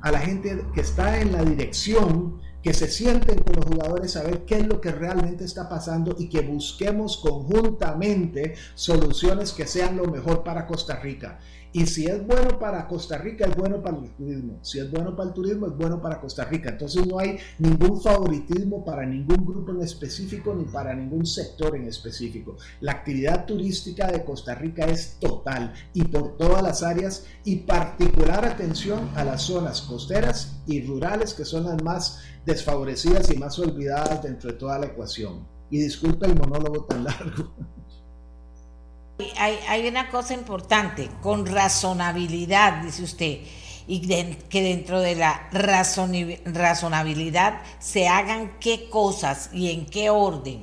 a 0.02 0.12
la 0.12 0.20
gente 0.20 0.66
que 0.74 0.82
está 0.82 1.20
en 1.20 1.32
la 1.32 1.44
dirección 1.44 2.42
que 2.62 2.74
se 2.74 2.88
sienten 2.88 3.42
con 3.44 3.56
los 3.56 3.66
jugadores 3.66 4.16
a 4.16 4.24
ver 4.24 4.46
qué 4.46 4.58
es 4.58 4.68
lo 4.68 4.82
que 4.82 4.92
realmente 4.92 5.46
está 5.46 5.70
pasando 5.70 6.16
y 6.18 6.30
que 6.30 6.42
busquemos 6.42 7.18
conjuntamente 7.18 8.56
soluciones 8.76 9.54
que 9.54 9.68
sean 9.68 9.98
lo 9.98 10.06
mejor 10.06 10.44
para 10.44 10.68
Costa 10.68 10.98
Rica. 10.98 11.40
Y 11.72 11.86
si 11.86 12.08
es 12.08 12.26
bueno 12.26 12.58
para 12.58 12.88
Costa 12.88 13.20
Rica, 13.20 13.46
es 13.46 13.56
bueno 13.56 13.82
para 13.82 13.98
el 13.98 14.10
turismo. 14.16 14.58
Si 14.64 14.80
es 14.80 14.90
bueno 14.90 15.16
para 15.16 15.30
el 15.30 15.36
turismo, 15.36 15.68
es 15.68 15.78
bueno 15.78 16.02
para 16.02 16.20
Costa 16.20 16.44
Rica. 16.46 16.72
Entonces 16.72 17.06
no 17.06 17.20
hay 17.20 17.38
ningún 17.60 18.02
favoritismo 18.02 18.84
para 18.84 19.06
ningún 19.06 19.46
grupo 19.46 19.72
en 19.72 19.82
específico 19.82 20.56
ni 20.56 20.66
para 20.66 20.96
ningún 20.96 21.28
sector 21.28 21.76
en 21.76 21.88
específico. 21.88 22.58
La 22.82 22.94
actividad 22.94 23.46
turística 23.46 24.08
de 24.08 24.24
Costa 24.24 24.56
Rica 24.56 24.86
es 24.86 25.18
total 25.20 25.74
y 25.94 26.06
por 26.06 26.38
todas 26.38 26.64
las 26.64 26.82
áreas 26.82 27.26
y 27.44 27.58
particular 27.58 28.46
atención 28.46 29.08
a 29.16 29.24
las 29.24 29.44
zonas 29.44 29.82
costeras 29.82 30.62
y 30.66 30.82
rurales 30.82 31.36
que 31.36 31.46
son 31.46 31.66
las 31.66 31.84
más 31.84 32.20
desfavorecidas 32.50 33.32
y 33.32 33.38
más 33.38 33.58
olvidadas 33.60 34.24
dentro 34.24 34.52
de 34.52 34.58
toda 34.58 34.80
la 34.80 34.88
ecuación. 34.88 35.48
Y 35.70 35.80
disculpe 35.80 36.26
el 36.26 36.36
monólogo 36.36 36.86
tan 36.86 37.04
largo. 37.04 37.54
Hay, 39.38 39.88
una 39.88 40.10
cosa 40.10 40.34
importante, 40.34 41.10
con 41.22 41.46
razonabilidad, 41.46 42.82
dice 42.84 43.04
usted, 43.04 43.42
y 43.86 44.02
que 44.50 44.62
dentro 44.62 45.02
de 45.02 45.16
la 45.16 45.50
razonabilidad 45.52 47.62
se 47.80 48.08
hagan 48.08 48.58
qué 48.60 48.90
cosas 48.90 49.50
y 49.52 49.72
en 49.72 49.86
qué 49.86 50.10
orden. 50.10 50.62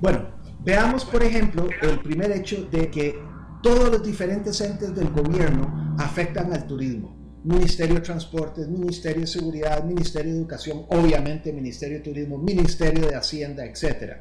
Bueno, 0.00 0.28
veamos 0.60 1.04
por 1.04 1.24
ejemplo 1.24 1.66
el 1.82 2.00
primer 2.00 2.30
hecho 2.30 2.68
de 2.70 2.90
que 2.90 3.18
todos 3.62 3.90
los 3.90 4.02
diferentes 4.02 4.60
entes 4.60 4.94
del 4.94 5.10
gobierno 5.10 5.96
afectan 5.98 6.52
al 6.52 6.66
turismo. 6.66 7.13
Ministerio 7.44 7.96
de 7.96 8.00
Transportes, 8.00 8.68
Ministerio 8.68 9.20
de 9.20 9.26
Seguridad, 9.26 9.84
Ministerio 9.84 10.32
de 10.32 10.38
Educación, 10.38 10.86
obviamente 10.88 11.52
Ministerio 11.52 11.98
de 11.98 12.04
Turismo, 12.04 12.38
Ministerio 12.38 13.06
de 13.06 13.14
Hacienda, 13.14 13.64
etc. 13.66 14.16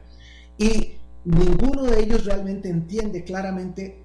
Y 0.58 0.98
ninguno 1.24 1.84
de 1.84 2.02
ellos 2.02 2.26
realmente 2.26 2.70
entiende 2.70 3.24
claramente 3.24 4.03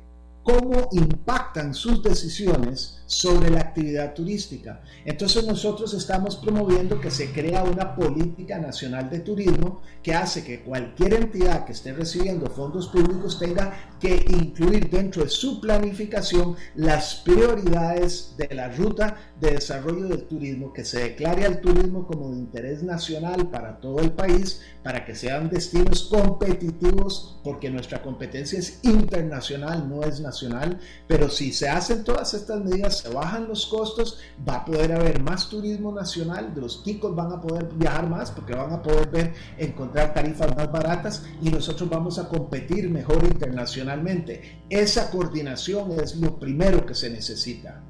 cómo 0.49 0.89
impactan 0.93 1.75
sus 1.75 2.03
decisiones 2.03 3.03
sobre 3.05 3.51
la 3.51 3.61
actividad 3.61 4.15
turística. 4.15 4.81
Entonces 5.05 5.47
nosotros 5.47 5.93
estamos 5.93 6.37
promoviendo 6.37 7.01
que 7.01 7.11
se 7.11 7.33
crea 7.33 7.65
una 7.65 7.95
política 7.95 8.59
nacional 8.59 9.11
de 9.11 9.21
turismo 9.21 9.83
que 10.03 10.15
hace 10.15 10.45
que 10.45 10.63
cualquier 10.63 11.15
entidad 11.15 11.67
que 11.67 11.73
esté 11.73 11.93
recibiendo 11.93 12.49
fondos 12.49 12.89
públicos 12.89 13.39
tenga 13.39 13.95
que 14.01 14.25
incluir 14.29 14.89
dentro 14.89 15.23
de 15.23 15.29
su 15.29 15.61
planificación 15.61 16.57
las 16.77 17.17
prioridades 17.17 18.35
de 18.39 18.55
la 18.55 18.69
ruta 18.69 19.28
de 19.41 19.53
desarrollo 19.53 20.09
del 20.09 20.25
turismo, 20.25 20.73
que 20.73 20.85
se 20.85 21.01
declare 21.01 21.45
al 21.45 21.61
turismo 21.61 22.07
como 22.07 22.31
de 22.31 22.39
interés 22.39 22.83
nacional 22.83 23.49
para 23.51 23.79
todo 23.79 24.01
el 24.01 24.11
país, 24.13 24.63
para 24.83 25.05
que 25.05 25.15
sean 25.15 25.49
destinos 25.49 26.05
competitivos, 26.05 27.39
porque 27.45 27.71
nuestra 27.71 28.03
competencia 28.03 28.59
es 28.59 28.81
internacional, 28.83 29.89
no 29.89 30.03
es 30.03 30.21
nacional, 30.21 30.81
pero 31.07 31.29
si 31.29 31.53
se 31.53 31.69
hacen 31.69 32.05
todas 32.05 32.35
estas 32.35 32.65
medidas, 32.65 32.99
se 32.99 33.11
bajan 33.11 33.49
los 33.49 33.67
costos, 33.67 34.19
va 34.49 34.57
a 34.57 34.65
poder 34.65 34.93
haber 34.93 35.23
más 35.23 35.49
turismo 35.49 35.93
nacional, 35.93 36.53
los 36.57 36.83
ticos 36.83 37.15
van 37.15 37.33
a 37.33 37.41
poder 37.41 37.69
viajar 37.75 38.09
más 38.09 38.31
porque 38.31 38.55
van 38.55 38.73
a 38.73 38.83
poder 38.83 39.09
ver, 39.09 39.35
encontrar 39.57 40.15
tarifas 40.15 40.55
más 40.57 40.71
baratas 40.73 41.23
y 41.41 41.51
nosotros 41.51 41.89
vamos 41.89 42.19
a 42.19 42.29
competir 42.29 42.91
mejor 42.91 43.23
internacionalmente. 43.25 44.63
Esa 44.69 45.11
coordinación 45.11 45.93
es 45.93 46.17
lo 46.17 46.39
primero 46.39 46.85
que 46.85 46.95
se 46.95 47.11
necesita. 47.11 47.83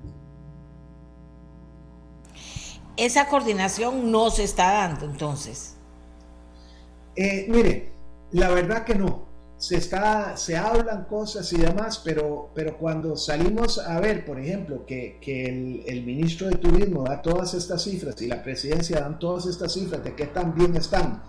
Esa 2.99 3.29
coordinación 3.29 4.11
no 4.11 4.31
se 4.31 4.45
está 4.45 4.73
dando 4.73 5.07
entonces. 5.07 5.77
Eh, 7.17 7.47
mire, 7.49 7.93
la 8.33 8.49
verdad 8.51 8.85
que 8.85 8.95
no 8.95 9.29
se, 9.59 9.77
está, 9.77 10.37
se 10.37 10.57
hablan 10.57 11.05
cosas 11.05 11.53
y 11.53 11.59
demás, 11.59 12.01
pero, 12.05 12.51
pero 12.55 12.79
cuando 12.79 13.17
salimos 13.17 13.79
a 13.79 13.99
ver, 14.01 14.25
por 14.25 14.39
ejemplo, 14.39 14.87
que, 14.87 15.19
que 15.21 15.85
el, 15.87 16.05
ministro 16.05 16.49
de 16.49 16.57
Turismo 16.57 17.05
da 17.05 17.21
todas 17.21 17.55
estas 17.55 17.83
cifras 17.83 18.21
y 18.23 18.29
la 18.29 18.43
presidencia 18.43 19.01
dan 19.01 19.19
todas 19.19 19.47
estas 19.47 19.73
cifras 19.73 20.05
de 20.05 20.15
que 20.15 20.27
tan 20.27 20.55
bien 20.55 20.77
están 20.77 21.23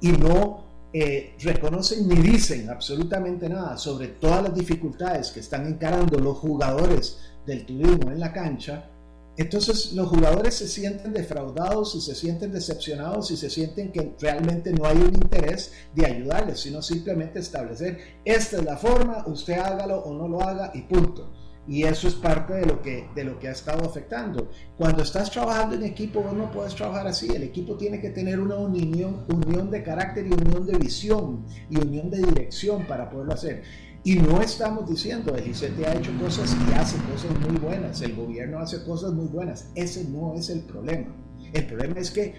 y 0.00 0.12
no 0.12 0.64
eh, 0.94 1.34
reconocen 1.40 2.08
ni 2.08 2.16
dicen 2.16 2.70
absolutamente 2.70 3.48
nada 3.48 3.76
sobre 3.76 4.08
todas 4.08 4.42
las 4.42 4.54
dificultades 4.54 5.30
que 5.30 5.40
están 5.40 5.66
encarando 5.66 6.18
los 6.18 6.38
jugadores 6.38 7.18
del 7.46 7.66
turismo 7.66 8.10
en 8.10 8.20
la 8.20 8.32
cancha, 8.32 8.90
entonces 9.36 9.92
los 9.92 10.08
jugadores 10.08 10.54
se 10.54 10.68
sienten 10.68 11.12
defraudados 11.12 11.94
y 11.96 12.00
se 12.00 12.14
sienten 12.14 12.52
decepcionados 12.52 13.30
y 13.30 13.36
se 13.36 13.50
sienten 13.50 13.90
que 13.90 14.14
realmente 14.20 14.72
no 14.72 14.86
hay 14.86 14.96
un 14.96 15.14
interés 15.14 15.72
de 15.94 16.06
ayudarles, 16.06 16.60
sino 16.60 16.82
simplemente 16.82 17.40
establecer, 17.40 17.98
esta 18.24 18.58
es 18.58 18.64
la 18.64 18.76
forma, 18.76 19.24
usted 19.26 19.54
hágalo 19.54 19.98
o 19.98 20.14
no 20.14 20.28
lo 20.28 20.40
haga 20.40 20.70
y 20.74 20.82
punto. 20.82 21.32
Y 21.66 21.84
eso 21.84 22.08
es 22.08 22.14
parte 22.14 22.52
de 22.52 22.66
lo 22.66 22.82
que, 22.82 23.08
de 23.14 23.24
lo 23.24 23.38
que 23.38 23.48
ha 23.48 23.52
estado 23.52 23.88
afectando. 23.88 24.50
Cuando 24.76 25.02
estás 25.02 25.30
trabajando 25.30 25.74
en 25.74 25.84
equipo, 25.84 26.20
vos 26.20 26.34
no 26.34 26.50
puedes 26.50 26.74
trabajar 26.74 27.06
así. 27.06 27.28
El 27.34 27.42
equipo 27.42 27.76
tiene 27.76 28.00
que 28.00 28.10
tener 28.10 28.38
una 28.38 28.56
unión, 28.56 29.24
unión 29.28 29.70
de 29.70 29.82
carácter 29.82 30.26
y 30.26 30.32
unión 30.32 30.66
de 30.66 30.76
visión 30.76 31.46
y 31.70 31.78
unión 31.78 32.10
de 32.10 32.18
dirección 32.18 32.86
para 32.86 33.08
poderlo 33.08 33.32
hacer. 33.32 33.62
Y 34.06 34.16
no 34.16 34.42
estamos 34.42 34.86
diciendo, 34.86 35.34
el 35.34 35.48
ICT 35.48 35.82
ha 35.86 35.94
hecho 35.94 36.12
cosas 36.20 36.54
y 36.68 36.72
hace 36.74 36.98
cosas 37.10 37.30
muy 37.40 37.58
buenas, 37.58 38.02
el 38.02 38.14
gobierno 38.14 38.58
hace 38.58 38.84
cosas 38.84 39.14
muy 39.14 39.28
buenas. 39.28 39.70
Ese 39.74 40.04
no 40.04 40.34
es 40.34 40.50
el 40.50 40.60
problema. 40.60 41.06
El 41.54 41.66
problema 41.66 41.98
es 41.98 42.10
que 42.10 42.34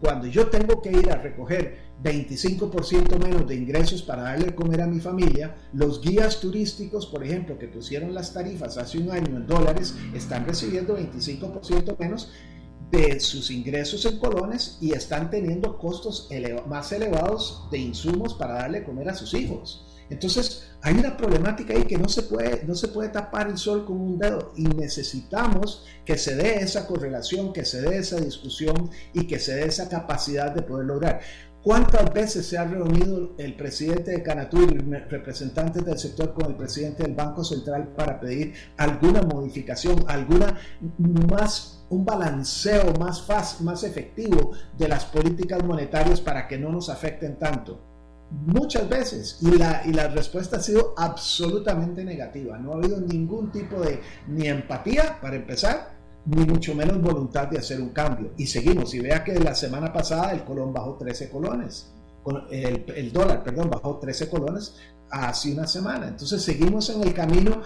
cuando 0.00 0.26
yo 0.26 0.48
tengo 0.48 0.82
que 0.82 0.90
ir 0.90 1.08
a 1.12 1.16
recoger 1.16 1.78
25% 2.02 3.24
menos 3.24 3.46
de 3.46 3.54
ingresos 3.54 4.02
para 4.02 4.24
darle 4.24 4.56
comer 4.56 4.82
a 4.82 4.88
mi 4.88 4.98
familia, 4.98 5.54
los 5.72 6.00
guías 6.00 6.40
turísticos, 6.40 7.06
por 7.06 7.22
ejemplo, 7.22 7.58
que 7.60 7.68
pusieron 7.68 8.12
las 8.12 8.34
tarifas 8.34 8.76
hace 8.76 8.98
un 8.98 9.12
año 9.12 9.36
en 9.36 9.46
dólares, 9.46 9.94
están 10.14 10.44
recibiendo 10.44 10.98
25% 10.98 11.96
menos 11.96 12.32
de 12.90 13.20
sus 13.20 13.52
ingresos 13.52 14.04
en 14.04 14.18
colones 14.18 14.78
y 14.80 14.92
están 14.92 15.30
teniendo 15.30 15.78
costos 15.78 16.28
más 16.68 16.90
elevados 16.90 17.68
de 17.70 17.78
insumos 17.78 18.34
para 18.34 18.54
darle 18.54 18.82
comer 18.82 19.08
a 19.10 19.14
sus 19.14 19.32
hijos. 19.32 19.86
Entonces, 20.10 20.70
hay 20.82 20.94
una 20.94 21.16
problemática 21.16 21.74
ahí 21.74 21.84
que 21.84 21.96
no 21.96 22.08
se 22.08 22.22
puede, 22.22 22.64
no 22.64 22.74
se 22.74 22.88
puede 22.88 23.08
tapar 23.08 23.48
el 23.48 23.56
sol 23.56 23.84
con 23.86 24.00
un 24.00 24.18
dedo 24.18 24.52
y 24.56 24.64
necesitamos 24.64 25.86
que 26.04 26.18
se 26.18 26.36
dé 26.36 26.56
esa 26.56 26.86
correlación, 26.86 27.52
que 27.52 27.64
se 27.64 27.80
dé 27.80 27.98
esa 27.98 28.20
discusión 28.20 28.90
y 29.12 29.26
que 29.26 29.38
se 29.38 29.54
dé 29.54 29.66
esa 29.66 29.88
capacidad 29.88 30.52
de 30.52 30.62
poder 30.62 30.86
lograr. 30.86 31.20
¿Cuántas 31.62 32.12
veces 32.12 32.44
se 32.44 32.58
ha 32.58 32.64
reunido 32.64 33.32
el 33.38 33.56
presidente 33.56 34.10
de 34.10 34.22
Canatur 34.22 34.70
y 34.70 34.76
representantes 35.08 35.82
del 35.82 35.98
sector 35.98 36.34
con 36.34 36.50
el 36.50 36.56
presidente 36.56 37.04
del 37.04 37.14
Banco 37.14 37.42
Central 37.42 37.88
para 37.96 38.20
pedir 38.20 38.52
alguna 38.76 39.22
modificación, 39.22 40.04
alguna 40.06 40.58
más 41.30 41.86
un 41.88 42.04
balanceo 42.04 42.92
más 43.00 43.22
fácil, 43.22 43.64
más 43.64 43.82
efectivo 43.82 44.52
de 44.76 44.88
las 44.88 45.06
políticas 45.06 45.64
monetarias 45.64 46.20
para 46.20 46.46
que 46.46 46.58
no 46.58 46.70
nos 46.70 46.90
afecten 46.90 47.38
tanto? 47.38 47.93
Muchas 48.46 48.88
veces 48.88 49.38
y 49.40 49.50
la, 49.56 49.82
y 49.84 49.92
la 49.92 50.08
respuesta 50.08 50.56
ha 50.56 50.60
sido 50.60 50.94
absolutamente 50.96 52.04
negativa. 52.04 52.58
No 52.58 52.72
ha 52.72 52.76
habido 52.76 53.00
ningún 53.00 53.50
tipo 53.50 53.80
de 53.80 54.00
ni 54.28 54.48
empatía 54.48 55.18
para 55.20 55.36
empezar, 55.36 55.94
ni 56.26 56.44
mucho 56.44 56.74
menos 56.74 57.00
voluntad 57.00 57.48
de 57.48 57.58
hacer 57.58 57.80
un 57.80 57.90
cambio. 57.90 58.32
Y 58.36 58.46
seguimos. 58.46 58.94
Y 58.94 59.00
vea 59.00 59.22
que 59.22 59.38
la 59.38 59.54
semana 59.54 59.92
pasada 59.92 60.32
el 60.32 60.44
colón 60.44 60.72
bajó 60.72 60.96
13 60.96 61.30
colones. 61.30 61.92
El, 62.50 62.86
el 62.96 63.12
dólar, 63.12 63.44
perdón, 63.44 63.68
bajó 63.70 63.98
13 63.98 64.30
colones 64.30 64.76
hace 65.10 65.52
una 65.52 65.66
semana. 65.66 66.08
Entonces 66.08 66.42
seguimos 66.42 66.90
en 66.90 67.02
el 67.02 67.14
camino 67.14 67.62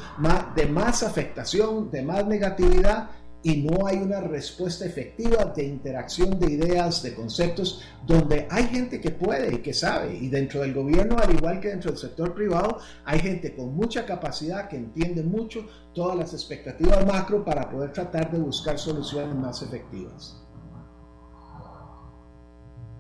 de 0.55 0.67
más 0.67 1.03
afectación, 1.03 1.91
de 1.91 2.03
más 2.03 2.27
negatividad 2.27 3.11
y 3.43 3.63
no 3.63 3.87
hay 3.87 3.99
una 3.99 4.21
respuesta 4.21 4.85
efectiva 4.85 5.45
de 5.45 5.65
interacción 5.65 6.39
de 6.39 6.53
ideas, 6.53 7.03
de 7.03 7.15
conceptos, 7.15 7.83
donde 8.07 8.49
hay 8.51 8.65
gente 8.65 9.01
que 9.01 9.11
puede 9.11 9.55
y 9.55 9.59
que 9.59 9.73
sabe. 9.73 10.17
Y 10.17 10.29
dentro 10.29 10.63
del 10.63 10.75
gobierno, 10.75 11.17
al 11.19 11.33
igual 11.33 11.61
que 11.61 11.69
dentro 11.69 11.91
del 11.91 12.01
sector 12.01 12.35
privado, 12.35 12.79
hay 13.05 13.21
gente 13.21 13.55
con 13.55 13.75
mucha 13.75 14.05
capacidad 14.05 14.69
que 14.69 14.77
entiende 14.77 15.23
mucho 15.23 15.67
todas 15.95 16.17
las 16.17 16.33
expectativas 16.33 17.07
macro 17.07 17.45
para 17.45 17.71
poder 17.71 17.93
tratar 17.93 18.31
de 18.31 18.39
buscar 18.39 18.79
soluciones 18.79 19.35
más 19.37 19.63
efectivas. 19.63 20.43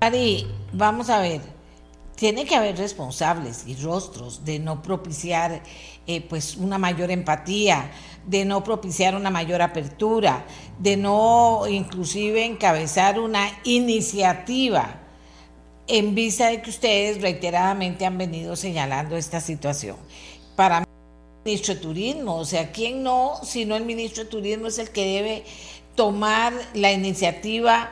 Ari, 0.00 0.46
vamos 0.72 1.10
a 1.10 1.20
ver, 1.20 1.57
tiene 2.18 2.44
que 2.44 2.56
haber 2.56 2.76
responsables 2.76 3.64
y 3.66 3.76
rostros 3.76 4.44
de 4.44 4.58
no 4.58 4.82
propiciar 4.82 5.62
eh, 6.06 6.20
pues 6.20 6.56
una 6.56 6.76
mayor 6.76 7.12
empatía, 7.12 7.92
de 8.26 8.44
no 8.44 8.64
propiciar 8.64 9.14
una 9.14 9.30
mayor 9.30 9.62
apertura, 9.62 10.44
de 10.80 10.96
no 10.96 11.62
inclusive 11.68 12.44
encabezar 12.44 13.20
una 13.20 13.48
iniciativa 13.62 14.96
en 15.86 16.16
vista 16.16 16.48
de 16.48 16.60
que 16.60 16.70
ustedes 16.70 17.22
reiteradamente 17.22 18.04
han 18.04 18.18
venido 18.18 18.56
señalando 18.56 19.16
esta 19.16 19.40
situación. 19.40 19.96
Para 20.56 20.80
mí, 20.80 20.86
el 21.44 21.52
ministro 21.52 21.74
de 21.74 21.80
Turismo, 21.80 22.34
o 22.34 22.44
sea, 22.44 22.72
¿quién 22.72 23.04
no, 23.04 23.34
sino 23.44 23.76
el 23.76 23.84
ministro 23.84 24.24
de 24.24 24.30
Turismo 24.30 24.66
es 24.66 24.78
el 24.78 24.90
que 24.90 25.06
debe 25.06 25.44
tomar 25.94 26.52
la 26.74 26.90
iniciativa 26.90 27.90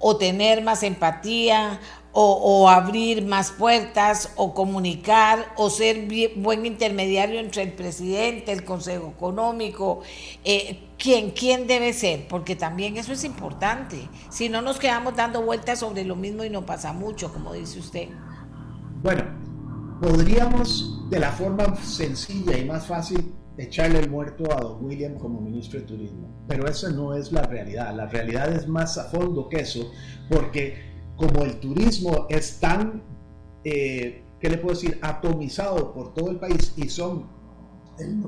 o 0.00 0.16
tener 0.16 0.62
más 0.62 0.82
empatía 0.82 1.80
o, 2.20 2.68
abrir 2.68 3.24
más 3.24 3.52
puertas 3.52 4.32
o 4.34 4.52
comunicar 4.52 5.52
o 5.56 5.70
ser 5.70 6.08
buen 6.34 6.66
intermediario 6.66 7.38
entre 7.38 7.62
el 7.62 7.72
presidente, 7.72 8.50
el 8.50 8.64
Consejo 8.64 9.12
Económico, 9.16 10.00
eh, 10.44 10.88
¿quién, 10.98 11.30
¿quién 11.30 11.68
debe 11.68 11.92
ser? 11.92 12.26
Porque 12.26 12.56
también 12.56 12.96
eso 12.96 13.12
es 13.12 13.22
importante. 13.22 14.08
Si 14.30 14.48
no 14.48 14.62
nos 14.62 14.80
quedamos 14.80 15.14
dando 15.14 15.42
vueltas 15.42 15.78
sobre 15.78 16.04
lo 16.04 16.16
mismo 16.16 16.42
y 16.42 16.50
no 16.50 16.66
pasa 16.66 16.92
mucho, 16.92 17.32
como 17.32 17.52
dice 17.52 17.78
usted. 17.78 18.08
Bueno, 19.00 19.22
podríamos 20.02 21.08
de 21.10 21.20
la 21.20 21.30
forma 21.30 21.76
sencilla 21.76 22.58
y 22.58 22.64
más 22.64 22.88
fácil 22.88 23.32
echarle 23.56 24.00
el 24.00 24.10
muerto 24.10 24.44
a 24.52 24.60
don 24.60 24.84
William 24.84 25.14
como 25.18 25.40
ministro 25.40 25.78
de 25.78 25.86
Turismo, 25.86 26.44
pero 26.48 26.66
esa 26.68 26.90
no 26.90 27.14
es 27.14 27.30
la 27.30 27.42
realidad. 27.42 27.94
La 27.94 28.06
realidad 28.06 28.52
es 28.52 28.66
más 28.66 28.98
a 28.98 29.04
fondo 29.04 29.48
que 29.48 29.60
eso, 29.60 29.92
porque 30.28 30.87
como 31.18 31.44
el 31.44 31.58
turismo 31.58 32.26
es 32.30 32.60
tan, 32.60 33.02
eh, 33.64 34.22
¿qué 34.40 34.48
le 34.48 34.56
puedo 34.56 34.74
decir?, 34.74 34.98
atomizado 35.02 35.92
por 35.92 36.14
todo 36.14 36.30
el 36.30 36.36
país 36.36 36.72
y 36.76 36.88
son 36.88 37.26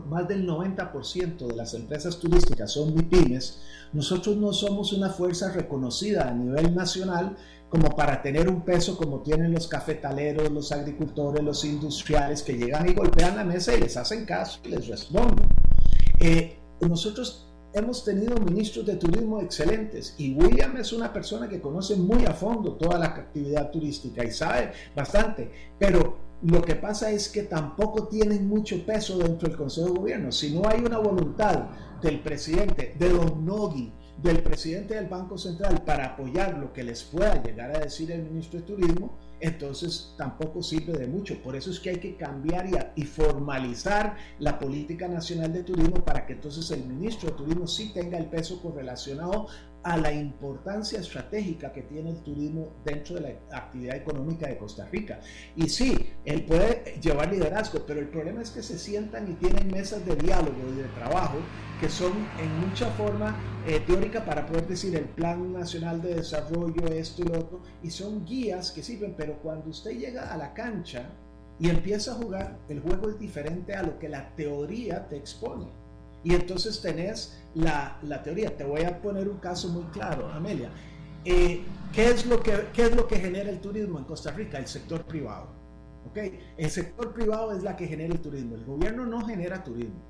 más 0.08 0.26
del 0.26 0.48
90% 0.48 1.46
de 1.46 1.54
las 1.54 1.74
empresas 1.74 2.18
turísticas 2.18 2.72
son 2.72 2.92
MIPIMES, 2.92 3.60
nosotros 3.92 4.36
no 4.36 4.52
somos 4.52 4.92
una 4.92 5.10
fuerza 5.10 5.52
reconocida 5.52 6.28
a 6.28 6.32
nivel 6.32 6.74
nacional 6.74 7.36
como 7.68 7.90
para 7.94 8.20
tener 8.20 8.48
un 8.48 8.62
peso 8.62 8.96
como 8.96 9.20
tienen 9.20 9.52
los 9.52 9.68
cafetaleros, 9.68 10.50
los 10.50 10.72
agricultores, 10.72 11.44
los 11.44 11.64
industriales 11.64 12.42
que 12.42 12.54
llegan 12.54 12.88
y 12.88 12.94
golpean 12.94 13.36
la 13.36 13.44
mesa 13.44 13.72
y 13.72 13.80
les 13.80 13.96
hacen 13.96 14.24
caso 14.24 14.58
y 14.64 14.70
les 14.70 14.88
responden. 14.88 15.48
Eh, 16.18 16.58
nosotros 16.80 17.49
hemos 17.72 18.04
tenido 18.04 18.36
ministros 18.36 18.86
de 18.86 18.96
turismo 18.96 19.40
excelentes 19.40 20.14
y 20.18 20.34
William 20.34 20.76
es 20.76 20.92
una 20.92 21.12
persona 21.12 21.48
que 21.48 21.60
conoce 21.60 21.96
muy 21.96 22.24
a 22.24 22.32
fondo 22.32 22.74
toda 22.74 22.98
la 22.98 23.06
actividad 23.06 23.70
turística 23.70 24.24
y 24.24 24.30
sabe 24.30 24.72
bastante, 24.94 25.50
pero 25.78 26.30
lo 26.42 26.62
que 26.62 26.74
pasa 26.74 27.10
es 27.10 27.28
que 27.28 27.42
tampoco 27.42 28.08
tienen 28.08 28.48
mucho 28.48 28.84
peso 28.84 29.18
dentro 29.18 29.48
del 29.48 29.58
Consejo 29.58 29.88
de 29.88 29.98
Gobierno. 29.98 30.32
Si 30.32 30.54
no 30.54 30.66
hay 30.66 30.80
una 30.80 30.98
voluntad 30.98 31.68
del 32.00 32.20
presidente, 32.20 32.94
de 32.98 33.08
Don 33.10 33.44
Nogui, 33.44 33.92
del 34.22 34.42
presidente 34.42 34.94
del 34.94 35.06
Banco 35.06 35.36
Central 35.36 35.82
para 35.84 36.06
apoyar 36.06 36.56
lo 36.56 36.72
que 36.72 36.82
les 36.82 37.02
pueda 37.02 37.42
llegar 37.42 37.76
a 37.76 37.80
decir 37.80 38.10
el 38.10 38.22
ministro 38.22 38.60
de 38.60 38.66
Turismo, 38.66 39.18
entonces 39.40 40.14
tampoco 40.16 40.62
sirve 40.62 40.92
de 40.92 41.06
mucho. 41.06 41.42
Por 41.42 41.56
eso 41.56 41.70
es 41.70 41.80
que 41.80 41.90
hay 41.90 41.98
que 41.98 42.16
cambiar 42.16 42.66
y, 42.66 43.02
y, 43.02 43.04
formalizar 43.04 44.16
la 44.38 44.58
política 44.58 45.08
nacional 45.08 45.52
de 45.52 45.62
turismo 45.62 46.04
para 46.04 46.26
que 46.26 46.34
entonces 46.34 46.70
el 46.70 46.84
ministro 46.84 47.30
de 47.30 47.36
Turismo 47.36 47.66
sí 47.66 47.92
tenga 47.92 48.18
el 48.18 48.26
peso 48.26 48.60
correlacionado 48.60 49.46
a 49.82 49.96
la 49.96 50.12
importancia 50.12 51.00
estratégica 51.00 51.72
que 51.72 51.82
tiene 51.82 52.10
el 52.10 52.22
turismo 52.22 52.72
dentro 52.84 53.16
de 53.16 53.20
la 53.20 53.56
actividad 53.56 53.96
económica 53.96 54.46
de 54.46 54.58
Costa 54.58 54.86
Rica. 54.86 55.20
Y 55.56 55.68
sí, 55.68 55.96
él 56.24 56.44
puede 56.44 56.98
llevar 57.00 57.32
liderazgo, 57.32 57.84
pero 57.86 58.00
el 58.00 58.08
problema 58.08 58.42
es 58.42 58.50
que 58.50 58.62
se 58.62 58.78
sientan 58.78 59.30
y 59.30 59.34
tienen 59.34 59.70
mesas 59.70 60.04
de 60.04 60.16
diálogo 60.16 60.58
y 60.70 60.76
de 60.76 60.88
trabajo 60.88 61.38
que 61.80 61.88
son 61.88 62.12
en 62.38 62.68
mucha 62.68 62.90
forma 62.90 63.34
eh, 63.66 63.80
teórica 63.86 64.24
para 64.24 64.44
poder 64.44 64.66
decir 64.66 64.94
el 64.94 65.06
Plan 65.06 65.52
Nacional 65.52 66.02
de 66.02 66.16
Desarrollo, 66.16 66.86
esto 66.88 67.22
y 67.22 67.24
lo 67.26 67.38
otro, 67.38 67.62
y 67.82 67.90
son 67.90 68.26
guías 68.26 68.70
que 68.70 68.82
sirven, 68.82 69.14
pero 69.16 69.38
cuando 69.40 69.70
usted 69.70 69.98
llega 69.98 70.30
a 70.30 70.36
la 70.36 70.52
cancha 70.52 71.08
y 71.58 71.70
empieza 71.70 72.12
a 72.12 72.16
jugar, 72.16 72.58
el 72.68 72.80
juego 72.80 73.08
es 73.08 73.18
diferente 73.18 73.74
a 73.74 73.82
lo 73.82 73.98
que 73.98 74.10
la 74.10 74.34
teoría 74.36 75.08
te 75.08 75.16
expone. 75.16 75.79
Y 76.22 76.34
entonces 76.34 76.80
tenés 76.80 77.40
la, 77.54 77.98
la 78.02 78.22
teoría. 78.22 78.56
Te 78.56 78.64
voy 78.64 78.82
a 78.82 79.00
poner 79.00 79.28
un 79.28 79.38
caso 79.38 79.68
muy 79.68 79.84
claro, 79.84 80.28
Amelia. 80.28 80.70
Eh, 81.24 81.62
¿qué, 81.92 82.08
es 82.08 82.26
lo 82.26 82.42
que, 82.42 82.68
¿Qué 82.72 82.84
es 82.84 82.96
lo 82.96 83.06
que 83.06 83.16
genera 83.16 83.50
el 83.50 83.60
turismo 83.60 83.98
en 83.98 84.04
Costa 84.04 84.30
Rica? 84.30 84.58
El 84.58 84.66
sector 84.66 85.04
privado. 85.04 85.48
¿okay? 86.08 86.38
El 86.56 86.70
sector 86.70 87.12
privado 87.12 87.52
es 87.52 87.62
la 87.62 87.76
que 87.76 87.86
genera 87.86 88.12
el 88.12 88.20
turismo. 88.20 88.56
El 88.56 88.64
gobierno 88.64 89.06
no 89.06 89.24
genera 89.26 89.64
turismo. 89.64 90.00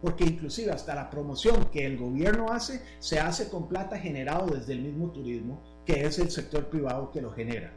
Porque 0.00 0.24
inclusive 0.24 0.70
hasta 0.70 0.94
la 0.94 1.10
promoción 1.10 1.66
que 1.72 1.84
el 1.84 1.98
gobierno 1.98 2.52
hace 2.52 2.82
se 3.00 3.18
hace 3.18 3.48
con 3.48 3.68
plata 3.68 3.98
generado 3.98 4.46
desde 4.46 4.74
el 4.74 4.82
mismo 4.82 5.10
turismo, 5.10 5.60
que 5.84 6.06
es 6.06 6.20
el 6.20 6.30
sector 6.30 6.68
privado 6.68 7.10
que 7.10 7.20
lo 7.20 7.32
genera. 7.32 7.72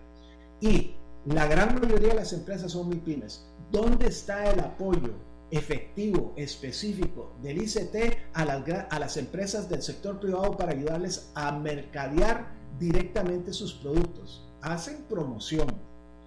Y 0.59 0.93
la 1.25 1.47
gran 1.47 1.79
mayoría 1.81 2.09
de 2.09 2.15
las 2.15 2.33
empresas 2.33 2.71
son 2.71 2.87
muy 2.87 2.97
pymes. 2.97 3.43
¿Dónde 3.71 4.07
está 4.07 4.51
el 4.51 4.59
apoyo 4.59 5.13
efectivo, 5.51 6.33
específico 6.37 7.35
del 7.43 7.61
ICT 7.61 8.17
a 8.33 8.45
las, 8.45 8.63
a 8.89 8.99
las 8.99 9.17
empresas 9.17 9.69
del 9.69 9.81
sector 9.81 10.19
privado 10.19 10.57
para 10.57 10.71
ayudarles 10.71 11.31
a 11.35 11.51
mercadear 11.51 12.53
directamente 12.79 13.53
sus 13.53 13.73
productos. 13.73 14.47
Hacen 14.61 15.03
promoción, 15.09 15.67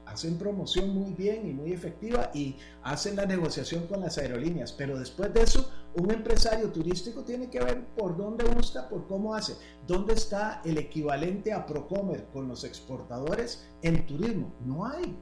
hacen 0.06 0.36
promoción 0.36 0.90
muy 0.90 1.12
bien 1.12 1.48
y 1.48 1.52
muy 1.52 1.72
efectiva 1.72 2.30
y 2.34 2.56
hacen 2.82 3.16
la 3.16 3.26
negociación 3.26 3.86
con 3.86 4.00
las 4.00 4.18
aerolíneas, 4.18 4.72
pero 4.72 4.98
después 4.98 5.32
de 5.32 5.42
eso 5.42 5.70
un 5.96 6.10
empresario 6.10 6.70
turístico 6.70 7.22
tiene 7.22 7.48
que 7.48 7.60
ver 7.60 7.86
por 7.96 8.16
dónde 8.16 8.44
busca, 8.44 8.88
por 8.88 9.06
cómo 9.06 9.34
hace, 9.34 9.54
dónde 9.86 10.14
está 10.14 10.60
el 10.64 10.78
equivalente 10.78 11.52
a 11.52 11.66
Procomer 11.66 12.26
con 12.32 12.48
los 12.48 12.64
exportadores 12.64 13.66
en 13.82 14.06
turismo. 14.06 14.52
No 14.64 14.86
hay. 14.86 15.16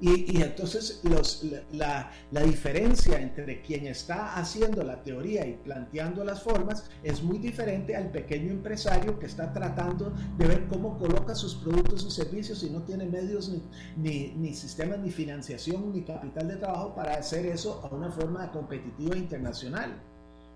Y, 0.00 0.40
entonces 0.40 1.00
los, 1.04 1.44
la, 1.72 2.10
la, 2.30 2.42
diferencia 2.42 3.20
entre 3.20 3.60
quien 3.60 3.86
está 3.86 4.34
haciendo 4.36 4.82
la 4.82 5.02
teoría 5.02 5.46
y 5.46 5.54
planteando 5.54 6.24
las 6.24 6.42
formas 6.42 6.88
es 7.02 7.22
muy 7.22 7.38
diferente 7.38 7.94
al 7.94 8.10
pequeño 8.10 8.50
empresario 8.50 9.18
que 9.18 9.26
está 9.26 9.52
tratando 9.52 10.14
de 10.38 10.46
ver 10.46 10.68
cómo 10.68 10.98
coloca 10.98 11.34
sus 11.34 11.54
productos 11.54 12.06
y 12.06 12.10
servicios 12.10 12.62
y 12.62 12.70
no 12.70 12.80
tiene 12.82 13.04
medios 13.04 13.50
ni, 13.50 13.62
ni, 13.98 14.28
ni 14.38 14.54
sistemas 14.54 15.00
ni 15.00 15.10
financiación 15.10 15.92
ni 15.92 16.00
capital 16.00 16.48
de 16.48 16.56
trabajo 16.56 16.94
para 16.94 17.16
hacer 17.16 17.44
eso 17.44 17.82
a 17.84 17.94
una 17.94 18.10
forma 18.10 18.50
competitiva 18.52 19.16
internacional. 19.16 20.00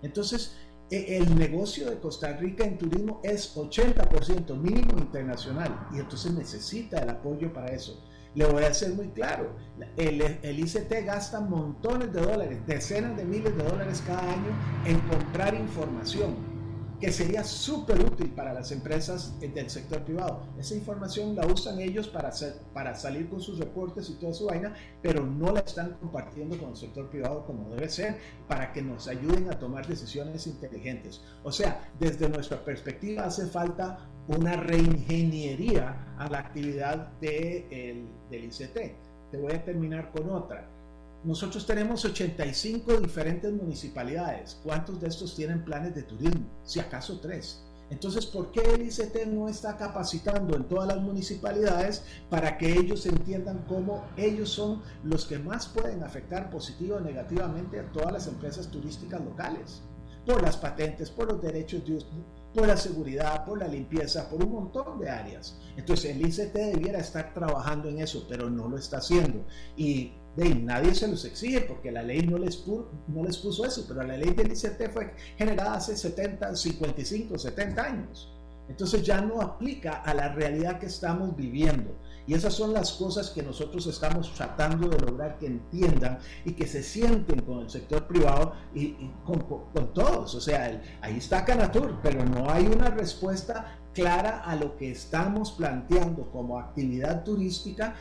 Entonces, 0.01 0.55
e, 0.89 1.17
el 1.17 1.35
negocio 1.35 1.89
de 1.89 1.99
Costa 1.99 2.33
Rica 2.37 2.63
en 2.63 2.77
turismo 2.77 3.19
es 3.23 3.55
80% 3.55 4.55
mínimo 4.55 4.97
internacional 4.97 5.87
y 5.93 5.99
entonces 5.99 6.33
necesita 6.33 6.99
el 6.99 7.09
apoyo 7.09 7.51
para 7.53 7.73
eso. 7.73 8.03
Le 8.35 8.45
voy 8.45 8.63
a 8.63 8.73
ser 8.73 8.93
muy 8.93 9.07
claro, 9.09 9.55
el, 9.95 10.21
el, 10.21 10.59
ICT 10.59 11.05
gasta 11.05 11.39
montones 11.39 12.11
de 12.13 12.21
dólares, 12.21 12.59
decenas 12.67 13.15
de 13.15 13.23
miles 13.23 13.55
de 13.55 13.63
dólares 13.63 14.03
cada 14.05 14.21
año 14.21 14.51
en 14.85 14.99
comprar 15.01 15.53
información 15.55 16.35
que 16.99 17.11
sería 17.11 17.43
súper 17.43 17.99
útil 17.99 18.31
para 18.31 18.53
las 18.53 18.71
empresas 18.71 19.39
del 19.39 19.69
sector 19.69 20.03
privado. 20.03 20.43
Esa 20.57 20.75
información 20.75 21.35
la 21.35 21.45
usan 21.45 21.79
ellos 21.79 22.07
para, 22.07 22.29
hacer, 22.29 22.55
para 22.73 22.95
salir 22.95 23.29
con 23.29 23.41
sus 23.41 23.59
reportes 23.59 24.09
y 24.09 24.13
toda 24.13 24.33
su 24.33 24.45
vaina, 24.45 24.73
pero 25.01 25.25
no 25.25 25.51
la 25.51 25.59
están 25.59 25.97
compartiendo 25.99 26.57
con 26.57 26.69
el 26.69 26.77
sector 26.77 27.09
privado 27.09 27.45
como 27.45 27.69
debe 27.69 27.89
ser 27.89 28.17
para 28.47 28.71
que 28.71 28.81
nos 28.81 29.07
ayuden 29.07 29.51
a 29.51 29.59
tomar 29.59 29.85
decisiones 29.87 30.47
inteligentes. 30.47 31.21
O 31.43 31.51
sea, 31.51 31.89
desde 31.99 32.29
nuestra 32.29 32.63
perspectiva 32.63 33.25
hace 33.25 33.47
falta 33.47 34.09
una 34.27 34.55
reingeniería 34.55 36.15
a 36.17 36.29
la 36.29 36.39
actividad 36.39 37.09
de 37.21 37.67
el, 37.69 38.07
del 38.29 38.45
ICT. 38.45 39.31
te 39.31 39.37
voy 39.37 39.53
a 39.53 39.63
terminar 39.63 40.11
con 40.11 40.29
otra. 40.29 40.67
Nosotros 41.23 41.65
tenemos 41.65 42.05
85 42.05 42.97
diferentes 42.97 43.51
municipalidades. 43.51 44.59
¿Cuántos 44.63 45.01
de 45.01 45.07
estos 45.07 45.35
tienen 45.35 45.63
planes 45.65 45.95
de 45.95 46.03
turismo? 46.03 46.45
Si 46.63 46.79
acaso 46.79 47.19
tres. 47.19 47.63
Entonces, 47.89 48.25
¿por 48.25 48.51
qué 48.51 48.61
el 48.61 48.81
ICT 48.81 49.27
no 49.27 49.47
está 49.47 49.77
capacitando 49.77 50.55
en 50.55 50.63
todas 50.63 50.87
las 50.87 51.01
municipalidades 51.01 52.03
para 52.29 52.57
que 52.57 52.73
ellos 52.73 53.05
entiendan 53.05 53.63
cómo 53.67 54.05
ellos 54.17 54.49
son 54.49 54.81
los 55.03 55.25
que 55.25 55.37
más 55.37 55.67
pueden 55.67 56.03
afectar 56.03 56.49
positivo 56.49 56.95
o 56.95 56.99
negativamente 56.99 57.79
a 57.79 57.91
todas 57.91 58.11
las 58.11 58.27
empresas 58.27 58.69
turísticas 58.69 59.21
locales? 59.21 59.81
Por 60.25 60.41
las 60.41 60.57
patentes, 60.57 61.11
por 61.11 61.27
los 61.27 61.41
derechos 61.41 61.85
de 61.85 61.97
uso, 61.97 62.07
por 62.55 62.67
la 62.67 62.77
seguridad, 62.77 63.45
por 63.45 63.59
la 63.59 63.67
limpieza, 63.67 64.29
por 64.29 64.43
un 64.43 64.53
montón 64.53 64.97
de 64.99 65.09
áreas. 65.09 65.57
Entonces, 65.75 66.15
el 66.15 66.25
ICT 66.25 66.53
debiera 66.53 66.99
estar 66.99 67.33
trabajando 67.33 67.89
en 67.89 67.99
eso, 67.99 68.25
pero 68.29 68.49
no 68.49 68.69
lo 68.69 68.77
está 68.77 68.97
haciendo. 68.97 69.45
Y 69.75 70.13
de 70.37 70.55
nadie 70.55 70.95
se 70.95 71.07
los 71.07 71.25
exige 71.25 71.61
porque 71.61 71.91
la 71.91 72.01
ley 72.01 72.21
no 72.21 72.37
les, 72.37 72.65
no 73.07 73.23
les 73.23 73.37
puso 73.37 73.65
eso, 73.65 73.85
pero 73.87 74.03
la 74.03 74.17
ley 74.17 74.31
del 74.31 74.51
ICT 74.51 74.91
fue 74.91 75.13
generada 75.37 75.75
hace 75.75 75.97
70, 75.97 76.55
55, 76.55 77.37
70 77.37 77.83
años. 77.83 78.31
Entonces 78.67 79.03
ya 79.03 79.21
no 79.21 79.41
aplica 79.41 80.01
a 80.01 80.13
la 80.13 80.29
realidad 80.29 80.79
que 80.79 80.87
estamos 80.87 81.35
viviendo. 81.35 81.95
Y 82.27 82.33
esas 82.33 82.53
son 82.53 82.73
las 82.73 82.93
cosas 82.93 83.29
que 83.29 83.43
nosotros 83.43 83.85
estamos 83.87 84.33
tratando 84.33 84.87
de 84.89 84.99
lograr 84.99 85.37
que 85.37 85.47
entiendan 85.47 86.19
y 86.43 86.53
que 86.53 86.65
se 86.65 86.81
sienten 86.81 87.41
con 87.41 87.59
el 87.59 87.69
sector 87.69 88.07
privado 88.07 88.53
y, 88.73 88.95
con, 89.23 89.93
todos. 89.93 90.33
O 90.33 90.41
sea, 90.41 90.81
ahí 91.01 91.17
está 91.17 91.45
Canatur, 91.45 91.99
pero 92.01 92.25
no 92.25 92.49
hay 92.49 92.65
una 92.65 92.89
respuesta 92.89 93.77
clara 93.93 94.41
a 94.41 94.55
lo 94.55 94.75
que 94.75 94.91
estamos 94.91 95.51
planteando 95.51 96.29
como 96.31 96.59
actividad 96.59 97.23
turística 97.23 97.95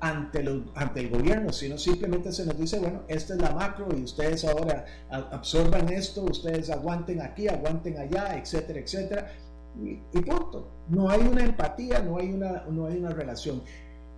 ante, 0.00 0.44
ante 0.74 1.00
el 1.00 1.10
gobierno, 1.10 1.52
sino 1.52 1.78
simplemente 1.78 2.32
se 2.32 2.44
nos 2.44 2.58
dice, 2.58 2.78
bueno, 2.80 3.02
esta 3.06 3.34
es 3.34 3.40
la 3.40 3.52
macro 3.52 3.86
y 3.96 4.02
ustedes 4.02 4.44
ahora 4.44 4.84
absorban 5.10 5.88
esto, 5.90 6.24
ustedes 6.24 6.70
aguanten 6.70 7.22
aquí, 7.22 7.46
aguanten 7.46 7.98
allá, 7.98 8.36
etcétera, 8.36 8.80
etcétera, 8.80 9.32
y, 9.80 10.20
punto. 10.20 10.68
No 10.88 11.08
hay 11.08 11.20
una 11.20 11.44
empatía, 11.44 12.00
no 12.00 12.18
hay 12.18 12.32
una, 12.32 12.64
no 12.70 12.86
hay 12.86 12.98
una 12.98 13.10
relación. 13.10 13.62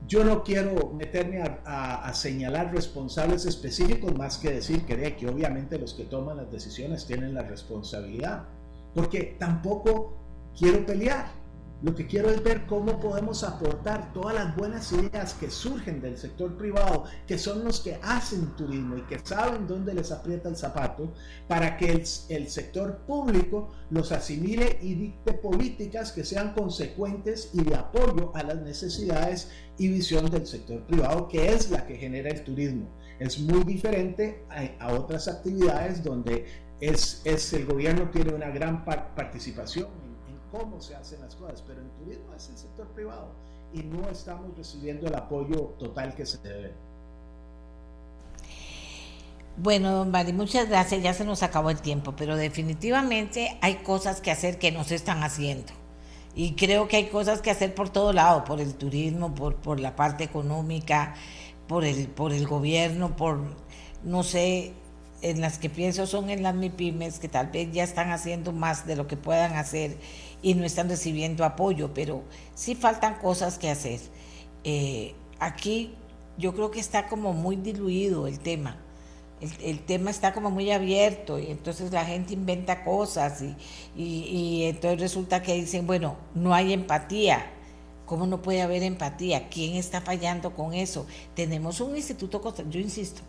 Yo 0.06 0.24
no 0.24 0.42
quiero 0.42 0.90
meterme 0.90 1.42
a, 1.64 2.12
señalar 2.12 2.72
responsables 2.72 3.46
específicos 3.46 4.14
más 4.16 4.38
que 4.38 4.50
decir 4.50 4.84
que, 4.84 5.16
que 5.16 5.28
obviamente 5.28 5.78
los 5.78 5.94
que 5.94 6.04
toman 6.04 6.36
las 6.36 6.50
decisiones 6.50 7.06
tienen 7.06 7.34
la 7.34 7.42
responsabilidad, 7.42 8.44
porque 8.94 9.36
tampoco 9.38 10.14
quiero 10.58 10.84
pelear 10.84 11.26
lo 11.84 11.94
que 11.94 12.06
quiero 12.06 12.30
es 12.30 12.42
ver 12.42 12.64
cómo 12.64 12.98
podemos 12.98 13.44
aportar 13.44 14.10
todas 14.14 14.34
las 14.34 14.56
buenas 14.56 14.90
ideas 14.92 15.34
que 15.34 15.50
surgen 15.50 16.00
del 16.00 16.16
sector 16.16 16.56
privado, 16.56 17.04
que 17.26 17.36
son 17.36 17.62
los 17.62 17.80
que 17.80 17.98
hacen 18.02 18.56
turismo 18.56 18.96
y 18.96 19.02
que 19.02 19.18
saben 19.22 19.66
dónde 19.66 19.92
les 19.92 20.10
aprieta 20.10 20.48
el 20.48 20.56
zapato, 20.56 21.12
para 21.46 21.76
que 21.76 21.90
el, 21.92 22.48
sector 22.48 23.00
público 23.06 23.70
los 23.90 24.12
asimile 24.12 24.78
y 24.80 24.94
dicte 24.94 25.34
políticas 25.34 26.10
que 26.10 26.24
sean 26.24 26.54
consecuentes 26.54 27.50
y 27.52 27.62
de 27.62 27.74
apoyo 27.74 28.34
a 28.34 28.42
las 28.42 28.62
necesidades 28.62 29.50
y 29.76 29.88
visión 29.88 30.30
del 30.30 30.46
sector 30.46 30.86
privado, 30.86 31.28
que 31.28 31.52
es 31.52 31.70
la 31.70 31.86
que 31.86 31.96
genera 31.96 32.30
el 32.30 32.44
turismo. 32.44 32.88
Es 33.18 33.38
muy 33.38 33.62
diferente 33.62 34.42
a, 34.80 34.94
otras 34.94 35.28
actividades 35.28 36.02
donde 36.02 36.46
es, 36.80 37.22
el 37.52 37.66
gobierno 37.66 38.08
tiene 38.08 38.32
una 38.32 38.48
gran 38.48 38.86
participación 38.86 40.13
cómo 40.54 40.80
se 40.80 40.94
hacen 40.94 41.20
las 41.20 41.34
cosas, 41.34 41.62
pero 41.66 41.80
en 41.80 41.88
turismo 41.90 42.32
es 42.36 42.48
el 42.48 42.56
sector 42.56 42.86
privado 42.88 43.28
y 43.72 43.82
no 43.82 44.08
estamos 44.08 44.56
recibiendo 44.56 45.08
el 45.08 45.14
apoyo 45.14 45.74
total 45.78 46.14
que 46.14 46.24
se 46.24 46.38
debe. 46.38 46.72
Bueno, 49.56 49.92
don 49.92 50.12
Bari, 50.12 50.32
muchas 50.32 50.68
gracias. 50.68 51.02
Ya 51.02 51.14
se 51.14 51.24
nos 51.24 51.42
acabó 51.42 51.70
el 51.70 51.80
tiempo, 51.80 52.14
pero 52.16 52.36
definitivamente 52.36 53.58
hay 53.62 53.76
cosas 53.76 54.20
que 54.20 54.30
hacer 54.30 54.58
que 54.58 54.72
no 54.72 54.84
se 54.84 54.94
están 54.96 55.22
haciendo. 55.22 55.72
Y 56.34 56.54
creo 56.54 56.88
que 56.88 56.96
hay 56.96 57.06
cosas 57.06 57.40
que 57.40 57.50
hacer 57.50 57.74
por 57.74 57.88
todo 57.88 58.12
lado, 58.12 58.44
por 58.44 58.60
el 58.60 58.74
turismo, 58.74 59.34
por, 59.34 59.56
por 59.56 59.78
la 59.78 59.94
parte 59.94 60.24
económica, 60.24 61.14
por 61.68 61.84
el, 61.84 62.08
por 62.08 62.32
el 62.32 62.46
gobierno, 62.46 63.16
por, 63.16 63.38
no 64.02 64.24
sé, 64.24 64.72
en 65.22 65.40
las 65.40 65.58
que 65.58 65.70
pienso 65.70 66.06
son 66.06 66.30
en 66.30 66.42
las 66.42 66.54
MIPIMES, 66.54 67.18
que 67.18 67.28
tal 67.28 67.48
vez 67.48 67.72
ya 67.72 67.82
están 67.84 68.10
haciendo 68.10 68.52
más 68.52 68.86
de 68.86 68.96
lo 68.96 69.06
que 69.06 69.16
puedan 69.16 69.54
hacer 69.54 69.96
y 70.44 70.52
no 70.52 70.66
están 70.66 70.90
recibiendo 70.90 71.42
apoyo, 71.42 71.94
pero 71.94 72.22
sí 72.54 72.74
faltan 72.74 73.14
cosas 73.14 73.58
que 73.58 73.70
hacer. 73.70 73.98
Eh, 74.62 75.14
aquí 75.38 75.94
yo 76.36 76.54
creo 76.54 76.70
que 76.70 76.80
está 76.80 77.08
como 77.08 77.32
muy 77.32 77.56
diluido 77.56 78.26
el 78.26 78.38
tema. 78.38 78.76
El, 79.40 79.80
tema 79.80 80.10
está 80.10 80.32
como 80.32 80.50
muy 80.50 80.70
abierto 80.70 81.38
y 81.38 81.50
entonces 81.50 81.92
la 81.92 82.04
gente 82.04 82.34
inventa 82.34 82.84
cosas 82.84 83.42
y, 83.42 83.56
y, 83.96 84.64
entonces 84.64 85.00
resulta 85.00 85.42
que 85.42 85.54
dicen, 85.54 85.86
bueno, 85.86 86.16
no 86.34 86.54
hay 86.54 86.72
empatía. 86.74 87.50
¿Cómo 88.04 88.26
no 88.26 88.42
puede 88.42 88.60
haber 88.60 88.82
empatía? 88.82 89.48
¿Quién 89.48 89.76
está 89.76 90.02
fallando 90.02 90.54
con 90.54 90.74
eso? 90.74 91.06
Tenemos 91.34 91.80
un 91.80 91.96
instituto, 91.96 92.54
yo 92.68 92.80
insisto, 92.80 93.22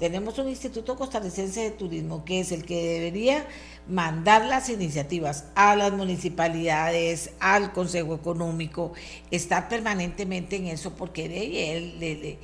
tenemos 0.00 0.38
un 0.38 0.48
Instituto 0.48 0.96
Costarricense 0.96 1.60
de 1.60 1.70
Turismo 1.72 2.24
que 2.24 2.40
es 2.40 2.52
el 2.52 2.64
que 2.64 2.82
debería 2.82 3.46
mandar 3.86 4.46
las 4.46 4.70
iniciativas 4.70 5.44
a 5.54 5.76
las 5.76 5.92
municipalidades, 5.92 7.32
al 7.38 7.72
Consejo 7.74 8.14
Económico, 8.14 8.94
estar 9.30 9.68
permanentemente 9.68 10.56
en 10.56 10.68
eso 10.68 10.94
porque 10.94 11.28
de 11.28 11.76
él 11.76 12.38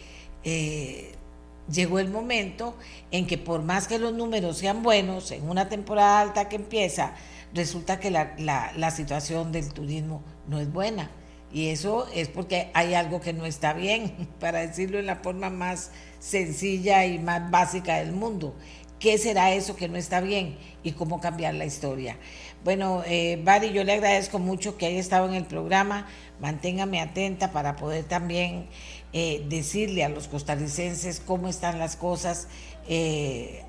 eh, 0.45 1.15
llegó 1.73 1.99
el 1.99 2.11
momento 2.11 2.77
en 3.11 3.27
que 3.27 3.39
por 3.39 3.63
más 3.63 3.89
que 3.89 3.99
los 3.99 4.13
números 4.13 4.59
sean 4.59 4.83
buenos, 4.83 5.31
en 5.31 5.49
una 5.49 5.71
temporada 5.71 6.21
alta 6.21 6.51
que 6.51 6.57
empieza, 6.57 7.15
resulta 7.55 7.99
que 7.99 8.11
la, 8.11 8.35
la 8.37 8.91
situación 8.91 9.51
del 9.51 9.73
turismo 9.73 10.23
no 10.47 10.61
es 10.61 10.71
buena. 10.71 11.11
Y 11.53 11.69
eso 11.69 12.07
es 12.13 12.29
porque 12.29 12.71
hay 12.75 12.93
algo 12.95 13.21
que 13.21 13.33
no 13.33 13.47
está 13.47 13.73
bien, 13.73 14.29
para 14.41 14.67
decirlo 14.67 14.99
en 14.99 15.07
la 15.07 15.17
forma 15.17 15.49
más 15.49 15.91
sencilla 16.27 17.07
y 17.07 17.19
más 17.19 17.51
básica 17.51 17.99
del 17.99 18.13
mundo. 18.13 18.55
¿Qué 18.99 19.19
será 19.19 19.53
eso 19.53 19.77
que 19.77 19.89
no 19.89 19.97
está 19.97 20.21
bien 20.21 20.57
y 20.83 20.93
cómo 20.93 21.21
cambiar 21.21 21.55
la 21.55 21.67
historia? 21.67 22.17
Bueno, 22.65 23.03
eh, 23.07 23.43
yo 23.73 23.85
le 23.85 23.93
agradezco 23.93 24.39
mucho 24.39 24.77
que 24.77 24.87
haya 24.87 24.99
estado 24.99 25.29
en 25.29 25.35
el 25.35 25.45
programa. 25.45 26.09
Manténgame 26.41 27.01
atenta 27.01 27.53
para 27.53 27.77
poder 27.77 28.05
también 28.05 28.67
eh, 29.13 29.45
decirle 29.49 30.03
a 30.03 30.09
los 30.09 30.29
costarricenses 30.29 31.21
cómo 31.21 31.49
están 31.49 31.79
las 31.79 31.95
cosas, 31.97 32.49
eh, 32.89 33.63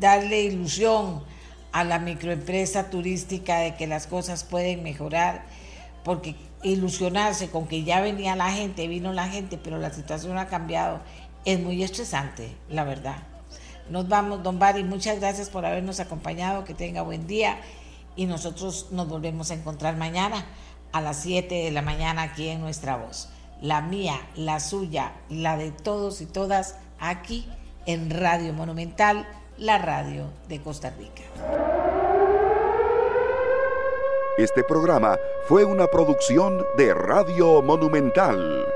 darle 0.00 0.42
ilusión 0.42 1.22
a 1.70 1.84
la 1.84 1.98
microempresa 1.98 2.90
turística 2.90 3.58
de 3.58 3.76
que 3.76 3.86
las 3.86 4.06
cosas 4.06 4.42
pueden 4.42 4.82
mejorar, 4.82 5.44
porque 6.02 6.34
ilusionarse 6.62 7.50
con 7.50 7.68
que 7.68 7.84
ya 7.84 8.00
venía 8.00 8.34
la 8.34 8.50
gente, 8.50 8.88
vino 8.88 9.12
la 9.12 9.28
gente, 9.28 9.58
pero 9.62 9.78
la 9.78 9.92
situación 9.92 10.38
ha 10.38 10.46
cambiado 10.46 11.00
es 11.48 11.58
muy 11.58 11.82
estresante, 11.82 12.54
la 12.68 12.84
verdad. 12.84 13.16
Nos 13.88 14.06
vamos, 14.06 14.42
don 14.42 14.58
Bari, 14.58 14.84
muchas 14.84 15.18
gracias 15.18 15.48
por 15.48 15.64
habernos 15.64 15.98
acompañado, 15.98 16.64
que 16.64 16.74
tenga 16.74 17.00
buen 17.00 17.26
día 17.26 17.58
y 18.16 18.26
nosotros 18.26 18.88
nos 18.90 19.08
volvemos 19.08 19.50
a 19.50 19.54
encontrar 19.54 19.96
mañana 19.96 20.44
a 20.92 21.00
las 21.00 21.22
7 21.22 21.54
de 21.54 21.70
la 21.70 21.80
mañana 21.80 22.20
aquí 22.22 22.48
en 22.48 22.60
nuestra 22.60 22.96
voz. 22.96 23.30
La 23.62 23.80
mía, 23.80 24.20
la 24.36 24.60
suya, 24.60 25.14
la 25.30 25.56
de 25.56 25.70
todos 25.70 26.20
y 26.20 26.26
todas 26.26 26.76
aquí 27.00 27.48
en 27.86 28.10
Radio 28.10 28.52
Monumental, 28.52 29.26
la 29.56 29.78
radio 29.78 30.26
de 30.50 30.60
Costa 30.60 30.90
Rica. 30.90 31.22
Este 34.36 34.62
programa 34.64 35.16
fue 35.46 35.64
una 35.64 35.86
producción 35.86 36.62
de 36.76 36.92
Radio 36.92 37.62
Monumental. 37.62 38.66